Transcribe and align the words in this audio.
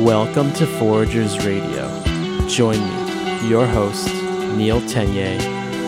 Welcome 0.00 0.50
to 0.54 0.64
Foragers 0.64 1.44
Radio. 1.44 1.86
Join 2.48 2.78
me, 2.80 3.48
your 3.50 3.66
host, 3.66 4.06
Neil 4.56 4.80
Tenye, 4.80 5.38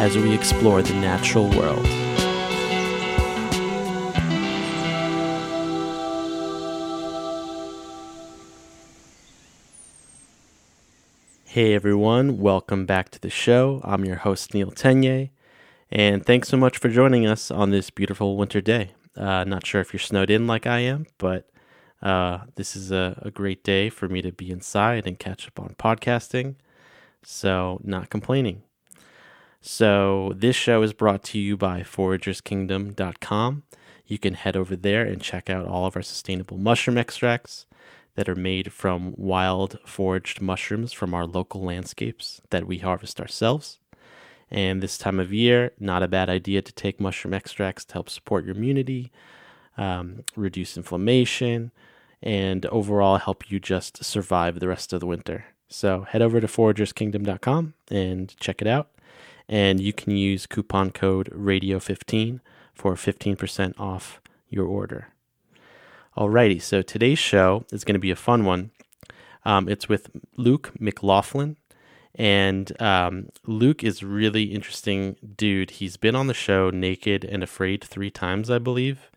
as 0.00 0.18
we 0.18 0.34
explore 0.34 0.82
the 0.82 0.92
natural 0.92 1.48
world. 1.48 1.86
Hey 11.46 11.72
everyone, 11.72 12.38
welcome 12.38 12.84
back 12.84 13.08
to 13.12 13.18
the 13.18 13.30
show. 13.30 13.80
I'm 13.82 14.04
your 14.04 14.16
host, 14.16 14.52
Neil 14.52 14.70
Tenye, 14.70 15.30
and 15.90 16.26
thanks 16.26 16.51
so 16.51 16.59
much 16.59 16.76
for 16.76 16.90
joining 16.90 17.26
us 17.26 17.51
on 17.51 17.70
this 17.70 17.88
beautiful 17.88 18.37
winter 18.37 18.60
day. 18.60 18.90
Uh, 19.16 19.45
not 19.45 19.66
sure 19.66 19.80
if 19.80 19.95
you're 19.95 20.01
snowed 20.01 20.29
in 20.29 20.46
like 20.46 20.66
I 20.66 20.80
am, 20.80 21.06
but 21.16 21.48
uh, 22.02 22.41
this 22.56 22.74
is 22.74 22.91
a, 22.91 23.20
a 23.23 23.30
great 23.30 23.62
day 23.62 23.88
for 23.88 24.09
me 24.09 24.23
to 24.23 24.33
be 24.33 24.51
inside 24.51 25.06
and 25.06 25.19
catch 25.19 25.47
up 25.47 25.60
on 25.60 25.74
podcasting. 25.79 26.56
So, 27.23 27.80
not 27.84 28.10
complaining. 28.10 28.62
So, 29.60 30.33
this 30.34 30.57
show 30.57 30.83
is 30.83 30.93
brought 30.93 31.23
to 31.24 31.38
you 31.38 31.57
by 31.57 31.83
foragerskingdom.com. 31.83 33.62
You 34.07 34.19
can 34.19 34.34
head 34.34 34.57
over 34.57 34.74
there 34.74 35.05
and 35.05 35.23
check 35.23 35.48
out 35.48 35.66
all 35.66 35.87
of 35.87 35.95
our 35.95 36.02
sustainable 36.02 36.59
mushroom 36.59 36.98
extracts 36.98 37.66
that 38.16 38.29
are 38.29 38.34
made 38.34 38.73
from 38.73 39.15
wild 39.16 39.79
foraged 39.87 40.41
mushrooms 40.41 40.93
from 40.93 41.15
our 41.15 41.27
local 41.27 41.62
landscapes 41.62 42.43
that 42.51 42.66
we 42.66 42.79
harvest 42.79 43.21
ourselves. 43.21 43.79
And 44.51 44.82
this 44.82 44.98
time 44.98 45.19
of 45.19 45.32
year, 45.32 45.73
not 45.79 46.02
a 46.02 46.09
bad 46.09 46.29
idea 46.29 46.60
to 46.60 46.73
take 46.73 47.01
mushroom 47.01 47.32
extracts 47.32 47.85
to 47.87 47.95
help 47.95 48.10
support 48.10 48.45
your 48.45 48.54
immunity, 48.54 49.10
um, 49.79 50.24
reduce 50.37 50.76
inflammation, 50.76 51.71
and 52.23 52.66
overall 52.66 53.18
help 53.18 53.51
you 53.51 53.59
just 53.59 54.04
survive 54.04 54.60
the 54.60 54.68
rest 54.68 54.92
of 54.92 55.01
the 55.01 55.06
winter. 55.06 55.46
So 55.68 56.02
head 56.02 56.23
over 56.23 56.40
to 56.40 56.46
foragerskingdom.com 56.46 57.74
and 57.90 58.37
check 58.38 58.60
it 58.60 58.68
out. 58.68 58.90
And 59.48 59.80
you 59.80 59.92
can 59.92 60.16
use 60.16 60.46
coupon 60.46 60.90
code 60.90 61.30
radio15 61.30 62.40
for 62.74 62.95
15% 62.95 63.79
off 63.79 64.20
your 64.48 64.66
order. 64.66 65.09
Alrighty, 66.16 66.60
so 66.60 66.82
today's 66.82 67.19
show 67.19 67.64
is 67.72 67.84
going 67.84 67.94
to 67.94 67.98
be 67.98 68.10
a 68.10 68.16
fun 68.16 68.44
one. 68.44 68.70
Um, 69.44 69.69
it's 69.69 69.88
with 69.88 70.10
Luke 70.36 70.72
McLaughlin. 70.78 71.56
And 72.14 72.81
um, 72.81 73.31
Luke 73.47 73.82
is 73.82 74.03
really 74.03 74.44
interesting 74.44 75.16
dude. 75.36 75.72
He's 75.72 75.97
been 75.97 76.14
on 76.14 76.26
the 76.26 76.34
show 76.34 76.69
Naked 76.69 77.25
and 77.25 77.42
Afraid 77.42 77.82
three 77.82 78.10
times, 78.10 78.50
I 78.50 78.59
believe. 78.59 79.10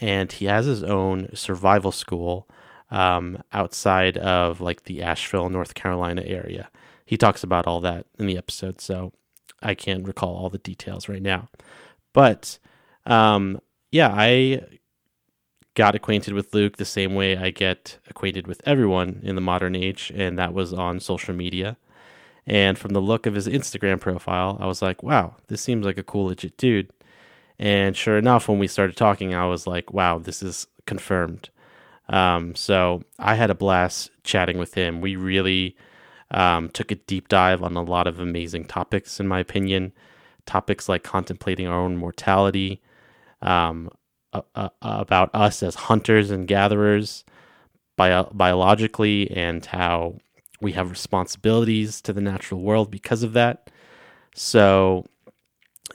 And 0.00 0.32
he 0.32 0.46
has 0.46 0.66
his 0.66 0.82
own 0.82 1.28
survival 1.34 1.92
school 1.92 2.48
um, 2.90 3.42
outside 3.52 4.16
of 4.18 4.60
like 4.60 4.84
the 4.84 5.02
Asheville, 5.02 5.50
North 5.50 5.74
Carolina 5.74 6.22
area. 6.24 6.70
He 7.04 7.16
talks 7.16 7.42
about 7.42 7.66
all 7.66 7.80
that 7.80 8.06
in 8.18 8.26
the 8.26 8.38
episode, 8.38 8.80
so 8.80 9.12
I 9.62 9.74
can't 9.74 10.06
recall 10.06 10.36
all 10.36 10.48
the 10.48 10.58
details 10.58 11.08
right 11.08 11.22
now. 11.22 11.48
But 12.12 12.58
um, 13.06 13.60
yeah, 13.90 14.12
I 14.12 14.62
got 15.74 15.94
acquainted 15.94 16.34
with 16.34 16.54
Luke 16.54 16.76
the 16.76 16.84
same 16.84 17.14
way 17.14 17.36
I 17.36 17.50
get 17.50 17.98
acquainted 18.08 18.46
with 18.46 18.60
everyone 18.66 19.20
in 19.22 19.34
the 19.34 19.40
modern 19.40 19.76
age, 19.76 20.12
and 20.14 20.38
that 20.38 20.54
was 20.54 20.72
on 20.72 21.00
social 21.00 21.34
media. 21.34 21.76
And 22.46 22.78
from 22.78 22.92
the 22.92 23.00
look 23.00 23.26
of 23.26 23.34
his 23.34 23.46
Instagram 23.46 24.00
profile, 24.00 24.56
I 24.60 24.66
was 24.66 24.82
like, 24.82 25.02
wow, 25.02 25.36
this 25.48 25.60
seems 25.60 25.84
like 25.86 25.98
a 25.98 26.02
cool, 26.02 26.26
legit 26.26 26.56
dude. 26.56 26.90
And 27.60 27.94
sure 27.94 28.16
enough, 28.16 28.48
when 28.48 28.58
we 28.58 28.66
started 28.66 28.96
talking, 28.96 29.34
I 29.34 29.44
was 29.44 29.66
like, 29.66 29.92
wow, 29.92 30.18
this 30.18 30.42
is 30.42 30.66
confirmed. 30.86 31.50
Um, 32.08 32.54
so 32.54 33.04
I 33.18 33.34
had 33.34 33.50
a 33.50 33.54
blast 33.54 34.10
chatting 34.24 34.56
with 34.56 34.72
him. 34.74 35.02
We 35.02 35.14
really 35.14 35.76
um, 36.30 36.70
took 36.70 36.90
a 36.90 36.94
deep 36.94 37.28
dive 37.28 37.62
on 37.62 37.76
a 37.76 37.82
lot 37.82 38.06
of 38.06 38.18
amazing 38.18 38.64
topics, 38.64 39.20
in 39.20 39.28
my 39.28 39.40
opinion. 39.40 39.92
Topics 40.46 40.88
like 40.88 41.02
contemplating 41.02 41.66
our 41.68 41.78
own 41.78 41.98
mortality, 41.98 42.80
um, 43.42 43.90
uh, 44.32 44.40
uh, 44.54 44.70
about 44.80 45.28
us 45.34 45.62
as 45.62 45.74
hunters 45.74 46.30
and 46.30 46.48
gatherers 46.48 47.24
bio- 47.96 48.30
biologically, 48.32 49.30
and 49.32 49.66
how 49.66 50.16
we 50.62 50.72
have 50.72 50.90
responsibilities 50.90 52.00
to 52.00 52.14
the 52.14 52.22
natural 52.22 52.62
world 52.62 52.90
because 52.90 53.22
of 53.22 53.34
that. 53.34 53.70
So, 54.34 55.04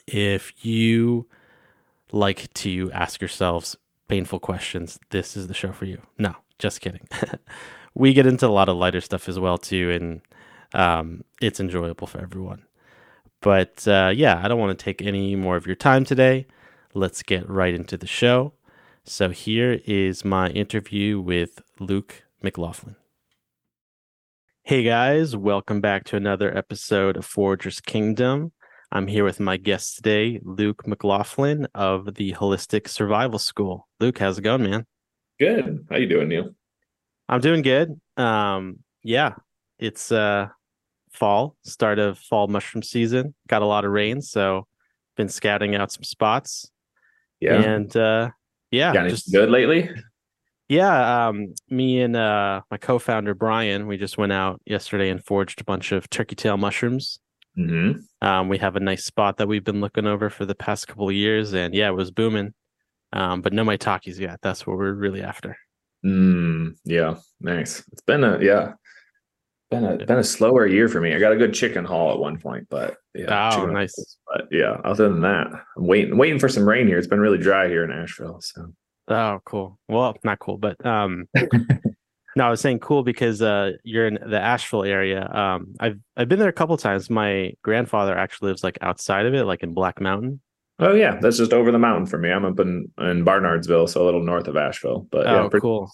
if 0.08 0.54
you 0.64 1.28
like 2.12 2.54
to 2.56 2.92
ask 2.94 3.22
yourselves 3.22 3.76
painful 4.08 4.40
questions, 4.40 5.00
this 5.10 5.36
is 5.36 5.48
the 5.48 5.54
show 5.54 5.72
for 5.72 5.86
you. 5.86 6.02
No, 6.18 6.36
just 6.60 6.82
kidding. 6.82 7.08
we 7.96 8.14
get 8.14 8.28
into 8.28 8.48
a 8.48 8.50
lot 8.50 8.70
of 8.70 8.78
lighter 8.78 9.02
stuff 9.02 9.28
as 9.28 9.40
well 9.40 9.58
too, 9.58 9.92
and 9.92 10.22
um, 10.74 11.24
it's 11.42 11.60
enjoyable 11.60 12.08
for 12.08 12.20
everyone. 12.20 12.64
But 13.42 13.88
uh, 13.88 14.12
yeah, 14.16 14.42
I 14.44 14.48
don't 14.48 14.60
want 14.60 14.78
to 14.78 14.84
take 14.84 15.02
any 15.02 15.36
more 15.36 15.56
of 15.56 15.66
your 15.66 15.76
time 15.76 16.06
today. 16.06 16.48
Let's 16.94 17.24
get 17.24 17.50
right 17.50 17.74
into 17.74 17.98
the 17.98 18.08
show. 18.08 18.54
So 19.04 19.30
here 19.30 19.82
is 19.86 20.26
my 20.26 20.50
interview 20.50 21.20
with 21.20 21.62
Luke 21.80 22.24
McLaughlin. 22.42 22.96
Hey 24.64 24.82
guys, 24.82 25.36
welcome 25.36 25.80
back 25.80 26.06
to 26.06 26.16
another 26.16 26.56
episode 26.58 27.18
of 27.18 27.26
Forager's 27.26 27.80
Kingdom. 27.80 28.52
I'm 28.96 29.08
here 29.08 29.26
with 29.26 29.42
my 29.42 29.58
guest 29.58 29.98
today, 29.98 30.40
Luke 30.42 30.88
McLaughlin 30.88 31.68
of 31.76 32.16
the 32.16 32.32
Holistic 32.32 32.88
Survival 32.88 33.40
School. 33.40 33.90
Luke, 34.00 34.18
how's 34.18 34.38
it 34.38 34.44
going, 34.44 34.64
man? 34.64 34.86
Good. 35.38 35.86
How 35.90 35.98
you 35.98 36.08
doing, 36.08 36.30
Neil? 36.30 36.52
I'm 37.28 37.42
doing 37.42 37.62
good. 37.62 38.00
Um, 38.16 38.80
yeah, 39.04 39.34
it's 39.80 40.14
uh 40.14 40.48
fall, 41.12 41.58
start 41.66 42.00
of 42.00 42.18
fall 42.20 42.48
mushroom 42.48 42.84
season. 42.84 43.36
Got 43.50 43.64
a 43.64 43.66
lot 43.66 43.84
of 43.84 43.92
rain, 43.92 44.22
so 44.22 44.66
been 45.18 45.28
scouting 45.28 45.76
out 45.76 45.92
some 45.92 46.04
spots. 46.04 46.72
Yeah. 47.42 47.62
And 47.62 47.98
uh 47.98 48.30
yeah, 48.72 48.94
Got 48.94 49.10
just 49.10 49.30
good 49.30 49.50
lately? 49.50 49.90
Yeah, 50.70 51.28
um, 51.28 51.54
me 51.70 52.00
and 52.00 52.16
uh, 52.16 52.62
my 52.72 52.78
co-founder 52.78 53.36
Brian, 53.36 53.88
we 53.88 53.98
just 53.98 54.18
went 54.18 54.32
out 54.32 54.62
yesterday 54.66 55.10
and 55.10 55.24
foraged 55.24 55.60
a 55.60 55.66
bunch 55.66 55.92
of 55.92 56.10
turkey 56.10 56.36
tail 56.36 56.56
mushrooms. 56.56 57.20
Mm-hmm. 57.58 58.28
Um, 58.28 58.50
we 58.50 58.58
have 58.58 58.76
a 58.76 58.80
nice 58.80 59.06
spot 59.06 59.38
that 59.38 59.48
we've 59.48 59.64
been 59.64 59.82
looking 59.82 60.06
over 60.06 60.30
for 60.30 60.46
the 60.46 60.56
past 60.56 60.88
couple 60.88 61.08
of 61.10 61.16
years, 61.16 61.54
and 61.54 61.74
yeah, 61.74 61.88
it 61.88 61.96
was 61.96 62.12
booming. 62.12 62.54
Um, 63.14 63.42
but 63.42 63.54
no 63.54 63.64
maitakes 63.64 64.20
yet. 64.20 64.40
That's 64.42 64.68
what 64.68 64.78
we're 64.78 64.94
really 64.94 65.22
after. 65.22 65.58
Mm, 66.06 66.76
yeah, 66.84 67.16
nice. 67.40 67.84
It's 67.92 68.02
been 68.02 68.24
a 68.24 68.40
yeah, 68.42 68.74
been 69.72 69.86
a 69.86 69.98
been 70.06 70.18
a 70.20 70.24
slower 70.24 70.68
year 70.68 70.90
for 70.90 71.00
me. 71.00 71.14
I 71.16 71.20
got 71.20 71.32
a 71.32 71.38
good 71.38 71.54
chicken 71.54 71.86
haul 71.86 72.12
at 72.12 72.20
one 72.20 72.38
point, 72.40 72.68
but 72.70 72.98
yeah, 73.14 73.52
Oh, 73.56 73.66
nice. 73.68 73.96
hauls. 73.96 74.18
But 74.28 74.48
yeah, 74.52 74.78
other 74.84 75.08
than 75.10 75.22
that, 75.22 75.48
I'm 75.78 75.88
waiting 75.88 76.18
waiting 76.18 76.40
for 76.40 76.50
some 76.50 76.68
rain 76.68 76.88
here. 76.88 76.98
It's 76.98 77.08
been 77.08 77.20
really 77.22 77.38
dry 77.38 77.68
here 77.70 77.84
in 77.84 77.92
Asheville, 77.92 78.42
so 78.42 78.74
Oh, 79.08 79.40
cool. 79.46 79.80
Well, 79.88 80.18
not 80.24 80.40
cool, 80.40 80.58
but 80.58 80.84
um, 80.86 81.30
no, 82.36 82.46
I 82.46 82.50
was 82.50 82.62
saying 82.62 82.80
cool 82.80 83.04
because 83.04 83.42
uh, 83.42 83.72
you're 83.84 84.08
in 84.08 84.20
the 84.30 84.40
Asheville 84.40 84.84
area. 84.84 85.30
Um, 85.32 85.76
I've 85.80 86.00
I've 86.18 86.28
been 86.30 86.40
there 86.40 86.50
a 86.50 86.54
couple 86.54 86.76
times. 86.78 87.10
My 87.10 87.54
grandfather 87.64 88.18
actually 88.18 88.50
lives 88.50 88.64
like 88.64 88.78
outside 88.82 89.26
of 89.26 89.34
it, 89.34 89.46
like 89.46 89.64
in 89.64 89.74
Black 89.74 90.02
Mountain. 90.02 90.42
oh 90.80 90.94
yeah, 90.94 91.18
that's 91.22 91.38
just 91.38 91.54
over 91.54 91.72
the 91.72 91.80
mountain 91.80 92.06
for 92.06 92.18
me. 92.18 92.30
I'm 92.32 92.46
up 92.46 92.60
in 92.60 92.92
in 93.00 93.24
Barnardsville, 93.26 93.88
so 93.90 94.04
a 94.04 94.06
little 94.06 94.24
north 94.24 94.48
of 94.48 94.58
Asheville. 94.58 95.08
But 95.12 95.26
yeah, 95.26 95.42
Oh, 95.44 95.50
pretty- 95.50 95.62
cool. 95.62 95.90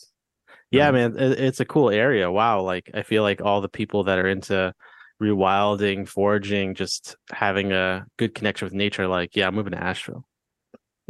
Yeah, 0.72 0.88
Um, 0.88 0.96
man, 0.96 1.16
it's 1.18 1.60
a 1.60 1.66
cool 1.66 1.90
area. 1.90 2.32
Wow, 2.32 2.62
like 2.62 2.90
I 2.94 3.02
feel 3.04 3.24
like 3.24 3.42
all 3.42 3.60
the 3.62 3.68
people 3.70 4.06
that 4.06 4.18
are 4.20 4.28
into 4.28 4.74
rewilding, 5.22 6.08
foraging, 6.08 6.76
just 6.76 7.16
having 7.32 7.72
a 7.72 8.06
good 8.18 8.34
connection 8.34 8.66
with 8.66 8.74
nature, 8.74 9.08
like, 9.08 9.36
yeah, 9.36 9.48
I'm 9.48 9.56
moving 9.56 9.74
to 9.74 9.84
Asheville. 9.84 10.26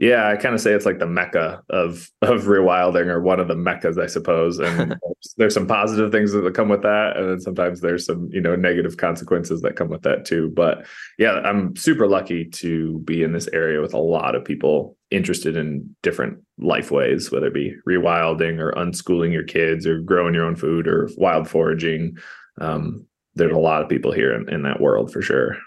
Yeah, 0.01 0.27
I 0.29 0.35
kind 0.35 0.55
of 0.55 0.61
say 0.61 0.73
it's 0.73 0.87
like 0.87 0.97
the 0.97 1.05
mecca 1.05 1.61
of 1.69 2.09
of 2.23 2.45
rewilding, 2.45 3.05
or 3.05 3.21
one 3.21 3.39
of 3.39 3.47
the 3.47 3.55
meccas, 3.55 3.99
I 3.99 4.07
suppose. 4.07 4.57
And 4.57 4.99
there's, 5.37 5.53
some 5.53 5.67
positive 5.67 6.11
things 6.11 6.31
that 6.31 6.55
come 6.55 6.69
with 6.69 6.81
that, 6.81 7.17
and 7.17 7.29
then 7.29 7.39
sometimes 7.39 7.81
there's 7.81 8.07
some 8.07 8.27
you 8.31 8.41
know 8.41 8.55
negative 8.55 8.97
consequences 8.97 9.61
that 9.61 9.75
come 9.75 9.89
with 9.89 10.01
that 10.01 10.25
too. 10.25 10.51
But 10.55 10.87
yeah, 11.19 11.33
I'm 11.33 11.75
super 11.75 12.07
lucky 12.07 12.45
to 12.45 12.97
be 13.05 13.21
in 13.21 13.31
this 13.31 13.47
area 13.53 13.79
with 13.79 13.93
a 13.93 13.99
lot 13.99 14.33
of 14.33 14.43
people 14.43 14.97
interested 15.11 15.55
in 15.55 15.95
different 16.01 16.39
life 16.57 16.89
ways, 16.89 17.31
whether 17.31 17.47
it 17.47 17.53
be 17.53 17.75
rewilding 17.87 18.57
or 18.57 18.71
unschooling 18.71 19.31
your 19.31 19.43
kids, 19.43 19.85
or 19.85 20.01
growing 20.01 20.33
your 20.33 20.45
own 20.45 20.55
food, 20.55 20.87
or 20.87 21.11
wild 21.17 21.47
foraging. 21.47 22.17
Um, 22.59 23.05
there's 23.35 23.53
a 23.53 23.59
lot 23.59 23.83
of 23.83 23.89
people 23.89 24.11
here 24.11 24.33
in, 24.33 24.51
in 24.51 24.63
that 24.63 24.81
world 24.81 25.13
for 25.13 25.21
sure. 25.21 25.57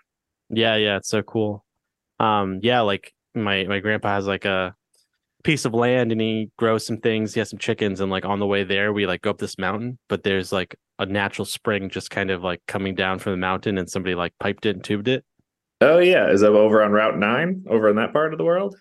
Yeah, 0.51 0.75
yeah, 0.75 0.97
it's 0.97 1.09
so 1.09 1.23
cool. 1.23 1.65
Um, 2.19 2.59
yeah, 2.63 2.81
like 2.81 3.14
my 3.35 3.65
my 3.65 3.81
grandpa 3.81 4.15
has 4.15 4.27
like 4.27 4.45
a 4.45 4.75
piece 5.43 5.65
of 5.65 5.75
land 5.75 6.13
and 6.13 6.21
he 6.21 6.51
grows 6.57 6.87
some 6.87 6.99
things. 6.99 7.35
He 7.35 7.41
has 7.41 7.51
some 7.51 7.59
chickens, 7.59 8.01
and 8.01 8.11
like 8.11 8.25
on 8.25 8.39
the 8.41 8.47
way 8.47 8.65
there, 8.65 8.93
we 8.93 9.07
like 9.07 9.23
go 9.23 9.31
up 9.31 9.39
this 9.39 9.59
mountain, 9.59 9.99
but 10.09 10.23
there's 10.23 10.53
like 10.53 10.77
a 10.99 11.07
natural 11.07 11.45
spring 11.45 11.91
just 11.91 12.11
kind 12.11 12.31
of 12.31 12.43
like 12.43 12.63
coming 12.67 12.95
down 12.95 13.19
from 13.19 13.33
the 13.33 13.37
mountain, 13.39 13.79
and 13.79 13.89
somebody 13.91 14.15
like 14.15 14.33
piped 14.41 14.67
it 14.67 14.77
and 14.77 14.85
tubed 14.85 15.09
it. 15.09 15.25
Oh 15.81 15.99
yeah, 15.99 16.31
is 16.31 16.41
that 16.41 16.53
over 16.53 16.83
on 16.83 16.93
Route 16.93 17.19
Nine, 17.19 17.65
over 17.69 17.89
in 17.89 17.97
that 17.97 18.13
part 18.13 18.33
of 18.33 18.39
the 18.39 18.45
world? 18.45 18.77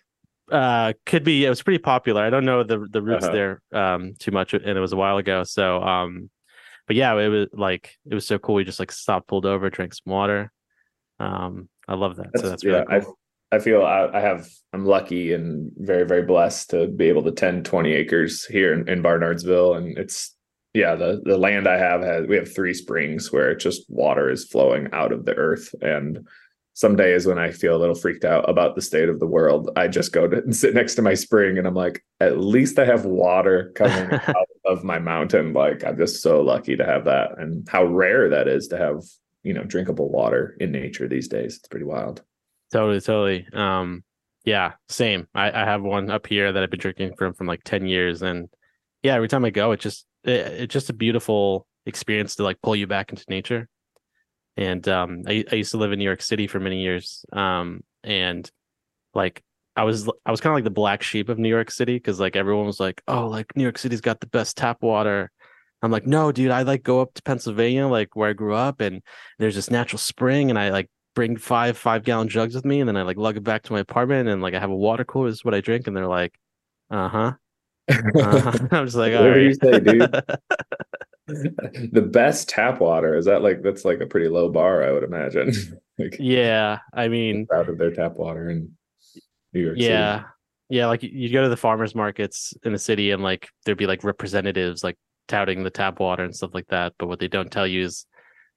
Uh, 0.52 0.94
could 1.06 1.24
be. 1.24 1.46
It 1.46 1.50
was 1.50 1.64
pretty 1.64 1.80
popular. 1.80 2.22
I 2.22 2.30
don't 2.30 2.46
know 2.46 2.64
the 2.64 2.86
the 2.90 3.02
routes 3.02 3.26
Uh-huh. 3.26 3.34
there 3.34 3.62
um 3.74 4.14
too 4.20 4.32
much, 4.32 4.54
and 4.54 4.66
it 4.66 4.80
was 4.80 4.94
a 4.94 4.98
while 4.98 5.18
ago. 5.18 5.44
So 5.44 5.82
um, 5.82 6.30
but 6.86 6.96
yeah, 6.96 7.14
it 7.16 7.30
was 7.30 7.48
like 7.54 7.98
it 8.10 8.14
was 8.14 8.28
so 8.28 8.38
cool. 8.38 8.56
We 8.56 8.64
just 8.64 8.80
like 8.80 8.92
stopped, 8.92 9.28
pulled 9.28 9.46
over, 9.46 9.70
drank 9.70 9.94
some 9.94 10.12
water. 10.12 10.52
Um, 11.20 11.70
I 11.88 11.96
love 11.96 12.18
that. 12.18 12.28
That's, 12.34 12.42
so 12.44 12.50
that's 12.50 12.64
really 12.64 12.86
yeah, 12.90 13.00
cool. 13.00 13.18
I 13.54 13.60
feel 13.60 13.84
I, 13.84 14.10
I 14.12 14.20
have 14.20 14.50
I'm 14.74 14.86
lucky 14.86 15.32
and 15.32 15.72
very 15.78 16.06
very 16.06 16.24
blessed 16.24 16.72
to 16.72 16.88
be 16.88 17.08
able 17.08 17.24
to 17.24 17.32
tend 17.32 17.66
20 17.66 17.94
acres 17.94 18.46
here 18.46 18.74
in, 18.74 18.90
in 18.90 19.04
Barnardsville, 19.04 19.78
and 19.78 19.98
it's 19.98 20.36
yeah 20.74 20.96
the 20.96 21.22
the 21.24 21.38
land 21.38 21.68
I 21.68 21.78
have 21.78 22.02
has 22.02 22.26
we 22.28 22.36
have 22.36 22.54
three 22.54 22.74
springs 22.74 23.32
where 23.32 23.54
just 23.54 23.86
water 23.90 24.30
is 24.30 24.46
flowing 24.46 24.90
out 24.92 25.12
of 25.12 25.26
the 25.26 25.36
earth 25.36 25.74
and 25.82 26.28
some 26.76 26.96
days 26.96 27.28
when 27.28 27.38
I 27.38 27.52
feel 27.52 27.76
a 27.76 27.78
little 27.78 27.94
freaked 27.94 28.26
out 28.26 28.50
about 28.50 28.74
the 28.74 28.82
state 28.82 29.08
of 29.08 29.20
the 29.20 29.28
world, 29.28 29.70
I 29.76 29.88
just 29.88 30.12
go 30.12 30.28
to 30.28 30.38
and 30.44 30.56
sit 30.56 30.74
next 30.74 30.96
to 30.96 31.04
my 31.04 31.14
spring 31.14 31.60
and 31.60 31.68
I'm 31.68 31.76
like, 31.76 32.04
at 32.20 32.40
least 32.40 32.80
I 32.80 32.86
have 32.86 33.06
water 33.06 33.72
coming 33.76 34.12
out 34.28 34.48
of 34.66 34.84
my 34.84 34.98
mountain. 34.98 35.54
Like 35.54 35.84
I'm 35.84 35.98
just 35.98 36.24
so 36.24 36.42
lucky 36.42 36.76
to 36.76 36.84
have 36.84 37.06
that 37.06 37.38
and 37.38 37.68
how 37.70 37.86
rare 37.86 38.28
that 38.30 38.48
is 38.48 38.68
to 38.70 38.78
have, 38.80 39.04
you 39.44 39.54
know, 39.54 39.64
drinkable 39.64 40.10
water 40.10 40.58
in 40.60 40.72
nature 40.72 41.08
these 41.08 41.28
days. 41.28 41.58
It's 41.58 41.68
pretty 41.68 41.86
wild. 41.86 42.24
Totally, 42.74 43.00
totally. 43.00 43.48
Um, 43.54 44.04
yeah, 44.44 44.74
same. 44.90 45.28
I, 45.34 45.50
I 45.50 45.64
have 45.64 45.82
one 45.82 46.12
up 46.12 46.28
here 46.28 46.52
that 46.52 46.62
I've 46.62 46.70
been 46.70 46.80
drinking 46.80 47.14
from 47.18 47.34
from 47.34 47.48
like 47.48 47.64
10 47.64 47.88
years. 47.88 48.22
And 48.22 48.50
yeah, 49.02 49.16
every 49.16 49.30
time 49.30 49.46
I 49.46 49.52
go, 49.52 49.72
it 49.72 49.80
just 49.80 50.06
it, 50.26 50.32
it's 50.32 50.74
just 50.74 50.90
a 50.90 50.94
beautiful 50.94 51.66
experience 51.86 52.36
to 52.36 52.44
like 52.44 52.62
pull 52.62 52.76
you 52.76 52.88
back 52.88 53.12
into 53.12 53.24
nature 53.30 53.70
and 54.58 54.88
um, 54.88 55.24
I, 55.28 55.44
I 55.52 55.56
used 55.56 55.72
to 55.72 55.78
live 55.78 55.92
in 55.92 56.00
New 56.00 56.06
York 56.06 56.22
City 56.22 56.48
for 56.48 56.60
many 56.60 56.82
years. 56.82 57.26
Um, 57.34 57.82
and 58.04 58.50
like 59.14 59.44
I 59.76 59.84
was 59.84 60.10
I 60.26 60.32
was 60.32 60.42
kind 60.42 60.52
of 60.52 60.58
like 60.58 60.64
the 60.64 60.70
black 60.70 61.02
sheep 61.02 61.30
of 61.30 61.40
New 61.40 61.50
York 61.50 61.72
City 61.72 61.96
because 61.96 62.20
like 62.20 62.36
everyone 62.36 62.66
was 62.66 62.80
like, 62.80 63.02
oh, 63.08 63.28
like 63.28 63.56
New 63.56 63.64
York 63.64 63.78
City's 63.78 64.02
got 64.02 64.20
the 64.20 64.28
best 64.28 64.58
tap 64.58 64.82
water. 64.82 65.32
I'm 65.82 65.92
like, 65.92 66.08
no, 66.08 66.32
dude, 66.32 66.52
I 66.52 66.62
like 66.62 66.84
go 66.84 67.02
up 67.02 67.14
to 67.16 67.24
Pennsylvania, 67.24 67.88
like 67.88 68.16
where 68.16 68.30
I 68.30 68.34
grew 68.34 68.54
up, 68.54 68.80
and 68.80 69.02
there's 69.40 69.56
this 69.56 69.70
natural 69.70 70.00
spring, 70.00 70.50
and 70.50 70.58
I 70.58 70.70
like 70.70 70.90
bring 71.16 71.38
five 71.38 71.78
five 71.78 72.04
gallon 72.04 72.28
jugs 72.28 72.56
with 72.56 72.66
me, 72.66 72.80
and 72.80 72.88
then 72.88 72.98
I 72.98 73.04
like 73.04 73.18
lug 73.18 73.38
it 73.38 73.44
back 73.44 73.64
to 73.64 73.74
my 73.74 73.80
apartment, 73.80 74.30
and 74.30 74.42
like 74.42 74.54
I 74.54 74.60
have 74.60 74.70
a 74.70 74.76
water 74.76 75.04
cooler. 75.04 75.30
This 75.30 75.40
is 75.40 75.46
what 75.46 75.54
I 75.54 75.62
drink, 75.62 75.88
and 75.88 75.96
they're 75.96 76.08
like, 76.08 76.34
uh 76.90 77.10
huh. 77.10 77.34
Uh-huh. 77.90 78.52
I'm 78.72 78.86
just 78.86 78.96
like, 78.96 79.14
all 79.14 79.22
Whatever 79.22 79.42
you 79.42 79.54
say, 79.56 79.80
dude. 79.80 80.24
the 81.92 82.08
best 82.12 82.50
tap 82.50 82.80
water 82.82 83.16
is 83.16 83.26
that 83.26 83.42
like 83.42 83.62
that's 83.62 83.86
like 83.86 84.02
a 84.02 84.06
pretty 84.06 84.28
low 84.28 84.50
bar, 84.50 84.84
I 84.84 84.92
would 84.92 85.04
imagine. 85.04 85.54
like 85.98 86.18
yeah, 86.20 86.80
I 86.94 87.08
mean, 87.08 87.48
out 87.54 87.70
of 87.70 87.78
their 87.78 87.92
tap 87.92 88.14
water 88.16 88.50
in 88.50 88.72
New 89.54 89.62
York 89.62 89.78
yeah 89.78 90.18
City. 90.18 90.28
yeah 90.70 90.88
like 90.88 91.04
you 91.04 91.30
go 91.32 91.44
to 91.44 91.50
the 91.50 91.58
farmers 91.58 91.96
markets 91.96 92.54
in 92.64 92.74
the 92.74 92.80
city 92.80 93.12
and 93.12 93.24
like 93.24 93.50
there'd 93.66 93.78
be 93.78 93.88
like 93.88 94.04
representatives 94.04 94.84
like 94.84 94.98
touting 95.28 95.64
the 95.64 95.70
tap 95.70 96.00
water 96.00 96.24
and 96.24 96.36
stuff 96.36 96.52
like 96.54 96.68
that 96.68 96.94
but 96.98 97.08
what 97.08 97.20
they 97.20 97.28
don't 97.28 97.52
tell 97.52 97.68
you 97.68 97.84
is 97.84 98.06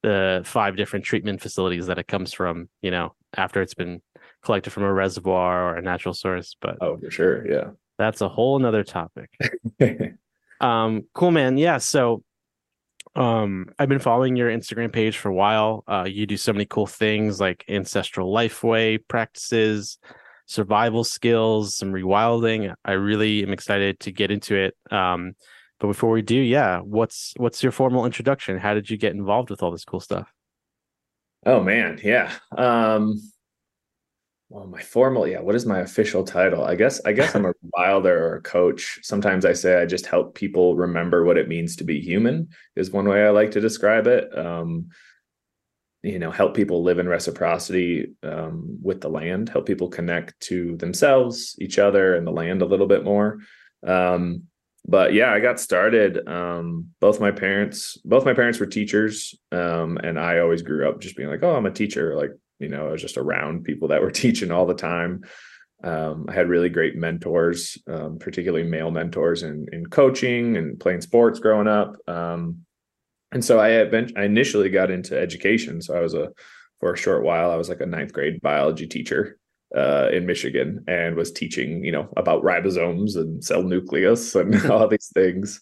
the 0.06 0.42
five 0.44 0.76
different 0.76 1.04
treatment 1.04 1.40
facilities 1.40 1.88
that 1.88 1.98
it 1.98 2.06
comes 2.06 2.32
from 2.32 2.68
you 2.80 2.92
know 2.92 3.12
after 3.36 3.60
it's 3.60 3.74
been 3.74 4.00
collected 4.40 4.70
from 4.70 4.84
a 4.84 4.92
reservoir 4.92 5.70
or 5.70 5.74
a 5.78 5.82
natural 5.82 6.14
source 6.14 6.54
but 6.60 6.76
Oh, 6.80 6.96
for 6.96 7.10
sure. 7.10 7.44
Yeah. 7.50 7.70
that's 7.98 8.20
a 8.20 8.28
whole 8.28 8.56
nother 8.60 8.84
topic 8.84 9.30
um 10.60 11.02
cool 11.12 11.32
man 11.32 11.58
yeah 11.58 11.78
so 11.78 12.22
um 13.16 13.66
i've 13.80 13.88
been 13.88 13.98
following 13.98 14.36
your 14.36 14.48
instagram 14.48 14.92
page 14.92 15.18
for 15.18 15.28
a 15.28 15.34
while 15.34 15.82
uh 15.88 16.06
you 16.08 16.24
do 16.24 16.36
so 16.36 16.52
many 16.52 16.66
cool 16.66 16.86
things 16.86 17.40
like 17.40 17.64
ancestral 17.68 18.32
lifeway 18.32 19.00
practices 19.08 19.98
survival 20.46 21.02
skills 21.02 21.74
some 21.74 21.90
rewilding 21.92 22.72
i 22.84 22.92
really 22.92 23.42
am 23.42 23.52
excited 23.52 23.98
to 23.98 24.12
get 24.12 24.30
into 24.30 24.54
it 24.54 24.76
um 24.92 25.32
but 25.80 25.88
before 25.88 26.10
we 26.10 26.22
do 26.22 26.36
yeah 26.36 26.78
what's 26.80 27.34
what's 27.36 27.62
your 27.62 27.72
formal 27.72 28.06
introduction 28.06 28.58
how 28.58 28.74
did 28.74 28.88
you 28.88 28.96
get 28.96 29.12
involved 29.12 29.50
with 29.50 29.62
all 29.62 29.70
this 29.70 29.84
cool 29.84 30.00
stuff 30.00 30.32
Oh 31.46 31.62
man, 31.62 32.00
yeah. 32.02 32.32
Um 32.56 33.20
well, 34.48 34.66
my 34.66 34.80
formal, 34.80 35.26
yeah, 35.26 35.40
what 35.40 35.56
is 35.56 35.66
my 35.66 35.80
official 35.80 36.22
title? 36.22 36.64
I 36.64 36.74
guess 36.74 37.00
I 37.04 37.12
guess 37.12 37.34
I'm 37.34 37.46
a 37.46 37.52
wilder 37.76 38.26
or 38.26 38.36
a 38.36 38.42
coach. 38.42 38.98
Sometimes 39.02 39.44
I 39.44 39.52
say 39.52 39.80
I 39.80 39.86
just 39.86 40.06
help 40.06 40.34
people 40.34 40.76
remember 40.76 41.24
what 41.24 41.38
it 41.38 41.48
means 41.48 41.76
to 41.76 41.84
be 41.84 42.00
human 42.00 42.48
is 42.74 42.90
one 42.90 43.08
way 43.08 43.24
I 43.24 43.30
like 43.30 43.52
to 43.52 43.60
describe 43.60 44.08
it. 44.08 44.36
Um 44.36 44.88
you 46.02 46.18
know, 46.18 46.30
help 46.30 46.54
people 46.54 46.84
live 46.84 47.00
in 47.00 47.08
reciprocity 47.08 48.14
um, 48.22 48.78
with 48.80 49.00
the 49.00 49.08
land, 49.08 49.48
help 49.48 49.66
people 49.66 49.88
connect 49.88 50.38
to 50.38 50.76
themselves, 50.76 51.56
each 51.58 51.80
other, 51.80 52.14
and 52.14 52.24
the 52.24 52.30
land 52.30 52.62
a 52.62 52.66
little 52.66 52.86
bit 52.86 53.02
more. 53.02 53.38
Um, 53.84 54.44
but 54.88 55.14
yeah, 55.14 55.32
I 55.32 55.40
got 55.40 55.58
started. 55.58 56.26
Um, 56.28 56.90
both 57.00 57.20
my 57.20 57.32
parents, 57.32 57.96
both 58.04 58.24
my 58.24 58.34
parents 58.34 58.60
were 58.60 58.66
teachers, 58.66 59.34
um, 59.50 59.98
and 59.98 60.18
I 60.18 60.38
always 60.38 60.62
grew 60.62 60.88
up 60.88 61.00
just 61.00 61.16
being 61.16 61.28
like, 61.28 61.42
"Oh, 61.42 61.56
I'm 61.56 61.66
a 61.66 61.72
teacher." 61.72 62.14
Like, 62.16 62.30
you 62.60 62.68
know, 62.68 62.88
I 62.88 62.92
was 62.92 63.02
just 63.02 63.18
around 63.18 63.64
people 63.64 63.88
that 63.88 64.00
were 64.00 64.10
teaching 64.22 64.52
all 64.52 64.66
the 64.66 64.74
time. 64.74 65.24
Um, 65.82 66.26
I 66.28 66.34
had 66.34 66.48
really 66.48 66.68
great 66.68 66.96
mentors, 66.96 67.78
um, 67.88 68.18
particularly 68.18 68.68
male 68.68 68.90
mentors 68.90 69.42
in 69.42 69.66
in 69.72 69.86
coaching 69.86 70.56
and 70.56 70.78
playing 70.78 71.00
sports 71.00 71.40
growing 71.40 71.68
up. 71.68 71.96
Um, 72.08 72.64
and 73.32 73.44
so 73.44 73.58
I 73.58 73.80
I 73.80 74.24
initially 74.24 74.70
got 74.70 74.90
into 74.90 75.18
education. 75.18 75.82
So 75.82 75.96
I 75.96 76.00
was 76.00 76.14
a 76.14 76.30
for 76.78 76.92
a 76.92 76.96
short 76.96 77.24
while, 77.24 77.50
I 77.50 77.56
was 77.56 77.68
like 77.68 77.80
a 77.80 77.86
ninth 77.86 78.12
grade 78.12 78.40
biology 78.40 78.86
teacher 78.86 79.38
uh, 79.76 80.08
in 80.12 80.26
Michigan 80.26 80.82
and 80.88 81.16
was 81.16 81.30
teaching, 81.30 81.84
you 81.84 81.92
know, 81.92 82.08
about 82.16 82.42
ribosomes 82.42 83.16
and 83.16 83.44
cell 83.44 83.62
nucleus 83.62 84.34
and 84.34 84.70
all 84.70 84.88
these 84.88 85.10
things. 85.14 85.60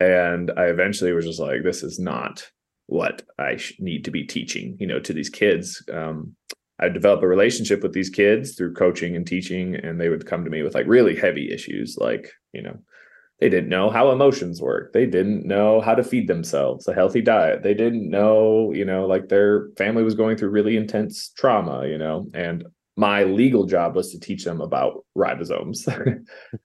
And 0.00 0.52
I 0.56 0.66
eventually 0.66 1.12
was 1.12 1.26
just 1.26 1.40
like, 1.40 1.64
this 1.64 1.82
is 1.82 1.98
not 1.98 2.48
what 2.86 3.22
I 3.38 3.58
need 3.78 4.04
to 4.04 4.10
be 4.10 4.24
teaching, 4.24 4.76
you 4.78 4.86
know, 4.86 5.00
to 5.00 5.12
these 5.12 5.28
kids. 5.28 5.82
Um, 5.92 6.36
I 6.78 6.88
developed 6.88 7.24
a 7.24 7.28
relationship 7.28 7.82
with 7.82 7.92
these 7.92 8.08
kids 8.08 8.54
through 8.54 8.74
coaching 8.74 9.16
and 9.16 9.26
teaching, 9.26 9.74
and 9.74 10.00
they 10.00 10.08
would 10.08 10.26
come 10.26 10.44
to 10.44 10.50
me 10.50 10.62
with 10.62 10.74
like 10.74 10.86
really 10.86 11.16
heavy 11.16 11.52
issues, 11.52 11.98
like, 11.98 12.30
you 12.52 12.62
know, 12.62 12.78
they 13.40 13.48
didn't 13.48 13.68
know 13.68 13.90
how 13.90 14.10
emotions 14.10 14.60
work. 14.60 14.92
They 14.92 15.06
didn't 15.06 15.44
know 15.44 15.80
how 15.80 15.94
to 15.94 16.02
feed 16.02 16.28
themselves 16.28 16.86
a 16.86 16.94
healthy 16.94 17.20
diet. 17.20 17.62
They 17.62 17.74
didn't 17.74 18.08
know, 18.08 18.72
you 18.72 18.84
know, 18.84 19.06
like 19.06 19.28
their 19.28 19.68
family 19.76 20.02
was 20.02 20.14
going 20.14 20.36
through 20.36 20.50
really 20.50 20.76
intense 20.76 21.30
trauma, 21.36 21.86
you 21.86 21.98
know, 21.98 22.26
and 22.34 22.64
my 22.98 23.22
legal 23.22 23.64
job 23.64 23.94
was 23.94 24.10
to 24.10 24.18
teach 24.18 24.44
them 24.44 24.60
about 24.60 25.04
ribosomes. 25.16 25.86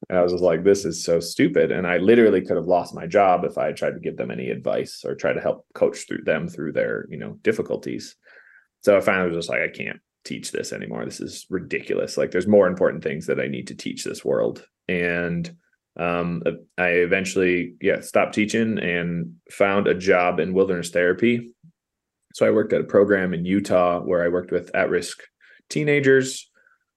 and 0.10 0.18
I 0.18 0.24
was 0.24 0.32
just 0.32 0.44
like, 0.44 0.64
this 0.64 0.84
is 0.84 1.04
so 1.04 1.20
stupid. 1.20 1.72
And 1.72 1.86
I 1.86 1.98
literally 1.98 2.42
could 2.42 2.58
have 2.58 2.66
lost 2.66 2.96
my 2.96 3.06
job 3.06 3.46
if 3.46 3.56
I 3.56 3.68
had 3.68 3.78
tried 3.78 3.92
to 3.92 4.00
give 4.00 4.18
them 4.18 4.32
any 4.32 4.50
advice 4.50 5.04
or 5.06 5.14
try 5.14 5.32
to 5.32 5.40
help 5.40 5.68
coach 5.76 6.08
through 6.08 6.24
them 6.24 6.48
through 6.48 6.72
their, 6.72 7.06
you 7.12 7.20
know, 7.20 7.38
difficulties. 7.44 8.16
So 8.82 8.98
I 8.98 9.02
finally 9.02 9.28
was 9.28 9.38
just 9.38 9.50
like, 9.50 9.62
I 9.62 9.68
can't 9.68 10.00
teach 10.26 10.52
this 10.52 10.74
anymore. 10.74 11.06
This 11.06 11.22
is 11.22 11.46
ridiculous. 11.52 12.18
Like 12.18 12.32
there's 12.32 12.48
more 12.48 12.66
important 12.66 13.04
things 13.04 13.28
that 13.28 13.40
I 13.40 13.46
need 13.46 13.68
to 13.68 13.76
teach 13.76 14.04
this 14.04 14.26
world. 14.26 14.66
And 14.88 15.56
um, 16.00 16.42
I 16.80 16.88
eventually, 16.88 17.76
yeah, 17.80 18.02
stopped 18.02 18.34
teaching 18.34 18.80
and 18.80 19.36
found 19.52 19.86
a 19.86 19.94
job 19.94 20.40
in 20.40 20.56
wilderness 20.56 20.90
therapy. 20.90 21.54
So 22.34 22.48
I 22.48 22.50
worked 22.50 22.74
at 22.74 22.82
a 22.82 22.86
program 22.86 23.36
in 23.36 23.46
Utah 23.46 24.00
where 24.00 24.26
I 24.26 24.30
worked 24.30 24.52
with 24.52 24.74
at-risk 24.76 25.22
teenagers. 25.70 26.50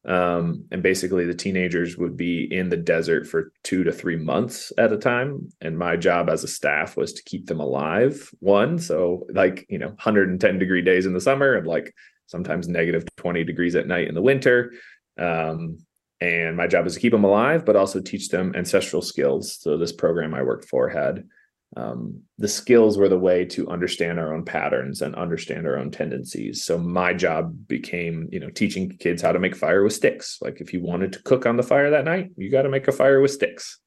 Um, 0.05 0.67
and 0.71 0.85
basically 0.85 1.25
the 1.25 1.35
teenagers 1.35 1.97
would 1.97 2.17
be 2.17 2.45
in 2.45 2.69
the 2.69 2.77
desert 2.77 3.27
for 3.27 3.53
two 3.65 3.83
to 3.85 3.93
three 3.93 4.17
months 4.17 4.73
at 4.79 4.93
a 4.93 4.99
time. 4.99 5.49
And 5.61 5.77
my 5.77 5.97
job 5.97 6.31
as 6.31 6.45
a 6.45 6.49
staff 6.49 6.97
was 6.97 7.13
to 7.15 7.25
keep 7.25 7.47
them 7.47 7.59
alive. 7.59 8.31
One, 8.39 8.79
so 8.79 9.27
like, 9.33 9.67
you 9.69 9.79
know, 9.79 9.89
110 9.89 10.59
degree 10.59 10.83
days 10.83 11.07
in 11.07 11.13
the 11.13 11.21
summer 11.21 11.55
and 11.55 11.67
like 11.67 11.93
sometimes 12.27 12.69
negative 12.69 13.05
20 13.17 13.43
degrees 13.43 13.75
at 13.75 13.89
night 13.89 14.07
in 14.07 14.15
the 14.15 14.23
winter. 14.23 14.73
Um, 15.19 15.79
and 16.21 16.57
my 16.57 16.67
job 16.67 16.87
is 16.87 16.95
to 16.95 17.01
keep 17.01 17.13
them 17.13 17.25
alive 17.25 17.65
but 17.65 17.77
also 17.77 18.01
teach 18.01 18.29
them 18.29 18.55
ancestral 18.57 19.03
skills 19.03 19.59
so 19.61 19.77
this 19.77 19.93
program 19.93 20.35
i 20.35 20.43
worked 20.43 20.65
for 20.65 20.89
had 20.89 21.25
um, 21.77 22.23
the 22.39 22.49
skills 22.49 22.97
were 22.97 23.09
the 23.09 23.19
way 23.19 23.45
to 23.45 23.69
understand 23.69 24.19
our 24.19 24.35
own 24.35 24.45
patterns 24.45 25.03
and 25.03 25.15
understand 25.15 25.67
our 25.67 25.79
own 25.79 25.91
tendencies. 25.91 26.65
So 26.65 26.79
my 26.79 27.13
job 27.13 27.55
became 27.69 28.29
you 28.33 28.41
know 28.41 28.51
teaching 28.51 28.97
kids 28.99 29.23
how 29.23 29.33
to 29.33 29.39
make 29.39 29.55
fire 29.55 29.83
with 29.83 29.93
sticks. 29.93 30.39
Like 30.41 30.61
if 30.61 30.73
you 30.73 30.83
wanted 30.83 31.13
to 31.13 31.23
cook 31.23 31.47
on 31.47 31.57
the 31.57 31.63
fire 31.63 31.91
that 31.91 32.05
night 32.05 32.31
you 32.37 32.51
got 32.51 32.63
to 32.63 32.71
make 32.71 32.89
a 32.89 32.93
fire 32.93 33.21
with 33.21 33.31
sticks. 33.31 33.79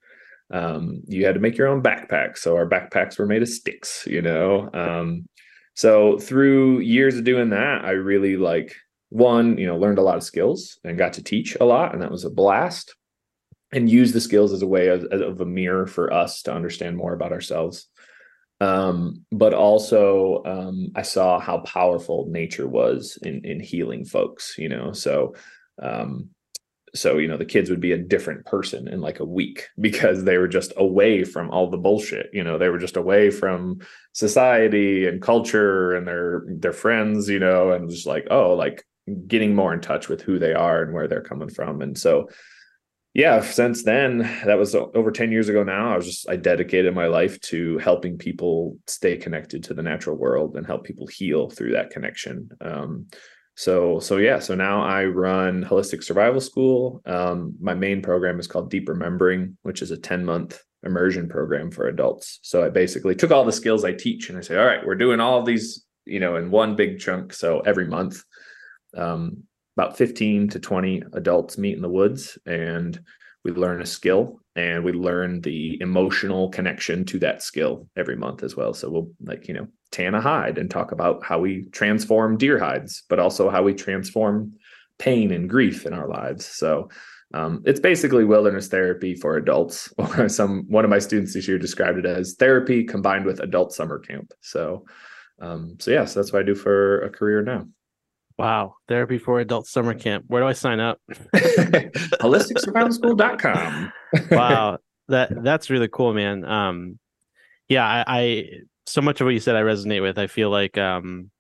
Um, 0.52 1.02
you 1.08 1.26
had 1.26 1.36
to 1.36 1.42
make 1.42 1.58
your 1.58 1.68
own 1.68 1.84
backpack. 1.84 2.38
So 2.38 2.56
our 2.56 2.68
backpacks 2.68 3.20
were 3.20 3.28
made 3.28 3.42
of 3.42 3.50
sticks 3.50 4.06
you 4.08 4.22
know? 4.22 4.70
Um, 4.74 5.28
so 5.76 6.18
through 6.18 6.80
years 6.80 7.16
of 7.16 7.24
doing 7.24 7.52
that 7.52 7.86
i 7.86 7.92
really 7.92 8.36
like 8.36 8.76
one, 9.10 9.58
you 9.58 9.66
know, 9.66 9.78
learned 9.78 9.98
a 9.98 10.04
lot 10.04 10.18
of 10.18 10.24
skills 10.24 10.80
and 10.84 10.98
got 10.98 11.14
to 11.14 11.24
teach 11.24 11.58
a 11.60 11.66
lot, 11.66 11.94
and 11.94 12.02
that 12.02 12.12
was 12.12 12.26
a 12.26 12.30
blast. 12.30 12.96
And 13.72 13.90
use 13.90 14.14
the 14.14 14.22
skills 14.22 14.52
as 14.52 14.64
a 14.64 14.68
way 14.68 14.88
of, 14.88 15.04
of 15.06 15.42
a 15.42 15.46
mirror 15.46 15.86
for 15.86 16.12
us 16.12 16.42
to 16.44 16.54
understand 16.54 16.98
more 16.98 17.14
about 17.14 17.32
ourselves. 17.32 17.88
Um, 18.60 19.26
but 19.32 19.54
also, 19.54 20.44
um, 20.44 20.92
I 20.96 21.04
saw 21.04 21.40
how 21.40 21.60
powerful 21.60 22.28
nature 22.30 22.68
was 22.68 23.18
in 23.22 23.46
in 23.46 23.60
healing 23.60 24.06
folks. 24.06 24.56
You 24.58 24.70
know, 24.70 24.92
so 24.92 25.36
um, 25.82 26.32
so 26.96 27.18
you 27.18 27.28
know 27.28 27.38
the 27.38 27.46
kids 27.46 27.70
would 27.70 27.80
be 27.80 27.92
a 27.92 27.98
different 27.98 28.46
person 28.46 28.88
in 28.88 29.02
like 29.02 29.20
a 29.20 29.26
week 29.26 29.68
because 29.80 30.24
they 30.24 30.38
were 30.38 30.48
just 30.48 30.74
away 30.78 31.24
from 31.24 31.50
all 31.52 31.70
the 31.70 31.78
bullshit 31.78 32.30
you 32.34 32.44
know 32.44 32.58
they 32.58 32.70
were 32.70 32.80
just 32.80 32.98
away 32.98 33.30
from 33.30 33.80
society 34.14 35.08
and 35.08 35.22
culture 35.22 35.96
and 35.96 36.08
their 36.08 36.44
their 36.48 36.74
friends 36.74 37.30
you 37.30 37.40
know 37.40 37.72
and 37.72 37.90
just 37.90 38.06
like 38.06 38.28
oh 38.32 38.54
like 38.54 38.84
getting 39.28 39.56
more 39.56 39.74
in 39.74 39.82
touch 39.82 40.08
with 40.08 40.22
who 40.22 40.38
they 40.38 40.54
are 40.54 40.84
and 40.84 40.94
where 40.94 41.08
they're 41.08 41.22
coming 41.22 41.50
from 41.50 41.82
and 41.82 41.98
so 41.98 42.30
yeah 43.14 43.42
since 43.42 43.84
then 43.84 44.20
that 44.46 44.58
was 44.58 44.76
over 44.76 45.12
10 45.12 45.32
years 45.32 45.50
ago 45.50 45.64
now 45.64 45.94
i 45.94 45.96
was 45.96 46.06
just 46.06 46.30
i 46.30 46.36
dedicated 46.36 46.94
my 46.94 47.08
life 47.08 47.40
to 47.42 47.78
helping 47.80 48.18
people 48.18 48.78
stay 48.88 49.18
connected 49.18 49.64
to 49.64 49.74
the 49.74 49.82
natural 49.82 50.16
world 50.16 50.56
and 50.56 50.66
help 50.66 50.84
people 50.84 51.08
heal 51.08 51.50
through 51.50 51.72
that 51.74 51.90
connection. 51.90 52.50
Um, 52.62 53.08
so 53.56 54.00
so 54.00 54.18
yeah 54.18 54.40
so 54.40 54.56
now 54.56 54.82
i 54.82 55.04
run 55.04 55.66
holistic 55.66 56.04
survival 56.04 56.40
school. 56.40 57.02
Um, 57.06 57.56
my 57.60 57.74
main 57.74 58.02
program 58.02 58.40
is 58.40 58.48
called 58.48 58.70
deep 58.70 58.88
remembering 58.88 59.58
which 59.64 59.82
is 59.82 59.92
a 59.92 59.98
10 59.98 60.24
month 60.24 60.62
immersion 60.84 61.28
program 61.28 61.72
for 61.72 61.88
adults. 61.88 62.40
So 62.44 62.64
i 62.64 62.70
basically 62.70 63.16
took 63.16 63.32
all 63.32 63.44
the 63.44 63.52
skills 63.52 63.84
i 63.84 63.92
teach 63.92 64.30
and 64.30 64.38
i 64.38 64.42
say 64.42 64.58
all 64.58 64.66
right 64.66 64.86
we're 64.86 64.96
doing 64.96 65.20
all 65.20 65.44
these 65.44 65.86
you 66.06 66.20
know 66.20 66.36
in 66.38 66.52
one 66.52 66.76
big 66.76 67.00
chunk 67.00 67.34
so 67.34 67.60
every 67.62 67.88
month. 67.88 68.24
Um, 68.96 69.44
about 69.80 69.98
15 69.98 70.50
to 70.50 70.60
20 70.60 71.04
adults 71.14 71.58
meet 71.58 71.76
in 71.76 71.82
the 71.82 71.90
woods 71.90 72.38
and 72.46 73.00
we 73.44 73.52
learn 73.52 73.82
a 73.82 73.86
skill 73.86 74.40
and 74.56 74.84
we 74.84 74.92
learn 74.92 75.42
the 75.42 75.78
emotional 75.82 76.50
connection 76.50 77.06
to 77.06 77.20
that 77.20 77.42
skill 77.42 77.88
every 77.96 78.16
month 78.16 78.44
as 78.44 78.56
well 78.56 78.74
so 78.74 78.90
we'll 78.90 79.12
like 79.22 79.48
you 79.48 79.54
know 79.54 79.68
tan 79.92 80.16
a 80.16 80.22
hide 80.22 80.58
and 80.58 80.70
talk 80.70 80.92
about 80.92 81.24
how 81.24 81.40
we 81.40 81.66
transform 81.72 82.38
deer 82.38 82.60
hides, 82.60 83.04
but 83.10 83.20
also 83.20 83.50
how 83.50 83.64
we 83.64 83.74
transform 83.74 84.54
pain 84.98 85.32
and 85.32 85.50
grief 85.50 85.86
in 85.86 85.94
our 85.94 86.08
lives. 86.08 86.46
So 86.46 86.90
um, 87.34 87.62
it's 87.66 87.80
basically 87.80 88.26
wilderness 88.26 88.68
therapy 88.68 89.16
for 89.16 89.38
adults. 89.38 89.94
Some 90.28 90.66
one 90.68 90.84
of 90.84 90.90
my 90.90 91.00
students 91.00 91.34
this 91.34 91.48
year 91.48 91.58
described 91.58 92.00
it 92.00 92.06
as 92.06 92.36
therapy 92.36 92.84
combined 92.84 93.26
with 93.26 93.40
adult 93.40 93.74
summer 93.74 94.00
camp. 94.00 94.34
So, 94.42 94.86
um, 95.40 95.78
so 95.80 95.92
yes, 95.92 96.00
yeah, 96.00 96.06
so 96.06 96.20
that's 96.20 96.34
what 96.34 96.42
I 96.42 96.46
do 96.46 96.56
for 96.56 97.02
a 97.02 97.10
career 97.10 97.42
now. 97.42 97.66
Wow, 98.40 98.78
therapy 98.88 99.18
for 99.18 99.42
adult 99.42 99.68
summer 99.68 99.94
camp. 99.94 100.24
Where 100.30 100.42
do 100.42 100.48
I 100.48 100.54
sign 100.54 100.80
up? 100.80 101.02
Holisticsurvivalschool.com. 101.36 103.92
wow, 104.32 104.78
that 105.10 105.44
that's 105.44 105.70
really 105.70 105.90
cool, 105.90 106.14
man. 106.14 106.46
Um, 106.46 106.98
yeah, 107.68 107.86
I, 107.86 108.06
I 108.08 108.50
so 108.86 109.02
much 109.02 109.20
of 109.20 109.26
what 109.26 109.34
you 109.34 109.42
said 109.42 109.58
I 109.58 109.62
resonate 109.62 110.02
with. 110.02 110.18
I 110.18 110.28
feel 110.28 110.50
like 110.50 110.78
um 110.78 111.32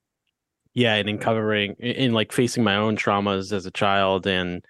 yeah, 0.73 0.95
and 0.95 1.07
in 1.07 1.19
covering 1.19 1.75
in 1.79 2.11
like 2.11 2.33
facing 2.33 2.65
my 2.65 2.75
own 2.75 2.97
traumas 2.97 3.53
as 3.53 3.65
a 3.65 3.71
child 3.71 4.27
and 4.27 4.65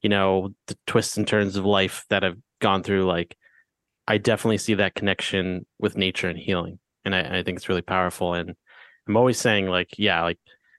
you 0.00 0.08
know, 0.08 0.54
the 0.68 0.78
twists 0.86 1.18
and 1.18 1.28
turns 1.28 1.56
of 1.56 1.66
life 1.66 2.06
that 2.08 2.24
I've 2.24 2.38
gone 2.62 2.84
through, 2.84 3.04
like 3.04 3.36
I 4.08 4.16
definitely 4.16 4.58
see 4.58 4.74
that 4.74 4.94
connection 4.94 5.66
with 5.78 5.98
nature 5.98 6.30
and 6.30 6.38
healing. 6.38 6.78
And 7.04 7.14
I, 7.14 7.40
I 7.40 7.42
think 7.42 7.58
it's 7.58 7.68
really 7.68 7.82
powerful. 7.82 8.32
And 8.32 8.54
I'm 9.06 9.18
always 9.18 9.38
saying, 9.38 9.66
like, 9.66 9.90
yeah, 9.98 10.22
like, 10.22 10.38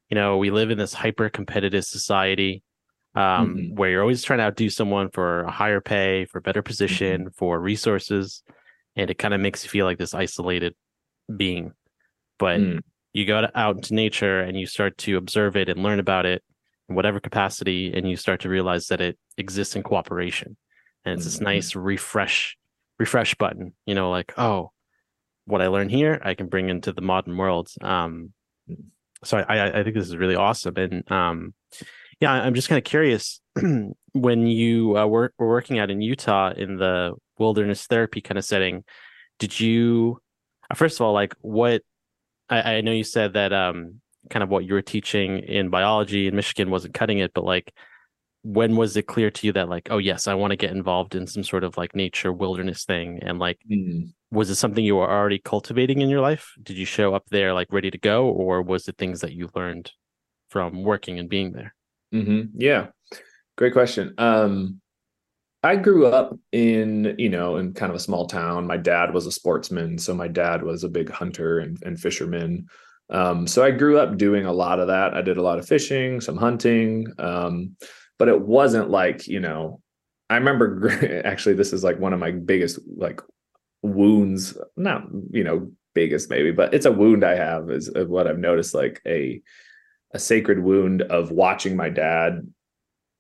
you 0.10 0.16
know, 0.16 0.38
we 0.38 0.52
live 0.52 0.72
in 0.72 0.78
this 0.78 0.94
hyper 0.94 1.30
competitive 1.30 1.84
society 1.86 2.64
um, 3.16 3.56
mm-hmm. 3.56 3.76
where 3.76 3.90
you're 3.90 4.02
always 4.02 4.24
trying 4.24 4.40
to 4.40 4.46
outdo 4.46 4.70
someone 4.70 5.10
for 5.10 5.42
a 5.42 5.52
higher 5.52 5.82
pay, 5.82 6.26
for 6.26 6.40
better 6.42 6.62
position, 6.62 7.22
mm-hmm. 7.22 7.32
for 7.36 7.60
resources. 7.60 8.44
And 8.96 9.10
it 9.10 9.18
kind 9.18 9.34
of 9.34 9.42
makes 9.42 9.64
you 9.64 9.70
feel 9.70 9.86
like 9.86 9.98
this 9.98 10.14
isolated 10.14 10.76
being 11.36 11.74
but 12.40 12.60
mm. 12.60 12.80
you 13.14 13.26
go 13.26 13.42
to, 13.42 13.60
out 13.60 13.76
into 13.76 13.94
nature 13.94 14.40
and 14.40 14.60
you 14.60 14.66
start 14.66 14.98
to 14.98 15.18
observe 15.18 15.56
it 15.56 15.70
and 15.70 15.84
learn 15.84 16.00
about 16.00 16.26
it 16.26 16.44
in 16.90 16.96
whatever 16.96 17.20
capacity 17.20 17.94
and 17.94 18.10
you 18.10 18.16
start 18.16 18.42
to 18.42 18.50
realize 18.50 18.88
that 18.88 19.02
it 19.02 19.18
exists 19.38 19.76
in 19.76 19.84
cooperation 19.84 20.56
and 21.06 21.14
it's 21.14 21.24
mm-hmm. 21.24 21.30
this 21.30 21.42
nice 21.42 21.76
refresh 21.76 22.58
refresh 23.00 23.36
button 23.36 23.74
you 23.86 23.94
know 23.94 24.10
like 24.10 24.34
oh 24.38 24.72
what 25.46 25.62
i 25.62 25.68
learn 25.68 25.90
here 25.90 26.20
i 26.24 26.34
can 26.34 26.48
bring 26.48 26.70
into 26.70 26.92
the 26.92 27.02
modern 27.02 27.36
world 27.38 27.70
um. 27.82 28.34
So 29.24 29.38
i 29.38 29.80
i 29.80 29.84
think 29.84 29.96
this 29.96 30.08
is 30.08 30.18
really 30.18 30.36
awesome 30.36 30.76
and 30.78 31.12
um 31.12 31.54
yeah 32.20 32.32
i'm 32.32 32.54
just 32.54 32.70
kind 32.70 32.78
of 32.78 32.84
curious 32.84 33.42
when 34.14 34.48
you 34.48 34.98
uh, 34.98 35.06
were, 35.06 35.34
were 35.38 35.48
working 35.48 35.80
out 35.80 35.90
in 35.90 36.02
utah 36.02 36.52
in 36.56 36.78
the 36.78 37.14
wilderness 37.38 37.86
therapy 37.86 38.22
kind 38.22 38.38
of 38.38 38.46
setting 38.46 38.84
did 39.40 39.60
you 39.60 40.20
uh, 40.70 40.76
first 40.76 41.00
of 41.00 41.06
all, 41.06 41.14
like 41.14 41.36
what 41.42 41.82
I, 42.50 42.76
I 42.76 42.82
know 42.82 42.92
you 42.92 43.04
said 43.04 43.34
that 43.34 43.54
um 43.54 44.02
kind 44.30 44.44
of 44.44 44.50
what 44.50 44.66
you 44.66 44.74
were 44.74 44.82
teaching 44.82 45.40
in 45.40 45.70
biology 45.70 46.28
in 46.28 46.36
Michigan 46.36 46.70
wasn't 46.70 46.94
cutting 46.94 47.20
it, 47.20 47.34
but 47.34 47.44
like 47.44 47.74
when 48.44 48.76
was 48.76 48.96
it 48.98 49.08
clear 49.08 49.32
to 49.32 49.48
you 49.48 49.54
that 49.54 49.70
like, 49.70 49.88
oh 49.92 49.98
yes, 49.98 50.28
I 50.28 50.34
want 50.36 50.52
to 50.52 50.58
get 50.58 50.72
involved 50.72 51.16
in 51.16 51.28
some 51.28 51.44
sort 51.44 51.64
of 51.64 51.78
like 51.78 51.96
nature 51.96 52.32
wilderness 52.32 52.86
thing? 52.86 53.20
And 53.22 53.40
like 53.40 53.60
mm. 53.70 54.14
Was 54.32 54.50
it 54.50 54.56
something 54.56 54.84
you 54.84 54.96
were 54.96 55.10
already 55.10 55.40
cultivating 55.40 56.02
in 56.02 56.10
your 56.10 56.22
life? 56.22 56.54
Did 56.62 56.78
you 56.78 56.86
show 56.86 57.14
up 57.14 57.26
there 57.30 57.54
like 57.54 57.72
ready 57.72 57.92
to 57.92 57.98
go, 57.98 58.28
or 58.28 58.62
was 58.62 58.88
it 58.88 58.98
things 58.98 59.22
that 59.22 59.34
you 59.34 59.50
learned 59.56 59.92
from 60.50 60.84
working 60.84 61.20
and 61.20 61.30
being 61.30 61.52
there? 61.52 61.74
Mm-hmm. 62.14 62.60
Yeah. 62.60 62.88
Great 63.58 63.74
question. 63.74 64.14
Um 64.18 64.82
I 65.64 65.76
grew 65.76 66.06
up 66.06 66.38
in, 66.52 67.16
you 67.18 67.30
know, 67.30 67.58
in 67.58 67.74
kind 67.74 67.90
of 67.90 67.96
a 67.96 68.00
small 68.00 68.28
town. 68.28 68.68
My 68.68 68.78
dad 68.78 69.14
was 69.14 69.26
a 69.26 69.32
sportsman, 69.32 69.98
so 69.98 70.14
my 70.14 70.28
dad 70.28 70.64
was 70.64 70.84
a 70.84 70.90
big 70.90 71.10
hunter 71.10 71.60
and, 71.60 71.78
and 71.84 72.00
fisherman. 72.00 72.68
Um, 73.10 73.48
so 73.48 73.64
I 73.64 73.72
grew 73.72 73.98
up 74.00 74.18
doing 74.18 74.46
a 74.46 74.54
lot 74.54 74.80
of 74.80 74.88
that. 74.88 75.14
I 75.14 75.22
did 75.22 75.38
a 75.38 75.42
lot 75.42 75.60
of 75.60 75.68
fishing, 75.68 76.22
some 76.22 76.38
hunting, 76.38 77.08
um, 77.18 77.76
but 78.20 78.28
it 78.28 78.40
wasn't 78.40 78.90
like, 78.90 79.28
you 79.28 79.40
know, 79.40 79.82
I 80.30 80.36
remember 80.36 81.22
actually 81.26 81.56
this 81.56 81.74
is 81.74 81.84
like 81.84 82.00
one 82.00 82.14
of 82.14 82.20
my 82.20 82.32
biggest 82.32 82.80
like 82.96 83.22
wounds, 83.82 84.58
not, 84.76 85.04
you 85.32 85.44
know, 85.44 85.72
biggest 85.94 86.30
maybe, 86.30 86.52
but 86.52 86.74
it's 86.74 86.86
a 86.86 86.92
wound 86.92 87.24
I 87.24 87.36
have 87.36 87.70
is 87.70 87.90
uh, 87.96 88.06
what 88.06 88.28
I've 88.28 88.40
noticed 88.40 88.74
like 88.74 89.02
a 89.08 89.42
a 90.12 90.20
sacred 90.20 90.64
wound 90.64 91.02
of 91.02 91.32
watching 91.32 91.76
my 91.76 91.90
dad 91.90 92.48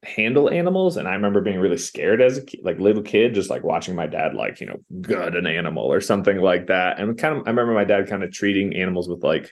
handle 0.04 0.50
animals 0.50 0.96
and 0.96 1.08
i 1.08 1.14
remember 1.14 1.42
being 1.42 1.60
really 1.60 1.78
scared 1.78 2.22
as 2.22 2.38
a 2.38 2.44
like 2.64 2.80
little 2.80 3.02
kid 3.02 3.34
just 3.34 3.50
like 3.50 3.64
watching 3.64 3.96
my 3.96 4.06
dad 4.06 4.36
like 4.36 4.62
you 4.62 4.68
know 4.68 4.78
gut 5.02 5.36
an 5.36 5.48
animal 5.48 5.92
or 5.92 6.00
something 6.00 6.38
like 6.38 6.68
that 6.68 7.00
and 7.00 7.18
kind 7.18 7.36
of 7.36 7.48
i 7.48 7.50
remember 7.50 7.74
my 7.74 7.84
dad 7.84 8.08
kind 8.08 8.24
of 8.24 8.32
treating 8.32 8.76
animals 8.76 9.10
with 9.10 9.24
like 9.24 9.52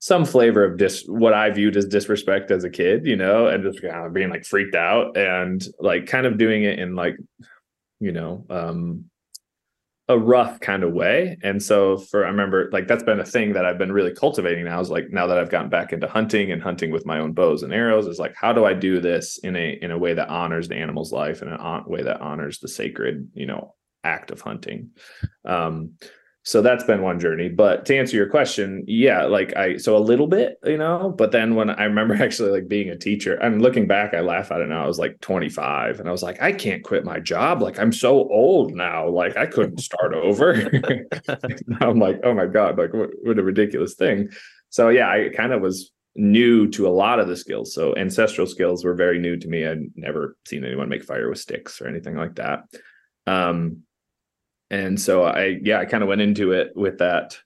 some 0.00 0.24
flavor 0.24 0.64
of 0.64 0.76
dis 0.76 1.04
what 1.06 1.32
i 1.32 1.48
viewed 1.50 1.76
as 1.76 1.86
disrespect 1.86 2.50
as 2.50 2.64
a 2.64 2.70
kid 2.70 3.06
you 3.06 3.16
know 3.16 3.46
and 3.46 3.62
just 3.62 3.80
kind 3.80 4.04
of 4.04 4.12
being 4.12 4.28
like 4.28 4.44
freaked 4.44 4.74
out 4.74 5.16
and 5.16 5.64
like 5.78 6.06
kind 6.06 6.26
of 6.26 6.36
doing 6.36 6.64
it 6.64 6.80
in 6.80 6.96
like 6.96 7.16
you 8.02 8.12
know 8.12 8.44
um 8.50 9.04
a 10.08 10.18
rough 10.18 10.58
kind 10.60 10.82
of 10.82 10.92
way. 10.92 11.38
And 11.42 11.62
so 11.62 11.96
for 11.96 12.24
I 12.24 12.28
remember 12.28 12.68
like 12.72 12.88
that's 12.88 13.04
been 13.04 13.20
a 13.20 13.24
thing 13.24 13.52
that 13.52 13.64
I've 13.64 13.78
been 13.78 13.92
really 13.92 14.12
cultivating 14.12 14.64
now 14.64 14.80
is 14.80 14.90
like 14.90 15.10
now 15.10 15.28
that 15.28 15.38
I've 15.38 15.48
gotten 15.48 15.70
back 15.70 15.92
into 15.92 16.08
hunting 16.08 16.50
and 16.50 16.60
hunting 16.60 16.90
with 16.90 17.06
my 17.06 17.20
own 17.20 17.32
bows 17.32 17.62
and 17.62 17.72
arrows 17.72 18.06
is 18.08 18.18
like 18.18 18.34
how 18.34 18.52
do 18.52 18.64
I 18.64 18.74
do 18.74 19.00
this 19.00 19.38
in 19.38 19.54
a 19.56 19.78
in 19.80 19.92
a 19.92 19.98
way 19.98 20.12
that 20.14 20.28
honors 20.28 20.68
the 20.68 20.74
animal's 20.74 21.12
life 21.12 21.40
and 21.40 21.52
a 21.52 21.84
way 21.86 22.02
that 22.02 22.20
honors 22.20 22.58
the 22.58 22.68
sacred, 22.68 23.28
you 23.32 23.46
know, 23.46 23.74
act 24.02 24.32
of 24.32 24.40
hunting. 24.40 24.90
Um 25.44 25.92
so 26.44 26.60
that's 26.60 26.84
been 26.84 27.02
one 27.02 27.20
journey. 27.20 27.48
But 27.48 27.86
to 27.86 27.96
answer 27.96 28.16
your 28.16 28.28
question 28.28 28.84
yeah 28.86 29.24
like 29.24 29.56
i 29.56 29.76
so 29.76 29.96
a 29.96 29.98
little 29.98 30.26
bit 30.26 30.58
you 30.64 30.76
know 30.76 31.10
but 31.16 31.32
then 31.32 31.54
when 31.54 31.70
i 31.70 31.84
remember 31.84 32.14
actually 32.22 32.50
like 32.50 32.68
being 32.68 32.88
a 32.88 32.96
teacher 32.96 33.34
and 33.34 33.62
looking 33.62 33.86
back 33.86 34.14
i 34.14 34.20
laugh 34.20 34.50
at 34.50 34.60
it 34.60 34.68
now 34.68 34.84
i 34.84 34.86
was 34.86 34.98
like 34.98 35.20
25 35.20 36.00
and 36.00 36.08
i 36.08 36.12
was 36.12 36.22
like 36.22 36.40
i 36.42 36.52
can't 36.52 36.82
quit 36.84 37.04
my 37.04 37.18
job 37.18 37.62
like 37.62 37.78
i'm 37.78 37.92
so 37.92 38.28
old 38.28 38.74
now 38.74 39.08
like 39.08 39.36
i 39.36 39.46
couldn't 39.46 39.78
start 39.78 40.14
over. 40.14 40.52
I'm 41.80 41.98
like 41.98 42.20
oh 42.24 42.34
my 42.34 42.46
god 42.46 42.78
like 42.78 42.92
what, 42.92 43.10
what 43.22 43.38
a 43.38 43.42
ridiculous 43.42 43.94
thing. 43.94 44.30
So 44.70 44.88
yeah 44.88 45.10
i 45.10 45.30
kind 45.34 45.52
of 45.52 45.60
was 45.60 45.92
new 46.14 46.68
to 46.68 46.86
a 46.86 46.90
lot 46.90 47.18
of 47.18 47.26
the 47.26 47.36
skills. 47.36 47.72
So 47.72 47.96
ancestral 47.96 48.46
skills 48.46 48.84
were 48.84 48.94
very 48.94 49.18
new 49.18 49.38
to 49.38 49.48
me. 49.48 49.66
I'd 49.66 49.96
never 49.96 50.36
seen 50.46 50.62
anyone 50.62 50.90
make 50.90 51.04
fire 51.04 51.30
with 51.30 51.38
sticks 51.38 51.80
or 51.80 51.88
anything 51.88 52.16
like 52.16 52.34
that. 52.34 52.64
Um 53.26 53.84
and 54.72 54.98
so 54.98 55.24
I, 55.24 55.58
yeah, 55.62 55.78
I 55.78 55.84
kind 55.84 56.02
of 56.02 56.08
went 56.08 56.22
into 56.22 56.52
it 56.52 56.72
with 56.74 56.98
that 56.98 57.38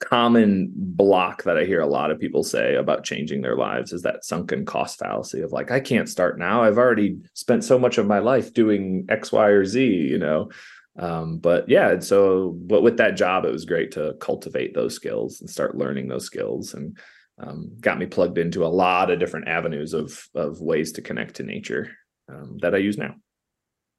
common 0.00 0.72
block 0.74 1.44
that 1.44 1.56
I 1.56 1.64
hear 1.64 1.80
a 1.80 1.86
lot 1.86 2.10
of 2.10 2.18
people 2.18 2.42
say 2.42 2.74
about 2.74 3.04
changing 3.04 3.40
their 3.40 3.54
lives 3.54 3.92
is 3.92 4.02
that 4.02 4.24
sunken 4.24 4.64
cost 4.66 4.98
fallacy 4.98 5.42
of 5.42 5.52
like, 5.52 5.70
I 5.70 5.78
can't 5.78 6.08
start 6.08 6.40
now. 6.40 6.64
I've 6.64 6.78
already 6.78 7.20
spent 7.34 7.62
so 7.62 7.78
much 7.78 7.98
of 7.98 8.08
my 8.08 8.18
life 8.18 8.52
doing 8.52 9.06
X, 9.08 9.30
Y, 9.30 9.46
or 9.46 9.64
Z, 9.64 9.80
you 9.80 10.18
know. 10.18 10.50
Um, 10.98 11.38
but 11.38 11.68
yeah, 11.68 12.00
so 12.00 12.50
but 12.66 12.82
with 12.82 12.96
that 12.96 13.16
job, 13.16 13.44
it 13.44 13.52
was 13.52 13.64
great 13.64 13.92
to 13.92 14.14
cultivate 14.20 14.74
those 14.74 14.96
skills 14.96 15.40
and 15.40 15.48
start 15.48 15.78
learning 15.78 16.08
those 16.08 16.24
skills 16.24 16.74
and 16.74 16.98
um, 17.38 17.70
got 17.80 17.96
me 17.96 18.06
plugged 18.06 18.38
into 18.38 18.66
a 18.66 18.66
lot 18.66 19.08
of 19.08 19.20
different 19.20 19.46
avenues 19.46 19.94
of 19.94 20.28
of 20.34 20.60
ways 20.60 20.90
to 20.92 21.02
connect 21.02 21.36
to 21.36 21.44
nature 21.44 21.92
um, 22.28 22.58
that 22.60 22.74
I 22.74 22.78
use 22.78 22.98
now. 22.98 23.14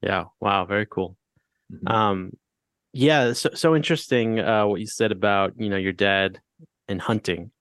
Yeah. 0.02 0.26
Wow. 0.42 0.66
Very 0.66 0.86
cool. 0.86 1.16
Mm-hmm. 1.72 1.88
Um, 1.88 2.32
yeah, 2.94 3.34
so 3.34 3.50
so 3.56 3.76
interesting 3.76 4.40
uh, 4.40 4.68
what 4.68 4.80
you 4.80 4.86
said 4.86 5.12
about 5.12 5.54
you 5.58 5.68
know 5.68 5.78
your 5.78 5.94
dad 5.94 6.40
and 6.88 7.02
hunting, 7.02 7.52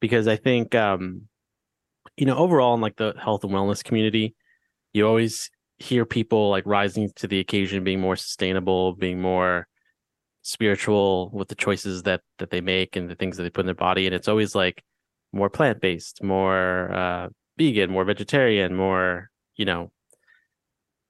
because 0.00 0.28
I 0.28 0.36
think 0.36 0.74
um, 0.76 1.22
you 2.16 2.26
know 2.26 2.36
overall 2.36 2.74
in 2.74 2.80
like 2.80 2.96
the 2.96 3.14
health 3.20 3.42
and 3.42 3.52
wellness 3.52 3.82
community, 3.82 4.36
you 4.92 5.06
always 5.06 5.50
hear 5.78 6.04
people 6.04 6.48
like 6.48 6.64
rising 6.64 7.10
to 7.16 7.26
the 7.26 7.40
occasion, 7.40 7.82
being 7.82 8.00
more 8.00 8.16
sustainable, 8.16 8.94
being 8.94 9.20
more 9.20 9.66
spiritual 10.42 11.30
with 11.32 11.48
the 11.48 11.56
choices 11.56 12.04
that 12.04 12.20
that 12.38 12.50
they 12.50 12.60
make 12.60 12.94
and 12.94 13.10
the 13.10 13.16
things 13.16 13.36
that 13.36 13.42
they 13.42 13.50
put 13.50 13.62
in 13.62 13.66
their 13.66 13.74
body. 13.74 14.06
And 14.06 14.14
it's 14.14 14.28
always 14.28 14.54
like 14.54 14.82
more 15.32 15.50
plant 15.50 15.80
based, 15.80 16.22
more 16.22 16.92
uh, 16.92 17.28
vegan, 17.58 17.90
more 17.90 18.04
vegetarian, 18.04 18.76
more 18.76 19.28
you 19.56 19.64
know, 19.64 19.90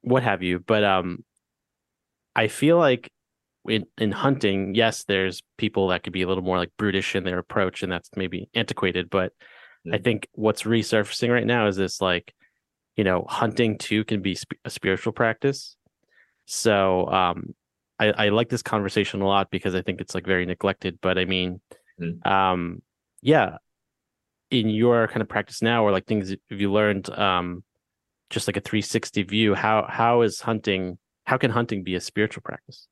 what 0.00 0.22
have 0.22 0.42
you. 0.42 0.58
But 0.58 0.84
um, 0.84 1.22
I 2.34 2.48
feel 2.48 2.78
like 2.78 3.10
in 3.68 3.86
in 3.96 4.12
hunting, 4.12 4.74
yes, 4.74 5.04
there's 5.04 5.42
people 5.56 5.88
that 5.88 6.02
could 6.02 6.12
be 6.12 6.22
a 6.22 6.28
little 6.28 6.42
more 6.42 6.58
like 6.58 6.72
brutish 6.76 7.14
in 7.14 7.24
their 7.24 7.38
approach, 7.38 7.82
and 7.82 7.92
that's 7.92 8.10
maybe 8.16 8.48
antiquated. 8.54 9.10
But 9.10 9.32
mm-hmm. 9.86 9.94
I 9.94 9.98
think 9.98 10.28
what's 10.32 10.62
resurfacing 10.62 11.32
right 11.32 11.46
now 11.46 11.66
is 11.66 11.76
this 11.76 12.00
like, 12.00 12.34
you 12.96 13.04
know, 13.04 13.24
hunting 13.28 13.78
too 13.78 14.04
can 14.04 14.22
be 14.22 14.34
sp- 14.34 14.60
a 14.64 14.70
spiritual 14.70 15.12
practice. 15.12 15.76
So 16.46 17.06
um, 17.08 17.54
I, 17.98 18.10
I 18.10 18.28
like 18.30 18.48
this 18.48 18.62
conversation 18.62 19.20
a 19.20 19.26
lot 19.26 19.50
because 19.50 19.74
I 19.74 19.82
think 19.82 20.00
it's 20.00 20.14
like 20.14 20.26
very 20.26 20.46
neglected. 20.46 20.98
But 21.00 21.18
I 21.18 21.24
mean, 21.24 21.60
mm-hmm. 22.00 22.28
um, 22.28 22.82
yeah, 23.22 23.58
in 24.50 24.68
your 24.68 25.08
kind 25.08 25.22
of 25.22 25.28
practice 25.28 25.62
now, 25.62 25.84
or 25.84 25.92
like 25.92 26.06
things 26.06 26.30
have 26.30 26.60
you 26.60 26.72
learned, 26.72 27.10
um, 27.10 27.62
just 28.30 28.48
like 28.48 28.56
a 28.56 28.60
360 28.60 29.22
view, 29.24 29.54
how 29.54 29.86
how 29.88 30.22
is 30.22 30.40
hunting? 30.40 30.98
How 31.24 31.36
can 31.36 31.50
hunting 31.50 31.84
be 31.84 31.94
a 31.94 32.00
spiritual 32.00 32.42
practice? 32.42 32.88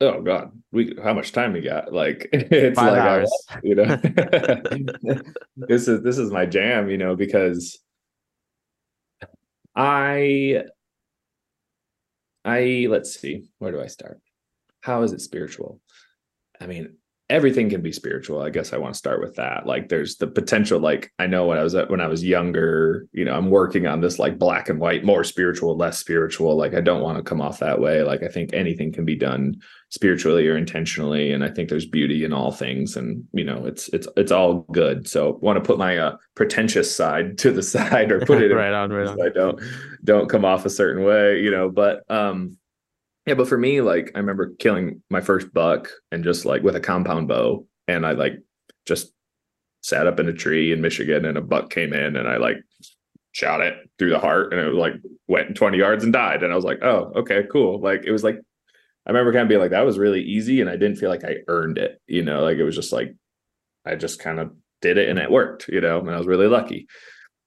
Oh 0.00 0.20
god 0.20 0.52
we 0.72 0.94
how 1.02 1.14
much 1.14 1.32
time 1.32 1.52
we 1.52 1.60
got? 1.60 1.92
Like 1.92 2.28
it's 2.32 2.78
Five 2.78 2.92
like 2.92 3.02
hours. 3.02 3.32
I, 3.48 3.58
you 3.62 3.74
know? 3.74 3.96
This 5.56 5.88
is 5.88 6.02
this 6.02 6.18
is 6.18 6.30
my 6.30 6.46
jam 6.46 6.90
you 6.90 6.98
know 6.98 7.16
because 7.16 7.78
i 9.74 10.62
i 12.44 12.86
let's 12.88 13.18
see 13.18 13.48
where 13.58 13.72
do 13.72 13.80
i 13.80 13.86
start? 13.86 14.20
How 14.80 15.02
is 15.02 15.12
it 15.12 15.20
spiritual? 15.20 15.80
I 16.60 16.66
mean 16.66 16.96
everything 17.28 17.68
can 17.68 17.82
be 17.82 17.90
spiritual 17.90 18.40
i 18.40 18.50
guess 18.50 18.72
i 18.72 18.78
want 18.78 18.94
to 18.94 18.98
start 18.98 19.20
with 19.20 19.34
that. 19.34 19.66
Like 19.66 19.88
there's 19.88 20.16
the 20.16 20.28
potential 20.28 20.78
like 20.78 21.12
i 21.18 21.26
know 21.26 21.46
when 21.46 21.58
i 21.58 21.62
was 21.62 21.74
at, 21.74 21.90
when 21.90 22.00
i 22.00 22.06
was 22.06 22.22
younger 22.22 23.06
you 23.12 23.24
know 23.24 23.34
i'm 23.34 23.50
working 23.50 23.86
on 23.86 24.00
this 24.00 24.18
like 24.18 24.38
black 24.38 24.68
and 24.68 24.78
white 24.78 25.04
more 25.04 25.24
spiritual 25.24 25.76
less 25.76 25.98
spiritual 25.98 26.56
like 26.56 26.74
i 26.74 26.80
don't 26.80 27.02
want 27.02 27.18
to 27.18 27.24
come 27.24 27.40
off 27.40 27.58
that 27.58 27.80
way. 27.80 28.02
Like 28.02 28.22
i 28.22 28.28
think 28.28 28.50
anything 28.52 28.92
can 28.92 29.04
be 29.04 29.16
done 29.16 29.56
spiritually 29.88 30.46
or 30.46 30.56
intentionally 30.56 31.32
and 31.32 31.42
i 31.42 31.50
think 31.50 31.68
there's 31.68 31.86
beauty 31.86 32.24
in 32.24 32.32
all 32.32 32.52
things 32.52 32.96
and 32.96 33.24
you 33.32 33.44
know 33.44 33.64
it's 33.66 33.88
it's 33.88 34.06
it's 34.16 34.32
all 34.32 34.60
good. 34.72 35.08
So 35.08 35.38
want 35.42 35.56
to 35.56 35.66
put 35.66 35.78
my 35.78 35.98
uh, 35.98 36.16
pretentious 36.34 36.94
side 36.94 37.38
to 37.38 37.50
the 37.50 37.62
side 37.74 38.12
or 38.12 38.20
put 38.20 38.42
it 38.42 38.54
right 38.54 38.72
on 38.72 38.90
right 38.90 39.08
on. 39.08 39.20
i 39.20 39.30
don't 39.30 39.60
don't 40.04 40.28
come 40.28 40.44
off 40.44 40.64
a 40.64 40.70
certain 40.70 41.04
way 41.04 41.40
you 41.40 41.50
know 41.50 41.68
but 41.70 42.08
um 42.10 42.56
yeah, 43.26 43.34
but 43.34 43.48
for 43.48 43.58
me, 43.58 43.80
like 43.80 44.12
I 44.14 44.18
remember 44.18 44.54
killing 44.58 45.02
my 45.10 45.20
first 45.20 45.52
buck 45.52 45.90
and 46.12 46.24
just 46.24 46.44
like 46.44 46.62
with 46.62 46.76
a 46.76 46.80
compound 46.80 47.28
bow, 47.28 47.66
and 47.88 48.06
I 48.06 48.12
like 48.12 48.34
just 48.86 49.12
sat 49.82 50.06
up 50.06 50.20
in 50.20 50.28
a 50.28 50.32
tree 50.32 50.72
in 50.72 50.80
Michigan, 50.80 51.24
and 51.24 51.36
a 51.36 51.42
buck 51.42 51.70
came 51.70 51.92
in, 51.92 52.16
and 52.16 52.28
I 52.28 52.36
like 52.36 52.56
shot 53.32 53.60
it 53.60 53.74
through 53.98 54.10
the 54.10 54.18
heart, 54.18 54.52
and 54.52 54.60
it 54.62 54.68
was 54.68 54.78
like 54.78 54.94
went 55.26 55.56
20 55.56 55.76
yards 55.76 56.04
and 56.04 56.12
died, 56.12 56.42
and 56.42 56.52
I 56.52 56.56
was 56.56 56.64
like, 56.64 56.82
oh, 56.82 57.12
okay, 57.16 57.42
cool. 57.50 57.80
Like 57.80 58.04
it 58.04 58.12
was 58.12 58.24
like 58.24 58.36
I 59.06 59.10
remember 59.10 59.32
kind 59.32 59.42
of 59.42 59.48
being 59.48 59.60
like 59.60 59.70
that 59.70 59.84
was 59.84 59.98
really 59.98 60.22
easy, 60.22 60.60
and 60.60 60.70
I 60.70 60.76
didn't 60.76 60.96
feel 60.96 61.10
like 61.10 61.24
I 61.24 61.36
earned 61.48 61.78
it, 61.78 62.00
you 62.06 62.22
know, 62.22 62.42
like 62.42 62.58
it 62.58 62.64
was 62.64 62.76
just 62.76 62.92
like 62.92 63.14
I 63.84 63.96
just 63.96 64.20
kind 64.20 64.38
of 64.38 64.52
did 64.82 64.98
it 64.98 65.08
and 65.08 65.18
it 65.18 65.30
worked, 65.30 65.68
you 65.68 65.80
know, 65.80 65.98
and 66.00 66.10
I 66.10 66.18
was 66.18 66.26
really 66.26 66.48
lucky. 66.48 66.86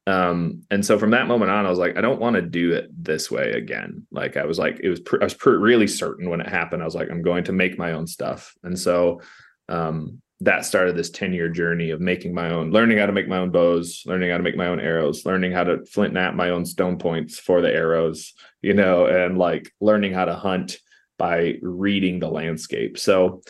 Um, 0.10 0.63
and 0.72 0.84
so 0.84 0.98
from 0.98 1.12
that 1.12 1.28
moment 1.28 1.51
on, 1.51 1.68
I 1.68 1.70
was 1.70 1.78
like, 1.78 1.96
I 1.96 2.01
don't 2.01 2.20
want 2.20 2.36
to 2.36 2.42
do 2.42 2.74
it 2.74 2.89
this 2.91 3.30
way 3.30 3.52
again. 3.52 4.08
Like 4.12 4.38
I 4.38 4.45
was 4.45 4.58
like, 4.58 4.80
it 4.82 4.89
was, 4.89 5.00
pr- 5.02 5.22
I 5.22 5.26
was 5.26 5.36
pr- 5.36 5.52
really 5.52 5.88
certain 5.88 6.30
when 6.30 6.41
it 6.41 6.50
happened. 6.50 6.82
I 6.82 6.86
was 6.86 6.95
like, 6.95 7.12
I'm 7.12 7.22
going 7.22 7.43
to 7.43 7.52
make 7.52 7.78
my 7.78 7.91
own 7.91 8.08
stuff. 8.08 8.56
And 8.63 8.78
so, 8.78 9.22
um, 9.67 10.22
that 10.41 10.65
started 10.65 10.95
this 10.95 11.10
10 11.10 11.34
year 11.34 11.50
journey 11.50 11.91
of 11.91 12.00
making 12.00 12.34
my 12.34 12.50
own, 12.50 12.72
learning 12.72 12.98
how 12.98 13.06
to 13.06 13.12
make 13.12 13.28
my 13.28 13.38
own 13.38 13.52
bows, 13.52 14.04
learning 14.06 14.32
how 14.32 14.38
to 14.38 14.43
make 14.43 14.56
my 14.56 14.67
own 14.67 14.80
arrows, 14.80 15.26
learning 15.26 15.52
how 15.52 15.65
to 15.65 15.86
flint 15.86 16.13
knap 16.13 16.34
my 16.34 16.50
own 16.50 16.65
stone 16.65 16.98
points 16.98 17.38
for 17.38 17.62
the 17.62 17.72
arrows, 17.72 18.34
you 18.62 18.74
know, 18.74 19.06
and 19.06 19.38
like 19.38 19.69
learning 19.82 20.13
how 20.13 20.26
to 20.26 20.34
hunt 20.34 20.78
by 21.17 21.58
reading 21.62 22.19
the 22.19 22.30
landscape. 22.30 22.98
So 22.98 23.41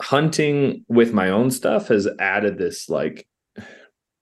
hunting 0.00 0.84
with 0.88 1.14
my 1.14 1.30
own 1.30 1.50
stuff 1.50 1.88
has 1.88 2.08
added 2.18 2.58
this 2.58 2.88
like 2.88 3.26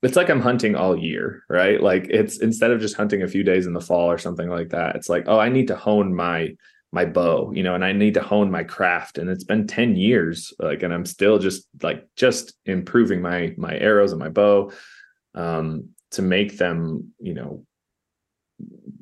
it's 0.03 0.17
like 0.17 0.31
I'm 0.31 0.41
hunting 0.41 0.77
all 0.77 0.97
year, 0.97 1.43
right? 1.49 1.81
Like 1.83 2.07
it's 2.09 2.39
instead 2.39 2.71
of 2.71 2.81
just 2.81 2.97
hunting 2.97 3.23
a 3.23 3.29
few 3.29 3.43
days 3.43 3.67
in 3.67 3.73
the 3.73 3.81
fall 3.81 4.11
or 4.11 4.19
something 4.19 4.49
like 4.49 4.71
that, 4.71 4.97
it's 4.97 5.09
like, 5.09 5.25
oh, 5.27 5.39
I 5.39 5.49
need 5.49 5.69
to 5.69 5.77
hone 5.77 6.15
my 6.15 6.55
my 6.93 7.05
bow, 7.05 7.53
you 7.53 7.63
know, 7.63 7.75
and 7.75 7.85
I 7.85 7.93
need 7.93 8.15
to 8.15 8.23
hone 8.23 8.51
my 8.51 8.65
craft. 8.65 9.19
And 9.19 9.29
it's 9.29 9.45
been 9.45 9.67
10 9.67 9.97
years, 9.97 10.55
like, 10.59 10.83
and 10.83 10.95
I'm 10.95 11.05
still 11.05 11.39
just 11.39 11.67
like 11.83 12.07
just 12.17 12.55
improving 12.65 13.21
my 13.21 13.55
my 13.59 13.77
arrows 13.77 14.13
and 14.13 14.21
my 14.21 14.29
bow 14.29 14.73
um 15.35 15.91
to 16.13 16.23
make 16.23 16.57
them, 16.57 17.13
you 17.21 17.35
know, 17.35 17.65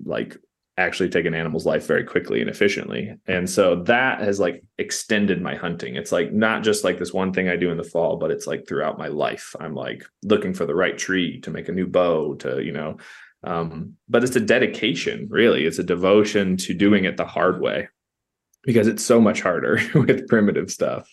like 0.05 0.37
actually 0.79 1.09
take 1.09 1.25
an 1.25 1.35
animal's 1.35 1.65
life 1.65 1.87
very 1.87 2.05
quickly 2.05 2.41
and 2.41 2.51
efficiently. 2.51 3.15
And 3.27 3.49
so 3.49 3.83
that 3.85 4.21
has 4.21 4.39
like 4.39 4.63
extended 4.77 5.41
my 5.41 5.55
hunting. 5.55 5.97
It's 5.97 6.13
like 6.13 6.33
not 6.33 6.63
just 6.63 6.85
like 6.85 6.99
this 6.99 7.15
one 7.15 7.33
thing 7.33 7.49
I 7.49 7.57
do 7.57 7.71
in 7.71 7.79
the 7.79 7.85
fall, 7.85 8.17
but 8.17 8.31
it's 8.31 8.47
like 8.47 8.69
throughout 8.69 8.99
my 8.99 9.09
life. 9.09 9.57
I'm 9.59 9.75
like 9.75 10.05
looking 10.23 10.53
for 10.53 10.67
the 10.67 10.75
right 10.75 10.97
tree 10.97 11.41
to 11.41 11.51
make 11.51 11.69
a 11.69 11.73
new 11.73 11.87
bow 11.87 12.35
to, 12.37 12.63
you 12.63 12.73
know, 12.73 12.99
um, 13.43 13.95
but 14.09 14.23
it's 14.23 14.37
a 14.37 14.41
dedication, 14.41 15.29
really. 15.31 15.65
It's 15.65 15.79
a 15.79 15.85
devotion 15.85 16.57
to 16.59 16.75
doing 16.75 17.05
it 17.05 17.17
the 17.17 17.27
hard 17.27 17.61
way 17.61 17.89
because 18.65 18.89
it's 18.89 19.05
so 19.05 19.21
much 19.21 19.41
harder 19.41 19.81
with 19.95 20.29
primitive 20.29 20.71
stuff. 20.71 21.09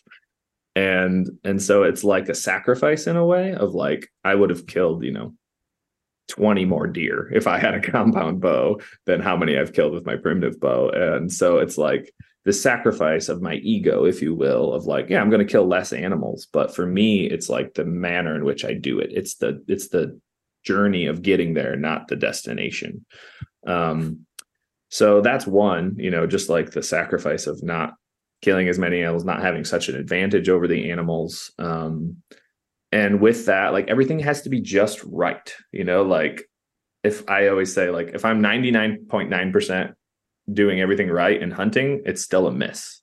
And 0.76 1.30
and 1.44 1.62
so 1.62 1.84
it's 1.84 2.04
like 2.04 2.28
a 2.28 2.36
sacrifice 2.36 3.06
in 3.06 3.16
a 3.16 3.26
way 3.26 3.54
of 3.54 3.76
like 3.76 4.10
I 4.24 4.34
would 4.34 4.50
have 4.50 4.66
killed, 4.66 5.04
you 5.04 5.12
know, 5.12 5.36
20 6.34 6.66
more 6.66 6.88
deer 6.88 7.30
if 7.32 7.46
I 7.46 7.60
had 7.60 7.76
a 7.76 7.82
compound 7.92 8.42
bow 8.42 8.80
than 9.06 9.22
how 9.22 9.38
many 9.38 9.58
I've 9.58 9.74
killed 9.74 9.94
with 9.94 10.06
my 10.06 10.16
primitive 10.16 10.60
bow. 10.60 10.90
And 10.90 11.32
so 11.32 11.60
it's 11.60 11.78
like 11.78 12.12
the 12.44 12.54
sacrifice 12.54 13.30
of 13.30 13.42
my 13.42 13.56
ego, 13.56 14.06
if 14.06 14.22
you 14.22 14.34
will, 14.34 14.74
of 14.74 14.86
like, 14.86 15.10
yeah, 15.10 15.22
I'm 15.22 15.30
going 15.30 15.46
to 15.46 15.52
kill 15.52 15.68
less 15.68 15.94
animals. 15.94 16.48
But 16.52 16.76
for 16.76 16.88
me, 16.88 17.26
it's 17.26 17.50
like 17.50 17.76
the 17.76 17.86
manner 17.86 18.36
in 18.36 18.46
which 18.46 18.66
I 18.66 18.74
do 18.74 19.00
it. 19.00 19.12
It's 19.14 19.36
the, 19.36 19.64
it's 19.68 19.90
the 19.90 20.20
journey 20.64 21.06
of 21.06 21.22
getting 21.22 21.54
there, 21.54 21.76
not 21.76 22.08
the 22.08 22.16
destination. 22.16 23.06
Um, 23.68 24.26
so 24.90 25.22
that's 25.22 25.46
one, 25.46 25.96
you 25.98 26.10
know, 26.10 26.26
just 26.26 26.50
like 26.50 26.72
the 26.72 26.84
sacrifice 26.84 27.46
of 27.46 27.62
not 27.64 27.94
killing 28.42 28.68
as 28.68 28.80
many 28.80 29.02
animals, 29.02 29.24
not 29.24 29.42
having 29.42 29.66
such 29.66 29.88
an 29.88 29.96
advantage 29.96 30.50
over 30.50 30.68
the 30.68 30.90
animals. 30.90 31.52
Um, 31.60 32.18
and 32.94 33.20
with 33.20 33.48
that 33.48 33.74
like 33.74 33.88
everything 33.88 34.20
has 34.20 34.44
to 34.44 34.50
be 34.50 34.62
just 34.62 35.04
right 35.06 35.56
you 35.72 35.84
know 35.84 36.04
like 36.04 36.44
if 37.04 37.28
i 37.28 37.48
always 37.48 37.74
say 37.74 37.90
like 37.90 38.12
if 38.14 38.24
i'm 38.24 38.42
99.9% 38.42 39.94
doing 40.54 40.80
everything 40.80 41.10
right 41.10 41.42
in 41.42 41.50
hunting 41.50 42.04
it's 42.06 42.22
still 42.22 42.46
a 42.46 42.52
miss 42.52 43.02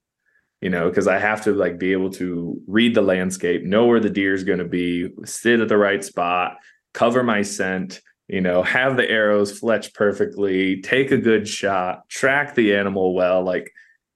you 0.61 0.71
know 0.71 0.89
because 0.89 1.09
i 1.09 1.19
have 1.19 1.43
to 1.43 1.53
like 1.53 1.77
be 1.79 1.91
able 1.91 2.11
to 2.11 2.61
read 2.69 2.95
the 2.95 3.03
landscape 3.03 3.65
know 3.65 3.87
where 3.87 3.99
the 3.99 4.09
deer 4.09 4.33
is 4.33 4.45
going 4.45 4.61
to 4.61 4.65
be 4.65 5.09
sit 5.25 5.59
at 5.59 5.69
the 5.69 5.77
right 5.77 6.05
spot 6.05 6.57
cover 6.95 7.25
my 7.25 7.43
scent 7.43 8.01
you 8.29 8.41
know 8.41 8.63
have 8.63 8.97
the 8.97 9.11
arrows 9.11 9.59
fletch 9.59 9.93
perfectly 9.93 10.81
take 10.83 11.11
a 11.11 11.19
good 11.19 11.49
shot 11.49 12.09
track 12.09 12.55
the 12.55 12.77
animal 12.77 13.13
well 13.13 13.43
like 13.43 13.73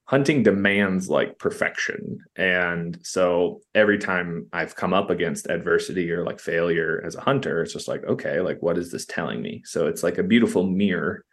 hunting 0.07 0.43
demands 0.43 1.09
like 1.09 1.39
perfection. 1.39 2.19
And 2.37 2.99
so 3.03 3.61
every 3.75 3.99
time 3.99 4.47
i've 4.53 4.77
come 4.77 4.93
up 4.93 5.11
against 5.11 5.49
adversity 5.49 6.11
or 6.11 6.25
like 6.25 6.41
failure 6.41 7.03
as 7.05 7.15
a 7.15 7.21
hunter 7.21 7.63
it's 7.63 7.73
just 7.73 7.89
like 7.89 8.05
okay 8.05 8.41
like 8.41 8.63
what 8.63 8.79
is 8.79 8.91
this 8.91 9.07
telling 9.07 9.41
me? 9.43 9.63
So 9.65 9.87
it's 9.87 10.03
like 10.03 10.19
a 10.19 10.23
beautiful 10.23 10.65
mirror 10.65 11.25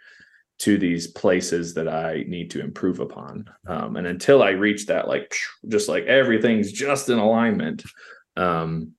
to 0.60 0.78
these 0.78 1.08
places 1.08 1.74
that 1.74 1.88
i 1.88 2.24
need 2.28 2.52
to 2.52 2.62
improve 2.62 3.00
upon. 3.00 3.50
Um, 3.68 3.96
and 3.98 4.08
until 4.08 4.44
i 4.44 4.52
reach 4.52 4.86
that 4.88 5.08
like 5.08 5.36
just 5.68 5.90
like 5.90 6.06
everything's 6.06 6.72
just 6.72 7.10
in 7.10 7.18
alignment 7.18 7.84
um, 8.38 8.94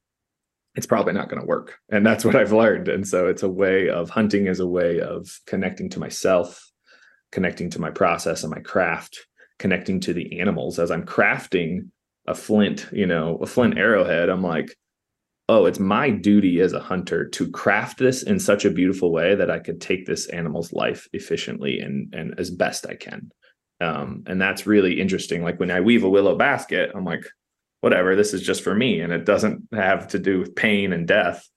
it's 0.74 0.86
probably 0.86 1.12
not 1.12 1.28
going 1.28 1.40
to 1.40 1.46
work. 1.46 1.78
And 1.90 2.04
that's 2.04 2.24
what 2.24 2.36
i've 2.36 2.52
learned. 2.52 2.88
And 2.88 3.06
so 3.06 3.28
it's 3.28 3.42
a 3.42 3.48
way 3.48 3.88
of 3.88 4.10
hunting 4.10 4.48
as 4.48 4.60
a 4.60 4.66
way 4.66 5.00
of 5.00 5.40
connecting 5.46 5.88
to 5.90 6.00
myself 6.00 6.72
connecting 7.32 7.70
to 7.70 7.80
my 7.80 7.90
process 7.90 8.44
and 8.44 8.52
my 8.52 8.60
craft 8.60 9.26
connecting 9.62 10.00
to 10.00 10.12
the 10.12 10.40
animals 10.40 10.80
as 10.80 10.90
I'm 10.90 11.06
crafting 11.06 11.88
a 12.26 12.34
flint, 12.34 12.88
you 12.90 13.06
know, 13.06 13.36
a 13.36 13.46
flint 13.46 13.78
arrowhead. 13.78 14.28
I'm 14.28 14.42
like, 14.42 14.76
oh, 15.48 15.66
it's 15.66 15.78
my 15.78 16.10
duty 16.10 16.60
as 16.60 16.72
a 16.72 16.80
hunter 16.80 17.28
to 17.28 17.48
craft 17.48 17.98
this 17.98 18.24
in 18.24 18.40
such 18.40 18.64
a 18.64 18.72
beautiful 18.72 19.12
way 19.12 19.36
that 19.36 19.52
I 19.52 19.60
could 19.60 19.80
take 19.80 20.04
this 20.04 20.26
animal's 20.26 20.72
life 20.72 21.08
efficiently 21.12 21.78
and 21.78 22.12
and 22.12 22.34
as 22.38 22.50
best 22.50 22.86
I 22.86 22.96
can. 22.96 23.30
Um, 23.80 24.24
and 24.26 24.40
that's 24.40 24.66
really 24.66 25.00
interesting. 25.00 25.44
Like 25.44 25.60
when 25.60 25.70
I 25.70 25.80
weave 25.80 26.02
a 26.02 26.10
willow 26.10 26.36
basket, 26.36 26.90
I'm 26.92 27.04
like, 27.04 27.24
whatever, 27.82 28.16
this 28.16 28.34
is 28.34 28.42
just 28.42 28.64
for 28.64 28.74
me, 28.74 29.00
and 29.00 29.12
it 29.12 29.24
doesn't 29.24 29.68
have 29.72 30.08
to 30.08 30.18
do 30.18 30.40
with 30.40 30.56
pain 30.56 30.92
and 30.92 31.06
death. 31.06 31.48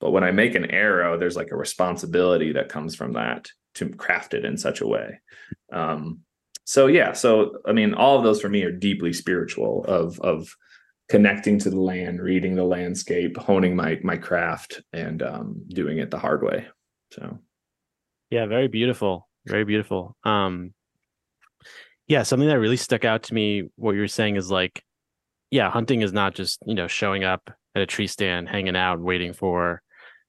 But 0.00 0.10
when 0.10 0.24
I 0.24 0.32
make 0.32 0.54
an 0.54 0.70
arrow, 0.70 1.18
there's 1.18 1.36
like 1.36 1.50
a 1.50 1.56
responsibility 1.56 2.52
that 2.52 2.68
comes 2.68 2.94
from 2.94 3.14
that 3.14 3.48
to 3.76 3.88
craft 3.88 4.34
it 4.34 4.44
in 4.44 4.58
such 4.58 4.82
a 4.82 4.86
way. 4.86 5.20
Um, 5.72 6.20
so 6.64 6.86
yeah, 6.86 7.12
so 7.12 7.58
I 7.66 7.72
mean, 7.72 7.94
all 7.94 8.18
of 8.18 8.24
those 8.24 8.40
for 8.40 8.48
me 8.48 8.62
are 8.64 8.72
deeply 8.72 9.12
spiritual 9.12 9.84
of 9.84 10.18
of 10.20 10.48
connecting 11.08 11.58
to 11.60 11.70
the 11.70 11.80
land, 11.80 12.20
reading 12.20 12.54
the 12.54 12.64
landscape, 12.64 13.36
honing 13.36 13.76
my 13.76 13.98
my 14.02 14.16
craft, 14.16 14.82
and 14.92 15.22
um, 15.22 15.62
doing 15.68 15.98
it 15.98 16.10
the 16.10 16.18
hard 16.18 16.42
way. 16.42 16.66
So 17.12 17.38
yeah, 18.30 18.46
very 18.46 18.68
beautiful, 18.68 19.28
very 19.46 19.64
beautiful. 19.64 20.16
Um, 20.24 20.72
yeah, 22.08 22.22
something 22.22 22.48
that 22.48 22.58
really 22.58 22.76
stuck 22.76 23.04
out 23.04 23.24
to 23.24 23.34
me, 23.34 23.64
what 23.76 23.92
you 23.92 24.00
were 24.00 24.08
saying 24.08 24.36
is 24.36 24.50
like, 24.50 24.82
yeah, 25.50 25.70
hunting 25.70 26.02
is 26.02 26.12
not 26.12 26.34
just 26.34 26.58
you 26.66 26.74
know 26.74 26.88
showing 26.88 27.24
up 27.24 27.50
at 27.74 27.82
a 27.82 27.86
tree 27.86 28.06
stand, 28.06 28.48
hanging 28.48 28.76
out, 28.76 29.00
waiting 29.00 29.34
for 29.34 29.82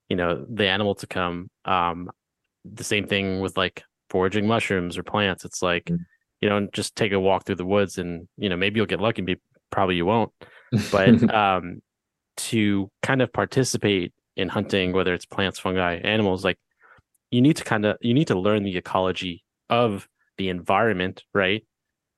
you 0.09 0.17
know 0.17 0.45
the 0.49 0.67
animal 0.67 0.95
to 0.95 1.07
come. 1.07 1.49
Um, 1.63 2.09
the 2.65 2.83
same 2.83 3.07
thing 3.07 3.39
with 3.39 3.57
like 3.57 3.83
foraging 4.09 4.47
mushrooms 4.47 4.97
or 4.97 5.03
plants. 5.03 5.45
It's 5.45 5.61
like, 5.61 5.85
mm-hmm. 5.85 6.03
You 6.41 6.49
know, 6.49 6.57
and 6.57 6.73
just 6.73 6.95
take 6.95 7.11
a 7.11 7.19
walk 7.19 7.45
through 7.45 7.55
the 7.55 7.65
woods 7.65 7.97
and, 7.97 8.27
you 8.37 8.49
know, 8.49 8.57
maybe 8.57 8.77
you'll 8.77 8.85
get 8.85 9.01
lucky, 9.01 9.21
maybe 9.21 9.41
probably 9.71 9.95
you 9.95 10.05
won't. 10.05 10.31
But 10.91 11.29
um 11.33 11.81
to 12.37 12.91
kind 13.01 13.21
of 13.21 13.31
participate 13.31 14.13
in 14.35 14.49
hunting, 14.49 14.91
whether 14.91 15.13
it's 15.13 15.25
plants, 15.25 15.59
fungi, 15.59 15.95
animals, 15.95 16.43
like 16.43 16.57
you 17.31 17.41
need 17.41 17.55
to 17.57 17.63
kind 17.63 17.85
of 17.85 17.97
you 18.01 18.13
need 18.13 18.27
to 18.27 18.39
learn 18.39 18.63
the 18.63 18.77
ecology 18.77 19.43
of 19.69 20.07
the 20.37 20.49
environment, 20.49 21.23
right? 21.33 21.65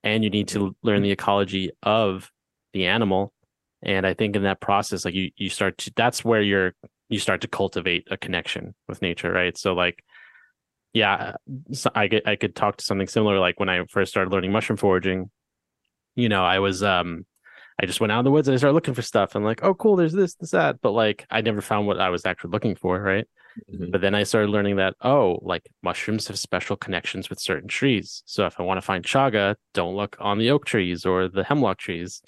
And 0.03 0.23
you 0.23 0.29
need 0.29 0.47
to 0.49 0.75
learn 0.83 1.03
the 1.03 1.11
ecology 1.11 1.71
of 1.83 2.31
the 2.73 2.85
animal. 2.85 3.33
And 3.83 4.07
I 4.07 4.13
think 4.13 4.35
in 4.35 4.43
that 4.43 4.59
process, 4.59 5.05
like 5.05 5.13
you 5.13 5.31
you 5.35 5.49
start 5.49 5.77
to 5.79 5.91
that's 5.95 6.25
where 6.25 6.41
you're 6.41 6.73
you 7.09 7.19
start 7.19 7.41
to 7.41 7.47
cultivate 7.47 8.07
a 8.11 8.17
connection 8.17 8.75
with 8.87 9.01
nature, 9.01 9.31
right? 9.31 9.57
So 9.57 9.73
like 9.73 10.03
yeah, 10.97 11.33
so 11.71 11.91
I 11.93 12.07
get 12.07 12.27
I 12.27 12.35
could 12.35 12.55
talk 12.55 12.77
to 12.77 12.85
something 12.85 13.07
similar. 13.07 13.39
Like 13.39 13.59
when 13.59 13.69
I 13.69 13.85
first 13.85 14.11
started 14.11 14.31
learning 14.31 14.51
mushroom 14.51 14.77
foraging, 14.77 15.29
you 16.15 16.27
know, 16.27 16.43
I 16.43 16.59
was 16.59 16.81
um 16.81 17.25
I 17.79 17.85
just 17.85 18.01
went 18.01 18.11
out 18.11 18.19
in 18.19 18.25
the 18.25 18.31
woods 18.31 18.47
and 18.47 18.55
I 18.55 18.57
started 18.57 18.73
looking 18.73 18.95
for 18.95 19.03
stuff. 19.03 19.35
I'm 19.35 19.43
like, 19.43 19.63
oh, 19.63 19.75
cool, 19.75 19.95
there's 19.95 20.13
this, 20.13 20.33
this, 20.33 20.49
that. 20.49 20.81
But 20.81 20.91
like, 20.91 21.27
I 21.29 21.41
never 21.41 21.61
found 21.61 21.85
what 21.85 21.99
I 21.99 22.09
was 22.09 22.25
actually 22.25 22.49
looking 22.49 22.75
for, 22.75 22.99
right? 22.99 23.27
Mm-hmm. 23.71 23.91
But 23.91 24.01
then 24.01 24.15
I 24.15 24.23
started 24.23 24.49
learning 24.49 24.77
that, 24.77 24.95
oh, 25.01 25.37
like 25.43 25.69
mushrooms 25.83 26.27
have 26.27 26.39
special 26.39 26.75
connections 26.75 27.29
with 27.29 27.39
certain 27.39 27.69
trees. 27.69 28.23
So 28.25 28.47
if 28.47 28.59
I 28.59 28.63
want 28.63 28.79
to 28.79 28.81
find 28.81 29.05
chaga, 29.05 29.55
don't 29.75 29.95
look 29.95 30.17
on 30.19 30.39
the 30.39 30.49
oak 30.49 30.65
trees 30.65 31.05
or 31.05 31.27
the 31.27 31.43
hemlock 31.43 31.77
trees. 31.77 32.23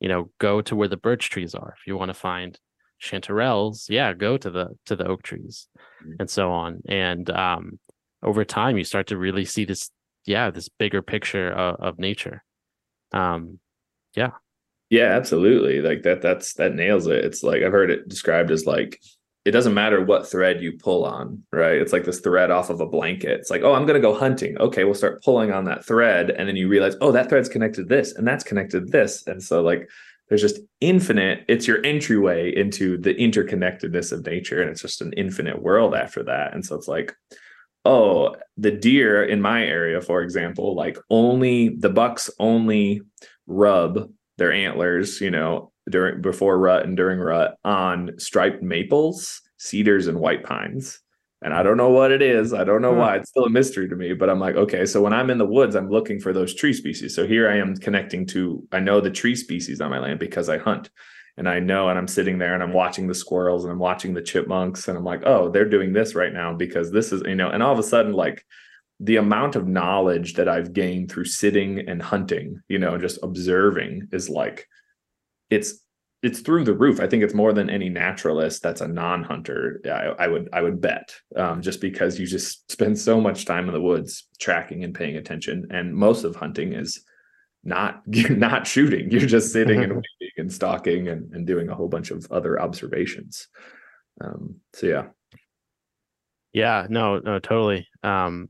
You 0.00 0.08
know, 0.08 0.30
go 0.38 0.62
to 0.62 0.74
where 0.74 0.88
the 0.88 0.96
birch 0.96 1.28
trees 1.28 1.54
are. 1.54 1.74
If 1.78 1.86
you 1.86 1.98
want 1.98 2.08
to 2.08 2.14
find 2.14 2.58
chanterelles, 3.02 3.90
yeah, 3.90 4.14
go 4.14 4.38
to 4.38 4.50
the 4.50 4.68
to 4.86 4.96
the 4.96 5.06
oak 5.06 5.22
trees, 5.22 5.68
mm-hmm. 6.02 6.12
and 6.20 6.30
so 6.30 6.50
on. 6.52 6.80
And 6.88 7.28
um, 7.30 7.78
over 8.22 8.44
time 8.44 8.76
you 8.78 8.84
start 8.84 9.06
to 9.08 9.16
really 9.16 9.44
see 9.44 9.64
this 9.64 9.90
yeah 10.24 10.50
this 10.50 10.68
bigger 10.68 11.02
picture 11.02 11.50
of, 11.50 11.76
of 11.80 11.98
nature. 11.98 12.44
Um 13.12 13.58
yeah. 14.14 14.32
Yeah 14.90 15.12
absolutely. 15.16 15.80
Like 15.80 16.02
that 16.02 16.22
that's 16.22 16.54
that 16.54 16.74
nails 16.74 17.06
it. 17.06 17.24
It's 17.24 17.42
like 17.42 17.62
i've 17.62 17.72
heard 17.72 17.90
it 17.90 18.08
described 18.08 18.50
as 18.50 18.66
like 18.66 19.00
it 19.44 19.52
doesn't 19.52 19.74
matter 19.74 20.04
what 20.04 20.28
thread 20.28 20.60
you 20.60 20.76
pull 20.76 21.04
on 21.04 21.44
right? 21.52 21.76
It's 21.80 21.92
like 21.92 22.04
this 22.04 22.18
thread 22.18 22.50
off 22.50 22.68
of 22.68 22.80
a 22.80 22.86
blanket. 22.86 23.40
It's 23.40 23.50
like 23.50 23.62
oh 23.62 23.74
i'm 23.74 23.86
going 23.86 24.00
to 24.00 24.06
go 24.06 24.14
hunting. 24.14 24.58
Okay 24.58 24.84
we'll 24.84 24.94
start 24.94 25.22
pulling 25.22 25.52
on 25.52 25.64
that 25.64 25.84
thread 25.84 26.30
and 26.30 26.48
then 26.48 26.56
you 26.56 26.68
realize 26.68 26.96
oh 27.00 27.12
that 27.12 27.28
thread's 27.28 27.48
connected 27.48 27.88
to 27.88 27.94
this 27.94 28.14
and 28.14 28.26
that's 28.26 28.44
connected 28.44 28.86
to 28.86 28.90
this. 28.90 29.26
And 29.26 29.42
so 29.42 29.62
like 29.62 29.88
there's 30.28 30.42
just 30.42 30.58
infinite 30.80 31.44
it's 31.48 31.68
your 31.68 31.84
entryway 31.84 32.54
into 32.54 32.98
the 32.98 33.14
interconnectedness 33.14 34.12
of 34.12 34.26
nature 34.26 34.60
and 34.60 34.70
it's 34.70 34.82
just 34.82 35.00
an 35.00 35.12
infinite 35.12 35.62
world 35.62 35.94
after 35.94 36.22
that. 36.24 36.52
And 36.54 36.64
so 36.64 36.74
it's 36.74 36.88
like 36.88 37.14
oh, 37.86 38.34
the 38.56 38.72
deer 38.72 39.22
in 39.24 39.40
my 39.40 39.64
area, 39.64 40.00
for 40.00 40.20
example, 40.20 40.74
like 40.74 40.98
only 41.08 41.68
the 41.68 41.88
bucks 41.88 42.28
only 42.40 43.00
rub 43.46 44.10
their 44.38 44.52
antlers, 44.52 45.20
you 45.20 45.30
know, 45.30 45.72
during 45.88 46.20
before 46.20 46.58
rut 46.58 46.84
and 46.84 46.96
during 46.96 47.20
rut 47.20 47.56
on 47.64 48.10
striped 48.18 48.62
maples, 48.62 49.40
cedars, 49.58 50.08
and 50.08 50.18
white 50.18 50.42
pines. 50.42 51.00
And 51.42 51.54
I 51.54 51.62
don't 51.62 51.76
know 51.76 51.90
what 51.90 52.10
it 52.10 52.22
is. 52.22 52.52
I 52.52 52.64
don't 52.64 52.82
know 52.82 52.94
huh. 52.94 53.00
why. 53.00 53.16
It's 53.16 53.30
still 53.30 53.44
a 53.44 53.50
mystery 53.50 53.88
to 53.88 53.94
me. 53.94 54.14
But 54.14 54.30
I'm 54.30 54.40
like, 54.40 54.56
okay, 54.56 54.84
so 54.84 55.00
when 55.00 55.12
I'm 55.12 55.30
in 55.30 55.38
the 55.38 55.46
woods, 55.46 55.76
I'm 55.76 55.90
looking 55.90 56.18
for 56.18 56.32
those 56.32 56.54
tree 56.54 56.72
species. 56.72 57.14
So 57.14 57.26
here 57.26 57.48
I 57.48 57.58
am 57.58 57.76
connecting 57.76 58.26
to, 58.28 58.66
I 58.72 58.80
know 58.80 59.00
the 59.00 59.10
tree 59.10 59.36
species 59.36 59.80
on 59.80 59.90
my 59.90 60.00
land 60.00 60.18
because 60.18 60.48
I 60.48 60.58
hunt 60.58 60.90
and 61.36 61.48
I 61.48 61.58
know, 61.58 61.88
and 61.88 61.98
I'm 61.98 62.08
sitting 62.08 62.38
there 62.38 62.54
and 62.54 62.62
I'm 62.62 62.72
watching 62.72 63.06
the 63.06 63.14
squirrels 63.14 63.64
and 63.64 63.72
I'm 63.72 63.78
watching 63.78 64.14
the 64.14 64.22
chipmunks, 64.22 64.88
and 64.88 64.96
I'm 64.96 65.04
like, 65.04 65.22
oh, 65.26 65.50
they're 65.50 65.68
doing 65.68 65.92
this 65.92 66.14
right 66.14 66.32
now 66.32 66.54
because 66.54 66.90
this 66.90 67.12
is, 67.12 67.22
you 67.26 67.34
know, 67.34 67.50
and 67.50 67.62
all 67.62 67.72
of 67.72 67.78
a 67.78 67.82
sudden, 67.82 68.12
like 68.12 68.44
the 69.00 69.16
amount 69.16 69.56
of 69.56 69.68
knowledge 69.68 70.34
that 70.34 70.48
I've 70.48 70.72
gained 70.72 71.10
through 71.10 71.26
sitting 71.26 71.86
and 71.88 72.00
hunting, 72.00 72.62
you 72.68 72.78
know, 72.78 72.96
just 72.96 73.18
observing 73.22 74.08
is 74.12 74.28
like, 74.30 74.66
it's 75.50 75.80
it's 76.22 76.40
through 76.40 76.64
the 76.64 76.74
roof. 76.74 76.98
I 76.98 77.06
think 77.06 77.22
it's 77.22 77.34
more 77.34 77.52
than 77.52 77.70
any 77.70 77.88
naturalist 77.88 78.62
that's 78.62 78.80
a 78.80 78.88
non-hunter. 78.88 79.80
I, 79.84 80.24
I 80.24 80.28
would 80.28 80.48
I 80.52 80.62
would 80.62 80.80
bet, 80.80 81.14
um, 81.36 81.60
just 81.60 81.80
because 81.80 82.18
you 82.18 82.26
just 82.26 82.70
spend 82.72 82.98
so 82.98 83.20
much 83.20 83.44
time 83.44 83.66
in 83.66 83.74
the 83.74 83.80
woods 83.80 84.26
tracking 84.40 84.84
and 84.84 84.94
paying 84.94 85.16
attention, 85.16 85.66
and 85.70 85.94
most 85.94 86.24
of 86.24 86.34
hunting 86.34 86.72
is 86.72 87.04
not 87.66 88.02
you're 88.06 88.30
not 88.36 88.66
shooting. 88.66 89.10
You're 89.10 89.26
just 89.26 89.52
sitting 89.52 89.82
and 89.82 89.92
waiting 90.20 90.34
and 90.38 90.52
stalking 90.52 91.08
and, 91.08 91.32
and 91.34 91.46
doing 91.46 91.68
a 91.68 91.74
whole 91.74 91.88
bunch 91.88 92.10
of 92.10 92.26
other 92.30 92.60
observations. 92.60 93.48
Um 94.20 94.56
so 94.72 94.86
yeah. 94.86 95.06
Yeah 96.52 96.86
no 96.88 97.18
no 97.18 97.38
totally. 97.38 97.88
Um 98.02 98.48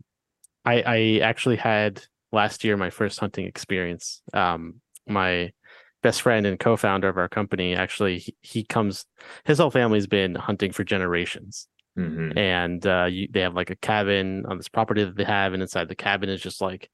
i 0.65 0.83
i 0.83 1.21
actually 1.23 1.57
had 1.57 2.03
last 2.31 2.63
year 2.63 2.77
my 2.77 2.91
first 2.91 3.19
hunting 3.19 3.47
experience. 3.47 4.23
Um 4.35 4.81
my 5.09 5.53
best 6.03 6.23
friend 6.23 6.47
and 6.47 6.61
co-founder 6.61 7.09
of 7.09 7.17
our 7.17 7.29
company 7.29 7.75
actually 7.75 8.19
he, 8.19 8.37
he 8.43 8.65
comes 8.65 9.07
his 9.45 9.59
whole 9.59 9.71
family's 9.71 10.07
been 10.07 10.35
hunting 10.35 10.73
for 10.73 10.85
generations. 10.85 11.69
Mm-hmm. 11.99 12.37
and 12.37 12.87
uh 12.87 13.07
you, 13.07 13.27
they 13.33 13.41
have 13.41 13.55
like 13.55 13.71
a 13.71 13.77
cabin 13.77 14.45
on 14.47 14.59
this 14.59 14.69
property 14.69 15.03
that 15.03 15.17
they 15.17 15.25
have 15.25 15.55
and 15.55 15.63
inside 15.63 15.89
the 15.89 15.95
cabin 15.95 16.29
is 16.29 16.43
just 16.43 16.61
like 16.61 16.91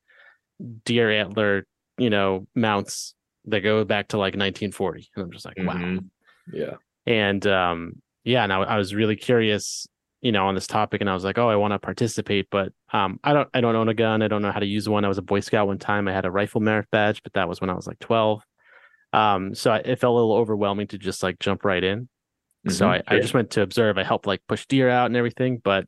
deer 0.84 1.10
antler 1.10 1.66
you 2.02 2.10
know, 2.10 2.46
mounts 2.54 3.14
that 3.44 3.60
go 3.60 3.84
back 3.84 4.08
to 4.08 4.16
like 4.16 4.34
1940. 4.34 5.08
And 5.14 5.24
I'm 5.24 5.30
just 5.30 5.44
like, 5.44 5.56
mm-hmm. 5.56 5.96
wow. 5.96 6.00
Yeah. 6.52 6.74
And 7.06 7.46
um, 7.46 8.02
yeah, 8.24 8.42
and 8.42 8.52
I, 8.52 8.58
I 8.58 8.76
was 8.76 8.92
really 8.94 9.14
curious, 9.14 9.86
you 10.20 10.32
know, 10.32 10.46
on 10.46 10.54
this 10.56 10.66
topic, 10.66 11.00
and 11.00 11.08
I 11.08 11.14
was 11.14 11.24
like, 11.24 11.38
oh, 11.38 11.48
I 11.48 11.56
want 11.56 11.72
to 11.72 11.78
participate, 11.78 12.48
but 12.50 12.72
um, 12.92 13.20
I 13.22 13.32
don't, 13.32 13.48
I 13.54 13.60
don't 13.60 13.76
own 13.76 13.88
a 13.88 13.94
gun. 13.94 14.22
I 14.22 14.28
don't 14.28 14.42
know 14.42 14.52
how 14.52 14.58
to 14.60 14.66
use 14.66 14.88
one. 14.88 15.04
I 15.04 15.08
was 15.08 15.18
a 15.18 15.22
Boy 15.22 15.40
Scout 15.40 15.68
one 15.68 15.78
time. 15.78 16.08
I 16.08 16.12
had 16.12 16.24
a 16.24 16.30
rifle 16.30 16.60
merit 16.60 16.86
badge, 16.90 17.22
but 17.22 17.32
that 17.34 17.48
was 17.48 17.60
when 17.60 17.70
I 17.70 17.74
was 17.74 17.86
like 17.86 17.98
12. 18.00 18.42
Um, 19.12 19.54
so 19.54 19.70
I, 19.70 19.78
it 19.78 20.00
felt 20.00 20.12
a 20.12 20.16
little 20.16 20.34
overwhelming 20.34 20.88
to 20.88 20.98
just 20.98 21.22
like 21.22 21.38
jump 21.38 21.64
right 21.64 21.82
in. 21.82 22.02
Mm-hmm. 22.02 22.70
So 22.70 22.88
I, 22.88 22.96
yeah. 22.96 23.02
I 23.06 23.20
just 23.20 23.34
went 23.34 23.50
to 23.52 23.62
observe. 23.62 23.98
I 23.98 24.04
helped 24.04 24.26
like 24.26 24.42
push 24.48 24.66
deer 24.66 24.88
out 24.88 25.06
and 25.06 25.16
everything, 25.16 25.60
but 25.62 25.86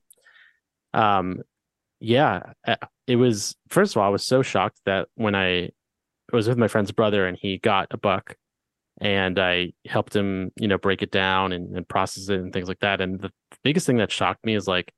um, 0.92 1.42
yeah, 2.00 2.52
it 3.06 3.16
was 3.16 3.56
first 3.68 3.94
of 3.94 4.00
all, 4.00 4.06
I 4.06 4.10
was 4.10 4.24
so 4.24 4.42
shocked 4.42 4.80
that 4.84 5.08
when 5.14 5.34
I 5.34 5.70
was 6.32 6.48
with 6.48 6.58
my 6.58 6.68
friend's 6.68 6.92
brother 6.92 7.26
and 7.26 7.36
he 7.40 7.58
got 7.58 7.88
a 7.90 7.96
buck 7.96 8.36
and 9.00 9.38
I 9.38 9.72
helped 9.86 10.14
him, 10.14 10.52
you 10.56 10.68
know, 10.68 10.78
break 10.78 11.02
it 11.02 11.10
down 11.10 11.52
and, 11.52 11.76
and 11.76 11.88
process 11.88 12.28
it 12.28 12.38
and 12.38 12.52
things 12.52 12.68
like 12.68 12.80
that. 12.80 13.00
And 13.00 13.20
the 13.20 13.32
biggest 13.62 13.86
thing 13.86 13.96
that 13.98 14.12
shocked 14.12 14.44
me 14.44 14.54
is 14.54 14.66
like 14.66 14.92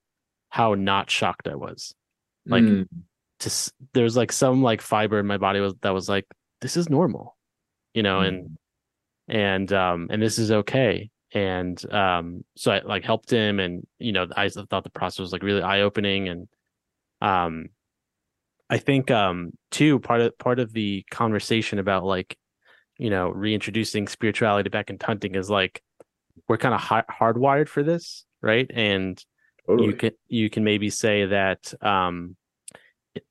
how 0.50 0.74
not 0.74 1.10
shocked 1.10 1.48
I 1.48 1.54
was. 1.54 1.94
Like 2.46 2.62
mm. 2.62 2.88
just 3.40 3.72
there's 3.92 4.16
like 4.16 4.32
some 4.32 4.62
like 4.62 4.80
fiber 4.80 5.18
in 5.18 5.26
my 5.26 5.38
body 5.38 5.60
was 5.60 5.74
that 5.80 5.94
was 5.94 6.08
like, 6.08 6.26
this 6.60 6.76
is 6.76 6.88
normal, 6.88 7.36
you 7.94 8.02
know, 8.02 8.20
mm. 8.20 8.28
and 8.28 8.58
and 9.28 9.72
um 9.72 10.08
and 10.10 10.22
this 10.22 10.38
is 10.38 10.52
okay. 10.52 11.10
And 11.32 11.82
um 11.92 12.44
so 12.56 12.70
I 12.70 12.80
like 12.80 13.04
helped 13.04 13.30
him 13.30 13.58
and 13.58 13.86
you 13.98 14.12
know, 14.12 14.26
I 14.36 14.48
thought 14.48 14.84
the 14.84 14.90
process 14.90 15.18
was 15.18 15.32
like 15.32 15.42
really 15.42 15.62
eye 15.62 15.80
opening 15.80 16.28
and 16.28 16.48
um 17.20 17.70
I 18.68 18.78
think 18.78 19.10
um 19.10 19.52
too 19.70 19.98
part 20.00 20.20
of 20.20 20.38
part 20.38 20.58
of 20.58 20.72
the 20.72 21.04
conversation 21.10 21.78
about 21.78 22.04
like 22.04 22.36
you 22.98 23.10
know 23.10 23.28
reintroducing 23.28 24.08
spirituality 24.08 24.68
back 24.68 24.90
into 24.90 25.06
hunting 25.06 25.34
is 25.34 25.50
like 25.50 25.82
we're 26.48 26.58
kind 26.58 26.74
of 26.74 26.80
hard- 26.80 27.06
hardwired 27.08 27.68
for 27.68 27.82
this, 27.82 28.24
right? 28.42 28.70
And 28.72 29.22
totally. 29.66 29.88
you 29.88 29.94
can 29.94 30.10
you 30.28 30.50
can 30.50 30.64
maybe 30.64 30.90
say 30.90 31.26
that 31.26 31.72
um 31.82 32.36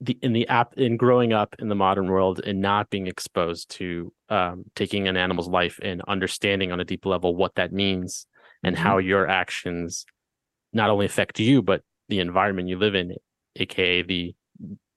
the 0.01 0.17
in 0.21 0.33
the 0.33 0.47
app 0.47 0.73
in 0.77 0.97
growing 0.97 1.33
up 1.33 1.55
in 1.59 1.69
the 1.69 1.75
modern 1.75 2.07
world 2.09 2.41
and 2.45 2.61
not 2.61 2.89
being 2.89 3.07
exposed 3.07 3.69
to 3.69 4.11
um, 4.29 4.63
taking 4.75 5.07
an 5.07 5.17
animal's 5.17 5.47
life 5.47 5.79
and 5.81 6.01
understanding 6.07 6.71
on 6.71 6.79
a 6.79 6.85
deep 6.85 7.05
level 7.05 7.35
what 7.35 7.55
that 7.55 7.71
means 7.71 8.25
and 8.63 8.75
mm-hmm. 8.75 8.83
how 8.83 8.97
your 8.97 9.27
actions 9.27 10.05
not 10.73 10.89
only 10.89 11.05
affect 11.05 11.39
you 11.39 11.61
but 11.61 11.83
the 12.09 12.19
environment 12.19 12.67
you 12.67 12.77
live 12.77 12.95
in 12.95 13.13
aka 13.57 14.01
the 14.01 14.33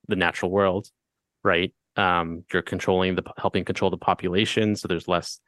the 0.08 0.16
natural 0.16 0.50
world, 0.50 0.88
right? 1.44 1.72
Um, 1.96 2.44
you're 2.52 2.62
controlling 2.62 3.16
the 3.16 3.22
helping 3.36 3.64
control 3.64 3.90
the 3.90 3.96
population, 3.96 4.76
so 4.76 4.88
there's 4.88 5.08
less 5.08 5.40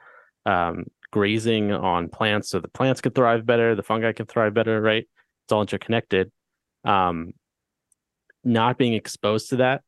um, 0.46 0.86
grazing 1.12 1.72
on 1.72 2.08
plants, 2.08 2.50
so 2.50 2.60
the 2.60 2.68
plants 2.68 3.00
can 3.00 3.12
thrive 3.12 3.46
better, 3.46 3.74
the 3.74 3.82
fungi 3.82 4.12
can 4.12 4.26
thrive 4.26 4.54
better, 4.54 4.80
right? 4.80 5.06
It's 5.44 5.52
all 5.52 5.60
interconnected. 5.60 6.30
Um, 6.84 7.34
not 8.44 8.78
being 8.78 8.94
exposed 8.94 9.50
to 9.50 9.56
that 9.56 9.82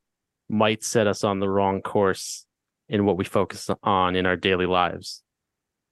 might 0.49 0.85
set 0.85 1.07
us 1.07 1.25
on 1.25 1.41
the 1.41 1.49
wrong 1.49 1.81
course 1.81 2.47
in 2.89 3.07
what 3.07 3.17
we 3.17 3.25
focus 3.25 3.71
on 3.83 4.17
in 4.17 4.27
our 4.27 4.37
daily 4.37 4.67
lives 4.67 5.23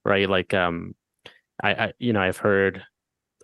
right 0.04 0.28
like 0.28 0.52
um 0.52 0.94
i, 1.62 1.70
I 1.72 1.92
you 1.98 2.12
know 2.12 2.20
i've 2.20 2.36
heard 2.36 2.82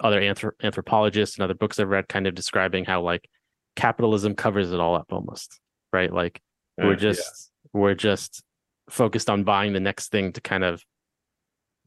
other 0.01 0.21
anthrop- 0.21 0.63
anthropologists 0.63 1.37
and 1.37 1.45
other 1.45 1.55
books 1.55 1.79
i've 1.79 1.89
read 1.89 2.09
kind 2.09 2.27
of 2.27 2.35
describing 2.35 2.85
how 2.85 3.01
like 3.03 3.29
capitalism 3.77 4.35
covers 4.35 4.73
it 4.73 4.81
all 4.81 4.95
up 4.95 5.13
almost 5.13 5.61
right 5.93 6.13
like 6.13 6.41
we're 6.79 6.93
Uh, 6.93 6.97
just 6.97 7.51
we're 7.73 7.95
just 7.95 8.43
focused 8.91 9.31
on 9.31 9.45
buying 9.45 9.73
the 9.73 9.81
next 9.81 10.11
thing 10.11 10.33
to 10.33 10.41
kind 10.41 10.65
of 10.65 10.83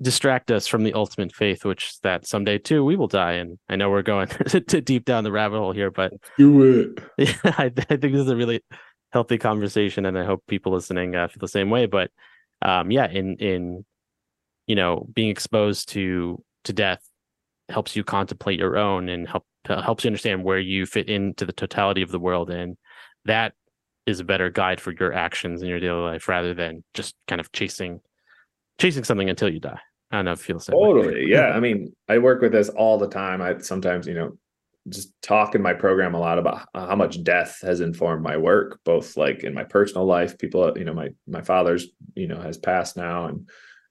distract 0.02 0.50
us 0.50 0.66
from 0.66 0.84
the 0.84 0.94
ultimate 0.94 1.34
faith 1.36 1.66
which 1.66 1.90
is 1.90 2.00
that 2.04 2.26
someday 2.26 2.58
too 2.58 2.86
we 2.86 2.96
will 2.96 3.08
die 3.08 3.34
and 3.34 3.60
i 3.68 3.76
know 3.76 3.90
we're 3.90 4.02
going 4.02 4.28
to 4.48 4.82
deep 4.82 5.04
down 5.04 5.24
the 5.26 5.32
rabbit 5.32 5.58
hole 5.58 5.74
here 5.74 5.92
but 5.92 6.14
do 6.38 6.64
it. 6.64 7.00
yeah, 7.18 7.54
I, 7.58 7.66
I 7.66 7.98
think 7.98 8.14
this 8.14 8.22
is 8.22 8.30
a 8.30 8.36
really 8.36 8.62
healthy 9.12 9.38
conversation, 9.38 10.06
and 10.06 10.18
I 10.18 10.24
hope 10.24 10.44
people 10.48 10.72
listening 10.72 11.16
uh, 11.16 11.28
feel 11.28 11.40
the 11.40 11.48
same 11.48 11.70
way. 11.70 11.86
But 11.88 12.12
um, 12.62 12.92
yeah, 12.92 13.10
in 13.10 13.36
in 13.38 13.86
you 14.68 14.76
know 14.76 15.08
being 15.14 15.30
exposed 15.30 15.90
to 15.90 16.44
to 16.66 16.74
death 16.74 17.02
helps 17.70 17.96
you 17.96 18.04
contemplate 18.04 18.60
your 18.60 18.78
own 18.78 19.10
and 19.10 19.28
help 19.28 19.46
uh, 19.68 19.82
helps 19.82 20.04
you 20.04 20.10
understand 20.10 20.44
where 20.44 20.60
you 20.60 20.86
fit 20.86 21.10
into 21.10 21.46
the 21.46 21.54
totality 21.54 22.02
of 22.02 22.12
the 22.12 22.20
world, 22.20 22.50
and 22.50 22.78
that 23.26 23.54
is 24.06 24.20
a 24.20 24.24
better 24.24 24.50
guide 24.50 24.82
for 24.82 24.94
your 25.00 25.14
actions 25.14 25.62
in 25.62 25.68
your 25.68 25.80
daily 25.80 26.02
life 26.02 26.28
rather 26.28 26.54
than 26.54 26.84
just 26.94 27.16
kind 27.28 27.40
of 27.40 27.52
chasing 27.52 28.00
chasing 28.80 29.04
something 29.04 29.30
until 29.30 29.50
you 29.50 29.60
die. 29.60 29.80
I 30.12 30.16
don't 30.18 30.26
know 30.26 30.32
if 30.32 30.50
you 30.50 30.58
feel. 30.58 30.80
Totally. 30.80 31.30
Yeah. 31.30 31.50
I 31.50 31.60
mean, 31.60 31.94
I 32.08 32.18
work 32.18 32.42
with 32.42 32.52
this 32.52 32.70
all 32.70 32.98
the 32.98 33.10
time. 33.10 33.42
I 33.42 33.60
sometimes, 33.60 34.08
you 34.08 34.16
know, 34.16 34.38
just 34.88 35.14
talk 35.22 35.54
in 35.54 35.62
my 35.62 35.74
program 35.74 36.16
a 36.16 36.20
lot 36.20 36.40
about 36.40 36.68
how 36.74 36.96
much 36.96 37.24
death 37.24 37.60
has 37.62 37.82
informed 37.82 38.24
my 38.24 38.38
work, 38.38 38.80
both 38.86 39.18
like 39.18 39.44
in 39.44 39.54
my 39.54 39.64
personal 39.64 40.06
life. 40.06 40.38
People, 40.38 40.76
you 40.78 40.86
know, 40.86 40.94
my 40.94 41.10
my 41.28 41.42
father's, 41.42 41.88
you 42.16 42.28
know, 42.28 42.42
has 42.42 42.58
passed 42.58 42.98
now, 42.98 43.26
and 43.26 43.50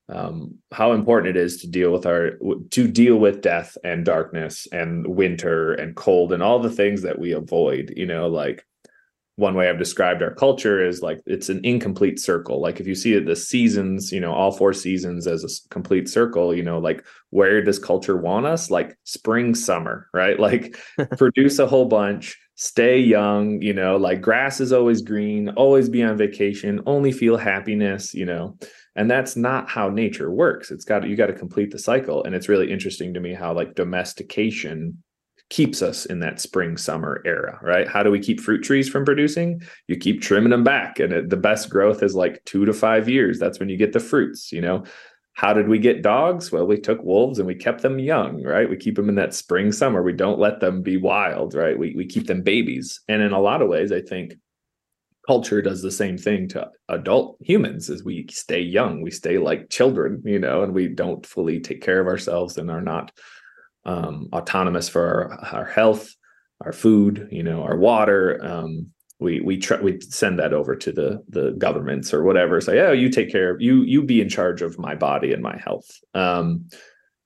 um, 0.08 0.54
how 0.72 0.92
important 0.92 1.36
it 1.36 1.40
is 1.40 1.60
to 1.60 1.68
deal 1.68 1.92
with 1.92 2.06
our 2.06 2.32
to 2.70 2.88
deal 2.88 3.16
with 3.16 3.42
death 3.42 3.76
and 3.84 4.04
darkness 4.04 4.66
and 4.72 5.06
winter 5.06 5.74
and 5.74 5.96
cold 5.96 6.32
and 6.32 6.42
all 6.42 6.58
the 6.58 6.70
things 6.70 7.02
that 7.02 7.18
we 7.18 7.32
avoid. 7.32 7.92
You 7.96 8.06
know, 8.06 8.28
like 8.28 8.64
one 9.38 9.54
way 9.54 9.68
I've 9.68 9.78
described 9.78 10.20
our 10.20 10.34
culture 10.34 10.84
is 10.84 11.00
like 11.00 11.20
it's 11.24 11.48
an 11.48 11.60
incomplete 11.62 12.18
circle. 12.18 12.60
Like 12.60 12.80
if 12.80 12.88
you 12.88 12.96
see 12.96 13.16
the 13.20 13.36
seasons, 13.36 14.10
you 14.10 14.18
know, 14.18 14.32
all 14.32 14.50
four 14.50 14.72
seasons 14.72 15.28
as 15.28 15.44
a 15.44 15.68
complete 15.68 16.08
circle, 16.08 16.52
you 16.52 16.62
know, 16.62 16.78
like 16.78 17.04
where 17.30 17.62
does 17.62 17.78
culture 17.78 18.16
want 18.16 18.46
us? 18.46 18.68
Like 18.68 18.98
spring, 19.04 19.54
summer, 19.54 20.08
right? 20.12 20.38
Like 20.48 20.76
produce 21.18 21.60
a 21.60 21.66
whole 21.66 21.84
bunch, 21.84 22.36
stay 22.56 22.98
young, 22.98 23.62
you 23.62 23.72
know, 23.72 23.96
like 23.96 24.22
grass 24.22 24.60
is 24.60 24.72
always 24.72 25.02
green, 25.02 25.50
always 25.50 25.88
be 25.88 26.02
on 26.02 26.16
vacation, 26.16 26.80
only 26.86 27.12
feel 27.12 27.36
happiness, 27.36 28.14
you 28.14 28.26
know. 28.26 28.58
And 28.98 29.08
that's 29.08 29.36
not 29.36 29.70
how 29.70 29.88
nature 29.88 30.28
works. 30.28 30.72
It's 30.72 30.84
got 30.84 31.08
you 31.08 31.14
got 31.14 31.26
to 31.26 31.32
complete 31.32 31.70
the 31.70 31.78
cycle. 31.78 32.24
And 32.24 32.34
it's 32.34 32.48
really 32.48 32.72
interesting 32.72 33.14
to 33.14 33.20
me 33.20 33.32
how 33.32 33.54
like 33.54 33.76
domestication 33.76 35.04
keeps 35.50 35.82
us 35.82 36.04
in 36.04 36.18
that 36.18 36.40
spring 36.40 36.76
summer 36.76 37.22
era 37.24 37.58
right? 37.62 37.88
How 37.88 38.02
do 38.02 38.10
we 38.10 38.18
keep 38.18 38.40
fruit 38.40 38.62
trees 38.64 38.88
from 38.88 39.04
producing? 39.04 39.62
You 39.86 39.96
keep 39.96 40.20
trimming 40.20 40.50
them 40.50 40.64
back 40.64 40.98
and 40.98 41.12
it, 41.12 41.30
the 41.30 41.36
best 41.36 41.70
growth 41.70 42.02
is 42.02 42.16
like 42.16 42.44
two 42.44 42.64
to 42.64 42.72
five 42.72 43.08
years. 43.08 43.38
That's 43.38 43.60
when 43.60 43.68
you 43.68 43.76
get 43.76 43.92
the 43.92 44.00
fruits 44.00 44.50
you 44.50 44.60
know? 44.60 44.82
How 45.34 45.52
did 45.52 45.68
we 45.68 45.78
get 45.78 46.02
dogs? 46.02 46.50
Well 46.50 46.66
we 46.66 46.76
took 46.80 47.00
wolves 47.04 47.38
and 47.38 47.46
we 47.46 47.54
kept 47.54 47.82
them 47.82 48.00
young 48.00 48.42
right? 48.42 48.68
We 48.68 48.76
keep 48.76 48.96
them 48.96 49.08
in 49.08 49.14
that 49.14 49.32
spring 49.32 49.70
summer. 49.70 50.02
We 50.02 50.12
don't 50.12 50.40
let 50.40 50.58
them 50.58 50.82
be 50.82 50.96
wild 50.96 51.54
right? 51.54 51.78
We, 51.78 51.94
we 51.96 52.04
keep 52.04 52.26
them 52.26 52.42
babies. 52.42 53.00
And 53.08 53.22
in 53.22 53.30
a 53.30 53.40
lot 53.40 53.62
of 53.62 53.68
ways 53.68 53.92
i 53.92 54.00
think 54.00 54.34
culture 55.28 55.62
does 55.62 55.82
the 55.82 55.90
same 55.92 56.18
thing 56.18 56.48
to 56.48 56.68
adult 56.88 57.36
humans 57.40 57.88
as 57.90 58.02
we 58.02 58.26
stay 58.30 58.60
young 58.60 59.02
we 59.02 59.10
stay 59.10 59.38
like 59.38 59.70
children 59.70 60.20
you 60.24 60.38
know 60.38 60.62
and 60.62 60.74
we 60.74 60.88
don't 60.88 61.24
fully 61.24 61.60
take 61.60 61.82
care 61.82 62.00
of 62.00 62.08
ourselves 62.08 62.58
and 62.58 62.70
are 62.70 62.82
not 62.82 63.12
um, 63.88 64.28
autonomous 64.32 64.88
for 64.88 65.06
our, 65.06 65.60
our 65.60 65.64
health, 65.64 66.14
our 66.60 66.72
food, 66.72 67.28
you 67.30 67.42
know, 67.42 67.62
our 67.62 67.76
water. 67.76 68.38
Um, 68.44 68.88
we 69.20 69.40
we 69.40 69.60
we 69.82 70.00
send 70.00 70.38
that 70.38 70.52
over 70.52 70.76
to 70.76 70.92
the 70.92 71.24
the 71.28 71.52
governments 71.58 72.14
or 72.14 72.22
whatever. 72.22 72.60
Say, 72.60 72.78
oh, 72.80 72.92
you 72.92 73.08
take 73.08 73.32
care 73.32 73.50
of 73.50 73.60
you 73.60 73.82
you 73.82 74.02
be 74.02 74.20
in 74.20 74.28
charge 74.28 74.62
of 74.62 74.78
my 74.78 74.94
body 74.94 75.32
and 75.32 75.42
my 75.42 75.56
health. 75.56 75.88
Um, 76.14 76.68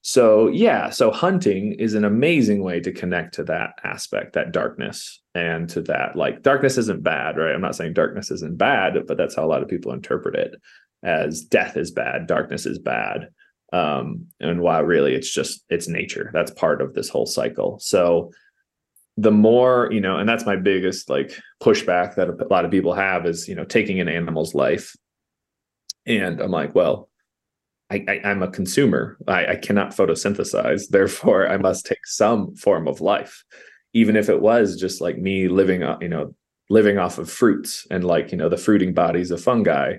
so 0.01 0.49
yeah, 0.49 0.91
so 0.91 1.11
hunting 1.11 1.75
is 1.75 1.95
an 1.95 2.05
amazing 2.05 2.63
way 2.63 2.81
to 2.81 2.93
connect 2.93 3.35
to 3.35 3.45
that 3.45 3.75
aspect, 3.85 4.33
that 4.33 4.53
darkness, 4.53 5.21
and 5.35 5.69
to 5.71 5.83
that 5.83 6.17
like 6.17 6.43
darkness 6.43 6.79
isn't 6.79 7.03
bad, 7.03 7.37
right? 7.37 7.55
I'm 7.55 7.61
not 7.61 7.77
saying 7.77 7.95
darkness 7.95 8.31
isn't 8.31 8.59
bad, 8.59 9.07
but 9.07 9.17
that's 9.17 9.37
how 9.37 9.45
a 9.45 9.49
lot 9.49 9.63
of 9.63 9.69
people 9.69 9.93
interpret 9.93 10.35
it 10.35 10.55
as 11.03 11.43
death 11.43 11.77
is 11.77 11.91
bad, 11.91 12.27
darkness 12.27 12.67
is 12.67 12.79
bad 12.79 13.29
um 13.73 14.27
and 14.41 14.61
while 14.61 14.83
really 14.83 15.15
it's 15.15 15.33
just 15.33 15.65
it's 15.71 15.89
nature 15.89 16.31
that's 16.33 16.51
part 16.53 16.83
of 16.83 16.95
this 16.95 17.09
whole 17.09 17.27
cycle 17.27 17.79
so 17.81 18.31
the 19.17 19.31
more 19.31 19.89
you 19.91 20.01
know 20.01 20.19
and 20.19 20.29
that's 20.29 20.47
my 20.47 20.57
biggest 20.57 21.09
like 21.09 21.39
pushback 21.63 22.15
that 22.15 22.29
a 22.29 22.47
lot 22.49 22.65
of 22.65 22.71
people 22.71 22.93
have 22.93 23.27
is 23.27 23.49
you 23.49 23.55
know 23.55 23.65
taking 23.65 24.01
an 24.01 24.09
animal's 24.09 24.55
life 24.55 24.95
and 26.07 26.41
i'm 26.41 26.51
like 26.51 26.75
well 26.75 27.09
I, 27.91 28.21
am 28.25 28.43
a 28.43 28.51
consumer. 28.51 29.19
I, 29.29 29.49
I 29.49 29.57
cannot 29.57 29.95
photosynthesize. 29.95 30.89
Therefore, 30.89 31.47
I 31.47 31.59
must 31.59 31.85
take 31.85 32.07
some 32.07 32.57
form 32.57 32.89
of 32.89 33.03
life, 33.03 33.45
even 33.93 34.17
if 34.17 34.29
it 34.29 34.41
was 34.41 34.77
just 34.77 35.01
like 35.01 35.19
me 35.19 35.49
living, 35.49 35.83
you 36.01 36.09
know, 36.09 36.35
living 36.73 36.97
off 36.97 37.19
of 37.19 37.31
fruits 37.31 37.87
and 37.91 38.03
like 38.03 38.33
you 38.33 38.39
know 38.39 38.49
the 38.49 38.57
fruiting 38.57 38.95
bodies 38.95 39.31
of 39.31 39.43
fungi 39.43 39.97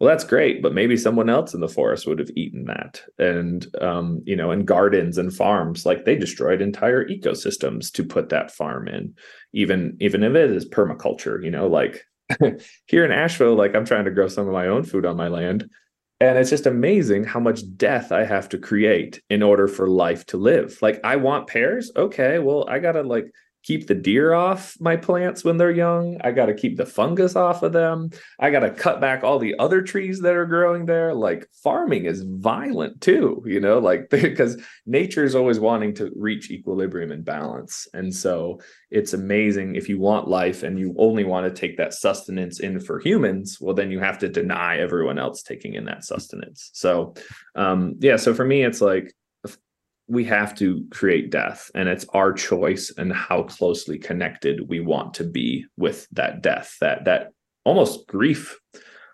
well 0.00 0.08
that's 0.08 0.24
great 0.24 0.60
but 0.60 0.74
maybe 0.74 0.96
someone 0.96 1.30
else 1.30 1.54
in 1.54 1.60
the 1.60 1.68
forest 1.68 2.06
would 2.06 2.18
have 2.18 2.30
eaten 2.34 2.64
that. 2.64 3.00
And 3.18 3.64
um, 3.80 4.22
you 4.24 4.34
know 4.34 4.50
and 4.50 4.66
gardens 4.66 5.18
and 5.18 5.32
farms 5.32 5.86
like 5.86 6.04
they 6.04 6.16
destroyed 6.16 6.60
entire 6.60 7.06
ecosystems 7.08 7.92
to 7.92 8.04
put 8.04 8.30
that 8.30 8.50
farm 8.50 8.88
in 8.88 9.14
even 9.52 9.96
even 10.00 10.24
if 10.24 10.34
it 10.34 10.50
is 10.50 10.68
permaculture 10.68 11.42
you 11.42 11.50
know 11.50 11.68
like 11.68 12.04
here 12.86 13.04
in 13.04 13.12
asheville 13.12 13.54
like 13.54 13.76
i'm 13.76 13.84
trying 13.84 14.04
to 14.04 14.10
grow 14.10 14.26
some 14.26 14.48
of 14.48 14.52
my 14.52 14.66
own 14.66 14.82
food 14.82 15.06
on 15.06 15.16
my 15.16 15.28
land 15.28 15.70
and 16.20 16.38
it's 16.38 16.50
just 16.50 16.66
amazing 16.66 17.24
how 17.24 17.40
much 17.40 17.60
death 17.76 18.10
i 18.12 18.24
have 18.24 18.48
to 18.48 18.58
create 18.58 19.22
in 19.28 19.42
order 19.42 19.68
for 19.68 19.88
life 19.88 20.24
to 20.26 20.36
live. 20.36 20.78
Like 20.82 21.00
i 21.04 21.16
want 21.16 21.48
pears? 21.48 21.92
Okay 21.96 22.38
well 22.38 22.66
i 22.68 22.78
gotta 22.78 23.02
like 23.02 23.30
keep 23.66 23.88
the 23.88 23.94
deer 23.94 24.32
off 24.32 24.76
my 24.78 24.96
plants 24.96 25.42
when 25.42 25.56
they're 25.56 25.72
young. 25.72 26.16
I 26.22 26.30
got 26.30 26.46
to 26.46 26.54
keep 26.54 26.76
the 26.76 26.86
fungus 26.86 27.34
off 27.34 27.64
of 27.64 27.72
them. 27.72 28.10
I 28.38 28.50
got 28.50 28.60
to 28.60 28.70
cut 28.70 29.00
back 29.00 29.24
all 29.24 29.40
the 29.40 29.58
other 29.58 29.82
trees 29.82 30.20
that 30.20 30.36
are 30.36 30.46
growing 30.46 30.86
there. 30.86 31.12
Like 31.12 31.48
farming 31.64 32.04
is 32.04 32.22
violent 32.22 33.00
too, 33.00 33.42
you 33.44 33.58
know, 33.58 33.80
like 33.80 34.08
because 34.10 34.62
nature 34.86 35.24
is 35.24 35.34
always 35.34 35.58
wanting 35.58 35.94
to 35.94 36.12
reach 36.14 36.48
equilibrium 36.52 37.10
and 37.10 37.24
balance. 37.24 37.88
And 37.92 38.14
so 38.14 38.60
it's 38.90 39.14
amazing 39.14 39.74
if 39.74 39.88
you 39.88 39.98
want 39.98 40.28
life 40.28 40.62
and 40.62 40.78
you 40.78 40.94
only 40.96 41.24
want 41.24 41.52
to 41.52 41.60
take 41.60 41.76
that 41.78 41.92
sustenance 41.92 42.60
in 42.60 42.78
for 42.78 43.00
humans, 43.00 43.58
well, 43.60 43.74
then 43.74 43.90
you 43.90 43.98
have 43.98 44.18
to 44.18 44.28
deny 44.28 44.78
everyone 44.78 45.18
else 45.18 45.42
taking 45.42 45.74
in 45.74 45.86
that 45.86 46.04
sustenance. 46.04 46.70
So, 46.72 47.14
um, 47.56 47.96
yeah, 47.98 48.16
so 48.16 48.32
for 48.32 48.44
me, 48.44 48.62
it's 48.62 48.80
like, 48.80 49.12
we 50.08 50.24
have 50.24 50.54
to 50.54 50.86
create 50.90 51.30
death 51.30 51.70
and 51.74 51.88
it's 51.88 52.06
our 52.10 52.32
choice 52.32 52.92
and 52.96 53.12
how 53.12 53.42
closely 53.42 53.98
connected 53.98 54.68
we 54.68 54.80
want 54.80 55.14
to 55.14 55.24
be 55.24 55.66
with 55.76 56.06
that 56.12 56.42
death 56.42 56.76
that 56.80 57.04
that 57.04 57.32
almost 57.64 58.06
grief 58.06 58.58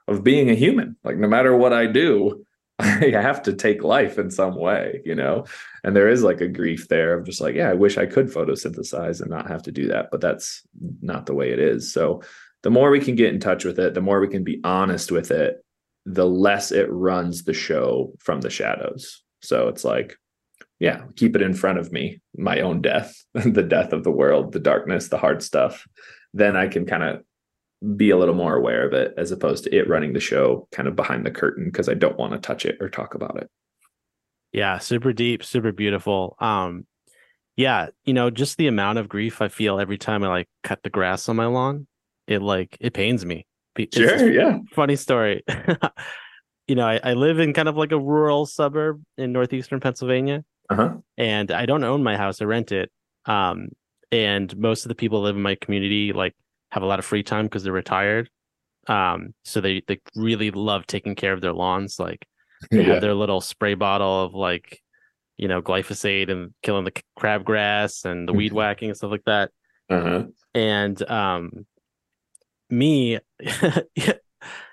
of 0.08 0.22
being 0.22 0.50
a 0.50 0.54
human. 0.54 0.96
Like 1.04 1.16
no 1.16 1.28
matter 1.28 1.56
what 1.56 1.72
i 1.72 1.86
do 1.86 2.44
i 2.78 3.10
have 3.10 3.42
to 3.42 3.52
take 3.52 3.84
life 3.84 4.18
in 4.18 4.30
some 4.30 4.56
way 4.56 5.00
you 5.04 5.14
know? 5.14 5.46
And 5.84 5.96
there 5.96 6.08
is 6.08 6.22
like 6.22 6.40
a 6.40 6.48
grief 6.48 6.88
there 6.88 7.18
of 7.18 7.24
just 7.24 7.40
like 7.40 7.54
yeah 7.54 7.70
i 7.70 7.74
wish 7.74 7.96
i 7.96 8.06
could 8.06 8.28
photosynthesize 8.28 9.20
and 9.20 9.30
not 9.30 9.48
have 9.48 9.62
to 9.62 9.72
do 9.72 9.88
that 9.88 10.08
but 10.10 10.20
that's 10.20 10.62
not 11.00 11.26
the 11.26 11.34
way 11.34 11.52
it 11.52 11.58
is. 11.58 11.92
So 11.92 12.22
the 12.62 12.70
more 12.70 12.90
we 12.90 13.00
can 13.00 13.14
get 13.14 13.32
in 13.32 13.40
touch 13.40 13.64
with 13.64 13.78
it 13.78 13.94
the 13.94 14.00
more 14.02 14.20
we 14.20 14.28
can 14.28 14.44
be 14.44 14.60
honest 14.62 15.10
with 15.10 15.30
it 15.30 15.64
the 16.04 16.26
less 16.26 16.72
it 16.72 16.90
runs 16.90 17.44
the 17.44 17.54
show 17.54 18.12
from 18.18 18.40
the 18.40 18.50
shadows. 18.50 19.22
So 19.40 19.68
it's 19.68 19.84
like 19.84 20.18
yeah, 20.82 21.02
keep 21.14 21.36
it 21.36 21.42
in 21.42 21.54
front 21.54 21.78
of 21.78 21.92
me, 21.92 22.20
my 22.36 22.60
own 22.60 22.82
death, 22.82 23.14
the 23.34 23.62
death 23.62 23.92
of 23.92 24.02
the 24.02 24.10
world, 24.10 24.52
the 24.52 24.58
darkness, 24.58 25.08
the 25.08 25.16
hard 25.16 25.40
stuff. 25.40 25.86
Then 26.34 26.56
I 26.56 26.66
can 26.66 26.86
kind 26.86 27.04
of 27.04 27.96
be 27.96 28.10
a 28.10 28.16
little 28.16 28.34
more 28.34 28.56
aware 28.56 28.84
of 28.84 28.92
it 28.92 29.14
as 29.16 29.30
opposed 29.30 29.62
to 29.64 29.74
it 29.74 29.88
running 29.88 30.12
the 30.12 30.18
show 30.18 30.66
kind 30.72 30.88
of 30.88 30.96
behind 30.96 31.24
the 31.24 31.30
curtain 31.30 31.66
because 31.66 31.88
I 31.88 31.94
don't 31.94 32.18
want 32.18 32.32
to 32.32 32.40
touch 32.40 32.66
it 32.66 32.78
or 32.80 32.88
talk 32.88 33.14
about 33.14 33.40
it. 33.40 33.48
Yeah, 34.52 34.78
super 34.78 35.12
deep, 35.12 35.44
super 35.44 35.70
beautiful. 35.70 36.36
Um 36.40 36.86
yeah, 37.54 37.88
you 38.04 38.14
know, 38.14 38.30
just 38.30 38.56
the 38.56 38.66
amount 38.66 38.98
of 38.98 39.08
grief 39.08 39.40
I 39.40 39.48
feel 39.48 39.78
every 39.78 39.98
time 39.98 40.24
I 40.24 40.28
like 40.28 40.48
cut 40.64 40.82
the 40.82 40.90
grass 40.90 41.28
on 41.28 41.36
my 41.36 41.46
lawn, 41.46 41.86
it 42.26 42.42
like 42.42 42.76
it 42.80 42.92
pains 42.92 43.24
me. 43.24 43.46
It's 43.76 43.96
sure, 43.96 44.32
yeah. 44.32 44.58
Funny 44.72 44.96
story. 44.96 45.44
you 46.66 46.74
know, 46.74 46.86
I, 46.86 47.00
I 47.02 47.12
live 47.14 47.38
in 47.38 47.52
kind 47.52 47.68
of 47.68 47.76
like 47.76 47.92
a 47.92 47.98
rural 47.98 48.46
suburb 48.46 49.02
in 49.16 49.32
northeastern 49.32 49.80
Pennsylvania 49.80 50.44
uh-huh. 50.72 50.96
and 51.18 51.50
I 51.50 51.66
don't 51.66 51.84
own 51.84 52.02
my 52.02 52.16
house; 52.16 52.40
I 52.42 52.44
rent 52.46 52.72
it. 52.72 52.90
Um, 53.26 53.68
and 54.10 54.54
most 54.56 54.84
of 54.84 54.88
the 54.88 54.94
people 54.94 55.22
live 55.22 55.36
in 55.36 55.42
my 55.42 55.54
community 55.54 56.12
like 56.12 56.34
have 56.70 56.82
a 56.82 56.86
lot 56.86 56.98
of 56.98 57.04
free 57.04 57.22
time 57.22 57.46
because 57.46 57.62
they're 57.64 57.72
retired. 57.72 58.28
Um, 58.88 59.34
so 59.44 59.60
they 59.60 59.82
they 59.86 60.00
really 60.16 60.50
love 60.50 60.86
taking 60.86 61.14
care 61.14 61.32
of 61.32 61.40
their 61.40 61.52
lawns. 61.52 61.98
Like 62.00 62.26
they 62.70 62.78
Yeah. 62.82 62.92
have 62.94 63.00
their 63.00 63.14
little 63.14 63.40
spray 63.40 63.74
bottle 63.74 64.24
of 64.24 64.34
like, 64.34 64.80
you 65.36 65.48
know, 65.48 65.62
glyphosate 65.62 66.30
and 66.30 66.52
killing 66.62 66.84
the 66.84 66.92
crabgrass 67.18 68.04
and 68.04 68.26
the 68.28 68.32
weed 68.32 68.52
Mhm. 68.52 68.56
whacking 68.56 68.88
and 68.90 68.96
stuff 68.96 69.10
like 69.12 69.24
that. 69.26 69.50
Uh-huh. 69.88 70.24
And 70.54 71.10
um, 71.10 71.66
me, 72.70 73.18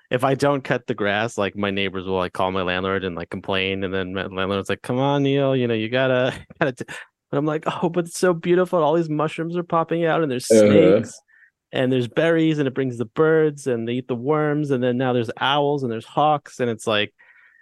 if 0.09 0.23
I 0.23 0.33
don't 0.35 0.63
cut 0.63 0.87
the 0.87 0.93
grass, 0.95 1.37
like 1.37 1.55
my 1.55 1.71
neighbors 1.71 2.05
will 2.05 2.15
like 2.17 2.33
call 2.33 2.51
my 2.51 2.63
landlord 2.63 3.03
and 3.03 3.15
like 3.15 3.29
complain, 3.29 3.83
and 3.83 3.93
then 3.93 4.13
my 4.13 4.25
landlord's 4.25 4.69
like, 4.69 4.81
"Come 4.81 4.99
on, 4.99 5.23
Neil, 5.23 5.55
you 5.55 5.67
know 5.67 5.73
you 5.73 5.89
gotta." 5.89 6.33
gotta 6.59 6.71
t-" 6.73 6.85
But 7.31 7.37
I'm 7.37 7.45
like, 7.45 7.63
"Oh, 7.67 7.89
but 7.89 8.05
it's 8.05 8.17
so 8.17 8.33
beautiful! 8.33 8.81
All 8.83 8.95
these 8.95 9.09
mushrooms 9.09 9.55
are 9.55 9.63
popping 9.63 10.05
out, 10.05 10.21
and 10.23 10.31
there's 10.31 10.49
Uh-huh. 10.51 10.67
snakes." 10.67 11.19
And 11.71 11.91
there's 11.91 12.07
berries, 12.07 12.57
and 12.57 12.67
it 12.67 12.73
brings 12.73 12.97
the 12.97 13.05
birds, 13.05 13.67
and 13.67 13.87
they 13.87 13.93
eat 13.93 14.07
the 14.07 14.15
worms, 14.15 14.71
and 14.71 14.83
then 14.83 14.97
now 14.97 15.13
there's 15.13 15.29
owls, 15.37 15.83
and 15.83 15.91
there's 15.91 16.05
hawks, 16.05 16.59
and 16.59 16.67
it's 16.67 16.87
like 16.87 17.13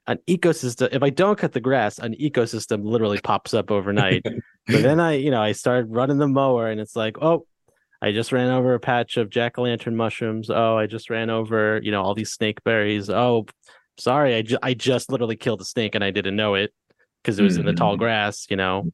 an 0.08 0.20
ecosystem. 0.28 0.88
If 0.94 1.04
I 1.04 1.10
don't 1.10 1.38
cut 1.38 1.52
the 1.52 1.60
grass, 1.60 2.00
an 2.00 2.16
ecosystem 2.16 2.86
literally 2.86 3.20
pops 3.20 3.54
up 3.54 3.70
overnight. 3.72 4.26
But 4.70 4.82
then 4.84 5.00
I, 5.00 5.14
you 5.14 5.32
know, 5.32 5.42
I 5.42 5.54
started 5.54 5.88
running 5.96 6.18
the 6.18 6.28
mower 6.28 6.70
and 6.70 6.82
it's 6.82 6.94
like, 6.94 7.18
oh, 7.22 7.46
I 8.02 8.12
just 8.12 8.32
ran 8.32 8.50
over 8.50 8.74
a 8.74 8.80
patch 8.80 9.18
of 9.18 9.30
jack 9.30 9.58
o' 9.58 9.64
lantern 9.64 9.96
mushrooms. 9.96 10.50
Oh, 10.50 10.78
I 10.78 10.86
just 10.88 11.10
ran 11.10 11.30
over, 11.30 11.80
you 11.84 11.92
know, 11.92 12.02
all 12.04 12.14
these 12.14 12.32
snake 12.32 12.64
berries. 12.64 13.10
Oh, 13.10 13.46
sorry, 13.98 14.36
I, 14.36 14.42
ju- 14.44 14.60
I 14.62 14.74
just 14.76 15.12
literally 15.12 15.36
killed 15.36 15.62
a 15.62 15.66
snake 15.66 15.96
and 15.96 16.04
I 16.04 16.12
didn't 16.12 16.36
know 16.36 16.56
it 16.56 16.74
because 17.24 17.40
it 17.40 17.44
was 17.44 17.58
in 17.58 17.66
the 17.66 17.74
tall 17.74 17.96
Mhm. 17.96 18.00
grass, 18.00 18.46
you 18.50 18.56
know. 18.56 18.92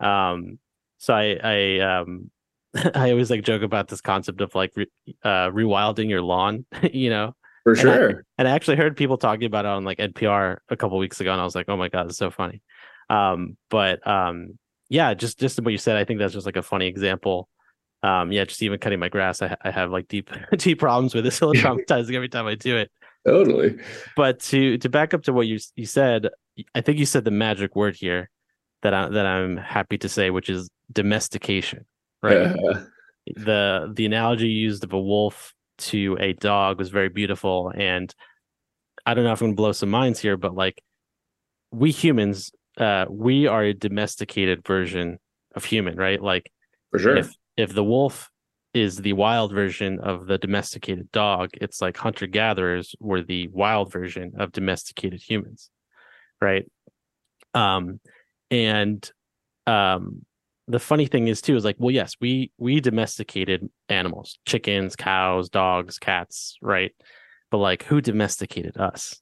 Um, 0.00 0.58
so 0.98 1.14
I, 1.14 1.38
I, 1.42 1.78
um, 1.80 2.30
I 2.94 3.10
always 3.10 3.30
like 3.30 3.42
joke 3.42 3.62
about 3.62 3.88
this 3.88 4.00
concept 4.00 4.40
of 4.40 4.54
like 4.54 4.72
re- 4.76 4.86
uh, 5.22 5.48
rewilding 5.50 6.08
your 6.08 6.22
lawn, 6.22 6.64
you 6.92 7.10
know. 7.10 7.34
For 7.64 7.72
And 7.72 7.80
I- 7.80 7.82
sure. 7.96 8.24
And 8.38 8.48
I 8.48 8.50
actually 8.52 8.76
heard 8.76 8.96
people 8.96 9.16
talking 9.18 9.44
about 9.44 9.64
it 9.64 9.68
on 9.68 9.84
like 9.84 9.98
NPR 9.98 10.58
a 10.68 10.76
couple 10.76 10.98
weeks 10.98 11.20
ago, 11.20 11.32
and 11.32 11.40
I 11.40 11.44
was 11.44 11.54
like, 11.54 11.68
"Oh 11.68 11.76
my 11.76 11.88
god, 11.88 12.06
it's 12.06 12.18
so 12.18 12.30
funny." 12.30 12.60
Um, 13.08 13.56
but 13.70 14.04
um, 14.06 14.58
yeah, 14.88 15.14
just 15.14 15.38
just 15.38 15.60
what 15.60 15.70
you 15.70 15.78
said, 15.78 15.96
I 15.96 16.04
think 16.04 16.18
that's 16.18 16.32
just 16.32 16.44
like 16.46 16.56
a 16.56 16.62
funny 16.62 16.86
example. 16.88 17.48
Um, 18.02 18.32
yeah, 18.32 18.44
just 18.44 18.62
even 18.62 18.78
cutting 18.78 18.98
my 18.98 19.08
grass, 19.08 19.42
I, 19.42 19.56
I 19.62 19.70
have 19.70 19.90
like 19.90 20.08
deep 20.08 20.30
deep 20.56 20.78
problems 20.80 21.14
with 21.14 21.24
it. 21.24 21.28
It's 21.28 21.40
a 21.40 21.46
little 21.46 21.62
traumatizing 21.62 22.14
every 22.14 22.28
time 22.28 22.46
I 22.46 22.54
do 22.54 22.76
it. 22.76 22.90
Totally. 23.26 23.78
But 24.16 24.40
to 24.40 24.78
to 24.78 24.88
back 24.88 25.14
up 25.14 25.22
to 25.24 25.32
what 25.32 25.46
you 25.46 25.58
you 25.76 25.86
said, 25.86 26.28
I 26.74 26.80
think 26.80 26.98
you 26.98 27.06
said 27.06 27.24
the 27.24 27.30
magic 27.30 27.76
word 27.76 27.94
here 27.94 28.30
that 28.82 28.92
I 28.94 29.08
that 29.08 29.26
I'm 29.26 29.56
happy 29.56 29.98
to 29.98 30.08
say, 30.08 30.30
which 30.30 30.50
is 30.50 30.68
domestication. 30.92 31.86
Right 32.22 32.36
Uh, 32.36 32.84
the 33.26 33.92
the 33.94 34.06
analogy 34.06 34.48
used 34.48 34.84
of 34.84 34.92
a 34.92 35.00
wolf 35.00 35.54
to 35.78 36.16
a 36.20 36.32
dog 36.34 36.78
was 36.78 36.90
very 36.90 37.08
beautiful 37.08 37.72
and 37.74 38.14
i 39.06 39.14
don't 39.14 39.24
know 39.24 39.32
if 39.32 39.40
i'm 39.40 39.48
gonna 39.48 39.56
blow 39.56 39.72
some 39.72 39.90
minds 39.90 40.18
here 40.20 40.36
but 40.36 40.54
like 40.54 40.82
we 41.70 41.90
humans 41.90 42.52
uh 42.78 43.06
we 43.08 43.46
are 43.46 43.62
a 43.62 43.74
domesticated 43.74 44.64
version 44.66 45.18
of 45.54 45.64
human 45.64 45.96
right 45.96 46.22
like 46.22 46.50
for 46.90 46.98
sure. 46.98 47.16
if 47.16 47.32
if 47.56 47.72
the 47.74 47.84
wolf 47.84 48.30
is 48.74 48.96
the 48.96 49.12
wild 49.12 49.52
version 49.52 50.00
of 50.00 50.26
the 50.26 50.38
domesticated 50.38 51.10
dog 51.12 51.50
it's 51.54 51.80
like 51.80 51.96
hunter 51.96 52.26
gatherers 52.26 52.94
were 53.00 53.22
the 53.22 53.48
wild 53.48 53.92
version 53.92 54.32
of 54.38 54.52
domesticated 54.52 55.20
humans 55.20 55.70
right? 56.42 56.70
Um 57.54 58.00
and 58.50 59.10
um 59.66 60.26
the 60.68 60.80
funny 60.80 61.06
thing 61.06 61.28
is 61.28 61.40
too 61.40 61.56
is 61.56 61.64
like 61.64 61.76
well 61.78 61.90
yes 61.90 62.14
we 62.20 62.50
we 62.58 62.80
domesticated 62.80 63.68
animals 63.88 64.38
chickens 64.44 64.96
cows 64.96 65.48
dogs 65.48 65.98
cats 65.98 66.58
right? 66.60 66.92
But 67.50 67.58
like 67.58 67.84
who 67.84 68.00
domesticated 68.00 68.76
us 68.76 69.21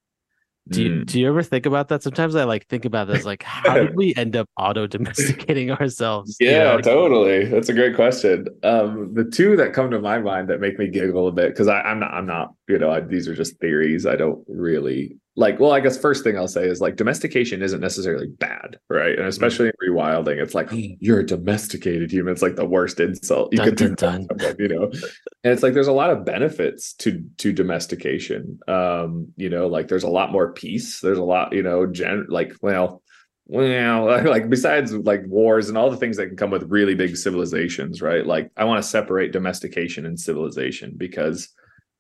do 0.71 0.83
you 0.85 0.91
Mm. 0.91 1.07
do 1.07 1.21
you 1.21 1.29
ever 1.29 1.43
think 1.43 1.67
about 1.67 1.89
that 1.89 2.03
sometimes 2.03 2.35
i 2.37 2.45
like 2.45 2.67
think 2.69 2.85
about 2.85 3.09
this 3.09 3.25
like 3.25 3.43
how 3.43 3.75
did 3.75 3.95
we 4.01 4.15
end 4.17 4.37
up 4.37 4.49
auto 4.57 4.87
domesticating 4.87 5.71
ourselves 5.73 6.37
You 6.41 6.51
Yeah, 6.51 6.65
know, 6.65 6.75
like- 6.77 6.85
totally. 6.85 7.45
That's 7.47 7.69
a 7.69 7.73
great 7.75 7.97
question. 7.97 8.47
Um, 8.63 9.13
the 9.15 9.25
two 9.25 9.57
that 9.57 9.73
come 9.73 9.91
to 9.91 9.99
my 10.01 10.19
mind 10.19 10.49
that 10.49 10.61
make 10.61 10.79
me 10.79 10.87
giggle 10.89 11.27
a 11.29 11.33
bit 11.33 11.49
because 11.51 11.69
I'm 11.69 11.99
not, 12.01 12.13
I'm 12.13 12.27
not, 12.27 12.55
you 12.69 12.79
know, 12.79 12.91
I, 12.91 13.01
these 13.01 13.27
are 13.29 13.35
just 13.35 13.59
theories. 13.59 14.07
I 14.07 14.17
don't 14.17 14.43
really 14.47 15.17
like. 15.37 15.59
Well, 15.61 15.73
I 15.73 15.81
guess 15.81 15.99
first 15.99 16.25
thing 16.25 16.37
I'll 16.37 16.49
say 16.49 16.67
is 16.67 16.81
like 16.81 16.97
domestication 16.97 17.63
isn't 17.63 17.81
necessarily 17.81 18.29
bad, 18.29 18.79
right? 18.89 19.19
And 19.19 19.27
especially 19.27 19.67
in 19.69 19.73
rewilding, 19.89 20.43
it's 20.43 20.55
like 20.55 20.69
you're 20.73 21.21
a 21.21 21.27
domesticated 21.27 22.11
human. 22.11 22.33
It's 22.33 22.43
like 22.43 22.57
the 22.57 22.67
worst 22.67 23.01
insult 23.01 23.53
you 23.53 23.59
Dun, 23.59 23.67
could 23.67 23.77
do, 23.77 23.95
dun. 23.95 24.29
you 24.59 24.69
know. 24.69 24.91
And 25.43 25.55
it's 25.55 25.63
like 25.63 25.73
there's 25.73 25.87
a 25.87 25.93
lot 25.93 26.11
of 26.11 26.27
benefits 26.27 26.93
to 26.97 27.25
to 27.39 27.51
domestication. 27.51 28.59
Um, 28.69 29.29
you 29.37 29.49
know, 29.49 29.69
like 29.69 29.89
there's 29.89 30.03
a 30.03 30.11
lot 30.11 30.33
more 30.33 30.53
peace. 30.53 31.01
There's 31.01 31.17
a 31.17 31.25
lot, 31.25 31.55
you 31.55 31.63
know, 31.63 31.87
gen 31.87 32.27
like 32.29 32.53
well 32.61 33.03
well 33.51 34.25
like 34.25 34.49
besides 34.49 34.95
like 34.95 35.23
wars 35.27 35.69
and 35.69 35.77
all 35.77 35.91
the 35.91 35.97
things 35.97 36.17
that 36.17 36.29
can 36.29 36.37
come 36.37 36.51
with 36.51 36.71
really 36.71 36.95
big 36.95 37.17
civilizations 37.17 38.01
right 38.01 38.25
like 38.27 38.51
i 38.57 38.65
want 38.65 38.81
to 38.81 38.89
separate 38.89 39.33
domestication 39.33 40.07
and 40.07 40.19
civilization 40.19 40.95
because 40.97 41.49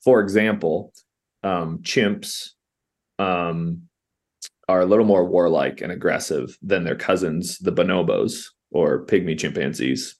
for 0.03 0.21
example 0.21 0.93
um 1.43 1.79
chimps 1.83 2.51
um 3.21 3.83
are 4.69 4.81
a 4.81 4.87
little 4.87 5.05
more 5.05 5.25
warlike 5.25 5.81
and 5.81 5.93
aggressive 5.93 6.57
than 6.63 6.85
their 6.85 6.97
cousins 6.97 7.59
the 7.59 7.73
bonobos 7.73 8.47
or 8.71 9.05
pygmy 9.07 9.39
chimpanzees. 9.39 10.17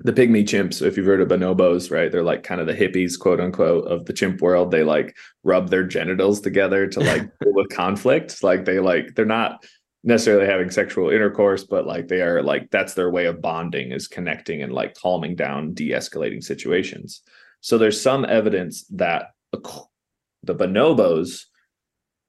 The 0.00 0.12
pygmy 0.12 0.44
chimps 0.44 0.84
if 0.84 0.96
you've 0.96 1.06
heard 1.06 1.20
of 1.20 1.28
bonobos 1.28 1.90
right 1.90 2.10
they're 2.10 2.22
like 2.22 2.42
kind 2.42 2.60
of 2.60 2.66
the 2.66 2.74
hippies 2.74 3.18
quote 3.18 3.40
unquote 3.40 3.86
of 3.88 4.04
the 4.04 4.12
chimp 4.12 4.40
world. 4.40 4.70
They 4.70 4.84
like 4.84 5.16
rub 5.42 5.70
their 5.70 5.84
genitals 5.84 6.40
together 6.40 6.86
to 6.86 7.00
like 7.00 7.22
deal 7.42 7.54
with 7.54 7.70
conflict. 7.70 8.42
Like 8.42 8.64
they 8.64 8.78
like 8.78 9.14
they're 9.14 9.24
not 9.24 9.64
necessarily 10.04 10.46
having 10.46 10.70
sexual 10.70 11.10
intercourse, 11.10 11.64
but 11.64 11.86
like 11.86 12.08
they 12.08 12.20
are 12.20 12.42
like 12.42 12.70
that's 12.70 12.94
their 12.94 13.10
way 13.10 13.26
of 13.26 13.40
bonding 13.40 13.92
is 13.92 14.08
connecting 14.08 14.62
and 14.62 14.72
like 14.72 14.94
calming 14.94 15.36
down, 15.36 15.74
de-escalating 15.74 16.42
situations. 16.42 17.22
So 17.60 17.78
there's 17.78 18.00
some 18.00 18.24
evidence 18.24 18.84
that 18.90 19.26
the 19.52 20.54
bonobos 20.54 21.44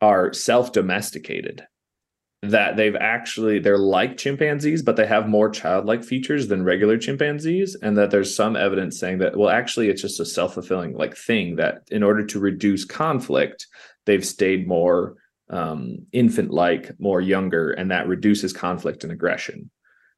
are 0.04 0.34
self-domesticated 0.34 1.66
that 2.42 2.76
they've 2.76 2.98
actually 2.98 3.58
they're 3.60 3.78
like 3.78 4.18
chimpanzees 4.18 4.82
but 4.82 4.98
they 4.98 5.08
have 5.08 5.30
more 5.30 5.50
childlike 5.50 6.04
features 6.04 6.48
than 6.50 6.64
regular 6.64 6.98
chimpanzees 6.98 7.76
and 7.82 7.96
that 7.98 8.12
there's 8.12 8.36
some 8.36 8.58
evidence 8.58 9.00
saying 9.00 9.18
that 9.20 9.38
well 9.38 9.50
actually 9.50 9.88
it's 9.88 10.02
just 10.02 10.20
a 10.20 10.26
self-fulfilling 10.26 10.94
like 10.94 11.16
thing 11.16 11.56
that 11.56 11.84
in 11.90 12.04
order 12.04 12.26
to 12.26 12.40
reduce 12.40 12.84
conflict 12.84 13.68
they've 14.06 14.26
stayed 14.26 14.68
more 14.68 15.16
um, 15.50 16.08
infant 16.12 16.52
like, 16.52 17.00
more 17.00 17.22
younger, 17.22 17.72
and 17.72 17.92
that 17.92 18.08
reduces 18.08 18.54
conflict 18.54 19.04
and 19.04 19.14
aggression. 19.14 19.70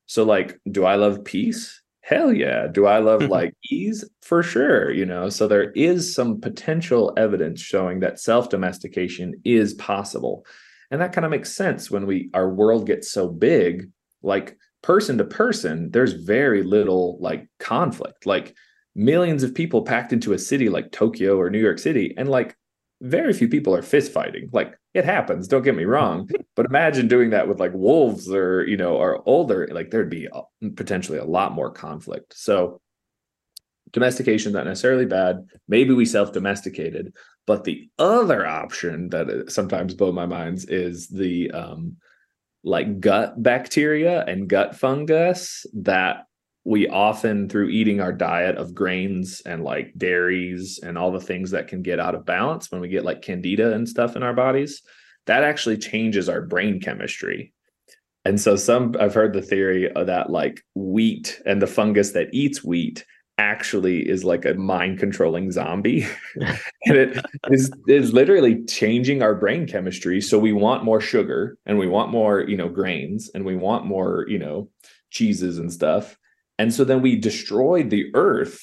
So, 0.05 0.23
like, 0.23 0.59
do 0.69 0.85
I 0.85 0.95
love 0.95 1.25
peace? 1.25 1.81
Hell 2.05 2.31
yeah. 2.31 2.67
Do 2.67 2.85
I 2.85 2.99
love 2.99 3.21
mm-hmm. 3.21 3.31
like 3.31 3.55
ease? 3.71 4.05
For 4.21 4.43
sure. 4.43 4.91
You 4.91 5.07
know, 5.07 5.27
so 5.29 5.47
there 5.47 5.71
is 5.71 6.13
some 6.13 6.39
potential 6.39 7.11
evidence 7.17 7.59
showing 7.59 7.99
that 8.01 8.19
self 8.19 8.49
domestication 8.49 9.41
is 9.43 9.73
possible. 9.73 10.45
And 10.91 11.01
that 11.01 11.13
kind 11.13 11.25
of 11.25 11.31
makes 11.31 11.51
sense 11.51 11.89
when 11.89 12.05
we 12.05 12.29
our 12.35 12.47
world 12.47 12.85
gets 12.85 13.11
so 13.11 13.27
big, 13.27 13.89
like 14.21 14.55
person 14.83 15.17
to 15.17 15.23
person, 15.23 15.89
there's 15.89 16.13
very 16.13 16.61
little 16.61 17.17
like 17.21 17.47
conflict. 17.59 18.27
Like 18.27 18.55
millions 18.93 19.41
of 19.41 19.55
people 19.55 19.81
packed 19.83 20.13
into 20.13 20.33
a 20.33 20.37
city 20.37 20.69
like 20.69 20.91
Tokyo 20.91 21.39
or 21.39 21.49
New 21.49 21.59
York 21.59 21.79
City, 21.79 22.13
and 22.17 22.29
like 22.29 22.55
very 23.01 23.33
few 23.33 23.47
people 23.47 23.75
are 23.75 23.81
fist 23.81 24.11
fighting. 24.11 24.51
Like 24.53 24.77
it 24.95 25.05
happens, 25.05 25.47
don't 25.47 25.63
get 25.63 25.75
me 25.75 25.83
wrong. 25.83 26.29
but 26.55 26.65
imagine 26.65 27.07
doing 27.07 27.29
that 27.31 27.47
with 27.47 27.59
like 27.59 27.73
wolves 27.73 28.31
or, 28.31 28.65
you 28.65 28.77
know, 28.77 28.95
or 28.95 29.21
older, 29.27 29.67
like 29.71 29.91
there'd 29.91 30.09
be 30.09 30.27
potentially 30.75 31.17
a 31.17 31.25
lot 31.25 31.51
more 31.51 31.69
conflict. 31.69 32.33
So 32.35 32.79
domestication 33.91 34.53
not 34.53 34.65
necessarily 34.65 35.05
bad. 35.05 35.45
Maybe 35.67 35.93
we 35.93 36.05
self-domesticated. 36.05 37.13
But 37.45 37.65
the 37.65 37.89
other 37.99 38.47
option 38.47 39.09
that 39.09 39.51
sometimes 39.51 39.93
blow 39.93 40.11
my 40.11 40.25
minds 40.25 40.65
is 40.65 41.07
the 41.07 41.51
um 41.51 41.97
like 42.63 42.99
gut 42.99 43.41
bacteria 43.43 44.25
and 44.25 44.49
gut 44.49 44.75
fungus 44.75 45.65
that 45.73 46.24
we 46.65 46.87
often 46.87 47.47
through 47.47 47.69
eating 47.69 48.01
our 48.01 48.11
diet 48.11 48.57
of 48.57 48.73
grains 48.73 49.41
and 49.45 49.63
like 49.63 49.93
dairies 49.97 50.79
and 50.83 50.97
all 50.97 51.11
the 51.11 51.19
things 51.19 51.51
that 51.51 51.67
can 51.67 51.83
get 51.83 51.99
out 51.99 52.15
of 52.15 52.25
balance 52.25 52.71
when 52.71 52.81
we 52.81 52.89
get 52.89 53.05
like 53.05 53.21
candida 53.21 53.71
and 53.73 53.87
stuff 53.87 54.15
in 54.15 54.23
our 54.23 54.33
bodies 54.33 54.81
that 55.27 55.43
actually 55.43 55.77
changes 55.77 56.27
our 56.27 56.41
brain 56.41 56.79
chemistry. 56.79 57.53
And 58.25 58.41
so 58.41 58.55
some 58.55 58.95
i've 58.99 59.13
heard 59.13 59.33
the 59.33 59.41
theory 59.41 59.91
of 59.91 60.07
that 60.07 60.31
like 60.31 60.61
wheat 60.73 61.39
and 61.45 61.61
the 61.61 61.67
fungus 61.67 62.11
that 62.11 62.33
eats 62.33 62.63
wheat 62.63 63.05
actually 63.37 64.07
is 64.07 64.23
like 64.23 64.45
a 64.45 64.53
mind 64.53 64.97
controlling 64.97 65.51
zombie. 65.51 66.07
And 66.87 66.97
it 66.97 67.25
is 67.49 67.71
is 67.87 68.13
literally 68.13 68.63
changing 68.65 69.23
our 69.23 69.33
brain 69.33 69.67
chemistry. 69.67 70.21
So 70.21 70.37
we 70.37 70.53
want 70.53 70.83
more 70.83 71.01
sugar 71.01 71.57
and 71.65 71.79
we 71.79 71.87
want 71.87 72.11
more 72.11 72.41
you 72.41 72.57
know 72.57 72.69
grains 72.69 73.29
and 73.35 73.45
we 73.45 73.55
want 73.55 73.85
more 73.85 74.25
you 74.27 74.39
know 74.39 74.69
cheeses 75.11 75.59
and 75.59 75.71
stuff 75.71 76.17
and 76.57 76.73
so 76.73 76.83
then 76.83 77.01
we 77.01 77.15
destroyed 77.15 77.89
the 77.89 78.11
earth 78.13 78.61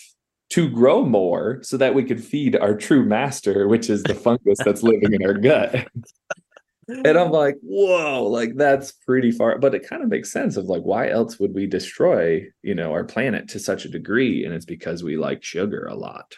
to 0.51 0.69
grow 0.69 1.05
more 1.05 1.61
so 1.63 1.77
that 1.79 1.95
we 1.95 2.05
could 2.05 2.23
feed 2.23 2.57
our 2.57 2.75
true 2.75 3.05
master, 3.05 3.69
which 3.69 3.89
is 3.89 4.03
the 4.03 4.15
fungus 4.15 4.59
that's 4.65 4.83
living 4.83 5.15
in 5.15 5.25
our 5.25 5.35
gut. 5.35 5.89
and 6.89 7.19
I'm 7.19 7.31
like, 7.31 7.57
whoa, 7.63 8.25
like 8.25 8.57
that's 8.57 8.93
pretty 8.93 9.31
far. 9.31 9.59
But 9.59 9.75
it 9.75 9.89
kind 9.89 10.03
of 10.03 10.11
makes 10.11 10.31
sense 10.31 10.59
of 10.59 10.67
like, 10.67 10.83
why 10.83 11.09
else 11.09 11.39
would 11.39 11.55
we 11.55 11.67
destroy, 11.67 12.45
you 12.63 12.75
know, 12.75 12.93
our 12.93 13.05
planet 13.05 13.49
to 13.49 13.59
such 13.59 13.87
a 13.87 13.91
degree? 13.91 14.45
And 14.45 14.55
it's 14.55 14.67
because 14.67 15.03
we 15.03 15.17
like 15.17 15.43
sugar 15.43 15.87
a 15.87 15.95
lot. 15.95 16.37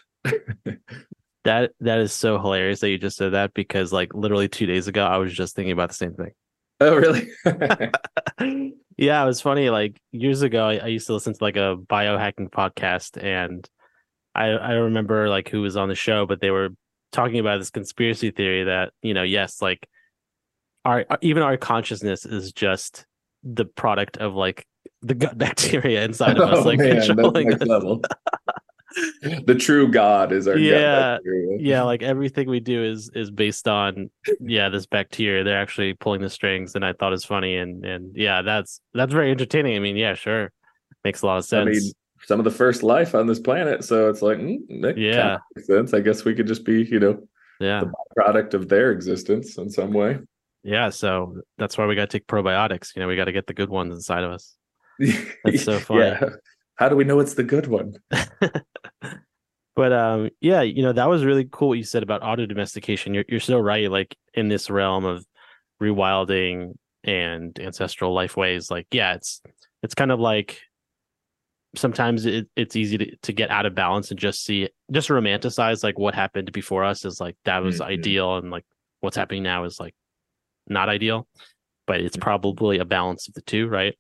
that 1.45 1.73
that 1.81 1.99
is 1.99 2.13
so 2.13 2.39
hilarious 2.39 2.81
that 2.81 2.91
you 2.91 2.99
just 2.99 3.17
said 3.17 3.33
that 3.33 3.53
because 3.53 3.93
like 3.93 4.15
literally 4.15 4.49
two 4.49 4.67
days 4.67 4.89
ago 4.89 5.05
I 5.05 5.19
was 5.19 5.35
just 5.35 5.55
thinking 5.57 5.73
about 5.73 5.89
the 5.89 5.97
same 5.97 6.15
thing. 6.15 6.31
Oh, 6.81 6.97
really? 6.97 7.29
yeah, 8.97 9.23
it 9.23 9.27
was 9.27 9.41
funny. 9.41 9.71
Like 9.71 10.01
years 10.13 10.43
ago, 10.43 10.65
I, 10.65 10.77
I, 10.79 10.87
used 10.89 11.07
to 11.07 11.15
listen 11.15 11.33
to 11.33 11.45
like 11.45 11.57
a 11.57 11.77
biohacking 11.77 12.51
podcast, 12.51 13.23
and 13.23 13.69
I 14.35 14.47
I 14.49 14.73
remember 14.73 15.29
like 15.29 15.49
who 15.49 15.63
was 15.63 15.77
on 15.77 15.89
the 15.89 15.95
show, 15.95 16.27
but 16.27 16.41
they 16.41 16.51
were 16.51 16.71
talking 17.13 17.39
about 17.39 17.59
this 17.59 17.71
conspiracy 17.71 18.31
theory 18.31 18.65
that 18.65 18.93
you 19.03 19.15
know, 19.15 19.23
yes, 19.23 19.63
like 19.63 19.89
our 20.85 21.07
even 21.23 21.43
our 21.43 21.57
consciousness 21.57 22.27
is 22.27 22.53
just 22.53 23.07
the 23.43 23.65
product 23.65 24.17
of 24.17 24.35
like 24.35 24.67
the 25.03 25.15
gut 25.15 25.39
bacteria 25.39 26.05
inside 26.05 26.39
of 26.39 26.49
us, 26.49 26.59
oh, 26.59 26.69
like 26.69 26.79
man, 26.79 27.07
controlling 27.07 27.53
us. 27.53 28.01
the 29.47 29.55
true 29.55 29.91
god 29.91 30.33
is 30.33 30.47
our 30.47 30.57
yeah. 30.57 31.19
Yeah 31.59 31.83
like 31.83 32.03
everything 32.03 32.49
we 32.49 32.61
do 32.61 32.85
is 32.85 33.11
is 33.15 33.31
based 33.31 33.69
on 33.69 34.11
yeah 34.41 34.69
this 34.69 34.87
bacteria. 34.87 35.45
They're 35.45 35.61
actually 35.61 35.95
pulling 35.95 36.21
the 36.21 36.31
strings 36.31 36.75
and 36.75 36.85
i 36.85 36.93
thought 36.93 37.13
it's 37.13 37.25
funny 37.25 37.57
and 37.57 37.85
and 37.85 38.15
yeah 38.17 38.43
that's 38.43 38.81
that's 38.93 39.13
very 39.13 39.31
entertaining. 39.31 39.77
I 39.77 39.79
mean 39.79 39.97
yeah 39.97 40.15
sure. 40.15 40.53
Makes 41.05 41.23
a 41.23 41.27
lot 41.27 41.39
of 41.39 41.45
sense 41.45 41.69
I 41.69 41.71
mean, 41.71 41.93
some 42.27 42.41
of 42.41 42.45
the 42.45 42.51
first 42.51 42.83
life 42.83 43.15
on 43.15 43.27
this 43.27 43.41
planet 43.41 43.85
so 43.85 44.09
it's 44.09 44.23
like 44.23 44.39
mm, 44.39 44.95
yeah. 44.97 45.39
makes 45.55 45.67
sense. 45.67 45.95
I 45.95 46.01
guess 46.01 46.25
we 46.25 46.35
could 46.35 46.47
just 46.47 46.65
be 46.65 46.85
you 46.85 47.01
know 47.01 47.27
yeah. 47.61 47.81
the 47.81 47.93
product 48.17 48.55
of 48.55 48.69
their 48.69 48.91
existence 48.91 49.59
in 49.59 49.71
some 49.71 49.93
way. 49.93 50.19
Yeah 50.63 50.91
so 50.91 51.41
that's 51.59 51.77
why 51.77 51.87
we 51.87 51.95
got 51.95 52.11
to 52.11 52.19
take 52.19 52.27
probiotics. 52.27 52.95
You 52.95 53.03
know 53.03 53.09
we 53.09 53.17
got 53.17 53.27
to 53.27 53.33
get 53.33 53.47
the 53.47 53.55
good 53.55 53.71
ones 53.71 53.95
inside 53.95 54.25
of 54.25 54.33
us. 54.33 54.57
That's 55.45 55.65
so 55.65 55.81
funny. 55.81 56.03
yeah 56.03 56.29
how 56.77 56.89
do 56.89 56.97
we 56.97 57.05
know 57.05 57.21
it's 57.21 57.35
the 57.35 57.45
good 57.45 57.67
one? 57.67 57.95
but 59.77 59.93
um, 59.93 60.31
yeah, 60.41 60.63
you 60.63 60.83
know 60.83 60.93
that 60.93 61.09
was 61.09 61.25
really 61.25 61.49
cool 61.51 61.69
what 61.69 61.79
you 61.79 61.85
said 61.85 62.03
about 62.03 62.23
auto 62.23 62.47
domestication. 62.47 63.15
You're 63.15 63.25
you're 63.29 63.41
so 63.41 63.59
right. 63.59 63.91
Like 63.91 64.17
in 64.35 64.49
this 64.49 64.71
realm 64.71 65.05
of 65.05 65.25
rewilding 65.83 66.75
and 67.03 67.59
ancestral 67.59 68.13
life 68.13 68.37
ways, 68.37 68.71
like 68.71 68.87
yeah, 68.91 69.15
it's 69.15 69.41
it's 69.83 69.95
kind 69.95 70.11
of 70.11 70.21
like 70.21 70.61
sometimes 71.77 72.25
it, 72.27 72.49
it's 72.57 72.77
easy 72.77 72.99
to, 72.99 73.17
to 73.23 73.33
get 73.33 73.51
out 73.51 73.67
of 73.67 73.75
balance 73.75 74.11
and 74.11 74.19
just 74.19 74.45
see 74.45 74.69
just 74.93 75.09
romanticize 75.09 75.83
like 75.83 75.99
what 75.99 76.15
happened 76.15 76.51
before 76.53 76.85
us 76.85 77.05
is 77.05 77.21
like 77.21 77.37
that 77.45 77.63
was 77.63 77.81
mm-hmm. 77.81 77.91
ideal 77.91 78.37
and 78.37 78.51
like 78.51 78.65
what's 79.01 79.17
happening 79.17 79.43
now 79.43 79.65
is 79.65 79.81
like 79.81 79.95
not 80.69 80.89
ideal 80.89 81.27
but 81.87 82.01
it's 82.01 82.17
probably 82.17 82.79
a 82.79 82.85
balance 82.85 83.29
of 83.29 83.35
the 83.35 83.43
two 83.43 83.67
right 83.69 83.97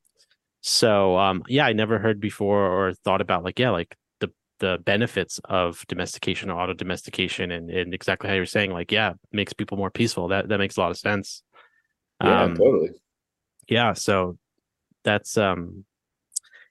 so 0.66 1.18
um, 1.18 1.42
yeah, 1.46 1.66
I 1.66 1.74
never 1.74 1.98
heard 1.98 2.20
before 2.20 2.64
or 2.64 2.94
thought 2.94 3.20
about 3.20 3.44
like 3.44 3.58
yeah, 3.58 3.68
like 3.68 3.94
the 4.20 4.32
the 4.60 4.78
benefits 4.82 5.38
of 5.44 5.84
domestication 5.88 6.50
or 6.50 6.58
auto 6.58 6.72
domestication 6.72 7.50
and, 7.50 7.68
and 7.68 7.92
exactly 7.92 8.30
how 8.30 8.34
you're 8.34 8.46
saying 8.46 8.70
like 8.70 8.90
yeah, 8.90 9.12
makes 9.30 9.52
people 9.52 9.76
more 9.76 9.90
peaceful. 9.90 10.28
That 10.28 10.48
that 10.48 10.56
makes 10.56 10.78
a 10.78 10.80
lot 10.80 10.90
of 10.90 10.96
sense. 10.96 11.42
Yeah, 12.22 12.44
um, 12.44 12.56
totally. 12.56 12.92
Yeah, 13.68 13.92
so 13.92 14.38
that's 15.02 15.36
um 15.36 15.84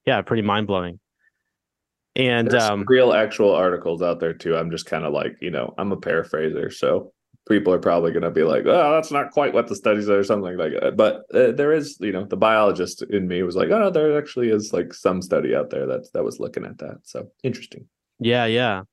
yeah, 0.08 0.24
pretty 0.24 0.42
mind 0.42 0.66
blowing. 0.66 1.00
And 2.16 2.50
There's 2.50 2.64
um 2.64 2.86
real 2.88 3.14
actual 3.14 3.54
articles 3.54 4.02
out 4.02 4.20
there 4.20 4.34
too. 4.34 4.58
I'm 4.58 4.72
just 4.72 4.88
kind 4.88 5.06
of 5.06 5.14
like, 5.14 5.38
you 5.40 5.52
know, 5.52 5.72
I'm 5.78 5.92
a 5.92 5.98
paraphraser, 5.98 6.72
so 6.72 7.14
people 7.48 7.74
are 7.74 7.80
probably 7.80 8.12
going 8.12 8.24
to 8.24 8.32
be 8.32 8.44
like, 8.44 8.66
"Oh, 8.66 8.92
that's 8.94 9.12
not 9.12 9.32
quite 9.32 9.54
what 9.54 9.68
the 9.68 9.76
studies 9.76 10.10
are," 10.10 10.20
or 10.20 10.24
something 10.24 10.58
like 10.58 10.74
that. 10.80 10.96
But 10.96 11.24
uh, 11.34 11.52
there 11.52 11.74
is, 11.74 11.98
you 12.00 12.12
know, 12.12 12.26
the 12.26 12.38
biologist 12.38 13.04
in 13.04 13.28
me 13.28 13.44
was 13.44 13.56
like, 13.56 13.70
"Oh, 13.70 13.90
there 13.90 14.18
actually 14.18 14.50
is 14.50 14.74
like 14.74 14.94
some 14.94 15.22
study 15.22 15.56
out 15.56 15.70
there 15.70 15.86
that 15.88 16.12
that 16.14 16.24
was 16.24 16.40
looking 16.40 16.66
at 16.66 16.78
that." 16.80 17.00
So 17.04 17.30
interesting. 17.44 17.88
Yeah, 18.20 18.46
yeah, 18.46 18.84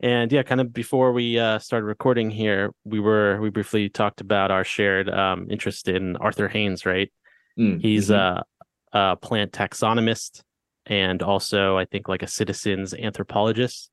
and 0.00 0.30
yeah, 0.30 0.42
kind 0.42 0.60
of 0.60 0.72
before 0.72 1.12
we 1.12 1.38
uh, 1.38 1.58
started 1.58 1.86
recording 1.86 2.30
here, 2.30 2.70
we 2.84 3.00
were 3.00 3.40
we 3.40 3.50
briefly 3.50 3.88
talked 3.88 4.20
about 4.20 4.50
our 4.50 4.64
shared 4.64 5.08
um, 5.08 5.46
interest 5.50 5.88
in 5.88 6.16
Arthur 6.16 6.48
Haines, 6.48 6.84
right? 6.84 7.10
Mm, 7.58 7.80
He's 7.80 8.10
mm-hmm. 8.10 8.40
a, 8.94 9.12
a 9.12 9.16
plant 9.16 9.52
taxonomist 9.52 10.42
and 10.86 11.22
also 11.22 11.76
I 11.76 11.84
think 11.84 12.08
like 12.08 12.22
a 12.22 12.28
citizens 12.28 12.94
anthropologist. 12.94 13.90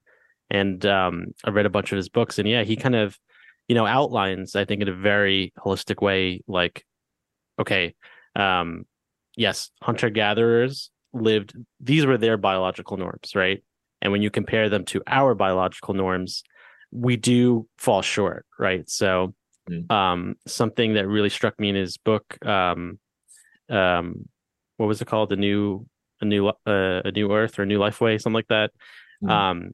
And 0.50 0.86
um, 0.86 1.28
I 1.44 1.50
read 1.50 1.66
a 1.66 1.70
bunch 1.70 1.92
of 1.92 1.96
his 1.96 2.10
books, 2.10 2.38
and 2.38 2.48
yeah, 2.48 2.64
he 2.64 2.76
kind 2.76 2.96
of 2.96 3.18
you 3.68 3.76
know, 3.76 3.86
outlines, 3.86 4.56
I 4.56 4.66
think, 4.66 4.82
in 4.82 4.90
a 4.90 4.94
very 4.94 5.54
holistic 5.58 6.02
way, 6.02 6.42
like, 6.48 6.86
okay, 7.60 7.96
um, 8.36 8.86
yes, 9.36 9.72
hunter 9.82 10.10
gatherers 10.10 10.92
lived, 11.14 11.54
these 11.80 12.06
were 12.06 12.18
their 12.18 12.38
biological 12.38 12.98
norms, 12.98 13.36
right? 13.36 13.64
And 14.02 14.12
when 14.12 14.22
you 14.22 14.30
compare 14.30 14.70
them 14.70 14.86
to 14.86 15.02
our 15.08 15.34
biological 15.34 15.94
norms, 15.94 16.44
we 16.92 17.16
do 17.16 17.68
fall 17.78 18.02
short, 18.02 18.46
right? 18.60 18.90
So, 18.90 19.34
mm. 19.70 19.90
um, 19.92 20.36
something 20.46 20.96
that 20.96 21.08
really 21.08 21.30
struck 21.30 21.60
me 21.60 21.70
in 21.70 21.76
his 21.76 21.98
book, 21.98 22.38
um, 22.46 23.00
um, 23.70 24.28
what 24.78 24.88
was 24.88 25.02
it 25.02 25.08
called? 25.08 25.32
A 25.32 25.38
new, 25.38 25.86
a 26.20 26.26
new, 26.26 26.48
uh, 26.48 26.54
a 26.66 27.12
new 27.12 27.32
Earth 27.32 27.58
or 27.60 27.64
a 27.64 27.66
new 27.66 27.80
Life 27.80 28.02
Way, 28.02 28.18
something 28.18 28.36
like 28.36 28.48
that. 28.50 28.72
Mm. 29.24 29.30
Um, 29.30 29.72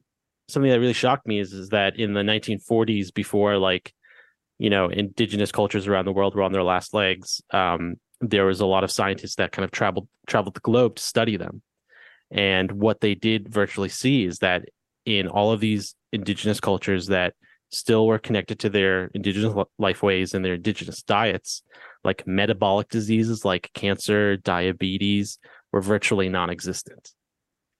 something 0.52 0.70
that 0.70 0.80
really 0.80 0.92
shocked 0.92 1.26
me 1.26 1.38
is, 1.38 1.52
is 1.52 1.70
that 1.70 1.98
in 1.98 2.14
the 2.14 2.22
1940s, 2.22 3.12
before 3.12 3.56
like, 3.58 3.94
you 4.58 4.70
know, 4.70 4.88
indigenous 4.88 5.52
cultures 5.52 5.86
around 5.86 6.04
the 6.04 6.12
world 6.12 6.34
were 6.34 6.42
on 6.42 6.52
their 6.52 6.62
last 6.62 6.94
legs, 6.94 7.40
um, 7.52 7.96
there 8.20 8.44
was 8.44 8.60
a 8.60 8.66
lot 8.66 8.84
of 8.84 8.90
scientists 8.90 9.36
that 9.36 9.52
kind 9.52 9.64
of 9.64 9.70
traveled 9.70 10.08
traveled 10.26 10.54
the 10.54 10.60
globe 10.60 10.96
to 10.96 11.02
study 11.02 11.36
them. 11.36 11.62
And 12.30 12.72
what 12.72 13.00
they 13.00 13.14
did 13.14 13.48
virtually 13.48 13.88
see 13.88 14.24
is 14.24 14.38
that 14.38 14.66
in 15.06 15.26
all 15.26 15.52
of 15.52 15.60
these 15.60 15.94
indigenous 16.12 16.60
cultures 16.60 17.06
that 17.06 17.34
still 17.70 18.06
were 18.06 18.18
connected 18.18 18.58
to 18.60 18.68
their 18.68 19.06
indigenous 19.14 19.54
life 19.78 20.02
ways 20.02 20.34
and 20.34 20.44
their 20.44 20.54
indigenous 20.54 21.02
diets, 21.02 21.62
like 22.04 22.26
metabolic 22.26 22.88
diseases 22.88 23.44
like 23.44 23.70
cancer, 23.74 24.36
diabetes, 24.36 25.38
were 25.72 25.80
virtually 25.80 26.28
non-existent 26.28 27.12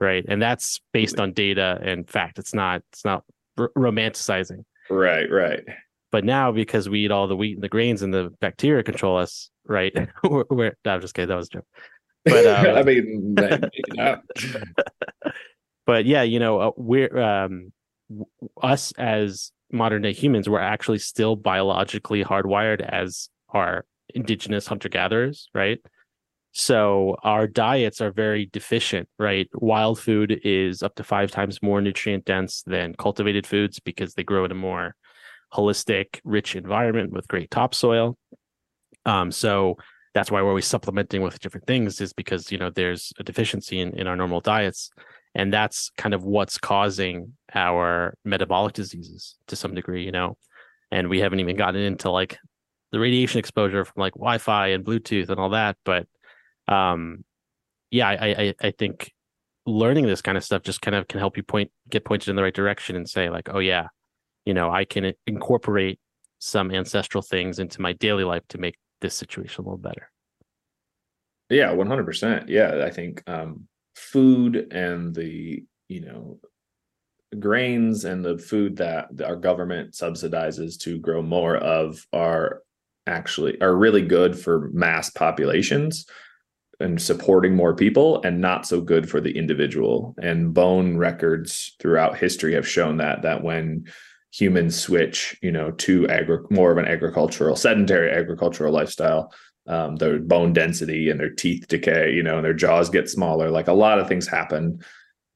right? 0.01 0.25
And 0.27 0.41
that's 0.41 0.81
based 0.93 1.21
on 1.21 1.33
data 1.33 1.79
and 1.83 2.09
fact. 2.09 2.39
It's 2.39 2.55
not 2.55 2.83
it's 2.93 3.05
not 3.05 3.25
r- 3.59 3.71
romanticizing. 3.77 4.65
Right, 4.89 5.31
right. 5.31 5.63
But 6.11 6.25
now 6.25 6.51
because 6.51 6.89
we 6.89 7.05
eat 7.05 7.11
all 7.11 7.29
the 7.29 7.37
wheat 7.37 7.55
and 7.55 7.63
the 7.63 7.69
grains 7.69 8.03
and 8.03 8.13
the 8.13 8.33
bacteria 8.41 8.83
control 8.83 9.19
us, 9.19 9.51
right? 9.67 9.93
we're, 10.25 10.45
we're 10.51 10.77
no, 10.85 10.95
I'm 10.95 11.01
just 11.01 11.15
kidding. 11.15 11.29
That 11.29 11.37
was 11.37 11.49
a 11.49 11.51
joke. 11.51 11.67
But 12.25 12.47
um, 12.67 12.77
I 12.77 12.83
mean, 12.83 13.35
but 15.87 16.07
yeah, 16.07 16.23
you 16.23 16.41
know, 16.41 16.61
uh, 16.61 16.71
we're 16.77 17.17
um, 17.17 17.73
us 18.63 18.93
as 18.99 19.53
modern 19.73 20.03
day 20.03 20.13
humans, 20.13 20.49
we're 20.49 20.59
actually 20.59 20.99
still 20.99 21.37
biologically 21.37 22.25
hardwired 22.25 22.81
as 22.81 23.29
our 23.51 23.85
indigenous 24.15 24.67
hunter 24.67 24.89
gatherers, 24.89 25.49
right? 25.55 25.79
So 26.53 27.17
our 27.23 27.47
diets 27.47 28.01
are 28.01 28.11
very 28.11 28.47
deficient, 28.53 29.09
right? 29.19 29.49
Wild 29.55 30.01
food 30.01 30.41
is 30.43 30.83
up 30.83 30.97
to 30.97 31.05
five 31.05 31.31
times 31.31 31.63
more 31.63 31.81
nutrient 31.81 32.25
dense 32.25 32.63
than 32.67 32.95
cultivated 32.95 33.47
foods 33.47 33.79
because 33.79 34.15
they 34.15 34.25
grow 34.25 34.45
in 34.45 34.51
a 34.51 34.57
more 34.57 34.97
holistic, 35.53 36.21
rich 36.25 36.57
environment 36.57 37.13
with 37.13 37.29
great 37.29 37.51
topsoil. 37.51 38.17
Um, 39.07 39.31
so 39.31 39.77
that's 40.13 40.31
why 40.31 40.43
we're 40.43 40.49
always 40.49 40.67
supplementing 40.67 41.23
with 41.23 41.39
different 41.39 41.67
things, 41.67 42.01
is 42.01 42.13
because 42.13 42.51
you 42.51 42.59
know 42.59 42.71
there's 42.71 43.13
a 43.19 43.23
deficiency 43.23 43.79
in, 43.79 43.97
in 43.99 44.07
our 44.07 44.17
normal 44.17 44.41
diets. 44.41 44.91
And 45.37 45.53
that's 45.53 45.91
kind 45.97 46.13
of 46.13 46.25
what's 46.25 46.59
causing 46.59 47.35
our 47.55 48.15
metabolic 48.25 48.73
diseases 48.73 49.37
to 49.47 49.55
some 49.55 49.75
degree, 49.75 50.05
you 50.05 50.11
know. 50.11 50.37
And 50.91 51.09
we 51.09 51.21
haven't 51.21 51.39
even 51.39 51.55
gotten 51.57 51.81
into 51.81 52.11
like 52.11 52.39
the 52.91 52.99
radiation 52.99 53.39
exposure 53.39 53.85
from 53.85 54.01
like 54.01 54.15
Wi-Fi 54.15 54.69
and 54.69 54.85
Bluetooth 54.85 55.29
and 55.29 55.39
all 55.39 55.51
that, 55.51 55.77
but 55.85 56.09
um, 56.71 57.25
yeah, 57.91 58.09
I, 58.09 58.27
I 58.29 58.55
I 58.61 58.71
think 58.71 59.13
learning 59.67 60.07
this 60.07 60.23
kind 60.23 60.39
of 60.39 60.45
stuff 60.45 60.63
just 60.63 60.81
kind 60.81 60.95
of 60.95 61.09
can 61.09 61.21
help 61.21 61.37
you 61.37 61.43
point 61.43 61.71
get 61.91 62.05
pointed 62.05 62.29
in 62.29 62.37
the 62.37 62.43
right 62.43 62.55
direction 62.55 62.97
and 62.97 63.09
say 63.09 63.29
like, 63.29 63.49
oh 63.53 63.59
yeah, 63.59 63.89
you 64.45 64.55
know, 64.55 64.71
I 64.71 64.85
can 64.85 65.13
incorporate 65.27 65.99
some 66.39 66.71
ancestral 66.71 67.23
things 67.23 67.59
into 67.59 67.83
my 67.83 67.93
daily 67.93 68.25
life 68.25 68.43
to 68.49 68.59
make 68.59 68.77
this 69.01 69.15
situation 69.15 69.63
a 69.63 69.69
little 69.69 69.79
better. 69.79 70.11
Yeah, 71.51 71.73
one 71.73 71.89
hundred 71.89 72.07
percent. 72.07 72.49
Yeah, 72.49 72.85
I 72.85 72.91
think 72.91 73.23
um, 73.29 73.67
food 73.97 74.73
and 74.73 75.15
the 75.15 75.65
you 75.89 76.01
know 76.01 76.39
grains 77.39 78.05
and 78.05 78.25
the 78.25 78.39
food 78.39 78.77
that 78.77 79.09
our 79.25 79.37
government 79.37 79.93
subsidizes 79.93 80.79
to 80.81 80.99
grow 80.99 81.23
more 81.23 81.57
of 81.57 82.05
are 82.13 82.63
actually 83.07 83.61
are 83.61 83.77
really 83.77 84.03
good 84.03 84.39
for 84.39 84.71
mass 84.73 85.11
populations 85.11 86.07
and 86.81 87.01
supporting 87.01 87.55
more 87.55 87.75
people 87.75 88.23
and 88.23 88.41
not 88.41 88.67
so 88.67 88.81
good 88.81 89.09
for 89.09 89.21
the 89.21 89.37
individual. 89.37 90.15
And 90.23 90.55
bone 90.55 90.97
records 90.97 91.75
throughout 91.79 92.19
history 92.19 92.55
have 92.55 92.69
shown 92.69 92.97
that 92.99 93.23
that 93.23 93.43
when 93.43 93.87
humans 94.33 94.79
switch 94.79 95.37
you 95.43 95.51
know 95.51 95.73
to 95.73 96.09
agri- 96.09 96.39
more 96.51 96.71
of 96.71 96.79
an 96.79 96.87
agricultural 96.87 97.57
sedentary 97.57 98.13
agricultural 98.13 98.73
lifestyle 98.73 99.33
um, 99.67 99.97
their 99.97 100.21
bone 100.21 100.53
density 100.53 101.11
and 101.11 101.19
their 101.19 101.31
teeth 101.31 101.67
decay 101.69 102.13
you 102.13 102.23
know 102.23 102.37
and 102.37 102.45
their 102.45 102.55
jaws 102.55 102.89
get 102.89 103.09
smaller 103.09 103.51
like 103.51 103.69
a 103.69 103.73
lot 103.73 103.99
of 103.99 104.09
things 104.09 104.27
happen. 104.27 104.83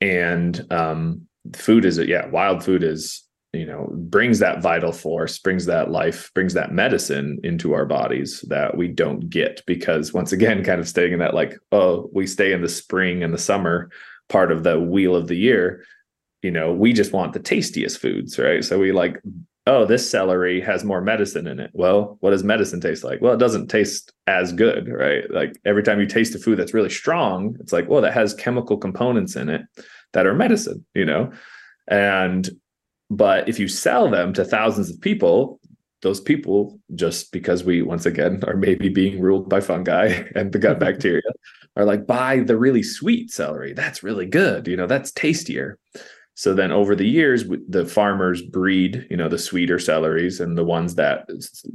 And 0.01 0.73
um, 0.73 1.27
food 1.55 1.85
is 1.85 1.99
yeah 1.99 2.27
wild 2.27 2.65
food 2.65 2.83
is 2.83 3.24
you 3.55 3.67
know 3.67 3.89
brings 3.93 4.39
that 4.41 4.63
vital 4.63 4.93
force 4.93 5.39
brings 5.39 5.67
that 5.67 5.91
life 5.91 6.31
brings 6.35 6.55
that 6.55 6.73
medicine 6.73 7.39
into 7.43 7.73
our 7.73 7.87
bodies 7.87 8.45
that 8.49 8.77
we 8.77 8.89
don't 8.89 9.31
get 9.31 9.63
because 9.67 10.13
once 10.13 10.33
again 10.33 10.65
kind 10.65 10.81
of 10.81 10.89
staying 10.89 11.13
in 11.13 11.19
that 11.19 11.35
like 11.35 11.59
oh 11.73 12.11
we 12.13 12.27
stay 12.27 12.53
in 12.53 12.63
the 12.63 12.69
spring 12.69 13.23
and 13.23 13.33
the 13.33 13.39
summer 13.39 13.91
part 14.29 14.51
of 14.51 14.63
the 14.63 14.81
wheel 14.81 15.15
of 15.15 15.29
the 15.29 15.37
year 15.37 15.85
you 16.43 16.51
know 16.51 16.73
we 16.73 16.93
just 16.93 17.13
want 17.13 17.33
the 17.33 17.41
tastiest 17.41 17.99
foods 17.99 18.39
right? 18.39 18.63
So 18.63 18.79
we 18.79 18.93
like 18.93 19.21
oh 19.67 19.87
this 19.87 20.09
celery 20.09 20.61
has 20.61 20.85
more 20.85 21.01
medicine 21.01 21.47
in 21.47 21.59
it. 21.59 21.71
Well 21.73 22.19
what 22.21 22.31
does 22.31 22.45
medicine 22.45 22.81
taste 22.81 23.03
like? 23.03 23.21
Well 23.21 23.33
it 23.33 23.39
doesn't 23.39 23.69
taste 23.69 24.13
as 24.27 24.53
good 24.53 24.89
right? 24.89 25.29
Like 25.31 25.59
every 25.65 25.83
time 25.83 26.01
you 26.01 26.07
taste 26.07 26.35
a 26.35 26.39
food 26.39 26.59
that's 26.59 26.75
really 26.75 26.91
strong 26.91 27.57
it's 27.61 27.73
like 27.73 27.89
well 27.89 28.03
that 28.03 28.13
has 28.13 28.35
chemical 28.35 28.77
components 28.77 29.37
in 29.37 29.49
it 29.49 29.63
that 30.13 30.27
are 30.27 30.35
medicine 30.35 30.85
you 30.95 31.05
know? 31.05 31.33
And 31.89 32.49
but 33.11 33.49
if 33.49 33.59
you 33.59 33.69
sell 33.69 34.11
them 34.11 34.33
to 34.35 34.45
thousands 34.45 34.91
of 34.91 35.01
people, 35.01 35.61
those 36.03 36.21
people, 36.21 36.79
just 36.95 37.33
because 37.33 37.65
we 37.65 37.83
once 37.83 38.07
again 38.07 38.43
are 38.47 38.57
maybe 38.57 38.89
being 38.89 39.21
ruled 39.21 39.49
by 39.49 39.61
fungi 39.61 40.23
and 40.35 40.53
the 40.53 40.59
gut 40.59 40.79
bacteria, 40.87 41.23
are 41.77 41.85
like, 41.85 42.07
buy 42.07 42.41
the 42.41 42.57
really 42.57 42.83
sweet 42.83 43.33
celery. 43.33 43.73
That's 43.73 44.05
really 44.05 44.27
good. 44.27 44.69
You 44.69 44.77
know, 44.77 44.87
that's 44.87 45.11
tastier. 45.11 45.79
So 46.37 46.53
then 46.53 46.73
over 46.73 46.97
the 46.97 47.07
years, 47.07 47.45
the 47.69 47.87
farmers 47.87 48.43
breed, 48.43 49.07
you 49.09 49.17
know, 49.17 49.29
the 49.29 49.39
sweeter 49.39 49.77
celeries 49.77 50.41
and 50.41 50.59
the 50.59 50.65
ones 50.65 50.97
that 50.97 51.29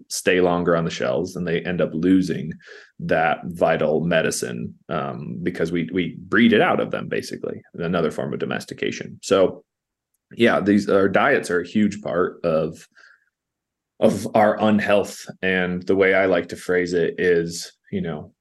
stay 0.09 0.41
longer 0.41 0.75
on 0.75 0.83
the 0.83 0.91
shelves, 0.91 1.35
and 1.35 1.47
they 1.47 1.61
end 1.61 1.79
up 1.79 1.91
losing 1.93 2.51
that 2.99 3.39
vital 3.45 4.01
medicine 4.01 4.75
um, 4.89 5.37
because 5.41 5.71
we 5.71 5.89
we 5.93 6.17
breed 6.19 6.51
it 6.51 6.59
out 6.59 6.81
of 6.81 6.91
them, 6.91 7.07
basically. 7.07 7.61
Another 7.73 8.11
form 8.11 8.33
of 8.33 8.39
domestication. 8.39 9.17
So 9.21 9.63
yeah, 10.35 10.59
these 10.59 10.89
our 10.89 11.09
diets 11.09 11.49
are 11.49 11.61
a 11.61 11.67
huge 11.67 12.01
part 12.01 12.43
of 12.43 12.87
of 13.99 14.27
our 14.35 14.59
unhealth. 14.61 15.25
And 15.41 15.83
the 15.83 15.95
way 15.95 16.13
I 16.13 16.25
like 16.25 16.49
to 16.49 16.55
phrase 16.55 16.93
it 16.93 17.15
is, 17.17 17.71
you 17.91 18.01
know, 18.01 18.33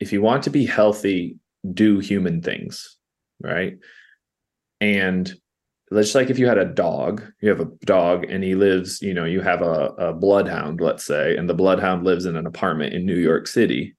if 0.00 0.12
you 0.12 0.22
want 0.22 0.44
to 0.44 0.50
be 0.50 0.66
healthy, 0.66 1.36
do 1.72 1.98
human 1.98 2.40
things, 2.42 2.96
right? 3.42 3.76
And 4.80 5.32
just 5.92 6.14
like 6.14 6.30
if 6.30 6.38
you 6.38 6.46
had 6.46 6.58
a 6.58 6.64
dog, 6.64 7.24
you 7.40 7.48
have 7.48 7.60
a 7.60 7.70
dog 7.84 8.24
and 8.28 8.44
he 8.44 8.54
lives, 8.54 9.02
you 9.02 9.14
know, 9.14 9.24
you 9.24 9.40
have 9.40 9.62
a, 9.62 9.86
a 9.98 10.12
bloodhound, 10.12 10.80
let's 10.80 11.04
say, 11.04 11.36
and 11.36 11.48
the 11.48 11.54
bloodhound 11.54 12.04
lives 12.04 12.26
in 12.26 12.36
an 12.36 12.46
apartment 12.46 12.94
in 12.94 13.06
New 13.06 13.16
York 13.16 13.46
City 13.46 13.96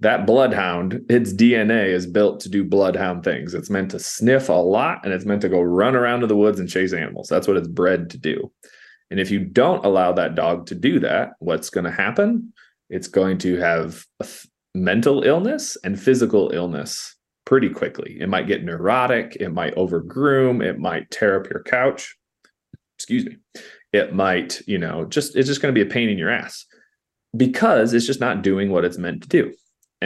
that 0.00 0.26
bloodhound, 0.26 1.00
its 1.08 1.32
DNA 1.32 1.86
is 1.86 2.06
built 2.06 2.40
to 2.40 2.50
do 2.50 2.62
bloodhound 2.62 3.24
things. 3.24 3.54
It's 3.54 3.70
meant 3.70 3.90
to 3.92 3.98
sniff 3.98 4.48
a 4.48 4.52
lot 4.52 5.00
and 5.04 5.12
it's 5.12 5.24
meant 5.24 5.40
to 5.42 5.48
go 5.48 5.62
run 5.62 5.96
around 5.96 6.20
to 6.20 6.26
the 6.26 6.36
woods 6.36 6.60
and 6.60 6.68
chase 6.68 6.92
animals. 6.92 7.28
That's 7.28 7.48
what 7.48 7.56
it's 7.56 7.68
bred 7.68 8.10
to 8.10 8.18
do. 8.18 8.52
And 9.10 9.18
if 9.20 9.30
you 9.30 9.40
don't 9.40 9.84
allow 9.84 10.12
that 10.12 10.34
dog 10.34 10.66
to 10.66 10.74
do 10.74 11.00
that, 11.00 11.30
what's 11.38 11.70
going 11.70 11.84
to 11.84 11.90
happen? 11.90 12.52
It's 12.90 13.08
going 13.08 13.38
to 13.38 13.56
have 13.56 14.04
mental 14.74 15.22
illness 15.22 15.76
and 15.82 15.98
physical 15.98 16.50
illness 16.50 17.16
pretty 17.46 17.70
quickly. 17.70 18.18
It 18.20 18.28
might 18.28 18.48
get 18.48 18.64
neurotic, 18.64 19.36
it 19.40 19.50
might 19.50 19.74
overgroom, 19.74 20.60
it 20.60 20.78
might 20.78 21.10
tear 21.10 21.40
up 21.40 21.48
your 21.48 21.62
couch. 21.62 22.16
Excuse 22.98 23.24
me. 23.24 23.38
It 23.92 24.14
might, 24.14 24.60
you 24.66 24.78
know, 24.78 25.06
just 25.06 25.36
it's 25.36 25.48
just 25.48 25.62
going 25.62 25.74
to 25.74 25.84
be 25.84 25.88
a 25.88 25.90
pain 25.90 26.10
in 26.10 26.18
your 26.18 26.30
ass 26.30 26.66
because 27.34 27.94
it's 27.94 28.06
just 28.06 28.20
not 28.20 28.42
doing 28.42 28.70
what 28.70 28.84
it's 28.84 28.98
meant 28.98 29.22
to 29.22 29.28
do. 29.28 29.54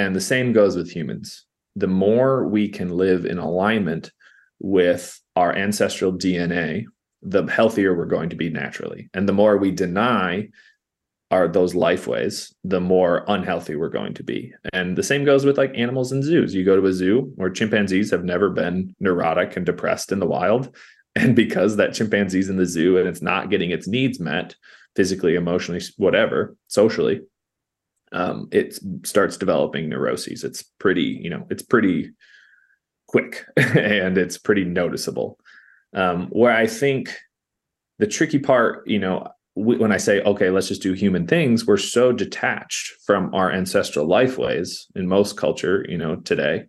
And 0.01 0.17
the 0.17 0.21
same 0.21 0.55
goes 0.55 0.77
with 0.77 0.91
humans. 0.91 1.45
The 1.77 1.87
more 1.87 2.49
we 2.49 2.71
can 2.71 2.89
live 2.89 3.27
in 3.27 3.37
alignment 3.37 4.11
with 4.59 5.21
our 5.37 5.55
ancestral 5.55 6.11
DNA, 6.11 6.87
the 7.21 7.45
healthier 7.45 7.95
we're 7.95 8.07
going 8.07 8.31
to 8.31 8.37
be 8.37 8.49
naturally. 8.49 9.11
And 9.13 9.29
the 9.29 9.35
more 9.35 9.59
we 9.59 9.71
deny 9.71 10.49
are 11.31 11.47
those 11.47 11.75
life 11.75 12.07
ways, 12.07 12.51
the 12.65 12.81
more 12.81 13.27
unhealthy 13.29 13.77
we're 13.77 13.91
going 13.91 14.15
to 14.15 14.25
be. 14.25 14.55
And 14.73 14.97
the 14.97 15.03
same 15.03 15.27
goes 15.27 15.45
with 15.45 15.59
like 15.59 15.77
animals 15.77 16.13
in 16.13 16.23
zoos. 16.23 16.55
You 16.55 16.65
go 16.65 16.81
to 16.81 16.87
a 16.87 16.95
zoo 16.95 17.31
where 17.37 17.51
chimpanzees 17.51 18.11
have 18.11 18.25
never 18.25 18.49
been 18.49 18.97
neurotic 19.01 19.55
and 19.55 19.67
depressed 19.67 20.13
in 20.13 20.19
the 20.19 20.27
wild. 20.27 20.75
And 21.17 21.35
because 21.35 21.75
that 21.75 21.93
chimpanzee's 21.93 22.49
in 22.49 22.57
the 22.57 22.65
zoo 22.65 22.97
and 22.97 23.09
it's 23.09 23.21
not 23.21 23.51
getting 23.51 23.73
its 23.73 23.89
needs 23.89 24.21
met 24.21 24.55
physically, 24.95 25.35
emotionally, 25.35 25.83
whatever, 25.97 26.57
socially, 26.69 27.23
um, 28.13 28.49
it 28.51 28.79
starts 29.05 29.37
developing 29.37 29.89
neuroses. 29.89 30.45
It's 30.45 30.63
pretty, 30.63 31.21
you 31.23 31.31
know, 31.31 31.47
it's 31.51 31.63
pretty 31.63 32.11
quick 33.07 33.45
and 33.57 34.19
it's 34.19 34.39
pretty 34.39 34.65
noticeable. 34.65 35.39
Um, 35.95 36.29
where 36.29 36.53
I 36.53 36.67
think 36.67 37.17
the 37.99 38.07
tricky 38.07 38.39
part, 38.39 38.87
you 38.87 38.99
know, 38.99 39.29
when 39.55 39.93
I 39.93 39.97
say, 39.97 40.23
okay, 40.23 40.51
let's 40.51 40.69
just 40.69 40.83
do 40.83 40.93
human 40.93 41.27
things, 41.27 41.67
we're 41.67 41.77
so 41.77 42.13
detached 42.13 42.93
from 43.05 43.35
our 43.35 43.51
ancestral 43.51 44.07
life 44.07 44.39
ways 44.39 44.87
in 44.95 45.09
most 45.09 45.37
culture, 45.37 45.85
you 45.89 45.99
know, 45.99 46.17
today 46.17 46.67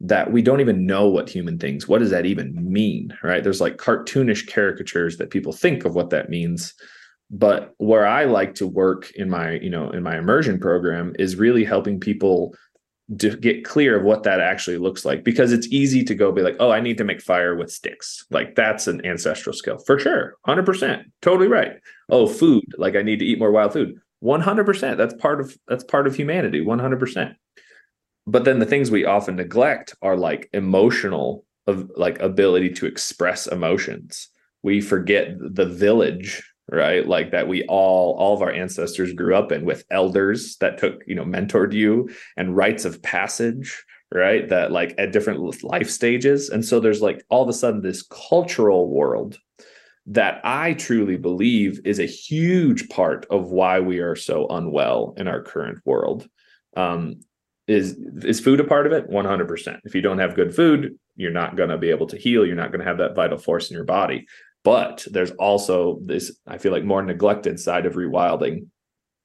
that 0.00 0.32
we 0.32 0.40
don't 0.40 0.60
even 0.60 0.86
know 0.86 1.08
what 1.08 1.28
human 1.28 1.58
things, 1.58 1.86
what 1.86 1.98
does 1.98 2.10
that 2.10 2.26
even 2.26 2.54
mean? 2.72 3.16
Right. 3.22 3.42
There's 3.42 3.60
like 3.60 3.76
cartoonish 3.76 4.50
caricatures 4.50 5.16
that 5.16 5.30
people 5.30 5.52
think 5.52 5.84
of 5.84 5.94
what 5.94 6.10
that 6.10 6.30
means 6.30 6.74
but 7.30 7.74
where 7.78 8.06
i 8.06 8.24
like 8.24 8.54
to 8.54 8.66
work 8.66 9.10
in 9.12 9.30
my 9.30 9.52
you 9.52 9.70
know 9.70 9.90
in 9.90 10.02
my 10.02 10.18
immersion 10.18 10.58
program 10.58 11.14
is 11.18 11.36
really 11.36 11.64
helping 11.64 11.98
people 11.98 12.54
to 13.18 13.36
get 13.36 13.64
clear 13.64 13.98
of 13.98 14.04
what 14.04 14.22
that 14.22 14.40
actually 14.40 14.78
looks 14.78 15.04
like 15.04 15.24
because 15.24 15.52
it's 15.52 15.66
easy 15.68 16.04
to 16.04 16.14
go 16.14 16.30
be 16.30 16.42
like 16.42 16.56
oh 16.60 16.70
i 16.70 16.80
need 16.80 16.98
to 16.98 17.04
make 17.04 17.20
fire 17.20 17.56
with 17.56 17.70
sticks. 17.70 18.24
Like 18.30 18.54
that's 18.54 18.86
an 18.86 19.04
ancestral 19.04 19.52
skill 19.52 19.78
for 19.78 19.98
sure 19.98 20.36
100% 20.46 21.02
totally 21.22 21.48
right. 21.48 21.72
Oh 22.08 22.26
food 22.26 22.64
like 22.78 22.94
i 22.94 23.02
need 23.02 23.18
to 23.18 23.24
eat 23.24 23.38
more 23.38 23.50
wild 23.50 23.72
food. 23.72 23.94
100% 24.22 24.96
that's 24.96 25.14
part 25.14 25.40
of 25.40 25.56
that's 25.66 25.82
part 25.82 26.06
of 26.06 26.14
humanity 26.14 26.60
100% 26.60 27.34
but 28.26 28.44
then 28.44 28.58
the 28.58 28.66
things 28.66 28.90
we 28.90 29.04
often 29.04 29.36
neglect 29.36 29.94
are 30.02 30.16
like 30.16 30.48
emotional 30.52 31.44
of 31.66 31.90
like 31.96 32.18
ability 32.20 32.70
to 32.70 32.86
express 32.86 33.46
emotions. 33.46 34.28
We 34.62 34.80
forget 34.80 35.34
the 35.38 35.66
village 35.66 36.42
right? 36.70 37.06
Like 37.06 37.30
that 37.32 37.48
we 37.48 37.64
all 37.64 38.16
all 38.18 38.34
of 38.34 38.42
our 38.42 38.52
ancestors 38.52 39.12
grew 39.12 39.34
up 39.34 39.52
in 39.52 39.64
with 39.64 39.84
elders 39.90 40.56
that 40.58 40.78
took 40.78 41.02
you 41.06 41.14
know 41.14 41.24
mentored 41.24 41.72
you 41.72 42.10
and 42.36 42.56
rites 42.56 42.84
of 42.84 43.02
passage 43.02 43.84
right? 44.12 44.48
That 44.48 44.72
like 44.72 44.94
at 44.98 45.12
different 45.12 45.62
life 45.62 45.88
stages. 45.88 46.50
And 46.50 46.64
so 46.64 46.80
there's 46.80 47.02
like 47.02 47.24
all 47.28 47.42
of 47.42 47.48
a 47.48 47.52
sudden 47.52 47.82
this 47.82 48.02
cultural 48.02 48.88
world 48.88 49.38
that 50.06 50.40
i 50.44 50.72
truly 50.72 51.16
believe 51.16 51.78
is 51.84 52.00
a 52.00 52.06
huge 52.06 52.88
part 52.88 53.26
of 53.30 53.50
why 53.50 53.78
we 53.78 53.98
are 53.98 54.16
so 54.16 54.46
unwell 54.48 55.14
in 55.16 55.28
our 55.28 55.42
current 55.42 55.78
world. 55.84 56.28
Um 56.76 57.20
is 57.68 57.96
is 58.22 58.40
food 58.40 58.58
a 58.58 58.64
part 58.64 58.86
of 58.86 58.92
it? 58.92 59.08
100% 59.08 59.80
if 59.84 59.94
you 59.94 60.00
don't 60.00 60.18
have 60.18 60.34
good 60.34 60.54
food 60.54 60.98
you're 61.16 61.30
not 61.30 61.54
going 61.54 61.68
to 61.68 61.76
be 61.76 61.90
able 61.90 62.06
to 62.06 62.16
heal. 62.16 62.46
You're 62.46 62.56
not 62.56 62.72
going 62.72 62.80
to 62.80 62.86
have 62.86 62.96
that 62.98 63.14
vital 63.14 63.36
force 63.36 63.70
in 63.70 63.74
your 63.74 63.84
body 63.84 64.26
but 64.64 65.06
there's 65.10 65.30
also 65.32 66.00
this, 66.04 66.36
I 66.46 66.58
feel 66.58 66.72
like, 66.72 66.84
more 66.84 67.02
neglected 67.02 67.58
side 67.58 67.86
of 67.86 67.94
rewilding 67.94 68.66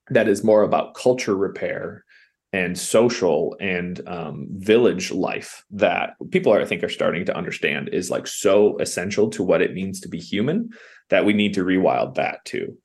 that 0.09 0.27
is 0.27 0.43
more 0.43 0.63
about 0.63 0.93
culture 0.93 1.35
repair 1.35 2.05
and 2.53 2.77
social 2.77 3.55
and 3.59 4.07
um, 4.07 4.47
village 4.51 5.11
life 5.11 5.65
that 5.71 6.11
people 6.31 6.53
are, 6.53 6.61
I 6.61 6.65
think, 6.65 6.83
are 6.83 6.89
starting 6.89 7.25
to 7.25 7.35
understand 7.35 7.89
is 7.89 8.09
like 8.09 8.27
so 8.27 8.77
essential 8.77 9.29
to 9.31 9.43
what 9.43 9.61
it 9.61 9.73
means 9.73 9.99
to 10.01 10.07
be 10.07 10.19
human 10.19 10.69
that 11.09 11.25
we 11.25 11.33
need 11.33 11.53
to 11.55 11.65
rewild 11.65 12.15
that 12.15 12.45
too. 12.45 12.77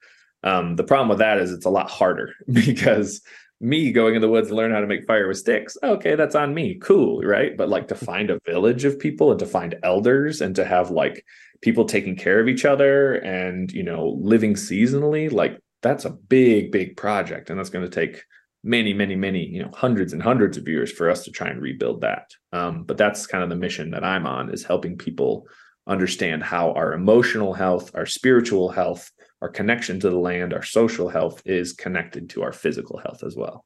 Um, 0.42 0.76
the 0.76 0.84
problem 0.84 1.08
with 1.08 1.18
that 1.18 1.38
is 1.38 1.52
it's 1.52 1.66
a 1.66 1.70
lot 1.70 1.90
harder 1.90 2.34
because 2.52 3.20
me 3.60 3.92
going 3.92 4.14
in 4.14 4.22
the 4.22 4.28
woods 4.28 4.48
to 4.48 4.54
learn 4.54 4.72
how 4.72 4.80
to 4.80 4.86
make 4.86 5.06
fire 5.06 5.28
with 5.28 5.36
sticks 5.36 5.76
okay 5.82 6.14
that's 6.14 6.34
on 6.34 6.54
me 6.54 6.76
cool 6.76 7.20
right 7.20 7.58
but 7.58 7.68
like 7.68 7.88
to 7.88 7.94
find 8.06 8.30
a 8.30 8.40
village 8.46 8.86
of 8.86 8.98
people 8.98 9.30
and 9.30 9.38
to 9.38 9.44
find 9.44 9.76
elders 9.82 10.40
and 10.40 10.56
to 10.56 10.64
have 10.64 10.90
like 10.90 11.24
people 11.62 11.84
taking 11.84 12.16
care 12.16 12.40
of 12.40 12.48
each 12.48 12.64
other 12.64 13.14
and 13.14 13.72
you 13.72 13.82
know 13.82 14.18
living 14.20 14.54
seasonally 14.54 15.30
like 15.30 15.58
that's 15.82 16.04
a 16.04 16.10
big 16.10 16.72
big 16.72 16.96
project 16.96 17.50
and 17.50 17.58
that's 17.58 17.70
going 17.70 17.84
to 17.84 17.90
take 17.90 18.22
many 18.62 18.92
many 18.92 19.16
many 19.16 19.44
you 19.44 19.62
know 19.62 19.70
hundreds 19.74 20.12
and 20.12 20.22
hundreds 20.22 20.56
of 20.56 20.68
years 20.68 20.92
for 20.92 21.10
us 21.10 21.24
to 21.24 21.30
try 21.30 21.48
and 21.48 21.62
rebuild 21.62 22.00
that 22.00 22.30
um, 22.52 22.84
but 22.84 22.96
that's 22.96 23.26
kind 23.26 23.42
of 23.42 23.50
the 23.50 23.56
mission 23.56 23.90
that 23.90 24.04
i'm 24.04 24.26
on 24.26 24.52
is 24.52 24.64
helping 24.64 24.96
people 24.96 25.46
understand 25.86 26.42
how 26.42 26.72
our 26.72 26.92
emotional 26.92 27.54
health 27.54 27.90
our 27.94 28.06
spiritual 28.06 28.68
health 28.70 29.10
our 29.40 29.48
connection 29.48 29.98
to 29.98 30.10
the 30.10 30.18
land 30.18 30.52
our 30.52 30.62
social 30.62 31.08
health 31.08 31.42
is 31.46 31.72
connected 31.72 32.28
to 32.28 32.42
our 32.42 32.52
physical 32.52 32.98
health 32.98 33.22
as 33.24 33.34
well 33.34 33.64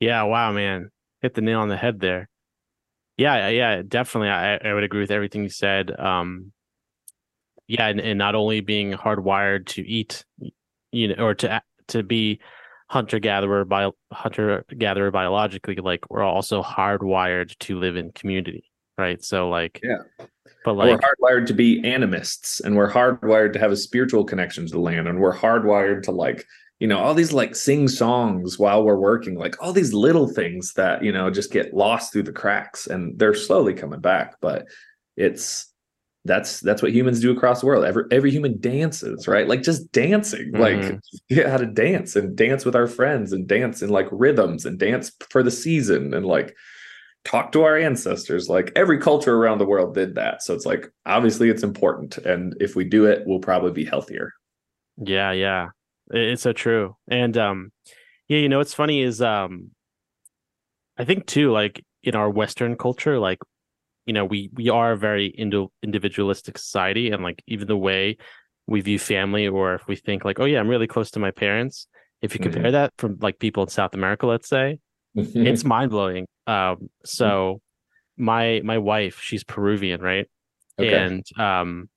yeah 0.00 0.22
wow 0.22 0.52
man 0.52 0.90
hit 1.26 1.34
the 1.34 1.40
nail 1.40 1.60
on 1.60 1.68
the 1.68 1.76
head 1.76 2.00
there. 2.00 2.28
Yeah, 3.16 3.48
yeah, 3.48 3.82
definitely. 3.86 4.28
I, 4.28 4.56
I 4.56 4.74
would 4.74 4.84
agree 4.84 5.00
with 5.00 5.10
everything 5.10 5.42
you 5.42 5.48
said. 5.48 5.90
Um, 5.98 6.52
yeah, 7.68 7.88
and, 7.88 8.00
and 8.00 8.18
not 8.18 8.34
only 8.34 8.60
being 8.60 8.92
hardwired 8.92 9.66
to 9.66 9.82
eat, 9.82 10.24
you 10.92 11.08
know, 11.08 11.24
or 11.24 11.34
to 11.34 11.62
to 11.88 12.02
be 12.02 12.40
hunter 12.88 13.18
gatherer 13.18 13.64
by 13.64 13.90
hunter 14.12 14.64
gatherer 14.78 15.10
biologically, 15.10 15.76
like 15.76 16.08
we're 16.10 16.22
also 16.22 16.62
hardwired 16.62 17.56
to 17.58 17.78
live 17.78 17.96
in 17.96 18.12
community, 18.12 18.64
right? 18.96 19.22
So 19.24 19.48
like, 19.48 19.80
yeah, 19.82 20.26
but 20.64 20.74
like 20.74 21.00
we're 21.00 21.38
hardwired 21.38 21.46
to 21.46 21.54
be 21.54 21.78
animists, 21.86 22.60
and 22.60 22.76
we're 22.76 22.90
hardwired 22.90 23.52
to 23.54 23.58
have 23.58 23.72
a 23.72 23.76
spiritual 23.76 24.24
connection 24.24 24.66
to 24.66 24.72
the 24.72 24.80
land, 24.80 25.08
and 25.08 25.20
we're 25.20 25.36
hardwired 25.36 26.02
to 26.04 26.12
like 26.12 26.44
you 26.78 26.86
know 26.86 26.98
all 26.98 27.14
these 27.14 27.32
like 27.32 27.56
sing 27.56 27.88
songs 27.88 28.58
while 28.58 28.84
we're 28.84 28.96
working 28.98 29.38
like 29.38 29.60
all 29.62 29.72
these 29.72 29.94
little 29.94 30.28
things 30.28 30.74
that 30.74 31.02
you 31.02 31.10
know 31.10 31.30
just 31.30 31.50
get 31.50 31.74
lost 31.74 32.12
through 32.12 32.22
the 32.22 32.32
cracks 32.32 32.86
and 32.86 33.18
they're 33.18 33.34
slowly 33.34 33.72
coming 33.72 34.00
back 34.00 34.36
but 34.42 34.66
it's 35.16 35.72
that's 36.26 36.60
that's 36.60 36.82
what 36.82 36.92
humans 36.92 37.20
do 37.20 37.30
across 37.30 37.60
the 37.60 37.66
world. 37.66 37.84
Every 37.84 38.04
every 38.10 38.30
human 38.30 38.60
dances 38.60 39.26
right? 39.26 39.48
Like 39.48 39.62
just 39.62 39.90
dancing 39.92 40.52
mm-hmm. 40.52 40.60
like 40.60 41.00
yeah 41.28 41.50
how 41.50 41.56
to 41.58 41.66
dance 41.66 42.16
and 42.16 42.36
dance 42.36 42.64
with 42.64 42.76
our 42.76 42.86
friends 42.86 43.32
and 43.32 43.46
dance 43.46 43.82
in 43.82 43.90
like 43.90 44.06
rhythms 44.10 44.66
and 44.66 44.78
dance 44.78 45.12
for 45.30 45.42
the 45.42 45.50
season 45.50 46.14
and 46.14 46.26
like 46.26 46.54
talk 47.24 47.52
to 47.52 47.62
our 47.64 47.76
ancestors. 47.76 48.48
Like 48.48 48.72
every 48.76 48.98
culture 48.98 49.36
around 49.36 49.58
the 49.58 49.66
world 49.66 49.94
did 49.94 50.14
that. 50.14 50.42
So 50.42 50.54
it's 50.54 50.66
like 50.66 50.88
obviously 51.06 51.48
it's 51.48 51.62
important. 51.62 52.18
And 52.18 52.54
if 52.60 52.76
we 52.76 52.84
do 52.84 53.06
it 53.06 53.22
we'll 53.26 53.40
probably 53.40 53.72
be 53.72 53.84
healthier. 53.84 54.32
Yeah 54.96 55.32
yeah. 55.32 55.68
It's 56.10 56.42
so 56.42 56.52
true. 56.52 56.96
And 57.08 57.36
um 57.36 57.72
yeah 58.28 58.38
you 58.38 58.48
know 58.48 58.58
what's 58.58 58.74
funny 58.74 59.02
is 59.02 59.22
um 59.22 59.70
i 60.98 61.04
think 61.04 61.26
too 61.26 61.52
like 61.52 61.84
in 62.02 62.14
our 62.14 62.30
western 62.30 62.76
culture 62.76 63.18
like 63.18 63.38
you 64.06 64.12
know 64.12 64.24
we 64.24 64.50
we 64.54 64.70
are 64.70 64.92
a 64.92 64.96
very 64.96 65.26
indi- 65.26 65.68
individualistic 65.82 66.56
society 66.56 67.10
and 67.10 67.22
like 67.22 67.42
even 67.46 67.66
the 67.66 67.76
way 67.76 68.16
we 68.66 68.80
view 68.80 68.98
family 68.98 69.46
or 69.46 69.74
if 69.74 69.86
we 69.86 69.96
think 69.96 70.24
like 70.24 70.40
oh 70.40 70.44
yeah 70.44 70.58
i'm 70.58 70.68
really 70.68 70.86
close 70.86 71.10
to 71.10 71.18
my 71.18 71.30
parents 71.30 71.88
if 72.22 72.32
you 72.32 72.40
compare 72.40 72.62
mm-hmm. 72.62 72.72
that 72.72 72.92
from 72.96 73.18
like 73.20 73.38
people 73.38 73.62
in 73.62 73.68
south 73.68 73.94
america 73.94 74.26
let's 74.26 74.48
say 74.48 74.78
mm-hmm. 75.16 75.46
it's 75.46 75.64
mind-blowing 75.64 76.26
um 76.46 76.88
so 77.04 77.60
my 78.16 78.60
my 78.64 78.78
wife 78.78 79.20
she's 79.20 79.44
peruvian 79.44 80.00
right 80.00 80.28
okay. 80.78 80.94
and 80.94 81.24
um 81.38 81.88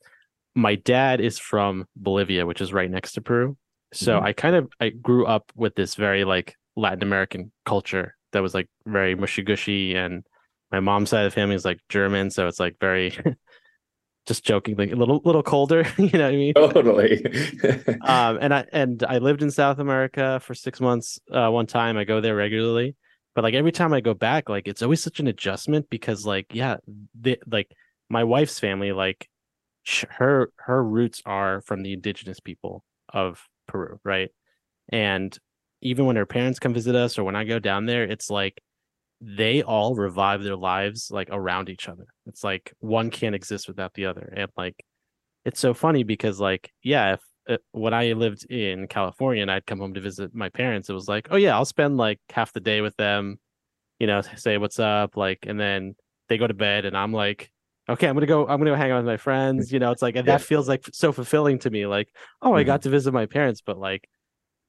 my 0.55 0.75
dad 0.75 1.21
is 1.21 1.39
from 1.39 1.85
bolivia 1.95 2.45
which 2.45 2.59
is 2.59 2.73
right 2.73 2.91
next 2.91 3.13
to 3.13 3.21
peru 3.21 3.55
so 3.93 4.17
mm-hmm. 4.17 4.25
i 4.25 4.33
kind 4.33 4.55
of 4.55 4.69
i 4.79 4.89
grew 4.89 5.25
up 5.25 5.51
with 5.55 5.75
this 5.75 5.95
very 5.95 6.25
like 6.25 6.55
latin 6.75 7.03
american 7.03 7.51
culture 7.65 8.15
that 8.31 8.41
was 8.41 8.53
like 8.53 8.67
very 8.85 9.15
mushy 9.15 9.41
gushy 9.41 9.95
and 9.95 10.23
my 10.71 10.79
mom's 10.79 11.09
side 11.09 11.25
of 11.25 11.31
the 11.31 11.35
family 11.35 11.55
is 11.55 11.65
like 11.65 11.79
German, 11.89 12.29
so 12.29 12.47
it's 12.47 12.59
like 12.59 12.77
very 12.79 13.17
just 14.25 14.43
joking, 14.43 14.75
like 14.77 14.91
a 14.91 14.95
little 14.95 15.21
little 15.25 15.43
colder. 15.43 15.85
you 15.97 16.09
know 16.09 16.25
what 16.25 16.33
I 16.33 16.37
mean? 16.37 16.53
Totally. 16.53 17.25
um, 18.01 18.37
and 18.41 18.53
I 18.53 18.65
and 18.71 19.03
I 19.03 19.17
lived 19.17 19.41
in 19.41 19.51
South 19.51 19.79
America 19.79 20.39
for 20.43 20.53
six 20.53 20.79
months. 20.79 21.19
Uh, 21.31 21.49
one 21.49 21.67
time, 21.67 21.97
I 21.97 22.03
go 22.03 22.21
there 22.21 22.35
regularly, 22.35 22.95
but 23.35 23.43
like 23.43 23.53
every 23.53 23.71
time 23.71 23.93
I 23.93 24.01
go 24.01 24.13
back, 24.13 24.49
like 24.49 24.67
it's 24.67 24.81
always 24.81 25.01
such 25.01 25.19
an 25.19 25.27
adjustment 25.27 25.89
because 25.89 26.25
like 26.25 26.47
yeah, 26.53 26.77
the, 27.19 27.39
like 27.47 27.71
my 28.09 28.23
wife's 28.23 28.59
family, 28.59 28.91
like 28.91 29.27
her 30.09 30.51
her 30.57 30.83
roots 30.83 31.21
are 31.25 31.61
from 31.61 31.81
the 31.81 31.93
indigenous 31.93 32.39
people 32.39 32.83
of 33.11 33.47
Peru, 33.67 33.99
right? 34.03 34.29
And 34.89 35.37
even 35.81 36.05
when 36.05 36.15
her 36.15 36.25
parents 36.25 36.59
come 36.59 36.73
visit 36.73 36.95
us 36.95 37.17
or 37.17 37.23
when 37.23 37.35
I 37.35 37.43
go 37.45 37.59
down 37.59 37.85
there, 37.85 38.03
it's 38.03 38.29
like 38.29 38.61
they 39.21 39.61
all 39.61 39.95
revive 39.95 40.43
their 40.43 40.55
lives 40.55 41.09
like 41.11 41.29
around 41.31 41.69
each 41.69 41.89
other. 41.89 42.05
It's 42.25 42.43
like 42.43 42.73
one 42.79 43.09
can't 43.09 43.35
exist 43.35 43.67
without 43.67 43.93
the 43.93 44.05
other. 44.05 44.33
And 44.35 44.49
like 44.55 44.83
it's 45.45 45.59
so 45.59 45.73
funny 45.73 46.03
because 46.03 46.39
like 46.39 46.71
yeah, 46.83 47.13
if 47.13 47.21
uh, 47.49 47.57
when 47.71 47.93
I 47.93 48.13
lived 48.13 48.49
in 48.49 48.87
California 48.87 49.41
and 49.41 49.51
I'd 49.51 49.65
come 49.65 49.79
home 49.79 49.93
to 49.95 50.01
visit 50.01 50.33
my 50.33 50.49
parents, 50.49 50.89
it 50.89 50.93
was 50.93 51.07
like, 51.07 51.27
oh 51.31 51.37
yeah, 51.37 51.55
I'll 51.55 51.65
spend 51.65 51.97
like 51.97 52.19
half 52.29 52.53
the 52.53 52.59
day 52.59 52.81
with 52.81 52.95
them, 52.95 53.39
you 53.99 54.07
know, 54.07 54.21
say 54.21 54.57
what's 54.57 54.79
up, 54.79 55.17
like, 55.17 55.39
and 55.47 55.59
then 55.59 55.95
they 56.29 56.37
go 56.37 56.47
to 56.47 56.53
bed 56.53 56.85
and 56.85 56.95
I'm 56.95 57.11
like, 57.11 57.51
okay, 57.89 58.07
I'm 58.07 58.15
gonna 58.15 58.27
go, 58.27 58.41
I'm 58.47 58.59
gonna 58.59 58.71
go 58.71 58.75
hang 58.75 58.91
out 58.91 58.97
with 58.97 59.05
my 59.05 59.17
friends, 59.17 59.71
you 59.71 59.79
know, 59.79 59.91
it's 59.91 60.01
like, 60.01 60.15
and 60.15 60.27
that 60.27 60.41
feels 60.41 60.69
like 60.69 60.85
so 60.93 61.11
fulfilling 61.11 61.59
to 61.59 61.69
me, 61.69 61.87
like, 61.87 62.09
oh, 62.41 62.53
I 62.53 62.63
got 62.63 62.81
mm-hmm. 62.81 62.83
to 62.83 62.89
visit 62.91 63.13
my 63.13 63.25
parents, 63.25 63.61
but 63.65 63.79
like 63.79 64.07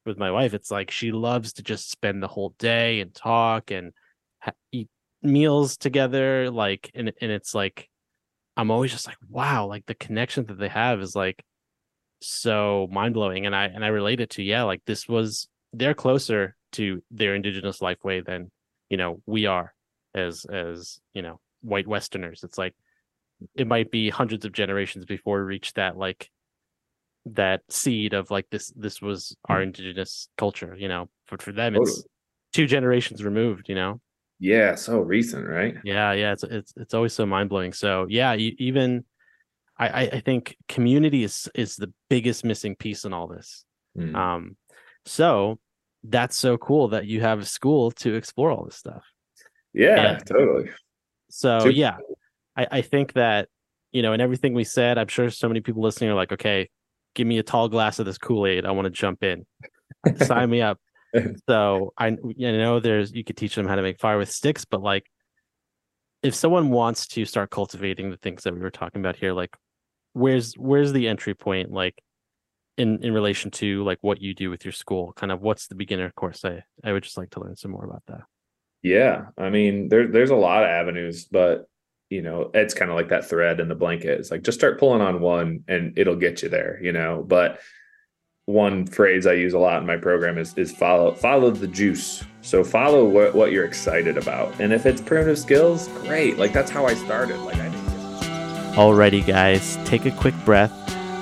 with 0.06 0.18
my 0.18 0.30
wife, 0.30 0.54
it's 0.54 0.70
like 0.70 0.90
she 0.90 1.12
loves 1.12 1.52
to 1.54 1.62
just 1.62 1.90
spend 1.90 2.22
the 2.22 2.28
whole 2.28 2.54
day 2.58 3.00
and 3.00 3.14
talk 3.14 3.70
and 3.70 3.92
ha- 4.40 4.52
eat 4.72 4.88
meals 5.22 5.76
together 5.76 6.50
like 6.50 6.90
and 6.94 7.12
and 7.20 7.30
it's 7.30 7.54
like 7.54 7.88
I'm 8.56 8.70
always 8.70 8.90
just 8.90 9.06
like 9.06 9.18
wow 9.28 9.66
like 9.66 9.86
the 9.86 9.94
connection 9.94 10.46
that 10.46 10.58
they 10.58 10.68
have 10.68 11.00
is 11.00 11.14
like 11.14 11.42
so 12.22 12.88
mind-blowing 12.90 13.46
and 13.46 13.54
I 13.54 13.66
and 13.66 13.84
I 13.84 13.88
relate 13.88 14.20
it 14.20 14.30
to 14.30 14.42
yeah 14.42 14.62
like 14.64 14.82
this 14.86 15.08
was 15.08 15.48
they're 15.72 15.94
closer 15.94 16.56
to 16.72 17.02
their 17.10 17.34
indigenous 17.34 17.80
life 17.80 18.02
way 18.04 18.20
than 18.20 18.50
you 18.88 18.96
know 18.96 19.22
we 19.26 19.46
are 19.46 19.72
as 20.14 20.44
as 20.44 21.00
you 21.14 21.22
know 21.22 21.40
white 21.62 21.86
westerners. 21.86 22.42
It's 22.42 22.58
like 22.58 22.74
it 23.54 23.66
might 23.66 23.90
be 23.90 24.10
hundreds 24.10 24.44
of 24.44 24.52
generations 24.52 25.04
before 25.04 25.38
we 25.38 25.46
reach 25.46 25.72
that 25.74 25.96
like 25.96 26.30
that 27.26 27.60
seed 27.68 28.14
of 28.14 28.30
like 28.30 28.46
this 28.50 28.72
this 28.76 29.00
was 29.00 29.36
our 29.48 29.58
mm. 29.58 29.64
indigenous 29.64 30.28
culture 30.38 30.74
you 30.78 30.88
know 30.88 31.06
but 31.30 31.42
for 31.42 31.52
them 31.52 31.76
it's 31.76 32.02
two 32.54 32.66
generations 32.66 33.22
removed 33.22 33.68
you 33.68 33.74
know 33.74 34.00
yeah, 34.40 34.74
so 34.74 35.00
recent, 35.00 35.46
right? 35.46 35.76
Yeah, 35.84 36.12
yeah. 36.12 36.32
It's 36.32 36.42
it's 36.42 36.72
it's 36.76 36.94
always 36.94 37.12
so 37.12 37.26
mind 37.26 37.50
blowing. 37.50 37.74
So 37.74 38.06
yeah, 38.08 38.32
you, 38.32 38.54
even 38.58 39.04
I 39.78 40.06
I 40.06 40.20
think 40.20 40.56
community 40.66 41.22
is 41.22 41.48
is 41.54 41.76
the 41.76 41.92
biggest 42.08 42.42
missing 42.44 42.74
piece 42.74 43.04
in 43.04 43.12
all 43.12 43.28
this. 43.28 43.64
Mm. 43.96 44.16
Um, 44.16 44.56
so 45.04 45.58
that's 46.02 46.38
so 46.38 46.56
cool 46.56 46.88
that 46.88 47.06
you 47.06 47.20
have 47.20 47.40
a 47.40 47.44
school 47.44 47.90
to 47.90 48.14
explore 48.14 48.50
all 48.50 48.64
this 48.64 48.76
stuff. 48.76 49.04
Yeah, 49.74 50.12
and 50.12 50.26
totally. 50.26 50.70
So 51.28 51.60
Too- 51.60 51.70
yeah, 51.70 51.98
I 52.56 52.66
I 52.70 52.80
think 52.80 53.12
that 53.12 53.48
you 53.92 54.00
know, 54.00 54.14
and 54.14 54.22
everything 54.22 54.54
we 54.54 54.64
said, 54.64 54.96
I'm 54.96 55.08
sure 55.08 55.28
so 55.30 55.48
many 55.48 55.60
people 55.60 55.82
listening 55.82 56.10
are 56.10 56.14
like, 56.14 56.32
okay, 56.32 56.70
give 57.14 57.26
me 57.26 57.38
a 57.38 57.42
tall 57.42 57.68
glass 57.68 57.98
of 57.98 58.06
this 58.06 58.18
Kool 58.18 58.46
Aid. 58.46 58.64
I 58.64 58.70
want 58.70 58.86
to 58.86 58.90
jump 58.90 59.22
in. 59.22 59.44
Sign 60.16 60.48
me 60.48 60.62
up. 60.62 60.78
so 61.48 61.92
I 61.98 62.16
you 62.36 62.52
know 62.52 62.80
there's 62.80 63.12
you 63.12 63.24
could 63.24 63.36
teach 63.36 63.54
them 63.54 63.66
how 63.66 63.76
to 63.76 63.82
make 63.82 64.00
fire 64.00 64.18
with 64.18 64.30
sticks, 64.30 64.64
but 64.64 64.82
like 64.82 65.06
if 66.22 66.34
someone 66.34 66.70
wants 66.70 67.06
to 67.08 67.24
start 67.24 67.50
cultivating 67.50 68.10
the 68.10 68.16
things 68.16 68.42
that 68.42 68.54
we 68.54 68.60
were 68.60 68.70
talking 68.70 69.00
about 69.00 69.16
here, 69.16 69.32
like 69.32 69.56
where's 70.12 70.54
where's 70.54 70.92
the 70.92 71.08
entry 71.08 71.34
point 71.34 71.70
like 71.70 72.00
in 72.76 73.02
in 73.04 73.12
relation 73.12 73.50
to 73.50 73.84
like 73.84 73.98
what 74.00 74.20
you 74.20 74.34
do 74.34 74.50
with 74.50 74.64
your 74.64 74.72
school? 74.72 75.12
Kind 75.14 75.32
of 75.32 75.40
what's 75.40 75.66
the 75.66 75.74
beginner 75.74 76.10
course? 76.10 76.44
I 76.44 76.62
I 76.84 76.92
would 76.92 77.02
just 77.02 77.16
like 77.16 77.30
to 77.30 77.40
learn 77.40 77.56
some 77.56 77.70
more 77.70 77.84
about 77.84 78.02
that. 78.06 78.22
Yeah, 78.82 79.26
I 79.36 79.50
mean 79.50 79.88
there 79.88 80.08
there's 80.08 80.30
a 80.30 80.36
lot 80.36 80.62
of 80.62 80.68
avenues, 80.68 81.24
but 81.24 81.66
you 82.08 82.22
know 82.22 82.50
it's 82.54 82.74
kind 82.74 82.90
of 82.90 82.96
like 82.96 83.08
that 83.08 83.28
thread 83.28 83.60
in 83.60 83.68
the 83.68 83.74
blanket. 83.74 84.20
It's 84.20 84.30
like 84.30 84.42
just 84.42 84.58
start 84.58 84.78
pulling 84.78 85.00
on 85.02 85.20
one 85.20 85.64
and 85.68 85.98
it'll 85.98 86.16
get 86.16 86.42
you 86.42 86.48
there, 86.48 86.78
you 86.82 86.92
know. 86.92 87.24
But 87.26 87.60
one 88.46 88.86
phrase 88.86 89.26
I 89.26 89.34
use 89.34 89.52
a 89.52 89.58
lot 89.58 89.80
in 89.80 89.86
my 89.86 89.96
program 89.96 90.38
is 90.38 90.54
is 90.56 90.72
follow 90.72 91.14
follow 91.14 91.50
the 91.50 91.68
juice. 91.68 92.24
So 92.42 92.64
follow 92.64 93.04
what, 93.04 93.34
what 93.34 93.52
you're 93.52 93.66
excited 93.66 94.16
about. 94.16 94.58
And 94.60 94.72
if 94.72 94.86
it's 94.86 95.00
primitive 95.00 95.38
skills, 95.38 95.88
great. 96.06 96.38
Like 96.38 96.52
that's 96.52 96.70
how 96.70 96.86
I 96.86 96.94
started. 96.94 97.38
Like 97.38 97.56
I 97.56 97.68
Alrighty 98.74 99.26
guys, 99.26 99.78
take 99.84 100.06
a 100.06 100.10
quick 100.10 100.34
breath 100.44 100.72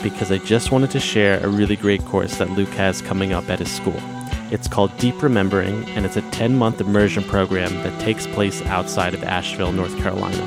because 0.02 0.30
I 0.30 0.38
just 0.38 0.70
wanted 0.70 0.90
to 0.92 1.00
share 1.00 1.40
a 1.40 1.48
really 1.48 1.76
great 1.76 2.04
course 2.04 2.36
that 2.38 2.50
Luke 2.50 2.68
has 2.70 3.02
coming 3.02 3.32
up 3.32 3.48
at 3.50 3.58
his 3.58 3.70
school. 3.70 4.00
It's 4.50 4.68
called 4.68 4.96
Deep 4.98 5.22
Remembering, 5.22 5.84
and 5.90 6.06
it's 6.06 6.16
a 6.16 6.30
10 6.30 6.56
month 6.56 6.80
immersion 6.80 7.24
program 7.24 7.72
that 7.82 8.00
takes 8.00 8.26
place 8.26 8.62
outside 8.62 9.12
of 9.12 9.24
Asheville, 9.24 9.72
North 9.72 9.96
Carolina. 9.98 10.46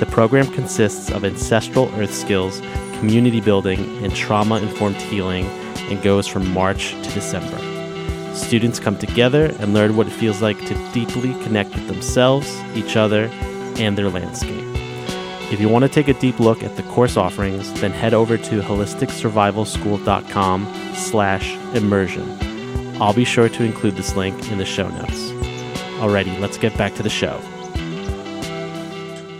The 0.00 0.06
program 0.06 0.50
consists 0.52 1.10
of 1.10 1.24
ancestral 1.24 1.88
earth 1.94 2.12
skills, 2.12 2.60
community 2.98 3.40
building, 3.40 4.04
and 4.04 4.14
trauma 4.14 4.56
informed 4.56 4.96
healing 4.96 5.48
and 5.90 6.02
goes 6.02 6.26
from 6.26 6.52
March 6.52 6.90
to 6.90 7.12
December. 7.12 7.56
Students 8.34 8.80
come 8.80 8.98
together 8.98 9.54
and 9.60 9.74
learn 9.74 9.96
what 9.96 10.08
it 10.08 10.12
feels 10.12 10.42
like 10.42 10.58
to 10.66 10.74
deeply 10.92 11.32
connect 11.44 11.72
with 11.74 11.86
themselves, 11.86 12.60
each 12.74 12.96
other, 12.96 13.30
and 13.78 13.96
their 13.96 14.10
landscape. 14.10 14.64
If 15.52 15.60
you 15.60 15.68
want 15.68 15.84
to 15.84 15.88
take 15.88 16.08
a 16.08 16.14
deep 16.14 16.40
look 16.40 16.62
at 16.62 16.76
the 16.76 16.82
course 16.84 17.16
offerings, 17.16 17.72
then 17.80 17.90
head 17.92 18.14
over 18.14 18.36
to 18.36 18.60
holisticsurvivalschool.com 18.60 20.74
slash 20.94 21.54
immersion. 21.74 22.38
I'll 23.00 23.14
be 23.14 23.24
sure 23.24 23.48
to 23.48 23.62
include 23.62 23.94
this 23.94 24.16
link 24.16 24.50
in 24.50 24.58
the 24.58 24.64
show 24.64 24.88
notes. 24.88 25.30
Alrighty, 26.00 26.40
let's 26.40 26.58
get 26.58 26.76
back 26.76 26.94
to 26.96 27.02
the 27.02 27.10
show. 27.10 27.40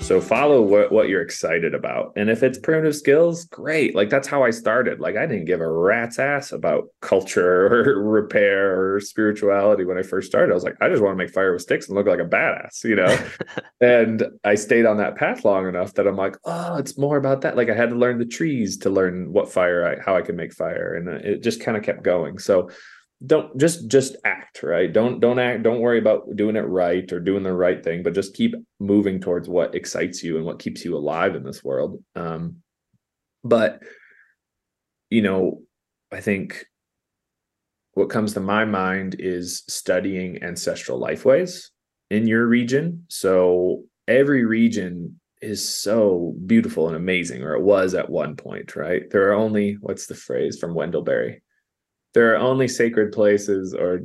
So 0.04 0.20
follow 0.20 0.60
what, 0.60 0.92
what 0.92 1.08
you're 1.08 1.22
excited 1.22 1.74
about. 1.74 2.12
And 2.14 2.28
if 2.28 2.42
it's 2.42 2.58
primitive 2.58 2.94
skills, 2.94 3.46
great. 3.46 3.94
Like 3.94 4.10
that's 4.10 4.28
how 4.28 4.44
I 4.44 4.50
started. 4.50 5.00
Like 5.00 5.16
I 5.16 5.24
didn't 5.24 5.46
give 5.46 5.62
a 5.62 5.66
rat's 5.66 6.18
ass 6.18 6.52
about 6.52 6.88
culture 7.00 7.66
or 7.72 8.02
repair 8.02 8.78
or 8.78 9.00
spirituality 9.00 9.86
when 9.86 9.96
I 9.96 10.02
first 10.02 10.28
started. 10.28 10.52
I 10.52 10.54
was 10.54 10.62
like, 10.62 10.76
I 10.82 10.90
just 10.90 11.02
want 11.02 11.14
to 11.14 11.24
make 11.24 11.32
fire 11.32 11.54
with 11.54 11.62
sticks 11.62 11.88
and 11.88 11.96
look 11.96 12.06
like 12.06 12.20
a 12.20 12.24
badass, 12.24 12.84
you 12.84 12.96
know? 12.96 13.18
and 13.80 14.24
I 14.44 14.56
stayed 14.56 14.84
on 14.84 14.98
that 14.98 15.16
path 15.16 15.42
long 15.42 15.66
enough 15.66 15.94
that 15.94 16.06
I'm 16.06 16.16
like, 16.16 16.36
oh, 16.44 16.76
it's 16.76 16.98
more 16.98 17.16
about 17.16 17.40
that. 17.40 17.56
Like 17.56 17.70
I 17.70 17.74
had 17.74 17.88
to 17.88 17.96
learn 17.96 18.18
the 18.18 18.26
trees 18.26 18.76
to 18.78 18.90
learn 18.90 19.32
what 19.32 19.50
fire 19.50 19.86
I, 19.86 20.04
how 20.04 20.14
I 20.18 20.20
can 20.20 20.36
make 20.36 20.52
fire. 20.52 20.96
And 20.96 21.08
it 21.08 21.42
just 21.42 21.62
kind 21.62 21.78
of 21.78 21.82
kept 21.82 22.02
going. 22.02 22.38
So 22.38 22.68
don't 23.26 23.56
just 23.58 23.88
just 23.88 24.16
act 24.24 24.62
right? 24.62 24.92
Don't 24.92 25.20
don't 25.20 25.38
act 25.38 25.62
don't 25.62 25.80
worry 25.80 25.98
about 25.98 26.36
doing 26.36 26.56
it 26.56 26.60
right 26.60 27.10
or 27.12 27.20
doing 27.20 27.42
the 27.42 27.52
right 27.52 27.82
thing 27.82 28.02
but 28.02 28.14
just 28.14 28.34
keep 28.34 28.54
moving 28.80 29.20
towards 29.20 29.48
what 29.48 29.74
excites 29.74 30.22
you 30.22 30.36
and 30.36 30.44
what 30.44 30.58
keeps 30.58 30.84
you 30.84 30.96
alive 30.96 31.34
in 31.34 31.44
this 31.44 31.62
world. 31.62 32.02
Um 32.16 32.56
but 33.42 33.82
you 35.10 35.20
know 35.20 35.60
i 36.10 36.20
think 36.20 36.64
what 37.94 38.10
comes 38.10 38.34
to 38.34 38.40
my 38.40 38.64
mind 38.64 39.16
is 39.18 39.62
studying 39.68 40.42
ancestral 40.42 41.00
lifeways 41.00 41.68
in 42.10 42.26
your 42.26 42.46
region. 42.46 43.04
So 43.08 43.84
every 44.06 44.44
region 44.44 45.20
is 45.40 45.66
so 45.66 46.34
beautiful 46.46 46.88
and 46.88 46.96
amazing 46.96 47.42
or 47.42 47.54
it 47.54 47.62
was 47.62 47.94
at 47.94 48.10
one 48.10 48.34
point 48.34 48.76
right? 48.76 49.02
There 49.10 49.28
are 49.28 49.34
only 49.34 49.76
what's 49.80 50.06
the 50.06 50.14
phrase 50.14 50.58
from 50.58 50.74
wendell 50.74 51.02
berry 51.02 51.42
there 52.14 52.32
are 52.32 52.38
only 52.38 52.68
sacred 52.68 53.12
places 53.12 53.74
or 53.74 54.00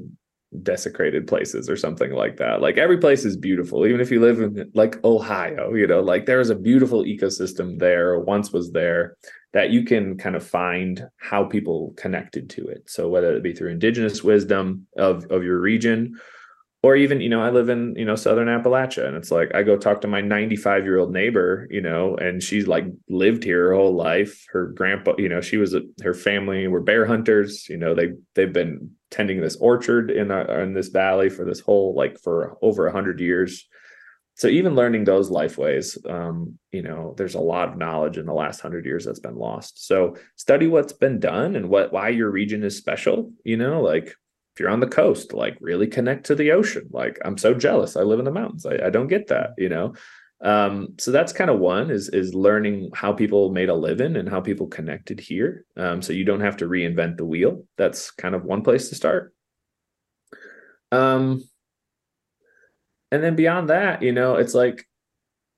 desecrated 0.63 1.27
places 1.27 1.69
or 1.69 1.77
something 1.77 2.11
like 2.11 2.37
that. 2.37 2.59
Like 2.61 2.77
every 2.77 2.97
place 2.97 3.23
is 3.23 3.37
beautiful, 3.37 3.85
even 3.85 4.01
if 4.01 4.11
you 4.11 4.19
live 4.19 4.41
in 4.41 4.71
like 4.73 5.03
Ohio, 5.03 5.73
you 5.75 5.85
know, 5.85 6.01
like 6.01 6.25
there 6.25 6.39
is 6.39 6.49
a 6.49 6.55
beautiful 6.55 7.03
ecosystem 7.03 7.77
there, 7.77 8.19
once 8.19 8.51
was 8.51 8.71
there, 8.71 9.15
that 9.53 9.69
you 9.69 9.83
can 9.83 10.17
kind 10.17 10.35
of 10.35 10.45
find 10.45 11.07
how 11.17 11.43
people 11.43 11.93
connected 11.97 12.49
to 12.51 12.67
it. 12.67 12.89
So 12.89 13.07
whether 13.09 13.35
it 13.35 13.43
be 13.43 13.53
through 13.53 13.71
indigenous 13.71 14.23
wisdom 14.23 14.87
of 14.97 15.25
of 15.29 15.43
your 15.43 15.59
region 15.59 16.19
or 16.81 16.95
even 16.95 17.21
you 17.21 17.29
know 17.29 17.41
i 17.41 17.49
live 17.49 17.69
in 17.69 17.93
you 17.95 18.05
know 18.05 18.15
southern 18.15 18.47
appalachia 18.47 19.05
and 19.05 19.15
it's 19.15 19.31
like 19.31 19.53
i 19.53 19.63
go 19.63 19.77
talk 19.77 20.01
to 20.01 20.07
my 20.07 20.21
95 20.21 20.83
year 20.83 20.97
old 20.97 21.11
neighbor 21.11 21.67
you 21.69 21.81
know 21.81 22.15
and 22.15 22.41
she's 22.41 22.67
like 22.67 22.85
lived 23.09 23.43
here 23.43 23.67
her 23.67 23.75
whole 23.75 23.95
life. 23.95 24.45
Her 24.51 24.67
grandpa 24.67 25.13
you 25.17 25.29
know 25.29 25.41
she 25.41 25.57
was 25.57 25.73
a, 25.73 25.81
her 26.03 26.13
family 26.13 26.67
were 26.67 26.81
bear 26.81 27.05
hunters 27.05 27.67
you 27.69 27.77
know 27.77 27.93
they 27.93 28.13
they've 28.35 28.53
been 28.53 28.91
tending 29.11 29.41
this 29.41 29.55
orchard 29.57 30.11
in 30.11 30.31
a, 30.31 30.41
in 30.61 30.73
this 30.73 30.89
valley 30.89 31.29
for 31.29 31.43
this 31.43 31.59
whole 31.59 31.95
like 31.95 32.19
for 32.19 32.57
over 32.61 32.85
100 32.85 33.19
years. 33.19 33.67
So 34.35 34.47
even 34.47 34.75
learning 34.75 35.03
those 35.03 35.29
life 35.29 35.57
ways 35.57 35.97
um, 36.07 36.57
you 36.71 36.81
know 36.81 37.13
there's 37.17 37.35
a 37.35 37.39
lot 37.39 37.69
of 37.69 37.77
knowledge 37.77 38.17
in 38.17 38.25
the 38.25 38.33
last 38.33 38.63
100 38.63 38.85
years 38.85 39.05
that's 39.05 39.19
been 39.19 39.35
lost. 39.35 39.85
So 39.85 40.15
study 40.35 40.67
what's 40.67 40.93
been 40.93 41.19
done 41.19 41.55
and 41.55 41.69
what 41.69 41.91
why 41.91 42.09
your 42.09 42.29
region 42.31 42.63
is 42.63 42.77
special 42.77 43.31
you 43.43 43.57
know 43.57 43.81
like 43.81 44.15
you're 44.59 44.69
on 44.69 44.79
the 44.79 44.87
coast, 44.87 45.33
like 45.33 45.57
really 45.61 45.87
connect 45.87 46.25
to 46.27 46.35
the 46.35 46.51
ocean. 46.51 46.89
Like 46.91 47.19
I'm 47.23 47.37
so 47.37 47.53
jealous. 47.53 47.95
I 47.95 48.01
live 48.01 48.19
in 48.19 48.25
the 48.25 48.31
mountains. 48.31 48.65
I, 48.65 48.87
I 48.87 48.89
don't 48.89 49.07
get 49.07 49.27
that, 49.27 49.51
you 49.57 49.69
know. 49.69 49.93
Um, 50.41 50.95
so 50.97 51.11
that's 51.11 51.33
kind 51.33 51.49
of 51.49 51.59
one 51.59 51.91
is 51.91 52.09
is 52.09 52.33
learning 52.33 52.91
how 52.93 53.11
people 53.11 53.51
made 53.51 53.69
a 53.69 53.75
living 53.75 54.15
and 54.15 54.29
how 54.29 54.39
people 54.39 54.67
connected 54.67 55.19
here. 55.19 55.65
Um, 55.75 56.01
so 56.01 56.13
you 56.13 56.23
don't 56.23 56.39
have 56.41 56.57
to 56.57 56.65
reinvent 56.65 57.17
the 57.17 57.25
wheel. 57.25 57.65
That's 57.77 58.11
kind 58.11 58.35
of 58.35 58.45
one 58.45 58.63
place 58.63 58.89
to 58.89 58.95
start. 58.95 59.33
Um, 60.91 61.43
and 63.11 63.23
then 63.23 63.35
beyond 63.35 63.69
that, 63.69 64.01
you 64.01 64.11
know, 64.11 64.35
it's 64.35 64.53
like 64.53 64.87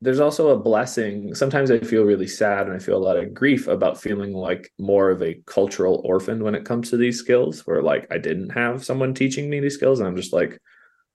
there's 0.01 0.19
also 0.19 0.49
a 0.49 0.59
blessing. 0.59 1.35
Sometimes 1.35 1.69
I 1.69 1.79
feel 1.79 2.03
really 2.03 2.27
sad 2.27 2.65
and 2.65 2.75
I 2.75 2.79
feel 2.79 2.97
a 2.97 3.07
lot 3.07 3.17
of 3.17 3.35
grief 3.35 3.67
about 3.67 4.01
feeling 4.01 4.33
like 4.33 4.71
more 4.79 5.11
of 5.11 5.21
a 5.21 5.39
cultural 5.45 6.01
orphan 6.03 6.43
when 6.43 6.55
it 6.55 6.65
comes 6.65 6.89
to 6.89 6.97
these 6.97 7.19
skills, 7.19 7.67
where 7.67 7.83
like 7.83 8.07
I 8.09 8.17
didn't 8.17 8.49
have 8.49 8.83
someone 8.83 9.13
teaching 9.13 9.47
me 9.47 9.59
these 9.59 9.75
skills. 9.75 9.99
And 9.99 10.07
I'm 10.07 10.15
just 10.15 10.33
like, 10.33 10.59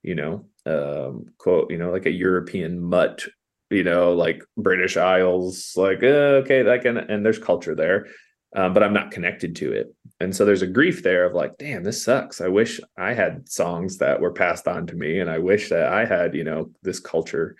you 0.03 0.15
know, 0.15 0.45
um, 0.65 1.25
quote, 1.37 1.69
you 1.69 1.77
know, 1.77 1.91
like 1.91 2.05
a 2.05 2.11
European 2.11 2.81
mutt, 2.81 3.25
you 3.69 3.83
know, 3.83 4.13
like 4.13 4.41
British 4.55 4.95
Isles, 4.95 5.73
like, 5.75 6.01
uh, 6.01 6.39
okay, 6.43 6.63
that 6.63 6.81
can, 6.81 6.97
and 6.97 7.25
there's 7.25 7.39
culture 7.39 7.75
there. 7.75 8.07
Um, 8.55 8.73
but 8.73 8.81
I'm 8.83 8.93
not 8.93 9.11
connected 9.11 9.57
to 9.57 9.73
it. 9.73 9.93
And 10.21 10.33
so 10.33 10.45
there's 10.45 10.61
a 10.61 10.67
grief 10.67 11.03
there 11.03 11.25
of 11.25 11.33
like, 11.33 11.57
damn, 11.59 11.83
this 11.83 12.01
sucks. 12.01 12.39
I 12.39 12.47
wish 12.47 12.79
I 12.97 13.13
had 13.13 13.49
songs 13.49 13.97
that 13.97 14.21
were 14.21 14.31
passed 14.31 14.69
on 14.69 14.87
to 14.87 14.95
me. 14.95 15.19
And 15.19 15.29
I 15.29 15.39
wish 15.39 15.67
that 15.69 15.91
I 15.91 16.05
had, 16.05 16.33
you 16.33 16.45
know, 16.45 16.71
this 16.81 17.01
culture 17.01 17.57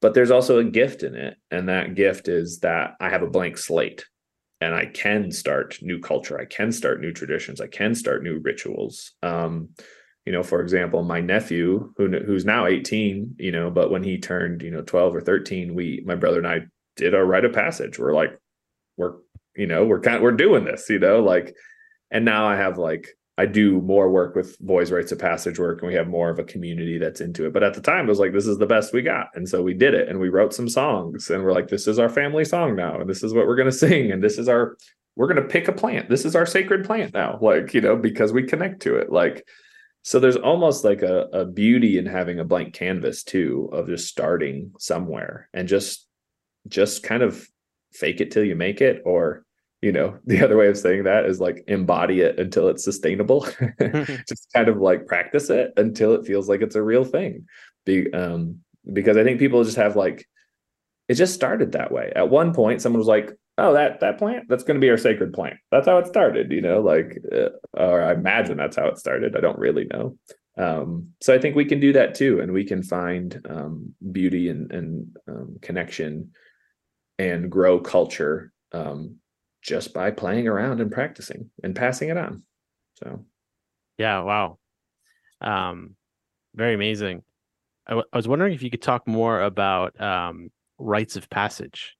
but 0.00 0.14
there's 0.14 0.30
also 0.30 0.58
a 0.58 0.64
gift 0.64 1.02
in 1.02 1.14
it 1.14 1.36
and 1.50 1.68
that 1.68 1.94
gift 1.94 2.28
is 2.28 2.60
that 2.60 2.94
i 3.00 3.08
have 3.08 3.22
a 3.22 3.30
blank 3.30 3.58
slate 3.58 4.04
and 4.60 4.74
i 4.74 4.86
can 4.86 5.30
start 5.30 5.78
new 5.82 6.00
culture 6.00 6.38
i 6.38 6.44
can 6.44 6.72
start 6.72 7.00
new 7.00 7.12
traditions 7.12 7.60
i 7.60 7.66
can 7.66 7.94
start 7.94 8.22
new 8.22 8.38
rituals. 8.42 9.12
Um, 9.22 9.70
you 10.24 10.32
know 10.32 10.42
for 10.42 10.60
example 10.60 11.04
my 11.04 11.20
nephew 11.20 11.92
who 11.96 12.08
who's 12.08 12.44
now 12.44 12.66
18 12.66 13.36
you 13.38 13.52
know 13.52 13.70
but 13.70 13.92
when 13.92 14.02
he 14.02 14.18
turned 14.18 14.60
you 14.60 14.72
know 14.72 14.82
12 14.82 15.14
or 15.14 15.20
13 15.20 15.72
we 15.72 16.02
my 16.04 16.16
brother 16.16 16.38
and 16.38 16.48
i 16.48 16.66
did 16.96 17.14
a 17.14 17.22
rite 17.22 17.44
of 17.44 17.52
passage. 17.52 17.98
We're 17.98 18.14
like 18.14 18.38
we're 18.96 19.14
you 19.54 19.66
know 19.66 19.84
we're 19.84 20.00
kind 20.00 20.16
of, 20.16 20.22
we're 20.22 20.32
doing 20.32 20.64
this 20.64 20.88
you 20.90 20.98
know 20.98 21.22
like 21.22 21.54
and 22.10 22.24
now 22.24 22.46
i 22.46 22.56
have 22.56 22.78
like 22.78 23.08
I 23.38 23.44
do 23.44 23.82
more 23.82 24.10
work 24.10 24.34
with 24.34 24.58
boys' 24.60 24.90
rites 24.90 25.12
of 25.12 25.18
passage 25.18 25.58
work, 25.58 25.82
and 25.82 25.88
we 25.88 25.94
have 25.94 26.08
more 26.08 26.30
of 26.30 26.38
a 26.38 26.44
community 26.44 26.96
that's 26.96 27.20
into 27.20 27.46
it. 27.46 27.52
But 27.52 27.62
at 27.62 27.74
the 27.74 27.82
time, 27.82 28.06
it 28.06 28.08
was 28.08 28.18
like, 28.18 28.32
this 28.32 28.46
is 28.46 28.56
the 28.56 28.66
best 28.66 28.94
we 28.94 29.02
got. 29.02 29.28
And 29.34 29.46
so 29.46 29.62
we 29.62 29.74
did 29.74 29.92
it 29.92 30.08
and 30.08 30.18
we 30.18 30.30
wrote 30.30 30.54
some 30.54 30.68
songs 30.68 31.28
and 31.28 31.44
we're 31.44 31.52
like, 31.52 31.68
this 31.68 31.86
is 31.86 31.98
our 31.98 32.08
family 32.08 32.44
song 32.44 32.76
now. 32.76 32.98
And 32.98 33.08
this 33.08 33.22
is 33.22 33.34
what 33.34 33.46
we're 33.46 33.56
going 33.56 33.70
to 33.70 33.76
sing. 33.76 34.10
And 34.10 34.22
this 34.22 34.38
is 34.38 34.48
our, 34.48 34.78
we're 35.16 35.26
going 35.26 35.42
to 35.42 35.48
pick 35.48 35.68
a 35.68 35.72
plant. 35.72 36.08
This 36.08 36.24
is 36.24 36.34
our 36.34 36.46
sacred 36.46 36.86
plant 36.86 37.12
now. 37.12 37.38
Like, 37.42 37.74
you 37.74 37.82
know, 37.82 37.96
because 37.96 38.32
we 38.32 38.42
connect 38.42 38.80
to 38.82 38.96
it. 38.96 39.12
Like, 39.12 39.46
so 40.02 40.18
there's 40.18 40.36
almost 40.36 40.84
like 40.84 41.02
a, 41.02 41.28
a 41.32 41.44
beauty 41.44 41.98
in 41.98 42.06
having 42.06 42.38
a 42.38 42.44
blank 42.44 42.72
canvas 42.74 43.22
too, 43.22 43.68
of 43.72 43.86
just 43.86 44.08
starting 44.08 44.72
somewhere 44.78 45.48
and 45.52 45.68
just, 45.68 46.06
just 46.68 47.02
kind 47.02 47.22
of 47.22 47.46
fake 47.92 48.20
it 48.20 48.30
till 48.30 48.44
you 48.44 48.56
make 48.56 48.80
it 48.80 49.02
or 49.04 49.45
you 49.82 49.92
know 49.92 50.18
the 50.26 50.42
other 50.42 50.56
way 50.56 50.68
of 50.68 50.78
saying 50.78 51.04
that 51.04 51.26
is 51.26 51.40
like 51.40 51.64
embody 51.68 52.20
it 52.20 52.38
until 52.38 52.68
it's 52.68 52.84
sustainable. 52.84 53.46
Just 54.28 54.48
kind 54.54 54.68
of 54.68 54.78
like 54.78 55.06
practice 55.06 55.50
it 55.50 55.72
until 55.76 56.14
it 56.14 56.26
feels 56.26 56.48
like 56.48 56.62
it's 56.62 56.76
a 56.76 56.82
real 56.82 57.04
thing. 57.04 57.46
Be, 57.84 58.12
um, 58.12 58.60
because 58.92 59.16
i 59.16 59.24
think 59.24 59.38
people 59.38 59.62
just 59.64 59.76
have 59.76 59.96
like 59.96 60.26
it 61.08 61.14
just 61.14 61.34
started 61.34 61.72
that 61.72 61.92
way. 61.92 62.12
At 62.14 62.30
one 62.30 62.52
point 62.52 62.82
someone 62.82 62.98
was 62.98 63.08
like 63.08 63.32
oh 63.58 63.72
that 63.74 64.00
that 64.00 64.18
plant 64.18 64.48
that's 64.48 64.64
going 64.64 64.74
to 64.74 64.84
be 64.84 64.90
our 64.90 64.96
sacred 64.96 65.32
plant. 65.32 65.56
That's 65.70 65.86
how 65.86 65.98
it 65.98 66.06
started 66.06 66.50
you 66.52 66.60
know 66.60 66.80
like 66.80 67.18
uh, 67.32 67.50
or 67.74 68.02
i 68.02 68.12
imagine 68.12 68.56
that's 68.56 68.76
how 68.76 68.86
it 68.86 68.98
started. 68.98 69.36
I 69.36 69.40
don't 69.40 69.58
really 69.58 69.84
know. 69.84 70.16
Um, 70.58 71.10
so 71.20 71.34
i 71.34 71.38
think 71.38 71.54
we 71.54 71.66
can 71.66 71.80
do 71.80 71.92
that 71.92 72.14
too 72.14 72.40
and 72.40 72.52
we 72.52 72.64
can 72.64 72.82
find 72.82 73.40
um, 73.48 73.94
beauty 74.10 74.48
and, 74.48 74.72
and 74.72 75.16
um, 75.28 75.58
connection 75.60 76.30
and 77.18 77.50
grow 77.50 77.78
culture 77.78 78.52
um, 78.72 79.16
just 79.66 79.92
by 79.92 80.10
playing 80.10 80.46
around 80.46 80.80
and 80.80 80.92
practicing 80.92 81.50
and 81.62 81.74
passing 81.74 82.08
it 82.08 82.16
on. 82.16 82.42
So, 82.94 83.24
yeah, 83.98 84.20
wow, 84.20 84.58
um, 85.40 85.96
very 86.54 86.74
amazing. 86.74 87.22
I, 87.86 87.90
w- 87.90 88.06
I 88.12 88.16
was 88.16 88.28
wondering 88.28 88.54
if 88.54 88.62
you 88.62 88.70
could 88.70 88.82
talk 88.82 89.06
more 89.06 89.42
about 89.42 90.00
um, 90.00 90.50
rites 90.78 91.16
of 91.16 91.28
passage. 91.28 91.96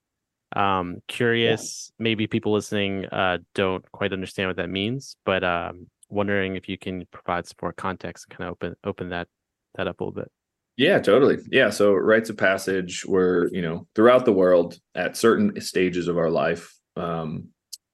Um, 0.55 0.99
curious, 1.09 1.91
yeah. 1.91 2.05
maybe 2.05 2.27
people 2.27 2.53
listening 2.53 3.05
uh, 3.07 3.39
don't 3.55 3.85
quite 3.93 4.13
understand 4.13 4.49
what 4.49 4.57
that 4.57 4.71
means, 4.71 5.17
but 5.25 5.43
um, 5.45 5.89
wondering 6.09 6.57
if 6.57 6.69
you 6.69 6.79
can 6.79 7.05
provide 7.13 7.47
some 7.47 7.57
more 7.61 7.73
context 7.73 8.27
and 8.29 8.39
kind 8.39 8.49
of 8.49 8.53
open 8.53 8.77
open 8.85 9.09
that 9.11 9.29
that 9.75 9.89
up 9.89 10.01
a 10.01 10.05
little 10.05 10.15
bit. 10.15 10.31
Yeah, 10.77 10.99
totally. 10.99 11.39
Yeah. 11.51 11.71
So 11.71 11.93
rites 11.93 12.29
of 12.29 12.37
passage 12.37 13.05
were, 13.07 13.49
you 13.53 13.63
know, 13.63 13.87
throughout 13.95 14.25
the 14.25 14.33
world 14.33 14.79
at 14.95 15.17
certain 15.17 15.59
stages 15.61 16.07
of 16.07 16.19
our 16.19 16.31
life, 16.31 16.75
um, 16.97 17.49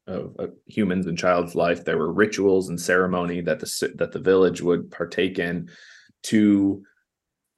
of, 0.06 0.36
humans 0.66 1.06
and 1.06 1.18
child's 1.18 1.54
life. 1.54 1.84
There 1.84 1.98
were 1.98 2.12
rituals 2.12 2.68
and 2.68 2.80
ceremony 2.80 3.40
that 3.42 3.60
the 3.60 3.92
that 3.96 4.12
the 4.12 4.18
village 4.18 4.60
would 4.60 4.90
partake 4.90 5.38
in 5.38 5.70
to 6.24 6.82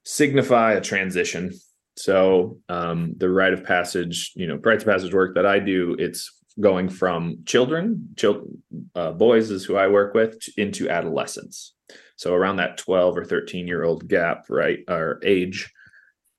signify 0.05 0.72
a 0.74 0.80
transition. 0.80 1.53
So 1.97 2.59
um, 2.68 3.14
the 3.16 3.30
rite 3.30 3.53
of 3.53 3.64
passage, 3.64 4.32
you 4.34 4.47
know, 4.47 4.57
rite 4.57 4.78
of 4.78 4.86
passage 4.86 5.14
work 5.14 5.36
that 5.36 5.47
I 5.47 5.59
do, 5.61 5.97
it's 5.99 6.30
going 6.61 6.88
from 6.88 7.38
children, 7.47 8.09
children, 8.16 8.62
uh, 8.95 9.12
boys 9.12 9.51
is 9.51 9.64
who 9.64 9.76
I 9.76 9.88
work 9.88 10.14
with, 10.14 10.38
into 10.57 10.88
adolescence. 10.88 11.74
So 12.16 12.34
around 12.34 12.57
that 12.57 12.78
12 12.78 13.18
or 13.18 13.24
13 13.24 13.66
year 13.66 13.84
old 13.84 14.09
gap, 14.09 14.47
right, 14.49 14.80
or 14.88 15.20
age, 15.24 15.72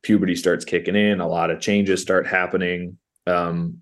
puberty 0.03 0.35
starts 0.35 0.65
kicking 0.65 0.95
in. 0.95 1.19
A 1.19 1.27
lot 1.27 1.51
of 1.51 1.59
changes 1.59 2.01
start 2.01 2.27
happening. 2.27 2.97
Um, 3.27 3.79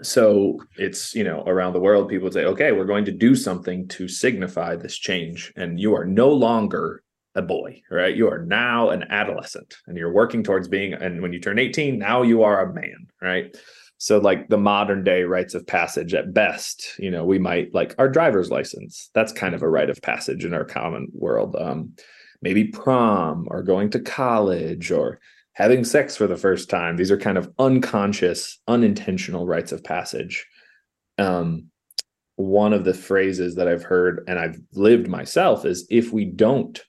so 0.00 0.58
it's 0.78 1.14
you 1.14 1.22
know 1.22 1.42
around 1.46 1.74
the 1.74 1.80
world 1.80 2.08
people 2.08 2.24
would 2.24 2.32
say 2.32 2.44
okay 2.44 2.72
we're 2.72 2.86
going 2.86 3.04
to 3.04 3.12
do 3.12 3.34
something 3.34 3.86
to 3.88 4.08
signify 4.08 4.74
this 4.74 4.96
change 4.96 5.52
and 5.56 5.78
you 5.78 5.94
are 5.94 6.06
no 6.06 6.30
longer 6.30 7.02
a 7.34 7.42
boy, 7.42 7.80
right? 7.90 8.14
You 8.14 8.28
are 8.28 8.44
now 8.44 8.90
an 8.90 9.04
adolescent 9.10 9.76
and 9.86 9.96
you're 9.96 10.12
working 10.12 10.42
towards 10.42 10.68
being, 10.68 10.92
and 10.92 11.22
when 11.22 11.32
you 11.32 11.40
turn 11.40 11.58
18, 11.58 11.98
now 11.98 12.22
you 12.22 12.42
are 12.42 12.60
a 12.60 12.74
man, 12.74 13.06
right? 13.20 13.56
So, 13.98 14.18
like 14.18 14.48
the 14.48 14.58
modern 14.58 15.04
day 15.04 15.22
rites 15.22 15.54
of 15.54 15.66
passage 15.66 16.12
at 16.12 16.34
best, 16.34 16.98
you 16.98 17.10
know, 17.10 17.24
we 17.24 17.38
might 17.38 17.72
like 17.72 17.94
our 17.98 18.08
driver's 18.08 18.50
license. 18.50 19.10
That's 19.14 19.32
kind 19.32 19.54
of 19.54 19.62
a 19.62 19.68
rite 19.68 19.90
of 19.90 20.02
passage 20.02 20.44
in 20.44 20.52
our 20.52 20.64
common 20.64 21.08
world. 21.12 21.56
Um, 21.58 21.94
maybe 22.42 22.64
prom 22.64 23.46
or 23.48 23.62
going 23.62 23.90
to 23.90 24.00
college 24.00 24.90
or 24.90 25.20
having 25.54 25.84
sex 25.84 26.16
for 26.16 26.26
the 26.26 26.36
first 26.36 26.70
time. 26.70 26.96
These 26.96 27.10
are 27.10 27.18
kind 27.18 27.38
of 27.38 27.52
unconscious, 27.58 28.60
unintentional 28.68 29.46
rites 29.46 29.72
of 29.72 29.84
passage. 29.84 30.46
Um, 31.18 31.66
one 32.36 32.72
of 32.72 32.84
the 32.84 32.94
phrases 32.94 33.56
that 33.56 33.68
I've 33.68 33.82
heard 33.82 34.24
and 34.26 34.38
I've 34.38 34.58
lived 34.72 35.08
myself 35.08 35.64
is 35.64 35.86
if 35.90 36.12
we 36.12 36.24
don't 36.24 36.80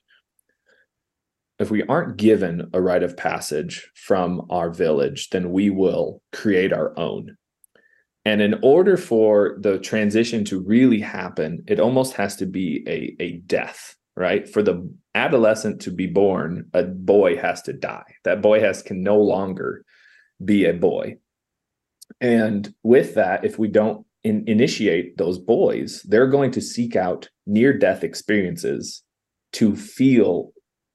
if 1.58 1.70
we 1.70 1.84
aren't 1.84 2.16
given 2.16 2.68
a 2.72 2.80
rite 2.80 3.04
of 3.04 3.16
passage 3.16 3.88
from 3.94 4.44
our 4.50 4.70
village, 4.70 5.30
then 5.30 5.52
we 5.52 5.70
will 5.70 6.20
create 6.32 6.72
our 6.72 6.98
own. 6.98 7.36
And 8.24 8.40
in 8.40 8.58
order 8.62 8.96
for 8.96 9.58
the 9.60 9.78
transition 9.78 10.44
to 10.46 10.60
really 10.60 11.00
happen, 11.00 11.62
it 11.68 11.78
almost 11.78 12.14
has 12.14 12.36
to 12.36 12.46
be 12.46 12.84
a, 12.88 13.22
a 13.22 13.32
death, 13.46 13.94
right? 14.16 14.48
For 14.48 14.62
the 14.62 14.92
adolescent 15.14 15.80
to 15.82 15.90
be 15.90 16.06
born, 16.06 16.68
a 16.74 16.82
boy 16.84 17.36
has 17.36 17.62
to 17.62 17.72
die. 17.72 18.14
That 18.24 18.42
boy 18.42 18.60
has 18.60 18.82
can 18.82 19.02
no 19.02 19.18
longer 19.18 19.84
be 20.44 20.64
a 20.66 20.72
boy. 20.72 21.18
And 22.20 22.74
with 22.82 23.14
that, 23.14 23.44
if 23.44 23.58
we 23.58 23.68
don't 23.68 24.06
in, 24.22 24.44
initiate 24.46 25.16
those 25.16 25.38
boys, 25.38 26.02
they're 26.02 26.28
going 26.28 26.50
to 26.52 26.60
seek 26.60 26.96
out 26.96 27.28
near 27.46 27.76
death 27.76 28.02
experiences 28.04 29.02
to 29.52 29.76
feel 29.76 30.50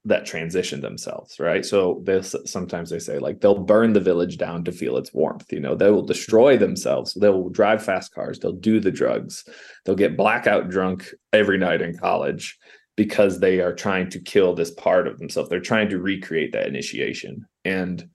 that 0.05 0.25
transition 0.25 0.79
themselves 0.79 1.39
right? 1.39 1.65
So 1.65 2.01
this 2.05 2.33
sometimes 2.45 2.89
they 2.89 2.99
say 2.99 3.19
like 3.19 3.41
they'll 3.41 3.59
burn 3.59 3.93
the 3.93 3.99
village 3.99 4.37
down 4.37 4.63
to 4.63 4.71
feel 4.71 4.97
its 4.97 5.13
warmth 5.13 5.51
you 5.51 5.59
know? 5.59 5.75
They 5.75 5.91
will 5.91 6.05
destroy 6.05 6.57
themselves. 6.57 7.13
They 7.13 7.29
will 7.29 7.49
drive 7.49 7.83
fast 7.83 8.13
cars. 8.13 8.39
They'll 8.39 8.53
do 8.53 8.79
the 8.79 8.91
drugs. 8.91 9.43
They'll 9.85 9.95
get 9.95 10.17
blackout 10.17 10.69
drunk 10.69 11.13
every 11.33 11.57
night 11.57 11.81
in 11.81 11.97
college 11.97 12.57
because 12.99 13.39
they 13.39 13.61
are 13.61 13.73
trying 13.73 14.09
to 14.09 14.19
kill 14.19 14.53
this 14.53 14.71
part 14.71 15.07
of 15.07 15.17
themselves 15.17 15.49
they're 15.49 15.59
trying 15.59 15.87
to 15.89 15.99
recreate 15.99 16.51
that 16.51 16.67
initiation 16.67 17.45
and 17.65 18.09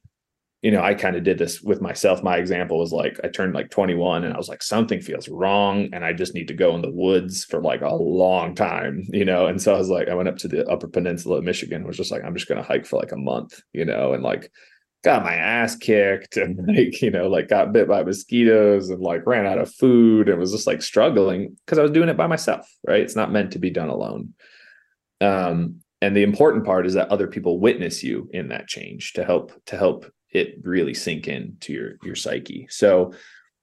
you 0.64 0.70
know, 0.70 0.80
I 0.82 0.94
kind 0.94 1.14
of 1.14 1.24
did 1.24 1.36
this 1.36 1.60
with 1.60 1.82
myself. 1.82 2.22
My 2.22 2.38
example 2.38 2.78
was 2.78 2.90
like 2.90 3.20
I 3.22 3.28
turned 3.28 3.52
like 3.52 3.68
21 3.68 4.24
and 4.24 4.32
I 4.32 4.38
was 4.38 4.48
like, 4.48 4.62
something 4.62 4.98
feels 4.98 5.28
wrong. 5.28 5.90
And 5.92 6.02
I 6.06 6.14
just 6.14 6.32
need 6.32 6.48
to 6.48 6.54
go 6.54 6.74
in 6.74 6.80
the 6.80 6.90
woods 6.90 7.44
for 7.44 7.60
like 7.60 7.82
a 7.82 7.94
long 7.94 8.54
time, 8.54 9.04
you 9.12 9.26
know. 9.26 9.44
And 9.44 9.60
so 9.60 9.74
I 9.74 9.78
was 9.78 9.90
like, 9.90 10.08
I 10.08 10.14
went 10.14 10.30
up 10.30 10.38
to 10.38 10.48
the 10.48 10.66
upper 10.66 10.88
peninsula 10.88 11.36
of 11.36 11.44
Michigan, 11.44 11.86
was 11.86 11.98
just 11.98 12.10
like, 12.10 12.24
I'm 12.24 12.34
just 12.34 12.48
gonna 12.48 12.62
hike 12.62 12.86
for 12.86 12.98
like 12.98 13.12
a 13.12 13.16
month, 13.18 13.60
you 13.74 13.84
know, 13.84 14.14
and 14.14 14.22
like 14.22 14.50
got 15.02 15.22
my 15.22 15.34
ass 15.34 15.76
kicked 15.76 16.36
and 16.38 16.66
like, 16.66 17.02
you 17.02 17.10
know, 17.10 17.28
like 17.28 17.48
got 17.48 17.74
bit 17.74 17.86
by 17.86 18.02
mosquitoes 18.02 18.88
and 18.88 19.02
like 19.02 19.26
ran 19.26 19.44
out 19.44 19.58
of 19.58 19.70
food 19.74 20.30
and 20.30 20.38
was 20.38 20.52
just 20.52 20.66
like 20.66 20.80
struggling 20.80 21.58
because 21.66 21.78
I 21.78 21.82
was 21.82 21.90
doing 21.90 22.08
it 22.08 22.16
by 22.16 22.26
myself, 22.26 22.66
right? 22.88 23.02
It's 23.02 23.16
not 23.16 23.30
meant 23.30 23.52
to 23.52 23.58
be 23.58 23.68
done 23.68 23.90
alone. 23.90 24.32
Um, 25.20 25.80
and 26.00 26.16
the 26.16 26.22
important 26.22 26.64
part 26.64 26.86
is 26.86 26.94
that 26.94 27.08
other 27.08 27.26
people 27.26 27.58
witness 27.58 28.02
you 28.02 28.28
in 28.32 28.48
that 28.48 28.68
change 28.68 29.14
to 29.14 29.24
help 29.24 29.52
to 29.66 29.76
help 29.76 30.06
it 30.30 30.56
really 30.62 30.94
sink 30.94 31.28
in 31.28 31.56
to 31.60 31.72
your 31.72 31.96
your 32.02 32.14
psyche. 32.14 32.66
So 32.70 33.12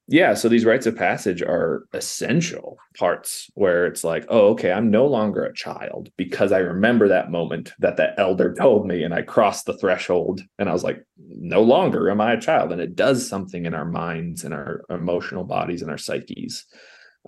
yeah, 0.08 0.34
so 0.34 0.50
these 0.50 0.66
rites 0.66 0.88
of 0.88 0.96
passage 0.98 1.42
are 1.42 1.86
essential 1.94 2.78
parts 2.98 3.50
where 3.54 3.86
it's 3.86 4.04
like, 4.04 4.26
oh, 4.28 4.50
okay, 4.50 4.72
I'm 4.72 4.92
no 4.92 5.06
longer 5.06 5.46
a 5.46 5.54
child 5.54 6.10
because 6.18 6.52
I 6.52 6.58
remember 6.58 7.08
that 7.08 7.32
moment 7.32 7.72
that 7.80 7.96
that 7.98 8.16
elder 8.18 8.54
told 8.60 8.88
me 8.88 9.04
and 9.04 9.14
I 9.14 9.22
crossed 9.22 9.68
the 9.68 9.78
threshold 9.78 10.42
and 10.60 10.68
I 10.68 10.74
was 10.74 10.84
like, 10.84 11.06
no 11.18 11.62
longer 11.62 12.10
am 12.10 12.20
I 12.20 12.34
a 12.34 12.42
child. 12.42 12.74
And 12.74 12.82
it 12.82 12.96
does 12.96 13.30
something 13.30 13.66
in 13.66 13.74
our 13.74 13.86
minds 13.86 14.44
and 14.44 14.54
our 14.54 14.84
emotional 14.90 15.46
bodies 15.46 15.82
and 15.82 15.90
our 15.90 15.98
psyches 15.98 16.66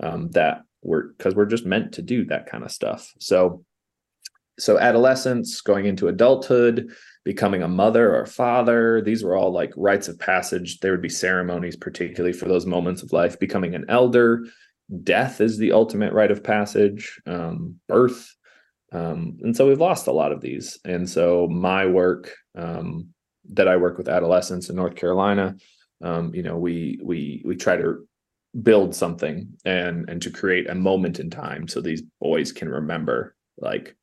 um, 0.02 0.30
that 0.32 0.62
we're 0.82 1.04
because 1.16 1.34
we're 1.34 1.46
just 1.46 1.64
meant 1.64 1.92
to 1.94 2.02
do 2.02 2.26
that 2.26 2.46
kind 2.46 2.64
of 2.64 2.72
stuff. 2.72 3.12
So 3.18 3.64
so 4.58 4.78
adolescence 4.78 5.60
going 5.60 5.86
into 5.86 6.08
adulthood 6.08 6.90
becoming 7.24 7.62
a 7.62 7.68
mother 7.68 8.14
or 8.14 8.26
father. 8.26 9.00
These 9.00 9.24
were 9.24 9.36
all 9.36 9.50
like 9.50 9.72
rites 9.76 10.08
of 10.08 10.18
passage. 10.18 10.80
There 10.80 10.92
would 10.92 11.02
be 11.02 11.08
ceremonies, 11.08 11.76
particularly 11.76 12.34
for 12.34 12.46
those 12.46 12.66
moments 12.66 13.02
of 13.02 13.12
life. 13.12 13.38
Becoming 13.38 13.74
an 13.74 13.86
elder, 13.88 14.44
death 15.02 15.40
is 15.40 15.58
the 15.58 15.72
ultimate 15.72 16.12
rite 16.12 16.30
of 16.30 16.44
passage, 16.44 17.18
um, 17.26 17.80
birth. 17.88 18.30
Um, 18.92 19.38
and 19.42 19.56
so 19.56 19.66
we've 19.66 19.80
lost 19.80 20.06
a 20.06 20.12
lot 20.12 20.32
of 20.32 20.40
these. 20.40 20.78
And 20.84 21.08
so 21.08 21.48
my 21.48 21.86
work 21.86 22.32
um, 22.54 23.08
that 23.52 23.68
I 23.68 23.76
work 23.76 23.98
with 23.98 24.08
adolescents 24.08 24.68
in 24.68 24.76
North 24.76 24.94
Carolina, 24.94 25.56
um, 26.02 26.34
you 26.34 26.42
know, 26.42 26.58
we 26.58 27.00
we 27.02 27.42
we 27.44 27.56
try 27.56 27.76
to 27.76 28.06
build 28.62 28.94
something 28.94 29.48
and 29.64 30.08
and 30.08 30.22
to 30.22 30.30
create 30.30 30.68
a 30.68 30.74
moment 30.74 31.18
in 31.18 31.28
time 31.28 31.66
so 31.66 31.80
these 31.80 32.02
boys 32.20 32.52
can 32.52 32.68
remember 32.68 33.34
like 33.58 33.96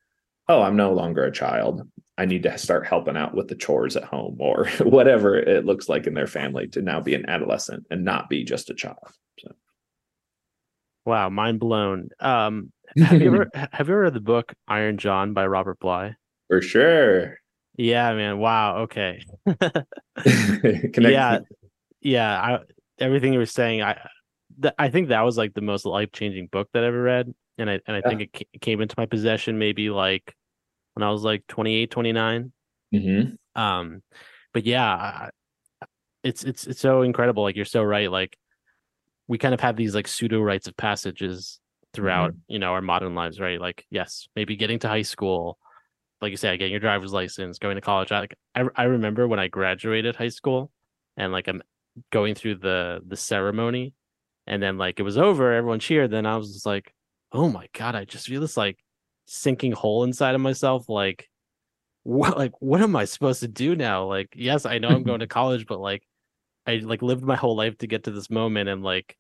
oh 0.51 0.61
i'm 0.61 0.75
no 0.75 0.93
longer 0.93 1.23
a 1.23 1.31
child 1.31 1.87
I 2.17 2.25
need 2.25 2.43
to 2.43 2.55
start 2.59 2.85
helping 2.85 3.17
out 3.17 3.33
with 3.33 3.47
the 3.47 3.55
chores 3.55 3.95
at 3.95 4.03
home 4.03 4.37
or 4.39 4.67
whatever 4.81 5.39
it 5.39 5.65
looks 5.65 5.89
like 5.89 6.05
in 6.05 6.13
their 6.13 6.27
family 6.27 6.67
to 6.67 6.81
now 6.81 6.99
be 6.99 7.15
an 7.15 7.27
adolescent 7.27 7.87
and 7.89 8.05
not 8.05 8.29
be 8.29 8.43
just 8.43 8.69
a 8.69 8.75
child. 8.75 8.99
So. 9.39 9.51
Wow, 11.03 11.29
mind 11.29 11.59
blown. 11.59 12.09
Um, 12.19 12.71
have 12.97 13.21
you 13.21 13.33
ever 13.33 13.49
have 13.55 13.87
you 13.87 13.93
ever 13.93 14.01
read 14.01 14.13
the 14.13 14.19
book 14.19 14.53
Iron 14.67 14.99
John 14.99 15.33
by 15.33 15.47
Robert 15.47 15.79
Bly? 15.79 16.15
For 16.47 16.61
sure. 16.61 17.37
Yeah, 17.75 18.13
man. 18.13 18.37
Wow. 18.37 18.81
Okay. 18.81 19.23
yeah, 20.25 21.39
yeah. 22.01 22.39
I, 22.39 22.59
everything 22.99 23.33
you 23.33 23.39
were 23.39 23.45
saying, 23.47 23.81
I 23.81 23.97
th- 24.61 24.75
I 24.77 24.89
think 24.89 25.07
that 25.07 25.21
was 25.21 25.37
like 25.37 25.55
the 25.55 25.61
most 25.61 25.85
life 25.85 26.11
changing 26.11 26.47
book 26.47 26.69
that 26.73 26.83
I 26.83 26.87
ever 26.87 27.01
read, 27.01 27.33
and 27.57 27.67
I 27.67 27.79
and 27.87 27.95
I 27.95 28.01
yeah. 28.03 28.09
think 28.09 28.21
it, 28.21 28.29
c- 28.37 28.59
came 28.59 28.81
into 28.81 28.93
my 28.97 29.07
possession 29.07 29.57
maybe 29.57 29.89
like 29.89 30.35
when 30.93 31.03
I 31.03 31.11
was 31.11 31.23
like 31.23 31.45
28, 31.47 31.89
29. 31.91 32.51
Mm-hmm. 32.93 33.61
Um, 33.61 34.01
but 34.53 34.65
yeah, 34.65 35.29
it's 36.23 36.43
it's 36.43 36.67
it's 36.67 36.79
so 36.79 37.01
incredible. 37.01 37.43
Like 37.43 37.55
you're 37.55 37.65
so 37.65 37.83
right. 37.83 38.11
Like 38.11 38.37
we 39.27 39.37
kind 39.37 39.53
of 39.53 39.59
have 39.61 39.75
these 39.75 39.95
like 39.95 40.07
pseudo 40.07 40.41
rites 40.41 40.67
of 40.67 40.75
passages 40.77 41.59
throughout, 41.93 42.31
mm-hmm. 42.31 42.53
you 42.53 42.59
know, 42.59 42.73
our 42.73 42.81
modern 42.81 43.15
lives, 43.15 43.39
right? 43.39 43.59
Like 43.59 43.85
yes, 43.89 44.27
maybe 44.35 44.55
getting 44.55 44.79
to 44.79 44.87
high 44.87 45.01
school, 45.01 45.57
like 46.21 46.31
you 46.31 46.37
said, 46.37 46.57
getting 46.59 46.71
your 46.71 46.79
driver's 46.79 47.13
license, 47.13 47.59
going 47.59 47.75
to 47.75 47.81
college. 47.81 48.11
I, 48.11 48.19
like 48.19 48.35
I, 48.55 48.63
I 48.75 48.83
remember 48.83 49.27
when 49.27 49.39
I 49.39 49.47
graduated 49.47 50.15
high 50.15 50.29
school, 50.29 50.71
and 51.17 51.31
like 51.31 51.47
I'm 51.47 51.61
going 52.11 52.35
through 52.35 52.55
the 52.55 53.01
the 53.05 53.17
ceremony, 53.17 53.93
and 54.47 54.61
then 54.61 54.77
like 54.77 54.99
it 54.99 55.03
was 55.03 55.17
over, 55.17 55.53
everyone 55.53 55.79
cheered. 55.79 56.11
Then 56.11 56.25
I 56.25 56.37
was 56.37 56.53
just 56.53 56.65
like, 56.65 56.93
oh 57.31 57.49
my 57.49 57.67
god, 57.73 57.95
I 57.95 58.05
just 58.05 58.27
feel 58.27 58.41
this 58.41 58.57
like 58.57 58.77
sinking 59.25 59.71
hole 59.71 60.03
inside 60.03 60.35
of 60.35 60.41
myself 60.41 60.89
like 60.89 61.29
what 62.03 62.35
like 62.37 62.53
what 62.59 62.81
am 62.81 62.95
i 62.95 63.05
supposed 63.05 63.41
to 63.41 63.47
do 63.47 63.75
now? 63.75 64.05
Like 64.05 64.33
yes 64.35 64.65
i 64.65 64.79
know 64.79 64.89
i'm 64.89 65.03
going 65.03 65.19
to 65.19 65.27
college 65.39 65.67
but 65.67 65.79
like 65.79 66.03
i 66.65 66.77
like 66.77 67.03
lived 67.03 67.23
my 67.23 67.35
whole 67.35 67.55
life 67.55 67.77
to 67.79 67.87
get 67.87 68.05
to 68.05 68.11
this 68.11 68.29
moment 68.29 68.69
and 68.69 68.83
like 68.83 69.15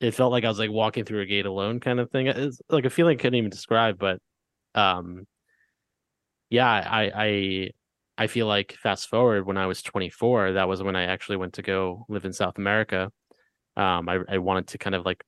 it 0.00 0.12
felt 0.12 0.30
like 0.30 0.44
i 0.44 0.48
was 0.48 0.58
like 0.58 0.70
walking 0.70 1.04
through 1.04 1.22
a 1.22 1.26
gate 1.26 1.46
alone 1.46 1.80
kind 1.80 1.98
of 1.98 2.10
thing. 2.10 2.26
It's 2.26 2.60
like 2.68 2.84
a 2.84 2.90
feeling 2.90 3.16
i 3.16 3.20
couldn't 3.20 3.36
even 3.36 3.50
describe 3.50 3.98
but 3.98 4.20
um 4.74 5.26
yeah 6.50 6.68
i 6.68 7.10
i 7.14 7.70
i 8.18 8.26
feel 8.26 8.46
like 8.46 8.76
fast 8.82 9.08
forward 9.08 9.46
when 9.46 9.56
i 9.56 9.66
was 9.66 9.82
24 9.82 10.52
that 10.52 10.68
was 10.68 10.82
when 10.82 10.96
i 10.96 11.04
actually 11.04 11.36
went 11.36 11.54
to 11.54 11.62
go 11.62 12.04
live 12.08 12.24
in 12.24 12.32
south 12.32 12.58
america. 12.58 13.10
Um 13.76 14.08
i, 14.08 14.18
I 14.28 14.38
wanted 14.38 14.68
to 14.68 14.78
kind 14.78 14.94
of 14.94 15.06
like 15.06 15.24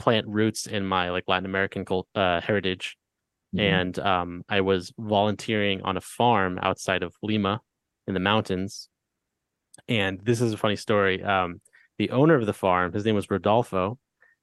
plant 0.00 0.26
roots 0.26 0.66
in 0.66 0.84
my 0.84 1.10
like 1.10 1.24
Latin 1.28 1.46
American 1.46 1.84
cult, 1.84 2.08
uh, 2.16 2.40
heritage. 2.40 2.96
Mm-hmm. 3.54 3.74
And 3.74 3.98
um, 3.98 4.44
I 4.48 4.62
was 4.62 4.92
volunteering 4.98 5.82
on 5.82 5.96
a 5.96 6.00
farm 6.00 6.58
outside 6.60 7.02
of 7.02 7.14
Lima 7.22 7.60
in 8.06 8.14
the 8.14 8.20
mountains. 8.20 8.88
And 9.88 10.20
this 10.20 10.40
is 10.40 10.52
a 10.52 10.56
funny 10.56 10.76
story. 10.76 11.22
Um, 11.22 11.60
the 11.98 12.10
owner 12.10 12.34
of 12.34 12.46
the 12.46 12.52
farm, 12.52 12.92
his 12.92 13.04
name 13.04 13.14
was 13.14 13.30
Rodolfo, 13.30 13.98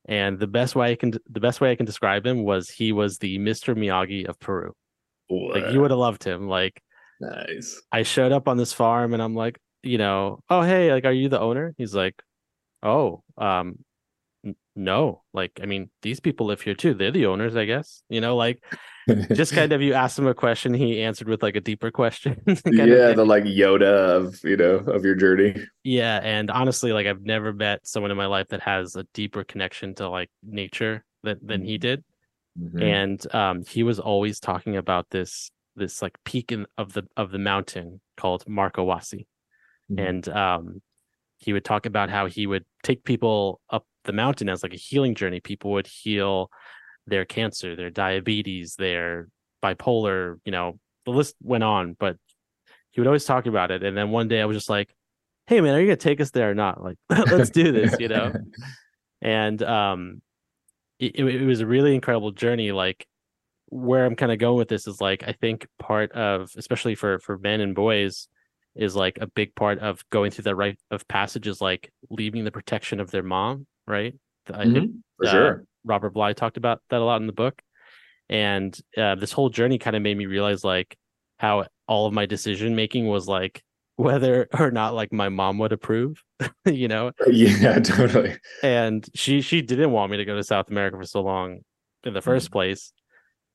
and 0.07 0.39
the 0.39 0.47
best 0.47 0.75
way 0.75 0.91
I 0.91 0.95
can 0.95 1.13
the 1.29 1.39
best 1.39 1.59
way 1.59 1.71
I 1.71 1.75
can 1.75 1.85
describe 1.85 2.25
him 2.25 2.43
was 2.43 2.69
he 2.69 2.91
was 2.91 3.17
the 3.17 3.39
Mr. 3.39 3.75
Miyagi 3.75 4.25
of 4.27 4.39
Peru. 4.39 4.73
What? 5.27 5.61
Like 5.61 5.73
you 5.73 5.81
would 5.81 5.91
have 5.91 5.99
loved 5.99 6.23
him. 6.23 6.47
Like 6.47 6.81
nice. 7.19 7.81
I 7.91 8.03
showed 8.03 8.31
up 8.31 8.47
on 8.47 8.57
this 8.57 8.73
farm 8.73 9.13
and 9.13 9.21
I'm 9.21 9.35
like, 9.35 9.59
you 9.83 9.97
know, 9.97 10.39
oh 10.49 10.61
hey, 10.61 10.93
like 10.93 11.05
are 11.05 11.11
you 11.11 11.29
the 11.29 11.39
owner? 11.39 11.73
He's 11.77 11.93
like, 11.93 12.15
oh, 12.83 13.23
um, 13.37 13.79
no 14.77 15.23
like 15.33 15.59
i 15.61 15.65
mean 15.65 15.89
these 16.01 16.19
people 16.19 16.45
live 16.45 16.61
here 16.61 16.75
too 16.75 16.93
they're 16.93 17.11
the 17.11 17.25
owners 17.25 17.55
i 17.55 17.65
guess 17.65 18.03
you 18.09 18.21
know 18.21 18.35
like 18.35 18.63
just 19.33 19.53
kind 19.53 19.71
of 19.73 19.81
you 19.81 19.93
asked 19.93 20.17
him 20.17 20.27
a 20.27 20.33
question 20.33 20.73
he 20.73 21.01
answered 21.01 21.27
with 21.27 21.41
like 21.41 21.55
a 21.55 21.61
deeper 21.61 21.91
question 21.91 22.39
yeah 22.65 23.11
the 23.11 23.25
like 23.25 23.43
yoda 23.43 24.15
of 24.15 24.39
you 24.43 24.55
know 24.55 24.75
of 24.75 25.03
your 25.03 25.15
journey 25.15 25.55
yeah 25.83 26.19
and 26.21 26.51
honestly 26.51 26.93
like 26.93 27.07
i've 27.07 27.23
never 27.23 27.51
met 27.51 27.85
someone 27.85 28.11
in 28.11 28.17
my 28.17 28.27
life 28.27 28.47
that 28.49 28.61
has 28.61 28.95
a 28.95 29.03
deeper 29.13 29.43
connection 29.43 29.95
to 29.95 30.07
like 30.07 30.29
nature 30.43 31.03
than, 31.23 31.39
than 31.41 31.61
he 31.63 31.75
mm-hmm. 31.75 31.81
did 31.81 32.03
Mhm. 32.59 32.81
and 32.81 33.35
um, 33.35 33.63
he 33.65 33.83
was 33.83 33.99
always 33.99 34.39
talking 34.39 34.77
about 34.77 35.09
this 35.11 35.51
this 35.75 36.01
like 36.01 36.17
peak 36.25 36.51
in, 36.51 36.65
of 36.77 36.93
the 36.93 37.03
of 37.15 37.31
the 37.31 37.37
mountain 37.37 38.01
called 38.15 38.45
Marcahuasi, 38.45 39.27
Mhm. 39.91 40.07
and 40.09 40.29
um, 40.29 40.81
he 41.37 41.53
would 41.53 41.65
talk 41.65 41.85
about 41.85 42.09
how 42.09 42.25
he 42.25 42.47
would 42.47 42.65
take 42.83 43.03
people 43.03 43.61
up 43.69 43.85
the 44.05 44.13
mountain 44.13 44.49
as 44.49 44.63
like 44.63 44.73
a 44.73 44.77
healing 44.77 45.15
journey. 45.15 45.39
People 45.39 45.71
would 45.71 45.87
heal 45.87 46.49
their 47.05 47.25
cancer, 47.25 47.75
their 47.75 47.89
diabetes, 47.89 48.75
their 48.75 49.27
bipolar. 49.63 50.39
You 50.45 50.51
know, 50.51 50.79
the 51.05 51.11
list 51.11 51.35
went 51.41 51.63
on, 51.63 51.95
but 51.99 52.17
he 52.91 52.99
would 53.01 53.07
always 53.07 53.25
talk 53.25 53.45
about 53.45 53.71
it. 53.71 53.83
And 53.83 53.95
then 53.95 54.09
one 54.09 54.27
day 54.27 54.41
I 54.41 54.45
was 54.45 54.57
just 54.57 54.69
like, 54.69 54.93
"Hey, 55.45 55.61
man, 55.61 55.75
are 55.75 55.79
you 55.79 55.87
gonna 55.87 55.97
take 55.97 56.21
us 56.21 56.31
there 56.31 56.49
or 56.49 56.55
not? 56.55 56.83
Like, 56.83 56.97
let's 57.09 57.49
do 57.49 57.71
this," 57.71 57.95
you 57.99 58.07
know 58.07 58.33
and 59.21 59.61
um 59.63 60.21
it, 60.99 61.15
it 61.15 61.45
was 61.45 61.61
a 61.61 61.67
really 61.67 61.93
incredible 61.93 62.31
journey 62.31 62.71
like 62.71 63.05
where 63.69 64.05
i'm 64.05 64.15
kind 64.15 64.31
of 64.31 64.39
going 64.39 64.57
with 64.57 64.69
this 64.69 64.87
is 64.87 65.01
like 65.01 65.23
i 65.27 65.31
think 65.31 65.67
part 65.79 66.11
of 66.13 66.49
especially 66.57 66.95
for 66.95 67.19
for 67.19 67.37
men 67.37 67.61
and 67.61 67.75
boys 67.75 68.27
is 68.77 68.95
like 68.95 69.17
a 69.21 69.27
big 69.27 69.53
part 69.55 69.79
of 69.79 70.03
going 70.09 70.31
through 70.31 70.43
that 70.43 70.55
rite 70.55 70.79
of 70.91 71.07
passage 71.07 71.47
is 71.47 71.61
like 71.61 71.91
leaving 72.09 72.43
the 72.43 72.51
protection 72.51 72.99
of 72.99 73.11
their 73.11 73.23
mom 73.23 73.65
right 73.87 74.13
i 74.53 74.63
think. 74.65 74.91
For 75.17 75.27
uh, 75.27 75.31
sure. 75.31 75.63
robert 75.83 76.11
bly 76.11 76.33
talked 76.33 76.57
about 76.57 76.81
that 76.89 77.01
a 77.01 77.03
lot 77.03 77.21
in 77.21 77.27
the 77.27 77.33
book 77.33 77.61
and 78.29 78.77
uh, 78.97 79.15
this 79.15 79.31
whole 79.31 79.49
journey 79.49 79.77
kind 79.77 79.95
of 79.95 80.01
made 80.01 80.17
me 80.17 80.25
realize 80.25 80.63
like 80.63 80.97
how 81.39 81.65
all 81.87 82.07
of 82.07 82.13
my 82.13 82.25
decision 82.25 82.75
making 82.75 83.07
was 83.07 83.27
like 83.27 83.61
whether 83.97 84.47
or 84.57 84.69
not 84.69 84.93
like 84.93 85.11
my 85.11 85.27
mom 85.29 85.57
would 85.57 85.71
approve 85.71 86.21
you 86.65 86.87
know 86.87 87.11
Yeah, 87.27 87.79
totally. 87.83 88.37
and 88.61 89.07
she 89.15 89.41
she 89.41 89.61
didn't 89.61 89.91
want 89.91 90.11
me 90.11 90.17
to 90.17 90.25
go 90.25 90.35
to 90.35 90.43
South 90.43 90.69
America 90.69 90.97
for 90.97 91.05
so 91.05 91.21
long 91.21 91.59
in 92.03 92.13
the 92.13 92.21
first 92.21 92.51
place. 92.51 92.91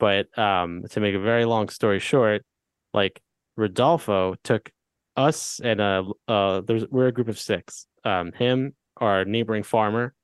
But 0.00 0.36
um 0.36 0.82
to 0.90 0.98
make 1.00 1.14
a 1.14 1.20
very 1.20 1.44
long 1.44 1.68
story 1.68 2.00
short, 2.00 2.44
like 2.92 3.20
Rodolfo 3.56 4.34
took 4.42 4.70
us 5.16 5.60
and 5.62 5.80
uh 5.80 6.04
uh 6.28 6.60
there's 6.62 6.86
we're 6.88 7.08
a 7.08 7.12
group 7.12 7.28
of 7.28 7.38
six. 7.38 7.86
Um 8.04 8.32
him, 8.32 8.74
our 8.96 9.24
neighboring 9.24 9.62
farmer, 9.62 10.14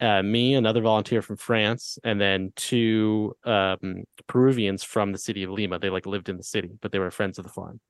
uh 0.00 0.22
me, 0.22 0.54
another 0.54 0.80
volunteer 0.82 1.22
from 1.22 1.36
France, 1.36 1.98
and 2.04 2.20
then 2.20 2.52
two 2.56 3.36
um 3.44 4.04
Peruvians 4.26 4.82
from 4.84 5.12
the 5.12 5.18
city 5.18 5.42
of 5.44 5.50
Lima. 5.50 5.78
They 5.78 5.90
like 5.90 6.06
lived 6.06 6.28
in 6.28 6.36
the 6.36 6.42
city, 6.44 6.70
but 6.80 6.92
they 6.92 6.98
were 6.98 7.10
friends 7.10 7.38
of 7.38 7.44
the 7.44 7.50
farm. 7.50 7.80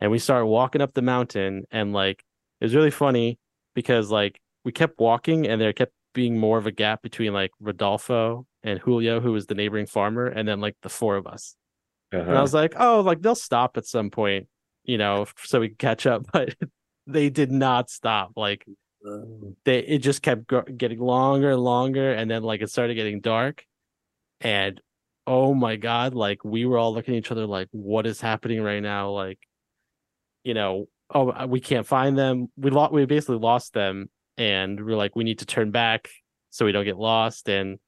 And 0.00 0.10
we 0.10 0.18
started 0.18 0.46
walking 0.46 0.80
up 0.80 0.94
the 0.94 1.02
mountain 1.02 1.64
and 1.70 1.92
like 1.92 2.24
it 2.60 2.64
was 2.64 2.74
really 2.74 2.90
funny 2.90 3.38
because 3.74 4.10
like 4.10 4.40
we 4.64 4.72
kept 4.72 4.98
walking 4.98 5.46
and 5.46 5.60
there 5.60 5.72
kept 5.72 5.92
being 6.14 6.38
more 6.38 6.58
of 6.58 6.66
a 6.66 6.72
gap 6.72 7.02
between 7.02 7.32
like 7.32 7.52
Rodolfo 7.60 8.46
and 8.62 8.78
Julio, 8.78 9.20
who 9.20 9.32
was 9.32 9.46
the 9.46 9.54
neighboring 9.54 9.86
farmer, 9.86 10.26
and 10.26 10.46
then 10.48 10.60
like 10.60 10.76
the 10.82 10.88
four 10.88 11.16
of 11.16 11.26
us. 11.26 11.54
And 12.28 12.36
I 12.38 12.42
Uh-huh. 12.42 12.42
was 12.42 12.54
like, 12.54 12.74
oh, 12.78 13.00
like 13.00 13.22
they'll 13.22 13.34
stop 13.34 13.76
at 13.76 13.86
some 13.86 14.10
point, 14.10 14.48
you 14.88 14.96
know, 14.98 15.26
so 15.44 15.60
we 15.60 15.68
can 15.68 15.76
catch 15.76 16.06
up. 16.06 16.26
But 16.32 16.56
they 17.06 17.30
did 17.30 17.50
not 17.50 17.88
stop. 17.88 18.32
Like 18.36 18.66
they, 19.64 19.78
it 19.78 19.98
just 19.98 20.20
kept 20.20 20.52
getting 20.76 20.98
longer 20.98 21.52
and 21.52 21.60
longer, 21.60 22.12
and 22.12 22.30
then 22.30 22.42
like 22.42 22.60
it 22.60 22.70
started 22.70 22.94
getting 22.94 23.20
dark, 23.20 23.64
and 24.40 24.80
oh 25.26 25.54
my 25.54 25.76
god, 25.76 26.14
like 26.14 26.44
we 26.44 26.66
were 26.66 26.76
all 26.76 26.92
looking 26.92 27.14
at 27.14 27.18
each 27.18 27.30
other 27.30 27.46
like, 27.46 27.68
what 27.70 28.06
is 28.06 28.20
happening 28.20 28.60
right 28.62 28.82
now? 28.82 29.10
Like, 29.10 29.38
you 30.44 30.54
know, 30.54 30.88
oh, 31.14 31.30
uh, 31.30 31.46
we 31.48 31.60
can't 31.60 31.86
find 31.86 32.18
them. 32.18 32.48
We 32.56 32.70
lost. 32.70 32.92
We 32.92 33.06
basically 33.06 33.38
lost 33.38 33.72
them, 33.72 34.10
and 34.36 34.84
we're 34.84 34.96
like, 34.96 35.16
we 35.16 35.24
need 35.24 35.38
to 35.38 35.46
turn 35.46 35.70
back 35.70 36.10
so 36.50 36.64
we 36.66 36.72
don't 36.72 36.84
get 36.84 36.98
lost. 36.98 37.48
And 37.48 37.78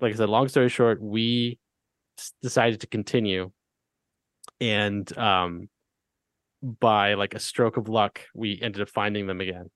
like 0.00 0.12
I 0.12 0.16
said, 0.16 0.28
long 0.28 0.48
story 0.48 0.68
short, 0.68 1.02
we 1.02 1.58
decided 2.40 2.80
to 2.82 2.86
continue, 2.86 3.50
and 4.60 5.18
um, 5.18 5.68
by 6.62 7.14
like 7.14 7.34
a 7.34 7.40
stroke 7.40 7.76
of 7.76 7.88
luck, 7.88 8.20
we 8.34 8.58
ended 8.62 8.82
up 8.82 8.88
finding 8.88 9.26
them 9.26 9.40
again. 9.40 9.70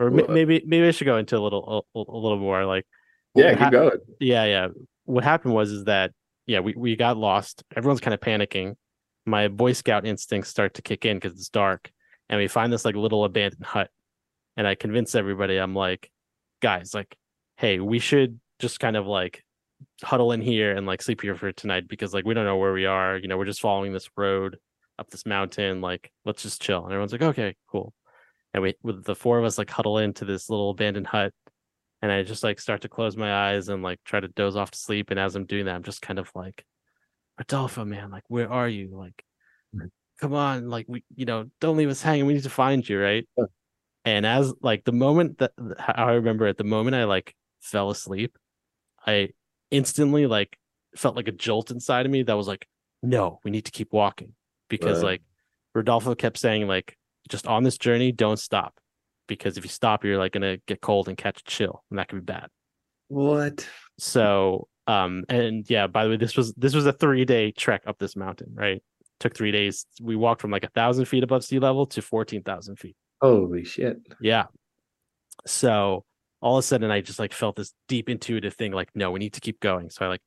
Or 0.00 0.10
Wha- 0.10 0.26
maybe 0.28 0.62
maybe 0.66 0.86
I 0.86 0.90
should 0.90 1.06
go 1.06 1.16
into 1.16 1.36
a 1.36 1.40
little 1.40 1.86
a, 1.94 1.98
a 1.98 2.18
little 2.18 2.38
more 2.38 2.64
like 2.64 2.86
Yeah, 3.34 3.54
keep 3.54 3.70
going. 3.70 3.98
yeah, 4.20 4.44
yeah. 4.44 4.68
What 5.04 5.24
happened 5.24 5.54
was 5.54 5.70
is 5.70 5.84
that 5.84 6.12
yeah, 6.46 6.60
we, 6.60 6.74
we 6.74 6.96
got 6.96 7.16
lost. 7.16 7.62
Everyone's 7.76 8.00
kind 8.00 8.14
of 8.14 8.20
panicking. 8.20 8.74
My 9.26 9.48
Boy 9.48 9.72
Scout 9.72 10.06
instincts 10.06 10.50
start 10.50 10.74
to 10.74 10.82
kick 10.82 11.04
in 11.04 11.18
because 11.18 11.32
it's 11.32 11.48
dark, 11.50 11.90
and 12.28 12.38
we 12.38 12.48
find 12.48 12.72
this 12.72 12.84
like 12.84 12.94
little 12.94 13.24
abandoned 13.24 13.64
hut. 13.64 13.90
And 14.56 14.66
I 14.66 14.74
convince 14.74 15.14
everybody, 15.14 15.56
I'm 15.58 15.74
like, 15.74 16.10
guys, 16.60 16.92
like, 16.94 17.14
hey, 17.58 17.78
we 17.78 17.98
should 18.00 18.40
just 18.58 18.80
kind 18.80 18.96
of 18.96 19.06
like 19.06 19.44
huddle 20.02 20.32
in 20.32 20.40
here 20.40 20.74
and 20.74 20.86
like 20.86 21.00
sleep 21.02 21.20
here 21.22 21.36
for 21.36 21.52
tonight 21.52 21.86
because 21.86 22.12
like 22.12 22.24
we 22.24 22.34
don't 22.34 22.44
know 22.44 22.56
where 22.56 22.72
we 22.72 22.86
are. 22.86 23.16
You 23.16 23.28
know, 23.28 23.36
we're 23.36 23.44
just 23.44 23.60
following 23.60 23.92
this 23.92 24.08
road 24.16 24.56
up 24.98 25.10
this 25.10 25.26
mountain. 25.26 25.80
Like, 25.80 26.10
let's 26.24 26.42
just 26.42 26.62
chill. 26.62 26.84
And 26.84 26.92
everyone's 26.92 27.12
like, 27.12 27.22
okay, 27.22 27.56
cool. 27.70 27.94
And 28.54 28.62
we 28.62 28.74
with 28.82 29.04
the 29.04 29.14
four 29.14 29.38
of 29.38 29.44
us 29.44 29.58
like 29.58 29.70
huddle 29.70 29.98
into 29.98 30.24
this 30.24 30.48
little 30.48 30.70
abandoned 30.70 31.06
hut 31.06 31.32
and 32.00 32.10
I 32.12 32.22
just 32.22 32.42
like 32.42 32.60
start 32.60 32.82
to 32.82 32.88
close 32.88 33.16
my 33.16 33.50
eyes 33.50 33.68
and 33.68 33.82
like 33.82 34.00
try 34.04 34.20
to 34.20 34.28
doze 34.28 34.56
off 34.56 34.70
to 34.70 34.78
sleep. 34.78 35.10
And 35.10 35.18
as 35.18 35.34
I'm 35.34 35.46
doing 35.46 35.66
that, 35.66 35.74
I'm 35.74 35.82
just 35.82 36.02
kind 36.02 36.18
of 36.18 36.30
like, 36.34 36.64
Rodolfo, 37.38 37.84
man, 37.84 38.10
like, 38.10 38.24
where 38.28 38.50
are 38.50 38.68
you? 38.68 38.96
Like, 38.96 39.24
Mhm. 39.74 39.90
come 40.18 40.34
on, 40.34 40.68
like, 40.68 40.86
we, 40.88 41.04
you 41.14 41.26
know, 41.26 41.50
don't 41.60 41.76
leave 41.76 41.90
us 41.90 42.02
hanging. 42.02 42.26
We 42.26 42.34
need 42.34 42.44
to 42.44 42.50
find 42.50 42.88
you, 42.88 43.00
right? 43.00 43.28
Yeah. 43.36 43.44
And 44.04 44.26
as 44.26 44.54
like 44.62 44.84
the 44.84 44.92
moment 44.92 45.38
that 45.38 45.52
I 45.78 46.12
remember 46.12 46.46
at 46.46 46.56
the 46.56 46.64
moment 46.64 46.96
I 46.96 47.04
like 47.04 47.34
fell 47.60 47.90
asleep, 47.90 48.38
I 49.06 49.30
instantly 49.70 50.26
like 50.26 50.56
felt 50.96 51.16
like 51.16 51.28
a 51.28 51.32
jolt 51.32 51.70
inside 51.70 52.06
of 52.06 52.12
me 52.12 52.22
that 52.22 52.36
was 52.36 52.48
like, 52.48 52.66
no, 53.02 53.40
we 53.44 53.50
need 53.50 53.66
to 53.66 53.70
keep 53.70 53.92
walking 53.92 54.34
because 54.68 55.02
Right. 55.02 55.10
like 55.10 55.22
Rodolfo 55.74 56.14
kept 56.14 56.38
saying 56.38 56.66
like, 56.66 56.96
just 57.28 57.46
on 57.46 57.62
this 57.62 57.78
journey, 57.78 58.12
don't 58.12 58.38
stop 58.38 58.74
because 59.26 59.58
if 59.58 59.64
you 59.64 59.68
stop, 59.70 60.04
you're 60.04 60.18
like 60.18 60.32
gonna 60.32 60.56
get 60.66 60.80
cold 60.80 61.08
and 61.08 61.16
catch 61.16 61.40
a 61.40 61.44
chill, 61.44 61.84
and 61.90 61.98
that 61.98 62.08
could 62.08 62.24
be 62.26 62.32
bad. 62.32 62.48
What? 63.08 63.66
So, 63.98 64.68
um, 64.86 65.24
and 65.28 65.68
yeah, 65.68 65.86
by 65.86 66.04
the 66.04 66.10
way, 66.10 66.16
this 66.16 66.36
was 66.36 66.52
this 66.54 66.74
was 66.74 66.86
a 66.86 66.92
three 66.92 67.24
day 67.24 67.52
trek 67.52 67.82
up 67.86 67.98
this 67.98 68.16
mountain, 68.16 68.52
right? 68.54 68.82
Took 69.20 69.34
three 69.36 69.52
days. 69.52 69.86
We 70.00 70.16
walked 70.16 70.40
from 70.40 70.50
like 70.50 70.64
a 70.64 70.70
thousand 70.70 71.04
feet 71.04 71.22
above 71.22 71.44
sea 71.44 71.58
level 71.58 71.86
to 71.86 72.02
fourteen 72.02 72.42
thousand 72.42 72.76
feet. 72.76 72.96
Holy 73.20 73.64
shit. 73.64 73.98
Yeah. 74.20 74.46
So 75.46 76.04
all 76.40 76.56
of 76.56 76.64
a 76.64 76.66
sudden, 76.66 76.90
I 76.90 77.00
just 77.00 77.18
like 77.18 77.32
felt 77.32 77.56
this 77.56 77.72
deep 77.88 78.08
intuitive 78.08 78.54
thing, 78.54 78.72
like, 78.72 78.90
no, 78.94 79.10
we 79.10 79.18
need 79.18 79.34
to 79.34 79.40
keep 79.40 79.60
going. 79.60 79.90
So 79.90 80.04
I 80.04 80.08
like 80.08 80.22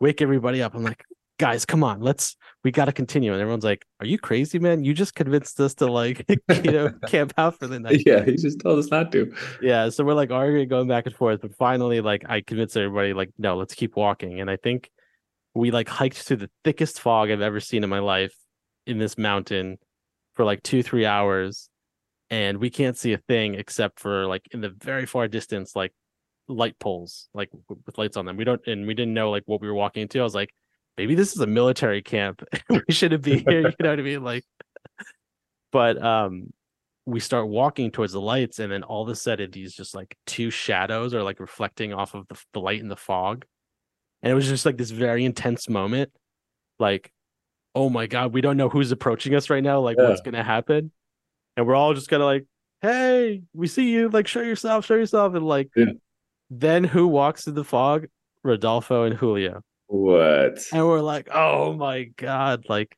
wake 0.00 0.22
everybody 0.22 0.62
up. 0.62 0.74
I'm 0.74 0.84
like, 0.84 1.02
guys, 1.38 1.64
come 1.64 1.84
on, 1.84 2.00
let's 2.00 2.36
we 2.64 2.72
got 2.72 2.86
to 2.86 2.92
continue. 2.92 3.32
And 3.32 3.40
everyone's 3.40 3.64
like, 3.64 3.84
are 4.00 4.06
you 4.06 4.18
crazy, 4.18 4.58
man? 4.58 4.82
You 4.82 4.92
just 4.92 5.14
convinced 5.14 5.60
us 5.60 5.74
to 5.76 5.86
like, 5.86 6.24
you 6.64 6.72
know, 6.72 6.90
camp 7.06 7.32
out 7.38 7.58
for 7.58 7.66
the 7.68 7.78
night. 7.78 8.02
Yeah, 8.04 8.24
he 8.24 8.36
just 8.36 8.58
told 8.60 8.78
us 8.78 8.90
not 8.90 9.12
to. 9.12 9.32
yeah 9.60 9.88
so 9.88 10.04
we're 10.04 10.14
like 10.14 10.30
arguing 10.30 10.68
going 10.68 10.88
back 10.88 11.06
and 11.06 11.14
forth 11.14 11.40
but 11.40 11.54
finally 11.56 12.00
like 12.00 12.24
i 12.28 12.40
convinced 12.40 12.76
everybody 12.76 13.12
like 13.12 13.30
no 13.38 13.56
let's 13.56 13.74
keep 13.74 13.96
walking 13.96 14.40
and 14.40 14.50
i 14.50 14.56
think 14.56 14.90
we 15.54 15.70
like 15.70 15.88
hiked 15.88 16.18
through 16.18 16.36
the 16.36 16.50
thickest 16.64 17.00
fog 17.00 17.30
i've 17.30 17.40
ever 17.40 17.60
seen 17.60 17.84
in 17.84 17.90
my 17.90 17.98
life 17.98 18.34
in 18.86 18.98
this 18.98 19.16
mountain 19.16 19.78
for 20.34 20.44
like 20.44 20.62
two 20.62 20.82
three 20.82 21.06
hours 21.06 21.68
and 22.30 22.58
we 22.58 22.70
can't 22.70 22.96
see 22.96 23.12
a 23.12 23.18
thing 23.18 23.54
except 23.54 24.00
for 24.00 24.26
like 24.26 24.42
in 24.52 24.60
the 24.60 24.70
very 24.70 25.06
far 25.06 25.28
distance 25.28 25.74
like 25.74 25.92
light 26.48 26.78
poles 26.78 27.28
like 27.34 27.50
with 27.68 27.98
lights 27.98 28.16
on 28.16 28.26
them 28.26 28.36
we 28.36 28.44
don't 28.44 28.60
and 28.66 28.86
we 28.86 28.94
didn't 28.94 29.14
know 29.14 29.30
like 29.30 29.42
what 29.46 29.60
we 29.60 29.68
were 29.68 29.74
walking 29.74 30.02
into 30.02 30.20
i 30.20 30.22
was 30.22 30.34
like 30.34 30.52
maybe 30.96 31.14
this 31.14 31.34
is 31.34 31.40
a 31.40 31.46
military 31.46 32.02
camp. 32.02 32.42
We 32.70 32.94
shouldn't 32.94 33.22
be 33.22 33.38
here 33.38 33.62
you 33.68 33.74
know 33.80 33.90
what 33.90 33.98
i 33.98 34.02
mean? 34.02 34.22
Like 34.24 34.44
but 35.72 36.02
um 36.02 36.52
we 37.04 37.20
start 37.20 37.48
walking 37.48 37.90
towards 37.90 38.12
the 38.12 38.20
lights 38.20 38.58
and 38.58 38.72
then 38.72 38.82
all 38.82 39.02
of 39.02 39.08
a 39.08 39.14
sudden 39.14 39.50
these 39.50 39.74
just 39.74 39.94
like 39.94 40.16
two 40.26 40.50
shadows 40.50 41.14
are 41.14 41.22
like 41.22 41.38
reflecting 41.38 41.92
off 41.94 42.14
of 42.14 42.26
the, 42.28 42.36
the 42.52 42.60
light 42.60 42.80
in 42.80 42.88
the 42.88 42.96
fog. 42.96 43.44
And 44.22 44.32
it 44.32 44.34
was 44.34 44.48
just 44.48 44.66
like 44.66 44.76
this 44.76 44.90
very 44.90 45.24
intense 45.24 45.68
moment 45.68 46.10
like 46.78 47.12
oh 47.74 47.88
my 47.88 48.06
god 48.06 48.32
we 48.32 48.40
don't 48.40 48.56
know 48.56 48.68
who's 48.68 48.90
approaching 48.92 49.34
us 49.34 49.50
right 49.50 49.62
now 49.62 49.80
like 49.80 49.98
what's 49.98 50.20
gonna 50.22 50.42
happen. 50.44 50.90
And 51.56 51.66
we're 51.66 51.74
all 51.74 51.94
just 51.94 52.08
kind 52.08 52.22
of 52.22 52.26
like 52.26 52.46
hey 52.82 53.42
we 53.54 53.66
see 53.66 53.90
you 53.90 54.08
like 54.08 54.26
show 54.26 54.40
yourself 54.42 54.84
show 54.86 54.94
yourself. 54.96 55.34
And 55.34 55.46
like 55.46 55.70
Yeah. 55.76 55.92
then 56.50 56.84
who 56.84 57.06
walks 57.08 57.44
through 57.44 57.54
the 57.54 57.64
fog? 57.64 58.06
Rodolfo 58.42 59.02
and 59.04 59.14
julio 59.16 59.62
What? 59.88 60.58
and 60.72 60.86
we're 60.86 61.00
like 61.00 61.28
oh 61.32 61.72
my 61.74 62.04
god 62.16 62.64
like 62.68 62.96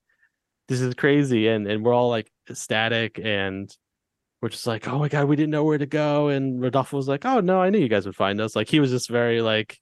this 0.68 0.80
is 0.80 0.95
crazy 0.95 1.49
and 1.49 1.66
and 1.66 1.84
we're 1.84 1.93
all 1.95 2.09
like 2.09 2.30
ecstatic 2.49 3.20
and 3.22 3.70
we're 4.41 4.49
just 4.49 4.66
like 4.66 4.89
oh 4.89 4.99
my 4.99 5.09
god 5.09 5.26
we 5.26 5.36
didn't 5.36 5.51
know 5.51 5.64
where 5.64 5.78
to 5.78 5.86
go 5.86 6.28
and 6.28 6.61
rodolfo 6.61 6.97
was 6.97 7.09
like 7.09 7.24
oh 7.26 7.41
no 7.41 7.61
i 7.61 7.68
knew 7.70 7.78
you 7.78 7.89
guys 7.89 8.07
would 8.07 8.16
find 8.16 8.41
us 8.41 8.55
like 8.57 8.68
he 8.68 8.80
was 8.80 8.91
just 8.91 9.09
very 9.11 9.43
like 9.43 9.78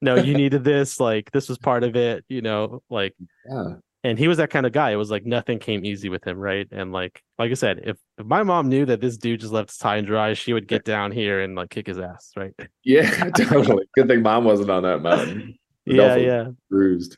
no 0.00 0.14
you 0.14 0.34
needed 0.42 0.64
this 0.64 0.98
like 1.00 1.30
this 1.32 1.48
was 1.48 1.58
part 1.58 1.84
of 1.84 1.96
it 1.96 2.24
you 2.28 2.40
know 2.40 2.82
like 2.88 3.14
Yeah. 3.50 3.74
and 4.04 4.18
he 4.18 4.28
was 4.28 4.38
that 4.38 4.50
kind 4.50 4.64
of 4.64 4.72
guy 4.72 4.90
it 4.90 4.96
was 4.96 5.10
like 5.10 5.26
nothing 5.26 5.58
came 5.58 5.84
easy 5.84 6.08
with 6.08 6.26
him 6.26 6.38
right 6.38 6.68
and 6.70 6.92
like 6.92 7.22
like 7.38 7.50
i 7.50 7.54
said 7.54 7.80
if, 7.84 7.96
if 8.16 8.24
my 8.26 8.42
mom 8.42 8.68
knew 8.68 8.86
that 8.86 9.00
this 9.00 9.16
dude 9.18 9.40
just 9.40 9.52
left 9.52 9.70
his 9.70 9.76
tie 9.78 9.96
and 9.96 10.06
dry 10.06 10.32
she 10.34 10.52
would 10.52 10.68
get 10.68 10.84
down 10.84 11.10
here 11.10 11.40
and 11.42 11.56
like 11.56 11.68
kick 11.70 11.86
his 11.88 11.98
ass 11.98 12.32
right 12.36 12.54
Yeah, 12.84 13.28
totally. 13.36 13.86
Good 13.94 14.08
thing 14.08 14.22
mom 14.22 14.44
wasn't 14.44 14.70
on 14.70 14.82
that 14.84 15.02
mountain. 15.02 15.58
Yeah, 15.90 16.16
yeah. 16.16 16.48
Bruised. 16.70 17.16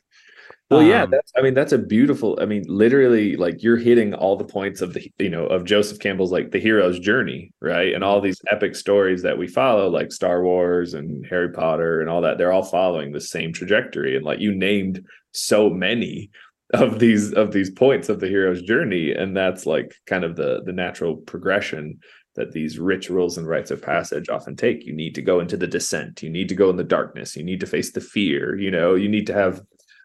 Well, 0.71 0.83
yeah, 0.83 1.03
um, 1.03 1.11
that's 1.11 1.33
I 1.37 1.41
mean 1.41 1.53
that's 1.53 1.73
a 1.73 1.77
beautiful. 1.77 2.39
I 2.41 2.45
mean, 2.45 2.63
literally, 2.65 3.35
like 3.35 3.61
you're 3.61 3.75
hitting 3.75 4.13
all 4.13 4.37
the 4.37 4.45
points 4.45 4.79
of 4.79 4.93
the 4.93 5.11
you 5.19 5.29
know 5.29 5.45
of 5.45 5.65
Joseph 5.65 5.99
Campbell's 5.99 6.31
like 6.31 6.51
the 6.51 6.59
hero's 6.59 6.97
journey, 6.97 7.51
right? 7.59 7.93
And 7.93 8.05
all 8.05 8.21
these 8.21 8.39
epic 8.49 8.75
stories 8.75 9.21
that 9.23 9.37
we 9.37 9.47
follow, 9.47 9.89
like 9.89 10.13
Star 10.13 10.41
Wars 10.43 10.93
and 10.93 11.25
Harry 11.25 11.51
Potter 11.51 11.99
and 11.99 12.09
all 12.09 12.21
that, 12.21 12.37
they're 12.37 12.53
all 12.53 12.63
following 12.63 13.11
the 13.11 13.19
same 13.19 13.51
trajectory. 13.51 14.15
And 14.15 14.25
like 14.25 14.39
you 14.39 14.55
named 14.55 15.05
so 15.33 15.69
many 15.69 16.29
of 16.73 16.99
these 16.99 17.33
of 17.33 17.51
these 17.51 17.69
points 17.69 18.07
of 18.07 18.21
the 18.21 18.27
hero's 18.27 18.61
journey, 18.61 19.11
and 19.11 19.35
that's 19.35 19.65
like 19.65 19.93
kind 20.05 20.23
of 20.23 20.37
the 20.37 20.61
the 20.65 20.71
natural 20.71 21.17
progression 21.17 21.99
that 22.35 22.53
these 22.53 22.79
rituals 22.79 23.37
and 23.37 23.47
rites 23.47 23.71
of 23.71 23.81
passage 23.81 24.29
often 24.29 24.55
take. 24.55 24.85
You 24.85 24.93
need 24.93 25.15
to 25.15 25.21
go 25.21 25.39
into 25.39 25.57
the 25.57 25.67
descent. 25.67 26.23
You 26.23 26.29
need 26.29 26.49
to 26.49 26.55
go 26.55 26.69
in 26.69 26.77
the 26.77 26.83
darkness. 26.83 27.35
You 27.35 27.43
need 27.43 27.59
to 27.59 27.67
face 27.67 27.91
the 27.91 28.01
fear. 28.01 28.55
You 28.57 28.71
know, 28.71 28.95
you 28.95 29.09
need 29.09 29.27
to 29.27 29.33
have 29.33 29.61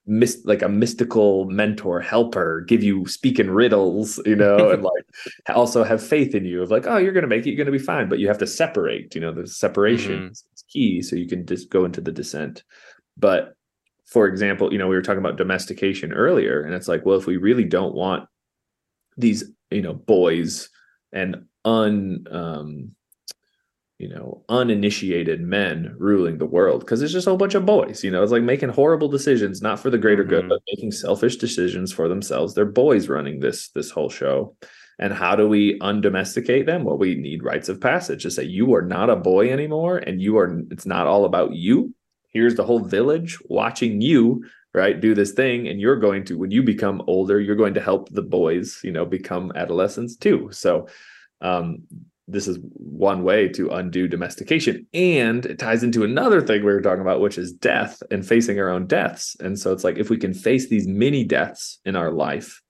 mis- 0.06 0.42
like 0.44 0.62
a 0.62 0.68
mystical 0.68 1.44
mentor 1.46 2.00
helper 2.00 2.62
give 2.62 2.82
you 2.82 3.06
speaking 3.06 3.50
riddles 3.50 4.20
you 4.24 4.36
know 4.36 4.70
and 4.72 4.82
like 4.82 5.04
also 5.48 5.82
have 5.82 6.04
faith 6.04 6.34
in 6.34 6.44
you 6.44 6.62
of 6.62 6.70
like 6.70 6.86
oh 6.86 6.96
you're 6.96 7.12
gonna 7.12 7.26
make 7.26 7.46
it 7.46 7.50
you're 7.50 7.58
gonna 7.58 7.76
be 7.76 7.78
fine 7.78 8.08
but 8.08 8.18
you 8.18 8.28
have 8.28 8.38
to 8.38 8.46
separate 8.46 9.14
you 9.14 9.20
know 9.20 9.32
the 9.32 9.46
separation 9.46 10.16
mm-hmm. 10.16 10.30
is 10.30 10.64
key 10.68 11.02
so 11.02 11.16
you 11.16 11.26
can 11.26 11.44
just 11.44 11.70
go 11.70 11.84
into 11.84 12.00
the 12.00 12.12
descent 12.12 12.62
but 13.16 13.54
for 14.04 14.26
example 14.28 14.72
you 14.72 14.78
know 14.78 14.86
we 14.86 14.94
were 14.94 15.02
talking 15.02 15.18
about 15.18 15.36
domestication 15.36 16.12
earlier 16.12 16.62
and 16.62 16.74
it's 16.74 16.88
like 16.88 17.04
well 17.04 17.18
if 17.18 17.26
we 17.26 17.36
really 17.36 17.64
don't 17.64 17.94
want 17.94 18.28
these 19.16 19.44
you 19.70 19.82
know 19.82 19.94
boys 19.94 20.68
and 21.12 21.44
un 21.66 22.24
um 22.30 22.96
you 23.98 24.08
know, 24.08 24.44
uninitiated 24.50 25.40
men 25.40 25.94
ruling 25.98 26.36
the 26.36 26.46
world 26.46 26.80
because 26.80 27.00
it's 27.00 27.12
just 27.12 27.26
a 27.26 27.30
whole 27.30 27.38
bunch 27.38 27.54
of 27.54 27.64
boys. 27.64 28.04
You 28.04 28.10
know, 28.10 28.22
it's 28.22 28.32
like 28.32 28.42
making 28.42 28.68
horrible 28.68 29.08
decisions, 29.08 29.62
not 29.62 29.80
for 29.80 29.88
the 29.88 29.98
greater 29.98 30.22
mm-hmm. 30.22 30.30
good, 30.30 30.48
but 30.48 30.60
making 30.70 30.92
selfish 30.92 31.36
decisions 31.36 31.92
for 31.92 32.08
themselves. 32.08 32.54
They're 32.54 32.66
boys 32.66 33.08
running 33.08 33.40
this 33.40 33.70
this 33.70 33.90
whole 33.90 34.10
show. 34.10 34.56
And 34.98 35.12
how 35.12 35.36
do 35.36 35.46
we 35.46 35.78
undomesticate 35.80 36.64
them? 36.64 36.84
Well, 36.84 36.96
we 36.96 37.14
need 37.16 37.42
rites 37.42 37.68
of 37.68 37.80
passage 37.80 38.22
to 38.22 38.30
say 38.30 38.44
you 38.44 38.74
are 38.74 38.82
not 38.82 39.10
a 39.10 39.16
boy 39.16 39.50
anymore, 39.50 39.98
and 39.98 40.20
you 40.20 40.38
are. 40.38 40.60
It's 40.70 40.86
not 40.86 41.06
all 41.06 41.24
about 41.24 41.54
you. 41.54 41.94
Here's 42.32 42.54
the 42.54 42.64
whole 42.64 42.80
village 42.80 43.38
watching 43.48 44.00
you 44.02 44.44
right 44.74 45.00
do 45.00 45.14
this 45.14 45.32
thing 45.32 45.66
and 45.68 45.80
you're 45.80 45.98
going 45.98 46.22
to 46.22 46.36
when 46.36 46.50
you 46.50 46.62
become 46.62 47.00
older 47.06 47.40
you're 47.40 47.56
going 47.56 47.72
to 47.72 47.80
help 47.80 48.10
the 48.10 48.20
boys 48.20 48.78
you 48.84 48.92
know 48.92 49.06
become 49.06 49.50
adolescents 49.56 50.16
too 50.16 50.50
so 50.52 50.86
um 51.40 51.82
this 52.28 52.48
is 52.48 52.58
one 52.72 53.22
way 53.22 53.48
to 53.48 53.70
undo 53.70 54.08
domestication. 54.08 54.86
And 54.92 55.46
it 55.46 55.58
ties 55.58 55.84
into 55.84 56.02
another 56.02 56.40
thing 56.40 56.64
we 56.64 56.72
were 56.72 56.80
talking 56.80 57.02
about 57.02 57.20
which 57.20 57.38
is 57.38 57.52
death 57.52 58.02
and 58.10 58.26
facing 58.26 58.58
our 58.58 58.68
own 58.68 58.86
deaths. 58.86 59.36
And 59.38 59.58
so 59.58 59.72
it's 59.72 59.84
like 59.84 59.98
if 59.98 60.10
we 60.10 60.16
can 60.16 60.34
face 60.34 60.68
these 60.68 60.88
mini 60.88 61.24
deaths 61.24 61.78
in 61.84 61.96
our 61.96 62.10
life 62.10 62.60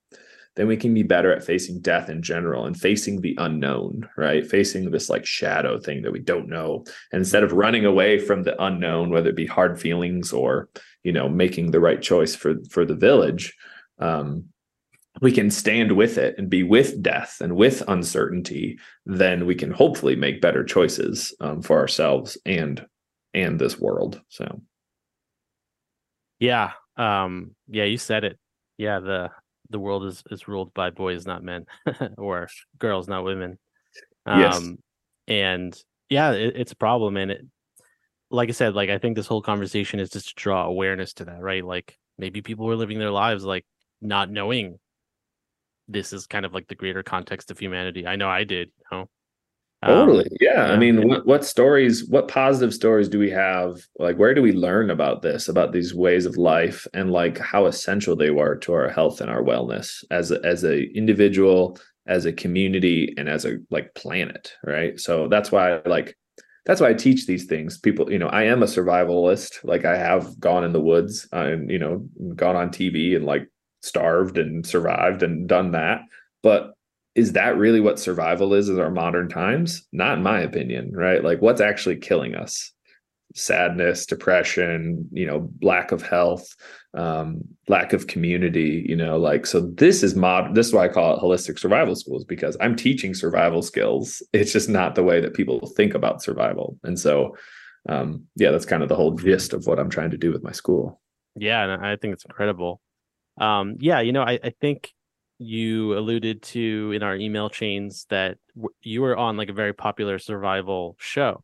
then 0.55 0.67
we 0.67 0.75
can 0.75 0.91
be 0.91 1.03
better 1.03 1.31
at 1.31 1.43
facing 1.43 1.79
death 1.81 2.09
in 2.09 2.19
general 2.19 2.65
and 2.65 2.75
facing 2.75 3.21
the 3.21 3.35
unknown 3.37 4.09
right? 4.17 4.45
Facing 4.45 4.89
this 4.89 5.07
like 5.07 5.25
shadow 5.25 5.79
thing 5.79 6.01
that 6.01 6.11
we 6.11 6.19
don't 6.19 6.49
know. 6.49 6.83
And 7.11 7.19
instead 7.19 7.43
of 7.43 7.53
running 7.53 7.85
away 7.85 8.17
from 8.17 8.43
the 8.43 8.61
unknown 8.61 9.11
whether 9.11 9.29
it 9.29 9.35
be 9.35 9.45
hard 9.45 9.79
feelings 9.79 10.33
or 10.33 10.69
you 11.03 11.11
know 11.11 11.29
making 11.29 11.71
the 11.71 11.79
right 11.79 12.01
choice 12.01 12.35
for 12.35 12.55
for 12.69 12.85
the 12.85 12.95
village 12.95 13.55
um, 13.99 14.45
we 15.21 15.31
can 15.31 15.49
stand 15.49 15.91
with 15.93 16.17
it 16.17 16.35
and 16.37 16.49
be 16.49 16.63
with 16.63 17.01
death 17.01 17.37
and 17.41 17.55
with 17.55 17.83
uncertainty, 17.87 18.79
then 19.05 19.45
we 19.45 19.55
can 19.55 19.71
hopefully 19.71 20.15
make 20.15 20.41
better 20.41 20.63
choices 20.63 21.35
um, 21.39 21.61
for 21.61 21.79
ourselves 21.79 22.37
and 22.45 22.85
and 23.33 23.59
this 23.59 23.79
world. 23.79 24.21
So, 24.29 24.61
yeah, 26.39 26.71
um, 26.97 27.55
yeah, 27.67 27.83
you 27.83 27.97
said 27.97 28.23
it. 28.23 28.39
Yeah, 28.77 28.99
the 28.99 29.31
the 29.69 29.79
world 29.79 30.05
is 30.05 30.23
is 30.31 30.47
ruled 30.47 30.73
by 30.73 30.89
boys, 30.91 31.25
not 31.25 31.43
men, 31.43 31.65
or 32.17 32.47
girls, 32.77 33.07
not 33.07 33.23
women. 33.23 33.57
Um, 34.25 34.39
yes. 34.39 34.69
and 35.27 35.83
yeah, 36.09 36.31
it, 36.31 36.53
it's 36.55 36.71
a 36.71 36.77
problem, 36.77 37.17
and 37.17 37.31
it, 37.31 37.45
like 38.29 38.49
I 38.49 38.53
said, 38.53 38.75
like 38.75 38.89
I 38.89 38.97
think 38.97 39.15
this 39.15 39.27
whole 39.27 39.41
conversation 39.41 39.99
is 39.99 40.09
just 40.09 40.29
to 40.29 40.35
draw 40.35 40.65
awareness 40.65 41.13
to 41.13 41.25
that, 41.25 41.41
right? 41.41 41.63
Like 41.63 41.97
maybe 42.17 42.41
people 42.41 42.65
were 42.65 42.75
living 42.75 42.99
their 42.99 43.11
lives 43.11 43.43
like 43.43 43.65
not 44.01 44.29
knowing 44.29 44.79
this 45.87 46.13
is 46.13 46.27
kind 46.27 46.45
of 46.45 46.53
like 46.53 46.67
the 46.67 46.75
greater 46.75 47.03
context 47.03 47.51
of 47.51 47.59
humanity. 47.59 48.05
I 48.05 48.15
know 48.15 48.29
I 48.29 48.43
did. 48.43 48.69
You 48.91 48.97
know? 48.97 49.09
Totally. 49.85 50.25
Um, 50.25 50.37
yeah. 50.41 50.67
yeah. 50.67 50.73
I 50.73 50.77
mean, 50.77 51.07
what, 51.07 51.25
what 51.25 51.45
stories, 51.45 52.07
what 52.09 52.27
positive 52.27 52.73
stories 52.73 53.07
do 53.07 53.19
we 53.19 53.29
have? 53.29 53.79
Like, 53.99 54.17
where 54.17 54.33
do 54.33 54.41
we 54.41 54.51
learn 54.51 54.89
about 54.89 55.21
this, 55.21 55.47
about 55.47 55.71
these 55.71 55.93
ways 55.93 56.25
of 56.25 56.35
life 56.37 56.87
and 56.93 57.11
like 57.11 57.37
how 57.37 57.67
essential 57.67 58.15
they 58.15 58.31
were 58.31 58.55
to 58.57 58.73
our 58.73 58.89
health 58.89 59.21
and 59.21 59.29
our 59.29 59.43
wellness 59.43 60.03
as 60.09 60.31
a, 60.31 60.43
as 60.43 60.63
a 60.63 60.83
individual, 60.95 61.77
as 62.07 62.25
a 62.25 62.33
community 62.33 63.13
and 63.17 63.29
as 63.29 63.45
a 63.45 63.57
like 63.69 63.93
planet. 63.93 64.53
Right. 64.65 64.99
So 64.99 65.27
that's 65.27 65.51
why 65.51 65.81
like, 65.85 66.17
that's 66.65 66.81
why 66.81 66.89
I 66.89 66.93
teach 66.93 67.27
these 67.27 67.45
things. 67.45 67.77
People, 67.77 68.11
you 68.11 68.19
know, 68.19 68.27
I 68.27 68.43
am 68.43 68.63
a 68.63 68.65
survivalist. 68.65 69.63
Like 69.63 69.85
I 69.85 69.95
have 69.95 70.37
gone 70.39 70.65
in 70.65 70.73
the 70.73 70.81
woods 70.81 71.27
and, 71.31 71.69
you 71.69 71.79
know, 71.79 72.05
gone 72.35 72.57
on 72.57 72.69
TV 72.71 73.15
and 73.15 73.25
like 73.25 73.47
starved 73.87 74.37
and 74.37 74.65
survived 74.65 75.23
and 75.23 75.47
done 75.47 75.71
that. 75.71 76.01
But 76.43 76.73
is 77.15 77.33
that 77.33 77.57
really 77.57 77.79
what 77.79 77.99
survival 77.99 78.53
is 78.53 78.69
in 78.69 78.79
our 78.79 78.91
modern 78.91 79.27
times? 79.27 79.87
Not 79.91 80.17
in 80.17 80.23
my 80.23 80.41
opinion, 80.41 80.91
right? 80.93 81.23
Like 81.23 81.41
what's 81.41 81.61
actually 81.61 81.97
killing 81.97 82.35
us? 82.35 82.71
Sadness, 83.35 84.05
depression, 84.05 85.09
you 85.11 85.25
know, 85.25 85.49
lack 85.61 85.91
of 85.91 86.01
health, 86.01 86.47
um, 86.93 87.41
lack 87.67 87.93
of 87.93 88.07
community, 88.07 88.85
you 88.87 88.95
know, 88.95 89.17
like 89.17 89.45
so 89.45 89.61
this 89.61 90.03
is 90.03 90.15
mod 90.15 90.55
this 90.55 90.67
is 90.67 90.73
why 90.73 90.85
I 90.85 90.89
call 90.89 91.15
it 91.15 91.21
holistic 91.21 91.59
survival 91.59 91.95
schools 91.95 92.23
because 92.23 92.55
I'm 92.61 92.75
teaching 92.75 93.13
survival 93.13 93.61
skills. 93.61 94.21
It's 94.31 94.53
just 94.53 94.69
not 94.69 94.95
the 94.95 95.03
way 95.03 95.19
that 95.19 95.33
people 95.33 95.59
think 95.75 95.93
about 95.93 96.21
survival. 96.21 96.77
And 96.83 96.99
so 96.99 97.35
um, 97.89 98.25
yeah, 98.35 98.51
that's 98.51 98.65
kind 98.65 98.83
of 98.83 98.89
the 98.89 98.95
whole 98.95 99.11
gist 99.11 99.53
of 99.53 99.65
what 99.65 99.79
I'm 99.79 99.89
trying 99.89 100.11
to 100.11 100.17
do 100.17 100.31
with 100.31 100.43
my 100.43 100.51
school. 100.51 101.01
Yeah, 101.35 101.63
and 101.63 101.85
I 101.85 101.95
think 101.95 102.13
it's 102.13 102.25
incredible. 102.25 102.81
Um, 103.37 103.75
yeah, 103.79 103.99
you 104.01 104.11
know, 104.11 104.23
I, 104.23 104.39
I 104.43 104.53
think 104.61 104.93
you 105.39 105.97
alluded 105.97 106.41
to 106.41 106.91
in 106.95 107.03
our 107.03 107.15
email 107.15 107.49
chains 107.49 108.05
that 108.09 108.37
w- 108.55 108.73
you 108.81 109.01
were 109.01 109.15
on 109.15 109.37
like 109.37 109.49
a 109.49 109.53
very 109.53 109.73
popular 109.73 110.19
survival 110.19 110.95
show, 110.99 111.43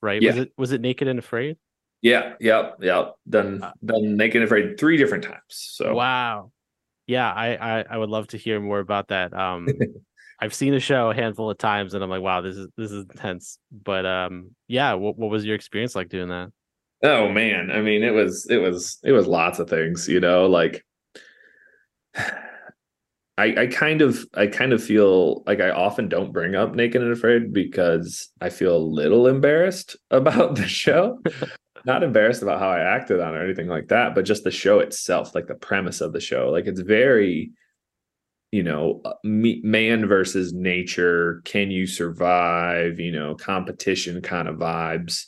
right? 0.00 0.20
Yeah. 0.20 0.30
Was 0.30 0.38
it 0.38 0.52
was 0.56 0.72
it 0.72 0.80
Naked 0.80 1.08
and 1.08 1.18
Afraid? 1.18 1.56
Yeah, 2.00 2.34
yeah, 2.40 2.72
yeah. 2.80 3.10
Done 3.28 3.62
uh, 3.62 3.72
done 3.84 4.16
Naked 4.16 4.36
and 4.36 4.44
Afraid 4.44 4.78
three 4.78 4.96
different 4.96 5.24
times. 5.24 5.40
So 5.48 5.94
wow, 5.94 6.50
yeah, 7.06 7.30
I 7.30 7.54
I, 7.54 7.84
I 7.90 7.96
would 7.96 8.10
love 8.10 8.28
to 8.28 8.36
hear 8.36 8.60
more 8.60 8.80
about 8.80 9.08
that. 9.08 9.32
Um, 9.32 9.68
I've 10.40 10.54
seen 10.54 10.72
the 10.72 10.80
show 10.80 11.10
a 11.10 11.14
handful 11.14 11.48
of 11.50 11.58
times, 11.58 11.94
and 11.94 12.02
I'm 12.02 12.10
like, 12.10 12.22
wow, 12.22 12.40
this 12.40 12.56
is 12.56 12.66
this 12.76 12.90
is 12.90 13.04
intense. 13.08 13.58
But 13.70 14.04
um, 14.04 14.50
yeah, 14.66 14.94
what 14.94 15.16
what 15.16 15.30
was 15.30 15.44
your 15.44 15.54
experience 15.54 15.94
like 15.94 16.08
doing 16.08 16.30
that? 16.30 16.50
Oh 17.04 17.28
man, 17.28 17.70
I 17.70 17.80
mean, 17.80 18.02
it 18.02 18.12
was 18.12 18.46
it 18.50 18.58
was 18.58 18.98
it 19.04 19.12
was 19.12 19.28
lots 19.28 19.60
of 19.60 19.70
things, 19.70 20.08
you 20.08 20.18
know, 20.18 20.46
like 20.46 20.84
I, 23.38 23.62
I 23.62 23.66
kind 23.66 24.02
of 24.02 24.26
I 24.34 24.46
kind 24.46 24.72
of 24.72 24.84
feel 24.84 25.42
like 25.46 25.60
I 25.60 25.70
often 25.70 26.08
don't 26.08 26.32
bring 26.32 26.54
up 26.54 26.74
Naked 26.74 27.02
and 27.02 27.12
Afraid 27.12 27.52
because 27.52 28.30
I 28.40 28.50
feel 28.50 28.76
a 28.76 28.78
little 28.78 29.26
embarrassed 29.26 29.96
about 30.10 30.56
the 30.56 30.68
show. 30.68 31.20
Not 31.84 32.04
embarrassed 32.04 32.42
about 32.42 32.60
how 32.60 32.68
I 32.68 32.80
acted 32.80 33.20
on 33.20 33.34
it 33.34 33.38
or 33.38 33.44
anything 33.44 33.66
like 33.66 33.88
that, 33.88 34.14
but 34.14 34.24
just 34.24 34.44
the 34.44 34.52
show 34.52 34.78
itself, 34.78 35.34
like 35.34 35.48
the 35.48 35.54
premise 35.56 36.00
of 36.00 36.12
the 36.12 36.20
show. 36.20 36.50
Like 36.50 36.66
it's 36.66 36.80
very, 36.80 37.50
you 38.52 38.62
know, 38.62 39.00
uh, 39.04 39.14
man 39.24 40.06
versus 40.06 40.52
nature. 40.52 41.42
Can 41.44 41.72
you 41.72 41.88
survive? 41.88 43.00
You 43.00 43.10
know, 43.10 43.34
competition 43.34 44.20
kind 44.20 44.46
of 44.46 44.56
vibes 44.56 45.24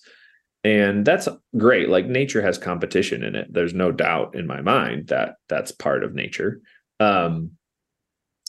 and 0.65 1.05
that's 1.05 1.29
great 1.59 1.91
like 1.91 2.07
nature 2.07 2.41
has 2.41 2.57
competition 2.57 3.23
in 3.23 3.35
it 3.35 3.53
there's 3.53 3.75
no 3.75 3.93
doubt 3.93 4.35
in 4.35 4.47
my 4.47 4.63
mind 4.63 5.09
that 5.09 5.35
that's 5.49 5.71
part 5.71 6.03
of 6.03 6.15
nature 6.15 6.61
um 7.05 7.51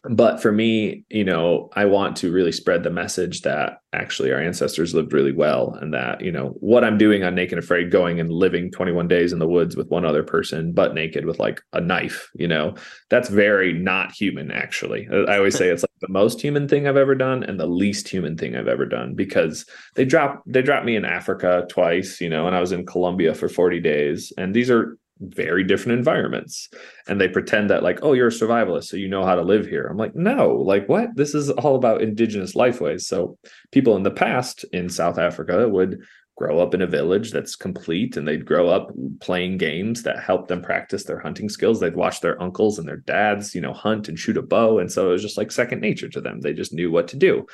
but 0.10 0.40
for 0.40 0.52
me 0.52 1.04
you 1.10 1.24
know 1.24 1.70
i 1.74 1.84
want 1.84 2.16
to 2.16 2.32
really 2.32 2.52
spread 2.52 2.84
the 2.84 2.90
message 2.90 3.42
that 3.42 3.80
actually 3.94 4.32
our 4.32 4.40
ancestors 4.40 4.94
lived 4.94 5.14
really 5.14 5.32
well 5.32 5.76
and 5.82 5.94
that 5.94 6.22
you 6.22 6.32
know 6.32 6.50
what 6.60 6.84
i'm 6.84 6.98
doing 6.98 7.24
on 7.24 7.34
naked 7.34 7.58
afraid 7.58 7.92
going 7.92 8.20
and 8.20 8.32
living 8.32 8.70
21 8.72 9.08
days 9.08 9.34
in 9.34 9.40
the 9.40 9.48
woods 9.48 9.76
with 9.76 9.90
one 9.90 10.06
other 10.06 10.24
person 10.24 10.74
butt 10.74 10.94
naked 10.94 11.26
with 11.26 11.40
like 11.40 11.62
a 11.74 11.82
knife 11.82 12.30
you 12.36 12.48
know 12.48 12.76
that's 13.10 13.30
very 13.30 13.74
not 13.74 14.12
human 14.12 14.52
actually. 14.52 15.08
I 15.28 15.38
always 15.38 15.56
say 15.56 15.70
it's 15.70 15.84
like 15.84 15.90
the 16.02 16.10
most 16.10 16.42
human 16.42 16.68
thing 16.68 16.88
i've 16.88 16.98
ever 16.98 17.16
done 17.16 17.44
and 17.44 17.60
the 17.60 17.68
least 17.68 18.08
human 18.08 18.38
thing 18.38 18.56
i've 18.56 18.68
ever 18.68 18.86
done 18.86 19.16
because 19.16 19.66
they 19.96 20.06
dropped 20.06 20.44
they 20.46 20.62
dropped 20.62 20.86
me 20.86 20.96
in 20.96 21.06
africa 21.06 21.66
twice 21.70 22.22
you 22.22 22.30
know 22.30 22.46
and 22.46 22.56
i 22.56 22.60
was 22.60 22.72
in 22.72 22.86
colombia 22.86 23.34
for 23.34 23.50
40 23.50 23.80
days. 23.80 24.32
And 24.38 24.54
these 24.54 24.70
are 24.70 24.98
very 25.20 25.64
different 25.64 25.98
environments. 25.98 26.70
And 27.08 27.20
they 27.20 27.28
pretend 27.28 27.70
that 27.70 27.84
like 27.84 28.00
oh 28.02 28.14
you're 28.14 28.28
a 28.28 28.32
survivalist 28.32 28.86
so 28.86 28.98
you 28.98 29.08
know 29.08 29.26
how 29.26 29.36
to 29.36 29.42
live 29.42 29.66
here. 29.66 29.86
I'm 29.86 29.98
like 29.98 30.16
no 30.16 30.56
like 30.56 30.90
what? 30.90 31.16
This 31.16 31.34
is 31.34 31.50
all 31.52 31.76
about 31.76 32.02
indigenous 32.02 32.54
lifeways 32.54 33.02
so 33.02 33.38
people 33.72 33.96
in 33.96 34.04
the 34.04 34.12
past 34.12 34.66
in 34.74 34.90
south 34.90 35.18
africa 35.18 35.68
would 35.70 36.02
grow 36.36 36.60
up 36.60 36.74
in 36.74 36.82
a 36.82 36.88
village 36.88 37.32
that's 37.32 37.56
complete 37.56 38.18
and 38.18 38.28
they'd 38.28 38.46
grow 38.46 38.68
up 38.68 38.92
playing 39.22 39.58
games 39.58 40.04
that 40.04 40.22
help 40.22 40.50
them 40.50 40.62
practice 40.62 41.06
their 41.06 41.20
hunting 41.20 41.48
skills. 41.48 41.80
They'd 41.80 41.96
watch 41.96 42.20
their 42.20 42.42
uncles 42.42 42.78
and 42.78 42.88
their 42.88 42.98
dads 42.98 43.56
you 43.56 43.62
know 43.62 43.74
hunt 43.74 44.10
and 44.10 44.20
shoot 44.20 44.38
a 44.38 44.42
bow 44.42 44.80
and 44.80 44.92
so 44.92 45.08
it 45.08 45.12
was 45.14 45.22
just 45.22 45.38
like 45.38 45.52
second 45.52 45.80
nature 45.80 46.10
to 46.10 46.22
them. 46.22 46.42
They 46.42 46.54
just 46.54 46.74
knew 46.74 46.92
what 46.92 47.08
to 47.10 47.16
do. 47.16 47.46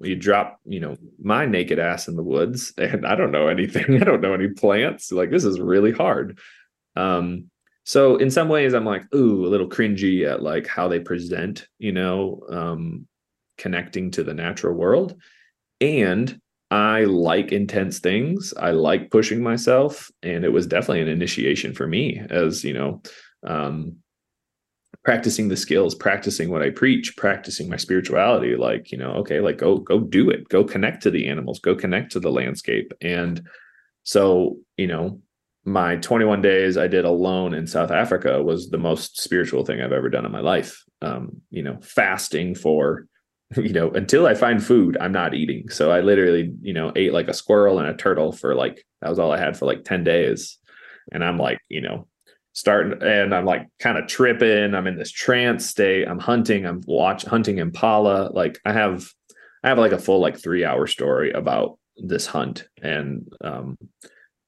You 0.00 0.16
drop 0.16 0.60
you 0.64 0.80
know 0.80 0.96
my 1.22 1.44
naked 1.44 1.78
ass 1.78 2.08
in 2.08 2.16
the 2.16 2.22
woods 2.22 2.72
and 2.78 3.06
i 3.06 3.14
don't 3.14 3.32
know 3.32 3.48
anything. 3.48 3.96
I 4.00 4.04
don't 4.04 4.22
know 4.22 4.34
any 4.34 4.48
plants. 4.48 5.12
Like 5.12 5.30
this 5.30 5.44
is 5.44 5.60
really 5.60 5.92
hard 5.92 6.38
um 6.96 7.50
so 7.84 8.16
in 8.16 8.30
some 8.30 8.48
ways 8.48 8.74
i'm 8.74 8.84
like 8.84 9.02
ooh 9.14 9.46
a 9.46 9.48
little 9.48 9.68
cringy 9.68 10.26
at 10.26 10.42
like 10.42 10.66
how 10.66 10.88
they 10.88 11.00
present 11.00 11.66
you 11.78 11.92
know 11.92 12.40
um 12.50 13.06
connecting 13.58 14.10
to 14.10 14.22
the 14.22 14.34
natural 14.34 14.74
world 14.74 15.14
and 15.80 16.40
I 16.70 17.04
like 17.04 17.52
intense 17.52 18.00
things. 18.00 18.52
I 18.58 18.72
like 18.72 19.10
pushing 19.10 19.42
myself, 19.42 20.10
and 20.22 20.44
it 20.44 20.52
was 20.52 20.66
definitely 20.66 21.02
an 21.02 21.08
initiation 21.08 21.74
for 21.74 21.86
me 21.86 22.20
as 22.28 22.64
you 22.64 22.74
know, 22.74 23.02
um, 23.46 23.96
practicing 25.04 25.46
the 25.48 25.56
skills, 25.56 25.94
practicing 25.94 26.50
what 26.50 26.62
I 26.62 26.70
preach, 26.70 27.16
practicing 27.16 27.68
my 27.68 27.76
spirituality. 27.76 28.56
Like 28.56 28.90
you 28.90 28.98
know, 28.98 29.12
okay, 29.12 29.40
like 29.40 29.58
go 29.58 29.78
go 29.78 30.00
do 30.00 30.28
it, 30.30 30.48
go 30.48 30.64
connect 30.64 31.02
to 31.04 31.10
the 31.10 31.28
animals, 31.28 31.60
go 31.60 31.76
connect 31.76 32.12
to 32.12 32.20
the 32.20 32.32
landscape, 32.32 32.92
and 33.00 33.46
so 34.02 34.58
you 34.76 34.88
know, 34.88 35.20
my 35.66 35.96
21 35.96 36.40
days 36.42 36.78
I 36.78 36.86
did 36.86 37.04
alone 37.04 37.52
in 37.52 37.66
South 37.66 37.90
Africa 37.90 38.42
was 38.42 38.70
the 38.70 38.78
most 38.78 39.20
spiritual 39.20 39.64
thing 39.64 39.80
I've 39.80 39.92
ever 39.92 40.08
done 40.08 40.24
in 40.24 40.32
my 40.32 40.40
life. 40.40 40.84
Um, 41.02 41.42
you 41.50 41.62
know, 41.62 41.78
fasting 41.82 42.54
for 42.54 43.06
you 43.56 43.72
know, 43.72 43.90
until 43.90 44.26
I 44.26 44.34
find 44.34 44.62
food, 44.62 44.96
I'm 45.00 45.12
not 45.12 45.34
eating. 45.34 45.68
So 45.68 45.90
I 45.90 46.00
literally, 46.00 46.52
you 46.62 46.72
know, 46.72 46.92
ate 46.96 47.12
like 47.12 47.28
a 47.28 47.34
squirrel 47.34 47.78
and 47.78 47.88
a 47.88 47.94
turtle 47.94 48.32
for 48.32 48.54
like 48.54 48.84
that 49.00 49.10
was 49.10 49.18
all 49.18 49.32
I 49.32 49.38
had 49.38 49.56
for 49.56 49.66
like 49.66 49.84
10 49.84 50.04
days. 50.04 50.58
And 51.12 51.22
I'm 51.22 51.38
like, 51.38 51.60
you 51.68 51.80
know, 51.80 52.08
starting 52.54 53.00
and 53.02 53.34
I'm 53.34 53.44
like 53.44 53.66
kind 53.78 53.98
of 53.98 54.08
tripping. 54.08 54.74
I'm 54.74 54.86
in 54.86 54.96
this 54.96 55.12
trance 55.12 55.66
state. 55.66 56.08
I'm 56.08 56.18
hunting. 56.18 56.66
I'm 56.66 56.82
watch 56.86 57.24
hunting 57.24 57.58
impala. 57.58 58.30
Like 58.32 58.58
I 58.64 58.72
have 58.72 59.06
I 59.62 59.68
have 59.68 59.78
like 59.78 59.92
a 59.92 59.98
full 59.98 60.20
like 60.20 60.40
three 60.40 60.64
hour 60.64 60.86
story 60.86 61.30
about 61.30 61.78
this 61.96 62.26
hunt. 62.26 62.66
And 62.82 63.32
um 63.42 63.78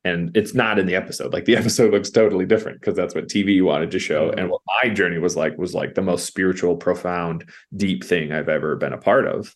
and 0.09 0.36
it's 0.36 0.55
not 0.55 0.78
in 0.78 0.86
the 0.86 0.94
episode. 0.94 1.32
Like 1.32 1.44
the 1.44 1.56
episode 1.62 1.93
looks 1.93 2.10
totally 2.10 2.47
different 2.47 2.80
because 2.80 2.97
that's 2.97 3.14
what 3.14 3.28
tv 3.28 3.62
wanted 3.62 3.90
to 3.93 3.98
show. 3.98 4.30
And 4.30 4.40
mm-hmm. 4.40 4.51
what 4.51 4.62
my 4.82 4.89
journey 4.89 5.18
was 5.18 5.36
like 5.36 5.56
was 5.59 5.74
like 5.74 5.94
the 5.94 6.02
most 6.02 6.26
spiritual 6.26 6.76
profound 6.76 7.48
deep 7.76 8.05
thing 8.05 8.32
i've 8.32 8.48
ever 8.48 8.76
been 8.76 8.93
a 8.93 8.98
part 8.98 9.26
of. 9.26 9.55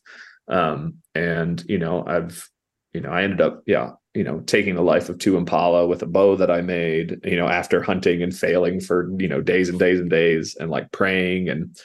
Um 0.48 0.94
and 1.14 1.62
you 1.68 1.78
know 1.78 2.04
i've 2.06 2.48
you 2.94 3.00
know 3.00 3.10
i 3.10 3.22
ended 3.22 3.40
up 3.40 3.62
yeah 3.66 3.92
you 4.14 4.24
know 4.24 4.40
taking 4.40 4.74
the 4.74 4.82
life 4.82 5.08
of 5.08 5.18
two 5.18 5.36
impala 5.36 5.86
with 5.86 6.02
a 6.02 6.06
bow 6.06 6.36
that 6.36 6.50
i 6.50 6.60
made 6.60 7.20
you 7.24 7.36
know 7.36 7.48
after 7.48 7.82
hunting 7.82 8.22
and 8.22 8.36
failing 8.36 8.80
for 8.80 9.10
you 9.18 9.28
know 9.28 9.40
days 9.40 9.68
and 9.68 9.78
days 9.78 10.00
and 10.00 10.10
days 10.10 10.56
and 10.56 10.70
like 10.70 10.90
praying 10.92 11.48
and 11.48 11.76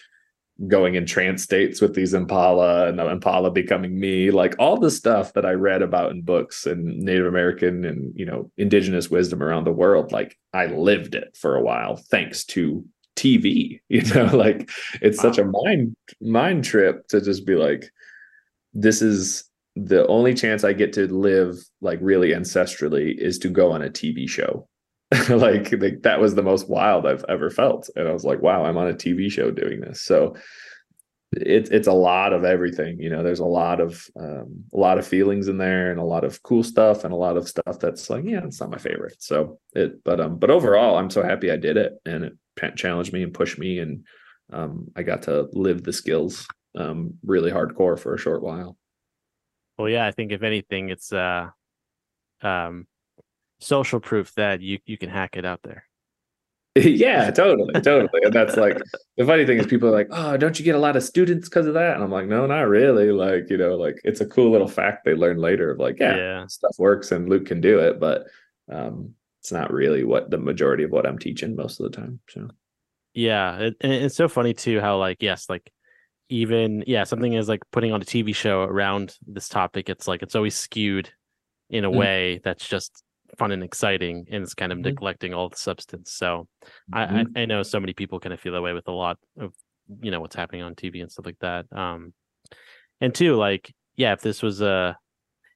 going 0.67 0.95
in 0.95 1.05
trance 1.05 1.43
states 1.43 1.81
with 1.81 1.93
these 1.93 2.15
impala 2.15 2.87
and 2.87 2.97
the 2.97 3.07
impala 3.07 3.51
becoming 3.51 3.99
me 3.99 4.31
like 4.31 4.55
all 4.57 4.75
the 4.75 4.89
stuff 4.89 5.33
that 5.33 5.45
i 5.45 5.51
read 5.51 5.83
about 5.83 6.11
in 6.11 6.21
books 6.23 6.65
and 6.65 6.83
native 6.97 7.27
american 7.27 7.85
and 7.85 8.11
you 8.15 8.25
know 8.25 8.49
indigenous 8.57 9.09
wisdom 9.09 9.43
around 9.43 9.65
the 9.65 9.71
world 9.71 10.11
like 10.11 10.35
i 10.53 10.65
lived 10.65 11.13
it 11.13 11.37
for 11.39 11.55
a 11.55 11.61
while 11.61 11.95
thanks 11.95 12.43
to 12.43 12.83
tv 13.15 13.79
you 13.89 14.01
know 14.13 14.25
like 14.35 14.69
it's 15.01 15.17
wow. 15.17 15.23
such 15.23 15.37
a 15.37 15.45
mind 15.45 15.95
mind 16.21 16.63
trip 16.63 17.07
to 17.07 17.21
just 17.21 17.45
be 17.45 17.53
like 17.53 17.91
this 18.73 19.01
is 19.01 19.43
the 19.75 20.07
only 20.07 20.33
chance 20.33 20.63
i 20.63 20.73
get 20.73 20.91
to 20.91 21.07
live 21.13 21.55
like 21.81 21.99
really 22.01 22.31
ancestrally 22.31 23.15
is 23.15 23.37
to 23.37 23.47
go 23.47 23.71
on 23.71 23.83
a 23.83 23.89
tv 23.89 24.27
show 24.27 24.67
like, 25.29 25.71
like 25.71 26.01
that 26.01 26.19
was 26.19 26.35
the 26.35 26.43
most 26.43 26.69
wild 26.69 27.05
I've 27.05 27.25
ever 27.29 27.49
felt. 27.49 27.89
And 27.95 28.07
I 28.07 28.11
was 28.11 28.25
like, 28.25 28.41
wow, 28.41 28.65
I'm 28.65 28.77
on 28.77 28.89
a 28.89 28.93
TV 28.93 29.31
show 29.31 29.51
doing 29.51 29.79
this. 29.79 30.01
So 30.01 30.35
it's 31.33 31.69
it's 31.69 31.87
a 31.87 31.93
lot 31.93 32.33
of 32.33 32.45
everything. 32.45 32.99
You 32.99 33.09
know, 33.09 33.23
there's 33.23 33.39
a 33.39 33.45
lot 33.45 33.79
of 33.79 34.05
um, 34.19 34.63
a 34.73 34.77
lot 34.77 34.97
of 34.97 35.07
feelings 35.07 35.47
in 35.47 35.57
there 35.57 35.91
and 35.91 35.99
a 35.99 36.03
lot 36.03 36.23
of 36.23 36.41
cool 36.43 36.63
stuff 36.63 37.03
and 37.03 37.13
a 37.13 37.17
lot 37.17 37.37
of 37.37 37.47
stuff 37.47 37.79
that's 37.79 38.09
like, 38.09 38.23
yeah, 38.25 38.41
it's 38.45 38.59
not 38.59 38.69
my 38.69 38.77
favorite. 38.77 39.17
So 39.19 39.59
it, 39.73 40.03
but 40.03 40.19
um, 40.19 40.37
but 40.37 40.49
overall, 40.49 40.97
I'm 40.97 41.09
so 41.09 41.23
happy 41.23 41.51
I 41.51 41.57
did 41.57 41.77
it 41.77 41.93
and 42.05 42.23
it 42.23 42.33
challenged 42.75 43.13
me 43.13 43.23
and 43.23 43.33
pushed 43.33 43.59
me 43.59 43.79
and 43.79 44.05
um, 44.51 44.87
I 44.95 45.03
got 45.03 45.23
to 45.23 45.47
live 45.53 45.83
the 45.83 45.93
skills 45.93 46.47
um 46.77 47.13
really 47.25 47.51
hardcore 47.51 47.99
for 47.99 48.13
a 48.13 48.19
short 48.19 48.41
while. 48.41 48.77
Well, 49.77 49.89
yeah, 49.89 50.05
I 50.05 50.11
think 50.11 50.31
if 50.31 50.43
anything, 50.43 50.89
it's 50.89 51.11
uh 51.11 51.49
um 52.41 52.87
social 53.59 53.99
proof 53.99 54.33
that 54.35 54.61
you 54.61 54.79
you 54.85 54.97
can 54.97 55.09
hack 55.09 55.37
it 55.37 55.45
out 55.45 55.61
there. 55.63 55.85
yeah, 56.75 57.31
totally, 57.31 57.73
totally. 57.81 58.21
And 58.23 58.33
that's 58.33 58.55
like 58.55 58.77
the 59.17 59.25
funny 59.25 59.45
thing 59.45 59.57
is 59.57 59.65
people 59.65 59.89
are 59.89 59.93
like, 59.93 60.09
"Oh, 60.11 60.37
don't 60.37 60.59
you 60.59 60.65
get 60.65 60.75
a 60.75 60.79
lot 60.79 60.95
of 60.95 61.03
students 61.03 61.49
because 61.49 61.65
of 61.65 61.73
that?" 61.73 61.95
And 61.95 62.03
I'm 62.03 62.11
like, 62.11 62.27
"No, 62.27 62.45
not 62.45 62.67
really." 62.67 63.11
Like, 63.11 63.49
you 63.49 63.57
know, 63.57 63.75
like 63.75 63.99
it's 64.03 64.21
a 64.21 64.25
cool 64.27 64.51
little 64.51 64.67
fact 64.67 65.03
they 65.03 65.15
learn 65.15 65.37
later 65.37 65.71
of 65.71 65.79
like, 65.79 65.99
yeah, 65.99 66.15
yeah. 66.15 66.47
stuff 66.47 66.75
works 66.77 67.11
and 67.11 67.29
Luke 67.29 67.45
can 67.45 67.61
do 67.61 67.79
it, 67.79 67.99
but 67.99 68.27
um 68.71 69.13
it's 69.39 69.51
not 69.51 69.71
really 69.71 70.03
what 70.03 70.29
the 70.29 70.37
majority 70.37 70.83
of 70.83 70.91
what 70.91 71.05
I'm 71.05 71.17
teaching 71.17 71.55
most 71.55 71.79
of 71.79 71.89
the 71.89 71.97
time. 71.97 72.19
So 72.29 72.49
yeah, 73.13 73.57
it, 73.57 73.77
and 73.81 73.93
it's 73.93 74.15
so 74.15 74.27
funny 74.27 74.53
too 74.53 74.79
how 74.79 74.97
like 74.97 75.17
yes, 75.21 75.49
like 75.49 75.71
even 76.29 76.83
yeah, 76.85 77.05
something 77.05 77.33
is 77.33 77.47
like 77.49 77.61
putting 77.71 77.91
on 77.91 78.01
a 78.01 78.05
TV 78.05 78.35
show 78.35 78.61
around 78.61 79.15
this 79.25 79.49
topic. 79.49 79.89
It's 79.89 80.07
like 80.07 80.21
it's 80.21 80.35
always 80.35 80.55
skewed 80.55 81.09
in 81.69 81.85
a 81.85 81.91
mm. 81.91 81.95
way 81.95 82.41
that's 82.43 82.67
just 82.67 83.03
fun 83.37 83.51
and 83.51 83.63
exciting 83.63 84.25
and 84.31 84.43
it's 84.43 84.53
kind 84.53 84.71
of 84.71 84.77
mm-hmm. 84.77 84.89
neglecting 84.89 85.33
all 85.33 85.49
the 85.49 85.57
substance 85.57 86.11
so 86.13 86.47
mm-hmm. 86.93 87.37
I, 87.37 87.41
I 87.41 87.45
know 87.45 87.63
so 87.63 87.79
many 87.79 87.93
people 87.93 88.19
kind 88.19 88.33
of 88.33 88.39
feel 88.39 88.53
that 88.53 88.61
way 88.61 88.73
with 88.73 88.87
a 88.87 88.91
lot 88.91 89.17
of 89.39 89.53
you 90.01 90.11
know 90.11 90.19
what's 90.19 90.35
happening 90.35 90.61
on 90.61 90.75
tv 90.75 91.01
and 91.01 91.11
stuff 91.11 91.25
like 91.25 91.39
that 91.39 91.65
um 91.71 92.13
and 93.01 93.13
two 93.13 93.35
like 93.35 93.73
yeah 93.95 94.13
if 94.13 94.21
this 94.21 94.41
was 94.41 94.61
a 94.61 94.97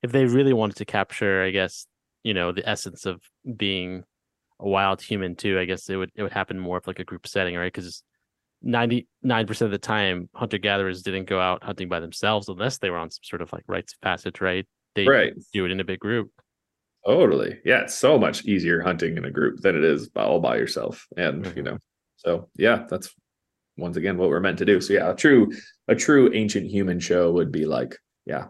if 0.03 0.11
they 0.11 0.25
really 0.25 0.53
wanted 0.53 0.77
to 0.77 0.85
capture 0.85 1.43
i 1.43 1.51
guess 1.51 1.85
you 2.23 2.33
know 2.33 2.51
the 2.51 2.67
essence 2.67 3.05
of 3.05 3.21
being 3.57 4.03
a 4.59 4.67
wild 4.67 5.01
human 5.01 5.35
too 5.35 5.59
i 5.59 5.65
guess 5.65 5.89
it 5.89 5.95
would 5.95 6.11
it 6.15 6.23
would 6.23 6.31
happen 6.31 6.59
more 6.59 6.77
of 6.77 6.87
like 6.87 6.99
a 6.99 7.03
group 7.03 7.27
setting 7.27 7.55
right 7.55 7.73
because 7.73 8.03
99% 8.63 9.61
of 9.61 9.71
the 9.71 9.79
time 9.79 10.29
hunter 10.35 10.59
gatherers 10.59 11.01
didn't 11.01 11.25
go 11.25 11.39
out 11.39 11.63
hunting 11.63 11.89
by 11.89 11.99
themselves 11.99 12.47
unless 12.47 12.77
they 12.77 12.91
were 12.91 12.97
on 12.97 13.09
some 13.09 13.23
sort 13.23 13.41
of 13.41 13.51
like 13.51 13.63
rites 13.67 13.93
of 13.93 14.01
passage 14.01 14.39
right 14.39 14.67
they 14.93 15.07
right. 15.07 15.33
do 15.51 15.65
it 15.65 15.71
in 15.71 15.79
a 15.79 15.83
big 15.83 15.99
group 15.99 16.29
Totally. 17.05 17.59
Yeah, 17.65 17.81
it's 17.81 17.95
so 17.95 18.19
much 18.19 18.45
easier 18.45 18.81
hunting 18.81 19.17
in 19.17 19.25
a 19.25 19.31
group 19.31 19.61
than 19.61 19.75
it 19.75 19.83
is 19.83 20.09
all 20.15 20.39
by 20.39 20.57
yourself. 20.57 21.07
And 21.17 21.43
mm-hmm. 21.43 21.57
you 21.57 21.63
know, 21.63 21.77
so 22.17 22.49
yeah, 22.55 22.85
that's 22.89 23.13
once 23.77 23.97
again 23.97 24.17
what 24.17 24.29
we're 24.29 24.39
meant 24.39 24.59
to 24.59 24.65
do. 24.65 24.79
So 24.79 24.93
yeah, 24.93 25.11
a 25.11 25.15
true 25.15 25.51
a 25.87 25.95
true 25.95 26.31
ancient 26.33 26.69
human 26.69 26.99
show 26.99 27.31
would 27.31 27.51
be 27.51 27.65
like, 27.65 27.97
yeah, 28.25 28.47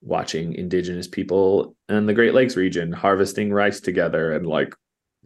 watching 0.00 0.54
indigenous 0.54 1.08
people 1.08 1.76
in 1.88 2.06
the 2.06 2.14
Great 2.14 2.34
Lakes 2.34 2.56
region 2.56 2.92
harvesting 2.92 3.52
rice 3.52 3.80
together 3.80 4.32
and 4.32 4.46
like 4.46 4.74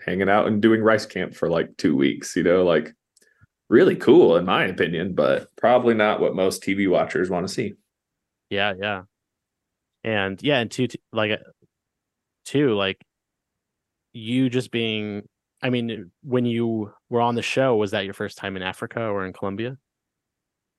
hanging 0.00 0.30
out 0.30 0.46
and 0.46 0.62
doing 0.62 0.82
rice 0.82 1.04
camp 1.04 1.34
for 1.34 1.50
like 1.50 1.76
two 1.76 1.94
weeks, 1.94 2.34
you 2.34 2.42
know, 2.42 2.64
like 2.64 2.92
really 3.68 3.96
cool 3.96 4.36
in 4.36 4.46
my 4.46 4.64
opinion, 4.64 5.14
but 5.14 5.48
probably 5.56 5.94
not 5.94 6.20
what 6.20 6.34
most 6.34 6.62
TV 6.62 6.88
watchers 6.88 7.28
want 7.28 7.46
to 7.46 7.52
see. 7.52 7.74
Yeah, 8.48 8.72
yeah. 8.80 9.02
And 10.02 10.42
yeah, 10.42 10.60
and 10.60 10.70
two 10.70 10.88
like 11.12 11.38
too 12.50 12.74
like 12.74 13.00
you 14.12 14.50
just 14.50 14.70
being 14.70 15.22
i 15.62 15.70
mean 15.70 16.10
when 16.22 16.44
you 16.44 16.92
were 17.08 17.20
on 17.20 17.36
the 17.36 17.42
show 17.42 17.76
was 17.76 17.92
that 17.92 18.04
your 18.04 18.14
first 18.14 18.36
time 18.36 18.56
in 18.56 18.62
africa 18.62 19.00
or 19.00 19.24
in 19.24 19.32
colombia? 19.32 19.76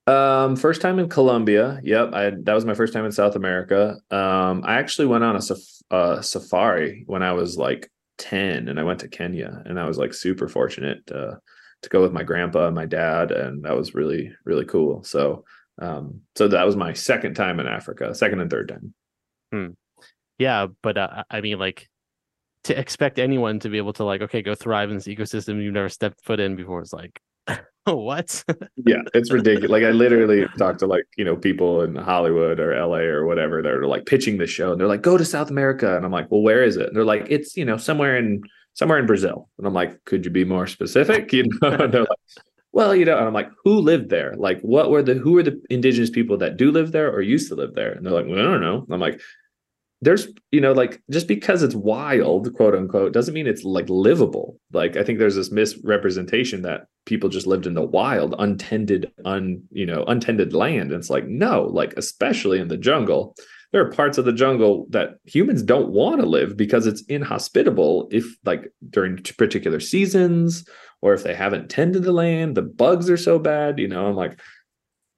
Um 0.07 0.56
first 0.56 0.81
time 0.81 0.98
in 0.99 1.07
colombia. 1.07 1.80
Yep 1.84 2.14
i 2.14 2.31
that 2.31 2.53
was 2.53 2.65
my 2.65 2.73
first 2.73 2.91
time 2.91 3.06
in 3.06 3.11
south 3.11 3.35
america. 3.35 3.98
Um 4.10 4.64
i 4.65 4.80
actually 4.80 5.07
went 5.07 5.23
on 5.23 5.35
a 5.35 5.39
saf- 5.39 5.81
uh, 5.91 6.22
safari 6.22 7.03
when 7.06 7.23
i 7.23 7.31
was 7.31 7.57
like 7.57 7.89
10 8.18 8.68
and 8.68 8.80
i 8.80 8.84
went 8.84 8.99
to 8.99 9.07
kenya 9.07 9.64
and 9.65 9.80
i 9.80 9.85
was 9.85 9.98
like 9.98 10.14
super 10.14 10.48
fortunate 10.48 11.06
to 11.07 11.39
go 11.89 12.02
with 12.02 12.11
my 12.11 12.23
grandpa 12.23 12.68
and 12.68 12.76
my 12.76 12.85
dad 12.85 13.31
and 13.31 13.64
that 13.64 13.76
was 13.76 13.95
really 13.95 14.31
really 14.43 14.65
cool. 14.65 15.03
So 15.03 15.45
um 15.81 16.22
so 16.35 16.48
that 16.48 16.65
was 16.65 16.76
my 16.76 16.93
second 16.93 17.35
time 17.35 17.60
in 17.60 17.68
africa 17.68 18.14
second 18.14 18.41
and 18.41 18.49
third 18.49 18.68
time. 18.68 18.93
Hmm 19.52 19.72
yeah, 20.41 20.68
but 20.81 20.97
uh, 20.97 21.23
I 21.30 21.41
mean, 21.41 21.59
like 21.59 21.88
to 22.63 22.77
expect 22.77 23.19
anyone 23.19 23.59
to 23.59 23.69
be 23.69 23.77
able 23.77 23.93
to 23.93 24.03
like, 24.03 24.22
okay, 24.22 24.41
go 24.41 24.55
thrive 24.55 24.89
in 24.89 24.95
this 24.95 25.07
ecosystem 25.07 25.63
you've 25.63 25.73
never 25.73 25.89
stepped 25.89 26.23
foot 26.23 26.39
in 26.39 26.55
before 26.55 26.81
is 26.81 26.91
like, 26.91 27.22
what? 27.85 28.43
yeah, 28.77 29.03
it's 29.13 29.31
ridiculous. 29.39 29.69
Like 29.69 29.84
I 29.84 29.91
literally 29.91 30.47
talked 30.57 30.80
to 30.80 30.88
like 30.88 31.05
you 31.15 31.23
know 31.23 31.35
people 31.35 31.84
in 31.84 31.95
Hollywood 31.95 32.59
or 32.59 32.76
LA 32.76 32.97
or 32.97 33.27
whatever 33.27 33.61
that 33.61 33.72
are 33.72 33.85
like 33.85 34.07
pitching 34.07 34.39
the 34.39 34.47
show, 34.47 34.72
and 34.72 34.81
they're 34.81 34.88
like, 34.88 35.03
go 35.03 35.15
to 35.15 35.26
South 35.26 35.51
America, 35.51 35.95
and 35.95 36.03
I'm 36.03 36.11
like, 36.11 36.31
well, 36.31 36.41
where 36.41 36.63
is 36.63 36.76
it? 36.76 36.88
And 36.88 36.95
they're 36.95 37.05
like, 37.05 37.27
it's 37.30 37.55
you 37.55 37.63
know 37.63 37.77
somewhere 37.77 38.18
in 38.18 38.41
somewhere 38.73 38.97
in 38.97 39.05
Brazil, 39.05 39.47
and 39.59 39.68
I'm 39.68 39.76
like, 39.76 40.03
could 40.05 40.26
you 40.26 40.31
be 40.31 40.45
more 40.45 40.65
specific? 40.65 41.31
You 41.34 41.43
know, 41.61 41.69
and 41.69 41.93
they're 41.93 42.01
like. 42.01 42.43
Well, 42.73 42.95
you 42.95 43.03
know, 43.03 43.18
and 43.18 43.27
I'm 43.27 43.34
like, 43.34 43.49
who 43.65 43.80
lived 43.80 44.09
there? 44.09 44.34
Like, 44.38 44.61
what 44.61 44.91
were 44.91 45.03
the 45.03 45.15
who 45.15 45.34
were 45.34 45.43
the 45.43 45.61
indigenous 45.69 46.09
people 46.09 46.38
that 46.38 46.55
do 46.55 46.72
live 46.72 46.93
there 46.93 47.11
or 47.11 47.22
used 47.22 47.49
to 47.49 47.55
live 47.55 47.73
there? 47.76 47.91
And 47.91 48.05
they're 48.05 48.13
like, 48.13 48.27
well, 48.27 48.39
I 48.39 48.43
don't 48.43 48.61
know. 48.61 48.88
I'm 48.89 49.01
like, 49.01 49.19
there's 50.02 50.28
you 50.52 50.60
know 50.60 50.73
like 50.73 51.02
just 51.11 51.28
because 51.28 51.61
it's 51.61 51.76
wild 51.76 52.53
quote 52.56 52.76
unquote 52.76 53.14
doesn't 53.14 53.34
mean 53.34 53.48
it's 53.48 53.64
like 53.64 53.90
livable. 53.90 54.57
Like 54.73 54.98
i 54.98 55.03
think 55.03 55.19
there's 55.19 55.36
this 55.36 55.52
misrepresentation 55.52 56.64
that 56.64 56.88
people 57.06 57.30
just 57.30 57.48
lived 57.48 57.68
in 57.68 57.73
the 57.73 57.82
wild 57.86 58.36
untended 58.40 59.11
un 59.26 59.64
you 59.72 59.86
know 59.86 60.03
untended 60.07 60.53
land. 60.53 60.91
And 60.91 60.99
it's 60.99 61.10
like 61.10 61.28
no 61.28 61.64
like 61.64 61.94
especially 61.98 62.60
in 62.60 62.68
the 62.68 62.78
jungle. 62.78 63.36
There 63.72 63.86
are 63.86 63.91
parts 63.91 64.18
of 64.18 64.26
the 64.26 64.34
jungle 64.34 64.86
that 64.90 65.11
humans 65.23 65.64
don't 65.64 65.94
want 65.94 66.19
to 66.19 66.28
live 66.28 66.57
because 66.57 66.86
it's 66.86 67.03
inhospitable 67.03 68.10
if 68.11 68.26
like 68.44 68.69
during 68.90 69.18
particular 69.38 69.80
seasons 69.80 70.68
or 71.02 71.14
if 71.14 71.23
they 71.23 71.34
haven't 71.34 71.69
tended 71.69 72.03
the 72.03 72.11
land 72.11 72.56
the 72.56 72.61
bugs 72.61 73.10
are 73.10 73.18
so 73.18 73.40
bad 73.40 73.80
you 73.80 73.88
know 73.88 74.07
i'm 74.07 74.15
like 74.15 74.40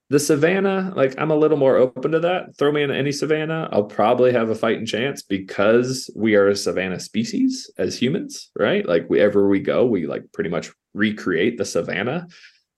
the 0.10 0.20
savannah, 0.20 0.94
like 0.96 1.16
I'm 1.18 1.32
a 1.32 1.36
little 1.36 1.58
more 1.58 1.78
open 1.78 2.12
to 2.12 2.20
that. 2.20 2.58
Throw 2.58 2.72
me 2.72 2.84
in 2.84 2.92
any 2.92 3.12
savannah, 3.12 3.70
I'll 3.72 3.86
probably 3.86 4.32
have 4.34 4.50
a 4.50 4.56
fighting 4.56 4.86
chance 4.86 5.22
because 5.22 6.10
we 6.16 6.36
are 6.36 6.50
a 6.50 6.56
savannah 6.56 7.00
species 7.00 7.72
as 7.78 7.98
humans, 7.98 8.52
right? 8.58 8.88
Like 8.88 9.08
wherever 9.08 9.48
we 9.48 9.60
go, 9.60 9.86
we 9.86 10.06
like 10.06 10.24
pretty 10.34 10.50
much 10.50 10.72
recreate 10.94 11.58
the 11.58 11.66
savannah. 11.66 12.28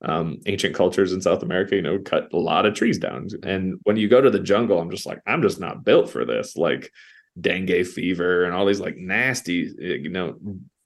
Um, 0.02 0.40
ancient 0.46 0.76
cultures 0.76 1.14
in 1.14 1.22
South 1.22 1.42
America, 1.42 1.76
you 1.76 1.82
know, 1.82 1.98
cut 1.98 2.32
a 2.32 2.38
lot 2.38 2.66
of 2.66 2.76
trees 2.76 3.00
down. 3.00 3.28
And 3.44 3.80
when 3.84 3.98
you 3.98 4.08
go 4.08 4.22
to 4.22 4.30
the 4.30 4.40
jungle, 4.40 4.80
I'm 4.80 4.92
just 4.92 5.06
like, 5.06 5.20
I'm 5.26 5.42
just 5.42 5.60
not 5.60 5.84
built 5.84 6.12
for 6.12 6.26
this. 6.26 6.56
Like 6.56 6.92
dengue 7.40 7.86
fever 7.88 8.46
and 8.46 8.54
all 8.54 8.66
these 8.66 8.80
like 8.80 8.98
nasty, 8.98 9.74
you 9.78 10.10
know, 10.10 10.36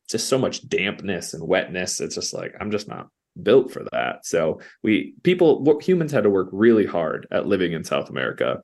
just 0.10 0.30
so 0.30 0.38
much 0.38 0.68
dampness 0.68 1.34
and 1.34 1.46
wetness. 1.46 2.00
It's 2.02 2.16
just 2.16 2.34
like, 2.34 2.56
I'm 2.60 2.72
just 2.72 2.88
not 2.88 3.10
built 3.44 3.72
for 3.72 3.86
that. 3.92 4.26
So 4.26 4.60
we 4.84 5.14
people 5.24 5.80
humans 5.82 6.12
had 6.12 6.24
to 6.24 6.30
work 6.30 6.50
really 6.52 6.86
hard 6.86 7.28
at 7.32 7.48
living 7.48 7.74
in 7.74 7.84
South 7.84 8.10
America 8.10 8.62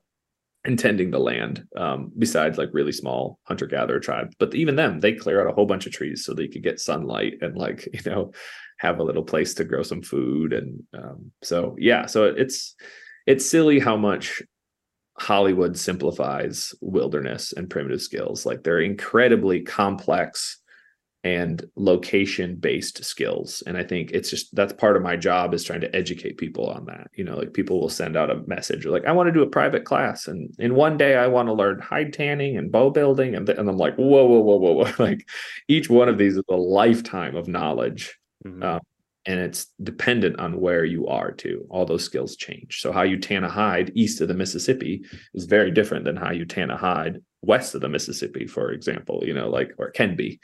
and 0.64 0.78
tending 0.78 1.10
the 1.10 1.20
land. 1.20 1.64
Um, 1.76 2.12
besides 2.18 2.58
like 2.58 2.70
really 2.72 2.92
small 2.92 3.38
hunter 3.44 3.66
gatherer 3.66 4.00
tribes, 4.00 4.34
but 4.38 4.54
even 4.54 4.76
them 4.76 5.00
they 5.00 5.12
clear 5.12 5.40
out 5.40 5.50
a 5.50 5.54
whole 5.54 5.66
bunch 5.66 5.86
of 5.86 5.92
trees 5.92 6.24
so 6.24 6.34
they 6.34 6.48
could 6.48 6.62
get 6.62 6.80
sunlight 6.80 7.34
and 7.40 7.56
like 7.56 7.88
you 7.92 8.10
know 8.10 8.32
have 8.78 8.98
a 8.98 9.04
little 9.04 9.24
place 9.24 9.54
to 9.54 9.64
grow 9.64 9.82
some 9.82 10.02
food. 10.02 10.52
And 10.52 10.82
um, 10.94 11.32
so 11.42 11.76
yeah, 11.78 12.06
so 12.06 12.24
it's 12.24 12.74
it's 13.26 13.48
silly 13.48 13.78
how 13.78 13.96
much 13.96 14.42
Hollywood 15.18 15.78
simplifies 15.78 16.74
wilderness 16.80 17.52
and 17.52 17.70
primitive 17.70 18.02
skills. 18.02 18.44
Like 18.44 18.62
they're 18.62 18.80
incredibly 18.80 19.62
complex 19.62 20.60
and 21.26 21.64
location 21.74 22.54
based 22.54 23.04
skills. 23.04 23.62
And 23.66 23.76
i 23.76 23.82
think 23.82 24.12
it's 24.12 24.30
just 24.30 24.54
that's 24.54 24.72
part 24.72 24.96
of 24.96 25.02
my 25.02 25.16
job 25.16 25.54
is 25.54 25.64
trying 25.64 25.80
to 25.80 25.94
educate 25.94 26.38
people 26.38 26.66
on 26.68 26.86
that. 26.86 27.08
You 27.14 27.24
know 27.24 27.36
like 27.36 27.52
people 27.52 27.80
will 27.80 27.88
send 27.88 28.16
out 28.16 28.30
a 28.30 28.42
message 28.46 28.86
like 28.86 29.04
i 29.06 29.12
want 29.12 29.26
to 29.26 29.32
do 29.32 29.42
a 29.42 29.56
private 29.58 29.84
class 29.84 30.28
and 30.28 30.54
in 30.58 30.74
one 30.74 30.96
day 30.96 31.16
i 31.16 31.26
want 31.26 31.48
to 31.48 31.52
learn 31.52 31.80
hide 31.80 32.12
tanning 32.12 32.56
and 32.56 32.70
bow 32.70 32.90
building 32.90 33.34
and, 33.34 33.46
th- 33.46 33.58
and 33.58 33.68
i'm 33.68 33.76
like 33.76 33.96
whoa 33.96 34.24
whoa 34.24 34.40
whoa 34.40 34.56
whoa 34.56 34.72
whoa. 34.72 34.92
Like 35.06 35.28
each 35.68 35.88
one 35.90 36.08
of 36.08 36.18
these 36.18 36.36
is 36.36 36.44
a 36.48 36.56
lifetime 36.56 37.34
of 37.36 37.48
knowledge 37.48 38.18
mm-hmm. 38.46 38.62
um, 38.62 38.80
and 39.26 39.40
it's 39.40 39.66
dependent 39.82 40.38
on 40.38 40.60
where 40.60 40.84
you 40.84 41.08
are 41.08 41.32
too. 41.32 41.66
All 41.68 41.84
those 41.84 42.04
skills 42.04 42.36
change. 42.36 42.80
So 42.80 42.92
how 42.92 43.02
you 43.02 43.18
tan 43.18 43.42
a 43.42 43.50
hide 43.50 43.90
east 43.96 44.20
of 44.20 44.28
the 44.28 44.34
mississippi 44.34 45.02
is 45.34 45.46
very 45.46 45.72
different 45.72 46.04
than 46.04 46.14
how 46.14 46.30
you 46.30 46.44
tan 46.44 46.70
a 46.70 46.76
hide 46.76 47.18
west 47.46 47.74
of 47.74 47.80
the 47.80 47.88
mississippi 47.88 48.46
for 48.46 48.72
example 48.72 49.22
you 49.24 49.32
know 49.32 49.48
like 49.48 49.72
or 49.78 49.90
can 49.90 50.16
be 50.16 50.40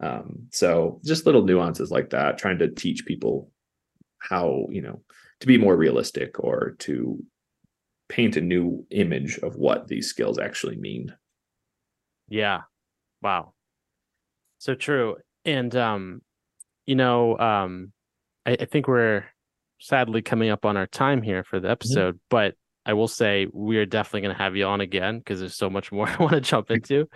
um, 0.00 0.48
so 0.50 1.00
just 1.04 1.26
little 1.26 1.44
nuances 1.44 1.90
like 1.90 2.10
that, 2.10 2.38
trying 2.38 2.58
to 2.58 2.68
teach 2.68 3.06
people 3.06 3.50
how, 4.18 4.66
you 4.70 4.82
know, 4.82 5.02
to 5.40 5.46
be 5.46 5.58
more 5.58 5.76
realistic 5.76 6.38
or 6.40 6.76
to 6.80 7.22
paint 8.08 8.36
a 8.36 8.40
new 8.40 8.86
image 8.90 9.38
of 9.38 9.56
what 9.56 9.88
these 9.88 10.08
skills 10.08 10.38
actually 10.38 10.76
mean. 10.76 11.14
Yeah. 12.28 12.62
Wow. 13.22 13.54
So 14.58 14.74
true. 14.74 15.16
And 15.44 15.74
um, 15.76 16.22
you 16.86 16.94
know, 16.94 17.38
um 17.38 17.92
I, 18.44 18.56
I 18.60 18.64
think 18.64 18.88
we're 18.88 19.24
sadly 19.80 20.22
coming 20.22 20.50
up 20.50 20.64
on 20.64 20.76
our 20.76 20.86
time 20.86 21.22
here 21.22 21.44
for 21.44 21.58
the 21.58 21.66
mm-hmm. 21.66 21.72
episode, 21.72 22.14
mm-hmm. 22.14 22.26
but 22.30 22.54
I 22.84 22.92
will 22.92 23.08
say 23.08 23.48
we 23.52 23.78
are 23.78 23.86
definitely 23.86 24.20
going 24.22 24.36
to 24.36 24.42
have 24.42 24.54
you 24.54 24.64
on 24.64 24.80
again 24.80 25.18
because 25.18 25.40
there's 25.40 25.56
so 25.56 25.68
much 25.68 25.90
more 25.90 26.08
I 26.18 26.22
want 26.22 26.34
to 26.34 26.40
jump 26.40 26.70
into. 26.70 27.08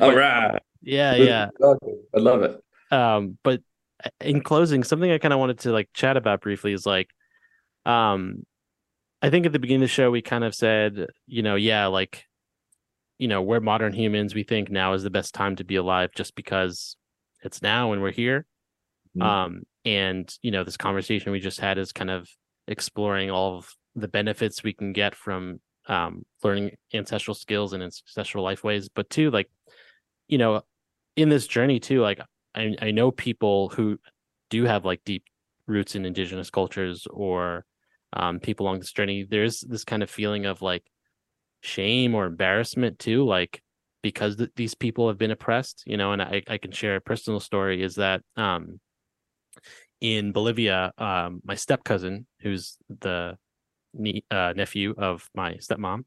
All 0.00 0.14
right. 0.14 0.60
Yeah, 0.82 1.14
yeah. 1.14 1.48
I 1.62 2.18
love 2.18 2.42
it. 2.42 2.60
Um, 2.92 3.38
but 3.42 3.60
uh, 4.04 4.10
in 4.20 4.42
closing, 4.42 4.82
something 4.84 5.10
I 5.10 5.18
kind 5.18 5.34
of 5.34 5.40
wanted 5.40 5.60
to 5.60 5.72
like 5.72 5.88
chat 5.94 6.16
about 6.16 6.40
briefly 6.40 6.72
is 6.72 6.86
like, 6.86 7.08
um, 7.86 8.44
I 9.22 9.30
think 9.30 9.46
at 9.46 9.52
the 9.52 9.58
beginning 9.58 9.82
of 9.82 9.88
the 9.88 9.94
show 9.94 10.10
we 10.10 10.22
kind 10.22 10.44
of 10.44 10.54
said, 10.54 11.06
you 11.26 11.42
know, 11.42 11.54
yeah, 11.56 11.86
like, 11.86 12.24
you 13.18 13.28
know, 13.28 13.42
we're 13.42 13.60
modern 13.60 13.92
humans. 13.92 14.34
We 14.34 14.44
think 14.44 14.70
now 14.70 14.94
is 14.94 15.02
the 15.02 15.10
best 15.10 15.34
time 15.34 15.56
to 15.56 15.64
be 15.64 15.76
alive 15.76 16.10
just 16.14 16.34
because 16.34 16.96
it's 17.42 17.60
now 17.62 17.92
and 17.92 18.00
we're 18.00 18.12
here. 18.12 18.46
Mm-hmm. 19.16 19.22
Um, 19.22 19.62
and 19.84 20.32
you 20.42 20.50
know, 20.50 20.64
this 20.64 20.76
conversation 20.76 21.32
we 21.32 21.40
just 21.40 21.60
had 21.60 21.78
is 21.78 21.92
kind 21.92 22.10
of 22.10 22.28
exploring 22.66 23.30
all 23.30 23.58
of 23.58 23.70
the 23.94 24.08
benefits 24.08 24.62
we 24.62 24.72
can 24.72 24.92
get 24.92 25.14
from 25.14 25.60
um, 25.86 26.24
learning 26.42 26.76
ancestral 26.94 27.34
skills 27.34 27.72
and 27.72 27.82
ancestral 27.82 28.44
life 28.44 28.62
ways, 28.62 28.88
but 28.88 29.10
too, 29.10 29.30
like, 29.30 29.50
you 30.28 30.38
know, 30.38 30.62
in 31.22 31.28
this 31.28 31.46
journey 31.46 31.80
too, 31.80 32.00
like 32.00 32.20
I, 32.54 32.74
I 32.80 32.90
know 32.90 33.10
people 33.10 33.68
who 33.70 33.98
do 34.50 34.64
have 34.64 34.84
like 34.84 35.02
deep 35.04 35.24
roots 35.66 35.94
in 35.94 36.04
indigenous 36.04 36.50
cultures 36.50 37.06
or 37.10 37.64
um, 38.12 38.40
people 38.40 38.66
along 38.66 38.80
this 38.80 38.92
journey. 38.92 39.26
There's 39.28 39.60
this 39.60 39.84
kind 39.84 40.02
of 40.02 40.10
feeling 40.10 40.46
of 40.46 40.62
like 40.62 40.84
shame 41.60 42.14
or 42.14 42.26
embarrassment 42.26 42.98
too, 42.98 43.24
like 43.24 43.62
because 44.02 44.36
th- 44.36 44.50
these 44.56 44.74
people 44.74 45.08
have 45.08 45.18
been 45.18 45.30
oppressed, 45.30 45.84
you 45.86 45.96
know. 45.96 46.12
And 46.12 46.22
I, 46.22 46.42
I 46.48 46.58
can 46.58 46.72
share 46.72 46.96
a 46.96 47.00
personal 47.00 47.40
story 47.40 47.82
is 47.82 47.96
that 47.96 48.22
um, 48.36 48.80
in 50.00 50.32
Bolivia, 50.32 50.92
um, 50.98 51.40
my 51.44 51.54
step 51.54 51.84
cousin, 51.84 52.26
who's 52.40 52.76
the 53.00 53.36
ne- 53.94 54.24
uh, 54.30 54.54
nephew 54.56 54.94
of 54.96 55.28
my 55.34 55.54
stepmom, 55.54 56.04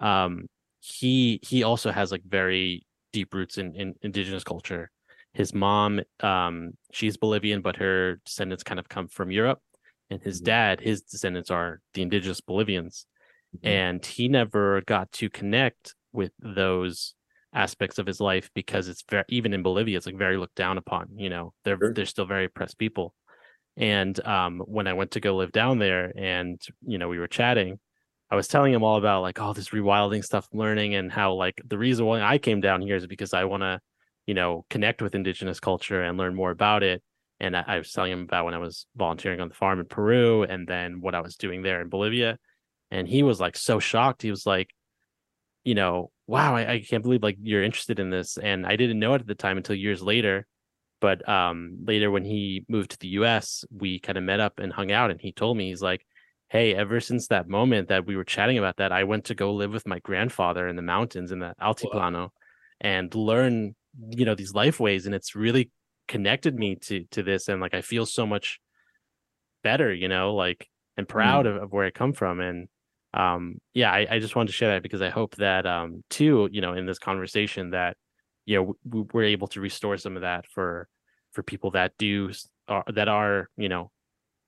um, 0.00 0.46
he 0.80 1.40
he 1.42 1.62
also 1.62 1.92
has 1.92 2.10
like 2.10 2.22
very 2.26 2.84
deep 3.12 3.34
roots 3.34 3.58
in, 3.58 3.74
in 3.74 3.94
indigenous 4.02 4.44
culture. 4.44 4.90
His 5.32 5.54
mom, 5.54 6.00
um, 6.20 6.72
she's 6.92 7.16
Bolivian, 7.16 7.62
but 7.62 7.76
her 7.76 8.20
descendants 8.24 8.62
kind 8.62 8.78
of 8.78 8.88
come 8.88 9.08
from 9.08 9.30
Europe. 9.30 9.60
And 10.10 10.22
his 10.22 10.38
mm-hmm. 10.38 10.46
dad, 10.46 10.80
his 10.80 11.02
descendants 11.02 11.50
are 11.50 11.80
the 11.94 12.02
indigenous 12.02 12.40
Bolivians. 12.40 13.06
Mm-hmm. 13.56 13.66
And 13.66 14.04
he 14.04 14.28
never 14.28 14.82
got 14.82 15.10
to 15.12 15.30
connect 15.30 15.94
with 16.12 16.32
those 16.38 17.14
aspects 17.54 17.98
of 17.98 18.06
his 18.06 18.20
life 18.20 18.50
because 18.54 18.88
it's 18.88 19.04
very 19.08 19.24
even 19.28 19.52
in 19.52 19.62
Bolivia, 19.62 19.96
it's 19.96 20.06
like 20.06 20.16
very 20.16 20.36
looked 20.36 20.54
down 20.54 20.78
upon. 20.78 21.08
You 21.16 21.30
know, 21.30 21.52
they're 21.64 21.78
sure. 21.78 21.92
they're 21.92 22.06
still 22.06 22.26
very 22.26 22.46
oppressed 22.46 22.78
people. 22.78 23.14
And 23.76 24.18
um, 24.26 24.60
when 24.66 24.86
I 24.86 24.92
went 24.92 25.12
to 25.12 25.20
go 25.20 25.36
live 25.36 25.52
down 25.52 25.78
there, 25.78 26.12
and 26.16 26.60
you 26.86 26.98
know, 26.98 27.08
we 27.08 27.18
were 27.18 27.28
chatting, 27.28 27.78
I 28.32 28.34
was 28.34 28.48
telling 28.48 28.72
him 28.72 28.82
all 28.82 28.96
about 28.96 29.20
like 29.20 29.38
all 29.38 29.52
this 29.52 29.68
rewilding 29.68 30.24
stuff 30.24 30.48
learning 30.54 30.94
and 30.94 31.12
how 31.12 31.34
like 31.34 31.60
the 31.66 31.76
reason 31.76 32.06
why 32.06 32.22
I 32.22 32.38
came 32.38 32.62
down 32.62 32.80
here 32.80 32.96
is 32.96 33.06
because 33.06 33.34
I 33.34 33.44
want 33.44 33.62
to, 33.62 33.78
you 34.26 34.32
know, 34.32 34.64
connect 34.70 35.02
with 35.02 35.14
indigenous 35.14 35.60
culture 35.60 36.02
and 36.02 36.16
learn 36.16 36.34
more 36.34 36.50
about 36.50 36.82
it. 36.82 37.02
And 37.40 37.54
I, 37.54 37.64
I, 37.66 37.76
was 37.76 37.92
telling 37.92 38.10
him 38.10 38.22
about 38.22 38.46
when 38.46 38.54
I 38.54 38.58
was 38.58 38.86
volunteering 38.96 39.42
on 39.42 39.48
the 39.48 39.54
farm 39.54 39.80
in 39.80 39.86
Peru 39.86 40.44
and 40.44 40.66
then 40.66 41.02
what 41.02 41.14
I 41.14 41.20
was 41.20 41.36
doing 41.36 41.60
there 41.60 41.82
in 41.82 41.90
Bolivia. 41.90 42.38
And 42.90 43.06
he 43.06 43.22
was 43.22 43.38
like 43.38 43.54
so 43.54 43.78
shocked. 43.80 44.22
He 44.22 44.30
was 44.30 44.46
like, 44.46 44.70
you 45.62 45.74
know, 45.74 46.10
wow, 46.26 46.56
I, 46.56 46.72
I 46.72 46.80
can't 46.80 47.02
believe 47.02 47.22
like 47.22 47.36
you're 47.42 47.62
interested 47.62 48.00
in 48.00 48.08
this. 48.08 48.38
And 48.38 48.64
I 48.64 48.76
didn't 48.76 48.98
know 48.98 49.12
it 49.12 49.20
at 49.20 49.26
the 49.26 49.34
time 49.34 49.58
until 49.58 49.76
years 49.76 50.00
later. 50.00 50.46
But 51.02 51.28
um 51.28 51.80
later 51.84 52.10
when 52.10 52.24
he 52.24 52.64
moved 52.66 52.92
to 52.92 52.98
the 52.98 53.08
US, 53.08 53.66
we 53.70 53.98
kind 53.98 54.16
of 54.16 54.24
met 54.24 54.40
up 54.40 54.58
and 54.58 54.72
hung 54.72 54.90
out 54.90 55.10
and 55.10 55.20
he 55.20 55.32
told 55.32 55.58
me 55.58 55.68
he's 55.68 55.82
like, 55.82 56.06
hey, 56.52 56.74
ever 56.74 57.00
since 57.00 57.28
that 57.28 57.48
moment 57.48 57.88
that 57.88 58.04
we 58.04 58.14
were 58.14 58.24
chatting 58.24 58.58
about 58.58 58.76
that, 58.76 58.92
I 58.92 59.04
went 59.04 59.24
to 59.24 59.34
go 59.34 59.54
live 59.54 59.72
with 59.72 59.86
my 59.86 60.00
grandfather 60.00 60.68
in 60.68 60.76
the 60.76 60.82
mountains 60.82 61.32
in 61.32 61.38
the 61.38 61.54
Altiplano 61.58 62.12
wow. 62.12 62.32
and 62.78 63.12
learn, 63.14 63.74
you 64.10 64.26
know, 64.26 64.34
these 64.34 64.52
life 64.52 64.78
ways. 64.78 65.06
And 65.06 65.14
it's 65.14 65.34
really 65.34 65.70
connected 66.08 66.54
me 66.54 66.76
to 66.76 67.04
to 67.12 67.22
this. 67.22 67.48
And 67.48 67.62
like 67.62 67.72
I 67.72 67.80
feel 67.80 68.04
so 68.04 68.26
much 68.26 68.60
better, 69.64 69.94
you 69.94 70.08
know, 70.08 70.34
like 70.34 70.68
and 70.98 71.08
proud 71.08 71.46
mm. 71.46 71.56
of, 71.56 71.62
of 71.62 71.72
where 71.72 71.86
I 71.86 71.90
come 71.90 72.12
from. 72.12 72.40
And 72.40 72.68
um 73.14 73.56
yeah, 73.72 73.90
I, 73.90 74.06
I 74.10 74.18
just 74.18 74.36
wanted 74.36 74.48
to 74.48 74.52
share 74.52 74.74
that 74.74 74.82
because 74.82 75.00
I 75.00 75.08
hope 75.08 75.36
that 75.36 75.64
um 75.64 76.04
too, 76.10 76.50
you 76.52 76.60
know, 76.60 76.74
in 76.74 76.84
this 76.84 76.98
conversation 76.98 77.70
that 77.70 77.96
you 78.44 78.56
know 78.56 78.76
we, 78.84 79.06
we're 79.14 79.24
able 79.24 79.48
to 79.48 79.60
restore 79.62 79.96
some 79.96 80.16
of 80.16 80.22
that 80.22 80.44
for 80.46 80.86
for 81.30 81.42
people 81.42 81.70
that 81.70 81.92
do 81.96 82.30
are 82.68 82.84
that 82.92 83.08
are, 83.08 83.48
you 83.56 83.70
know, 83.70 83.90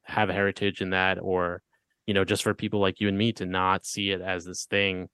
have 0.03 0.29
a 0.29 0.35
heritage 0.35 0.83
in 0.83 0.91
that 0.91 1.19
or 1.19 1.63
you 2.07 2.15
know, 2.15 2.25
just 2.25 2.43
for 2.43 2.55
people 2.55 2.81
like 2.81 3.01
you 3.01 3.09
and 3.09 3.17
me 3.17 3.33
to 3.35 3.47
not 3.47 3.85
see 3.85 4.11
it 4.11 4.21
as 4.21 4.45
this 4.45 4.67
thing 4.67 5.09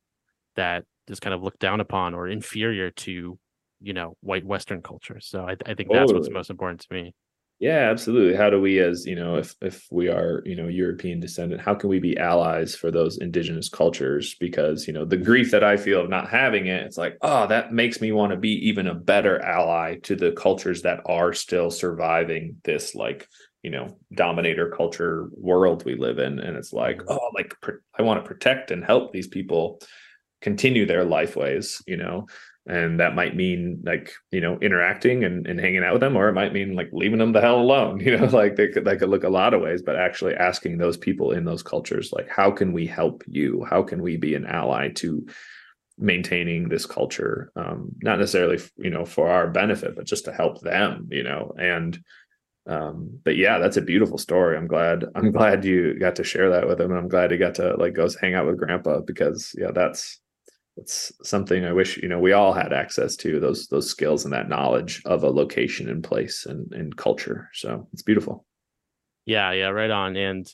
that 0.56 0.84
is 1.08 1.20
kind 1.20 1.34
of 1.34 1.42
looked 1.42 1.60
down 1.60 1.80
upon 1.80 2.14
or 2.14 2.28
inferior 2.28 2.90
to, 2.90 3.38
you 3.80 3.92
know, 3.92 4.16
white 4.20 4.44
Western 4.44 4.82
culture. 4.82 5.20
So 5.20 5.42
I, 5.46 5.56
I 5.66 5.74
think 5.74 5.90
that's 5.92 6.12
what's 6.12 6.30
most 6.30 6.50
important 6.50 6.80
to 6.80 6.94
me. 6.94 7.14
Yeah, 7.60 7.90
absolutely. 7.90 8.34
How 8.34 8.48
do 8.48 8.58
we, 8.58 8.78
as 8.78 9.04
you 9.04 9.14
know, 9.14 9.36
if 9.36 9.54
if 9.60 9.86
we 9.90 10.08
are, 10.08 10.42
you 10.46 10.56
know, 10.56 10.66
European 10.66 11.20
descendant, 11.20 11.60
how 11.60 11.74
can 11.74 11.90
we 11.90 11.98
be 11.98 12.16
allies 12.16 12.74
for 12.74 12.90
those 12.90 13.18
indigenous 13.18 13.68
cultures? 13.68 14.34
Because 14.40 14.86
you 14.86 14.94
know, 14.94 15.04
the 15.04 15.18
grief 15.18 15.50
that 15.50 15.62
I 15.62 15.76
feel 15.76 16.00
of 16.00 16.08
not 16.08 16.30
having 16.30 16.68
it, 16.68 16.82
it's 16.84 16.96
like, 16.96 17.18
oh, 17.20 17.46
that 17.48 17.70
makes 17.70 18.00
me 18.00 18.12
want 18.12 18.32
to 18.32 18.38
be 18.38 18.68
even 18.68 18.86
a 18.86 18.94
better 18.94 19.38
ally 19.42 19.96
to 20.04 20.16
the 20.16 20.32
cultures 20.32 20.82
that 20.82 21.00
are 21.04 21.34
still 21.34 21.70
surviving 21.70 22.56
this, 22.64 22.94
like, 22.94 23.28
you 23.62 23.70
know, 23.70 23.96
dominator 24.14 24.70
culture 24.70 25.28
world 25.32 25.84
we 25.84 25.94
live 25.94 26.18
in. 26.18 26.38
And 26.38 26.56
it's 26.56 26.72
like, 26.72 26.98
mm-hmm. 26.98 27.12
oh, 27.12 27.30
like 27.34 27.54
I 27.98 28.02
want 28.02 28.22
to 28.22 28.28
protect 28.28 28.70
and 28.70 28.84
help 28.84 29.12
these 29.12 29.28
people 29.28 29.80
continue 30.40 30.86
their 30.86 31.04
life 31.04 31.36
ways, 31.36 31.82
you 31.86 31.96
know 31.96 32.26
and 32.66 33.00
that 33.00 33.14
might 33.14 33.34
mean 33.34 33.82
like 33.84 34.12
you 34.30 34.40
know 34.40 34.58
interacting 34.60 35.24
and, 35.24 35.46
and 35.46 35.58
hanging 35.58 35.82
out 35.82 35.94
with 35.94 36.00
them 36.00 36.16
or 36.16 36.28
it 36.28 36.34
might 36.34 36.52
mean 36.52 36.74
like 36.74 36.90
leaving 36.92 37.18
them 37.18 37.32
the 37.32 37.40
hell 37.40 37.60
alone 37.60 37.98
you 38.04 38.16
know 38.16 38.26
like 38.26 38.56
they 38.56 38.68
could, 38.68 38.84
they 38.84 38.96
could 38.96 39.08
look 39.08 39.24
a 39.24 39.28
lot 39.28 39.54
of 39.54 39.60
ways 39.60 39.82
but 39.82 39.96
actually 39.96 40.34
asking 40.34 40.78
those 40.78 40.96
people 40.96 41.32
in 41.32 41.44
those 41.44 41.62
cultures 41.62 42.12
like 42.12 42.28
how 42.28 42.50
can 42.50 42.72
we 42.72 42.86
help 42.86 43.24
you 43.26 43.64
how 43.68 43.82
can 43.82 44.02
we 44.02 44.16
be 44.16 44.34
an 44.34 44.46
ally 44.46 44.88
to 44.88 45.26
maintaining 45.98 46.68
this 46.68 46.86
culture 46.86 47.52
um, 47.56 47.90
not 48.02 48.18
necessarily 48.18 48.58
you 48.76 48.90
know 48.90 49.04
for 49.04 49.28
our 49.28 49.50
benefit 49.50 49.94
but 49.94 50.06
just 50.06 50.24
to 50.24 50.32
help 50.32 50.60
them 50.60 51.06
you 51.10 51.22
know 51.22 51.52
and 51.58 52.02
um, 52.70 53.10
but 53.24 53.36
yeah 53.36 53.58
that's 53.58 53.76
a 53.76 53.82
beautiful 53.82 54.16
story 54.16 54.56
i'm 54.56 54.66
glad 54.66 55.04
i'm 55.14 55.30
glad 55.32 55.64
you 55.64 55.98
got 55.98 56.16
to 56.16 56.24
share 56.24 56.50
that 56.50 56.66
with 56.66 56.80
him 56.80 56.90
And 56.90 56.98
i'm 56.98 57.08
glad 57.08 57.30
he 57.30 57.36
got 57.36 57.56
to 57.56 57.76
like 57.76 57.94
go 57.94 58.08
hang 58.20 58.34
out 58.34 58.46
with 58.46 58.58
grandpa 58.58 59.00
because 59.00 59.54
yeah 59.58 59.70
that's 59.72 60.20
it's 60.76 61.12
something 61.22 61.64
I 61.64 61.72
wish 61.72 61.98
you 61.98 62.08
know 62.08 62.18
we 62.18 62.32
all 62.32 62.52
had 62.52 62.72
access 62.72 63.16
to 63.16 63.38
those 63.38 63.66
those 63.68 63.90
skills 63.90 64.24
and 64.24 64.32
that 64.32 64.48
knowledge 64.48 65.02
of 65.04 65.22
a 65.22 65.30
location 65.30 65.88
and 65.88 66.02
place 66.02 66.46
and, 66.46 66.72
and 66.72 66.96
culture. 66.96 67.50
So 67.52 67.88
it's 67.92 68.02
beautiful. 68.02 68.46
Yeah, 69.26 69.52
yeah, 69.52 69.68
right 69.68 69.90
on. 69.90 70.16
And 70.16 70.52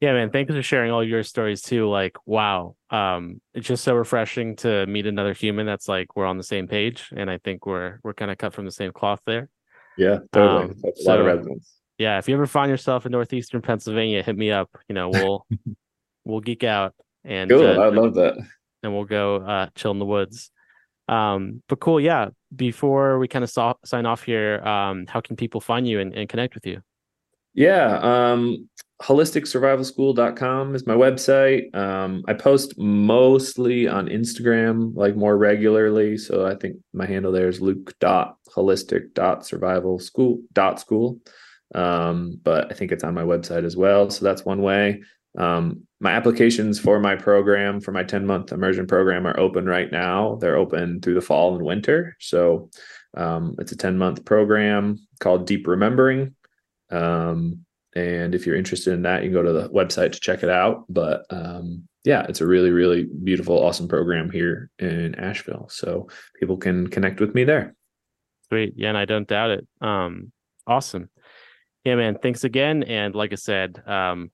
yeah, 0.00 0.12
man, 0.12 0.30
thanks 0.30 0.52
for 0.52 0.62
sharing 0.62 0.90
all 0.90 1.04
your 1.04 1.22
stories 1.22 1.62
too. 1.62 1.88
Like, 1.88 2.16
wow, 2.26 2.74
um, 2.90 3.40
it's 3.54 3.66
just 3.66 3.84
so 3.84 3.94
refreshing 3.94 4.56
to 4.56 4.86
meet 4.86 5.06
another 5.06 5.34
human 5.34 5.66
that's 5.66 5.88
like 5.88 6.16
we're 6.16 6.26
on 6.26 6.38
the 6.38 6.42
same 6.42 6.66
page, 6.66 7.10
and 7.14 7.30
I 7.30 7.38
think 7.38 7.66
we're 7.66 8.00
we're 8.02 8.14
kind 8.14 8.30
of 8.30 8.38
cut 8.38 8.54
from 8.54 8.64
the 8.64 8.72
same 8.72 8.92
cloth 8.92 9.20
there. 9.26 9.48
Yeah, 9.96 10.18
totally. 10.32 10.64
Um, 10.64 10.76
a 10.84 10.90
so, 10.96 11.10
lot 11.10 11.20
of 11.20 11.26
resonance. 11.26 11.74
Yeah, 11.98 12.18
if 12.18 12.28
you 12.28 12.34
ever 12.34 12.46
find 12.46 12.70
yourself 12.70 13.06
in 13.06 13.12
northeastern 13.12 13.60
Pennsylvania, 13.60 14.22
hit 14.22 14.36
me 14.36 14.50
up. 14.50 14.70
You 14.88 14.94
know, 14.94 15.10
we'll 15.10 15.46
we'll 16.24 16.40
geek 16.40 16.64
out 16.64 16.94
and 17.24 17.50
cool. 17.50 17.66
Uh, 17.66 17.74
I 17.74 17.88
love 17.88 18.14
that 18.14 18.36
and 18.82 18.94
we'll 18.94 19.04
go 19.04 19.36
uh, 19.36 19.66
chill 19.74 19.90
in 19.90 19.98
the 19.98 20.06
woods. 20.06 20.50
Um, 21.08 21.62
but 21.68 21.80
cool, 21.80 22.00
yeah. 22.00 22.28
Before 22.54 23.18
we 23.18 23.28
kind 23.28 23.44
of 23.44 23.50
saw, 23.50 23.74
sign 23.84 24.06
off 24.06 24.22
here, 24.22 24.60
um, 24.60 25.06
how 25.06 25.20
can 25.20 25.36
people 25.36 25.60
find 25.60 25.86
you 25.86 26.00
and, 26.00 26.14
and 26.14 26.28
connect 26.28 26.54
with 26.54 26.66
you? 26.66 26.82
Yeah, 27.54 27.98
um, 27.98 28.68
holisticsurvivalschool.com 29.02 30.74
is 30.74 30.86
my 30.86 30.94
website. 30.94 31.74
Um, 31.74 32.22
I 32.28 32.34
post 32.34 32.78
mostly 32.78 33.88
on 33.88 34.08
Instagram, 34.08 34.94
like 34.94 35.16
more 35.16 35.38
regularly. 35.38 36.18
So 36.18 36.46
I 36.46 36.54
think 36.54 36.76
my 36.92 37.06
handle 37.06 37.32
there 37.32 37.48
is 37.48 37.60
luke 37.60 37.94
dot 37.98 38.36
holistic 38.54 39.14
dot 39.14 39.46
survival 39.46 39.98
school 39.98 40.40
dot 40.52 40.80
school. 40.80 41.18
Um, 41.74 42.38
but 42.42 42.70
I 42.70 42.74
think 42.74 42.92
it's 42.92 43.04
on 43.04 43.14
my 43.14 43.22
website 43.22 43.64
as 43.64 43.76
well. 43.76 44.10
So 44.10 44.24
that's 44.24 44.44
one 44.44 44.60
way. 44.60 45.02
Um, 45.38 45.86
my 46.00 46.10
applications 46.10 46.78
for 46.78 46.98
my 46.98 47.14
program, 47.14 47.80
for 47.80 47.92
my 47.92 48.02
10 48.02 48.26
month 48.26 48.52
immersion 48.52 48.86
program, 48.86 49.26
are 49.26 49.38
open 49.38 49.66
right 49.66 49.90
now. 49.90 50.36
They're 50.40 50.56
open 50.56 51.00
through 51.00 51.14
the 51.14 51.20
fall 51.20 51.54
and 51.54 51.64
winter. 51.64 52.16
So 52.20 52.70
um, 53.16 53.54
it's 53.58 53.72
a 53.72 53.76
10 53.76 53.96
month 53.96 54.24
program 54.24 54.98
called 55.20 55.46
Deep 55.46 55.66
Remembering. 55.66 56.34
Um, 56.90 57.64
and 57.94 58.34
if 58.34 58.46
you're 58.46 58.56
interested 58.56 58.92
in 58.92 59.02
that, 59.02 59.22
you 59.22 59.30
can 59.30 59.34
go 59.34 59.42
to 59.42 59.52
the 59.52 59.68
website 59.70 60.12
to 60.12 60.20
check 60.20 60.42
it 60.42 60.48
out. 60.48 60.84
But 60.88 61.24
um, 61.30 61.88
yeah, 62.04 62.24
it's 62.28 62.40
a 62.40 62.46
really, 62.46 62.70
really 62.70 63.04
beautiful, 63.24 63.62
awesome 63.62 63.88
program 63.88 64.30
here 64.30 64.70
in 64.78 65.14
Asheville. 65.16 65.68
So 65.70 66.08
people 66.38 66.56
can 66.56 66.86
connect 66.88 67.20
with 67.20 67.34
me 67.34 67.44
there. 67.44 67.74
Sweet. 68.48 68.74
Yeah, 68.76 68.88
and 68.90 68.98
I 68.98 69.04
don't 69.04 69.28
doubt 69.28 69.50
it. 69.50 69.66
Um, 69.80 70.32
awesome. 70.66 71.10
Yeah, 71.84 71.96
man. 71.96 72.18
Thanks 72.20 72.44
again. 72.44 72.82
And 72.84 73.14
like 73.14 73.32
I 73.32 73.36
said, 73.36 73.82
um, 73.86 74.30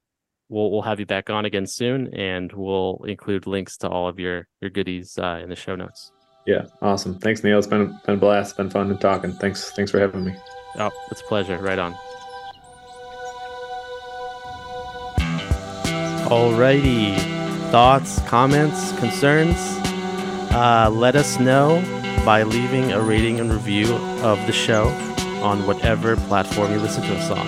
we'll 0.49 0.71
we'll 0.71 0.83
have 0.83 1.01
you 1.01 1.07
back 1.07 1.31
on 1.31 1.45
again 1.45 1.67
soon, 1.67 2.15
and 2.15 2.53
we'll 2.53 3.03
include 3.07 3.47
links 3.47 3.77
to 3.79 3.89
all 3.89 4.09
of 4.09 4.19
your 4.19 4.47
your 4.61 4.71
goodies 4.71 5.19
uh, 5.19 5.41
in 5.43 5.49
the 5.49 5.57
show 5.57 5.77
notes. 5.77 6.13
Yeah, 6.47 6.67
awesome. 6.81 7.19
Thanks, 7.19 7.43
Neil. 7.43 7.59
It's 7.59 7.67
been 7.67 7.99
been 8.05 8.15
a 8.15 8.19
blast. 8.19 8.51
It's 8.51 8.57
been 8.57 8.71
fun 8.71 8.97
talking. 8.99 9.33
Thanks, 9.33 9.71
thanks 9.73 9.91
for 9.91 9.99
having 9.99 10.25
me. 10.25 10.35
Oh, 10.79 10.91
it's 11.11 11.21
a 11.21 11.25
pleasure. 11.25 11.59
Right 11.59 11.79
on. 11.79 11.97
Alrighty, 16.27 17.17
thoughts, 17.71 18.19
comments, 18.23 18.91
concerns. 18.99 19.57
Uh, 20.51 20.91
let 20.93 21.15
us 21.15 21.39
know 21.39 21.81
by 22.25 22.43
leaving 22.43 22.91
a 22.91 23.01
rating 23.01 23.39
and 23.39 23.53
review 23.53 23.95
of 24.25 24.45
the 24.49 24.53
show 24.53 24.89
on 25.41 25.65
whatever 25.69 26.17
platform 26.17 26.73
you 26.73 26.81
listen 26.81 27.05
to 27.05 27.17
us 27.17 27.31
on. 27.31 27.47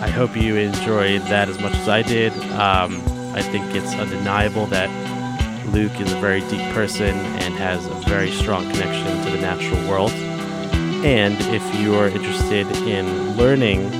I 0.00 0.06
hope 0.06 0.36
you 0.36 0.54
enjoyed 0.54 1.22
that 1.22 1.48
as 1.48 1.58
much 1.58 1.74
as 1.74 1.88
I 1.88 2.02
did. 2.02 2.32
Um, 2.52 3.02
I 3.34 3.42
think 3.42 3.74
it's 3.74 3.92
undeniable 3.94 4.66
that 4.66 4.88
Luke 5.66 6.00
is 6.00 6.12
a 6.12 6.20
very 6.20 6.42
deep 6.42 6.72
person 6.74 7.16
and 7.16 7.54
has 7.54 7.84
a 7.86 7.94
very 8.08 8.30
strong 8.30 8.62
connection 8.70 9.24
to 9.24 9.30
the 9.32 9.40
natural 9.40 9.88
world. 9.88 10.12
And 11.04 11.34
if 11.52 11.80
you 11.80 11.96
are 11.96 12.06
interested 12.06 12.68
in 12.86 13.36
learning 13.36 13.90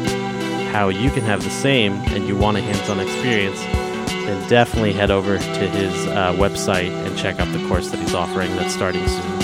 how 0.72 0.88
you 0.88 1.10
can 1.10 1.22
have 1.22 1.44
the 1.44 1.50
same 1.50 1.92
and 2.12 2.26
you 2.26 2.34
want 2.34 2.56
a 2.56 2.62
hands 2.62 2.88
on 2.88 2.98
experience, 2.98 3.60
then 3.60 4.48
definitely 4.48 4.94
head 4.94 5.10
over 5.10 5.36
to 5.36 5.68
his 5.68 5.92
uh, 6.08 6.32
website 6.38 6.88
and 7.06 7.18
check 7.18 7.38
out 7.38 7.52
the 7.52 7.62
course 7.68 7.90
that 7.90 8.00
he's 8.00 8.14
offering 8.14 8.50
that's 8.56 8.72
starting 8.72 9.06
soon. 9.06 9.42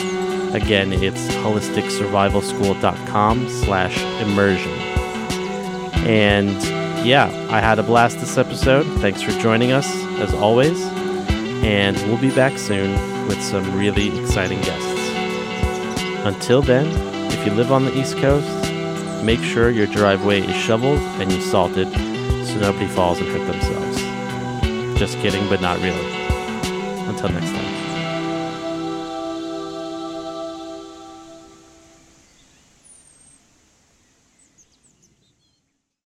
Again, 0.57 0.95
it's 0.95 1.29
holisticsurvivalschool.com 1.29 3.49
slash 3.51 3.99
immersion. 4.23 4.73
And 6.07 6.57
yeah, 7.07 7.29
I 7.51 7.61
had 7.61 7.79
a 7.79 7.83
blast 7.83 8.21
this 8.21 8.39
episode. 8.39 8.87
Thanks 9.01 9.21
for 9.21 9.33
joining 9.33 9.73
us, 9.73 9.87
as 10.21 10.33
always. 10.33 10.81
And 11.63 11.99
we'll 12.09 12.17
be 12.17 12.31
back 12.35 12.57
soon 12.57 12.93
with 13.29 13.43
some 13.43 13.77
really 13.77 14.19
exciting 14.19 14.63
guests. 14.63 14.87
Until 16.25 16.63
then, 16.63 16.87
if 17.31 17.45
you 17.45 17.53
live 17.53 17.71
on 17.71 17.85
the 17.85 17.95
East 17.95 18.17
Coast, 18.17 18.49
make 19.24 19.40
sure 19.40 19.70
your 19.70 19.86
driveway 19.86 20.40
is 20.40 20.57
shoveled 20.57 20.99
and 21.20 21.32
you 21.32 21.40
salted 21.40 21.89
so 21.93 22.59
nobody 22.61 22.86
falls 22.86 23.19
and 23.20 23.28
hurt 23.28 23.47
themselves. 23.47 24.99
Just 24.99 25.19
kidding, 25.19 25.49
but 25.49 25.61
not 25.61 25.78
really. 25.78 26.12
Until 27.09 27.28
next 27.31 27.51
time. 27.51 27.58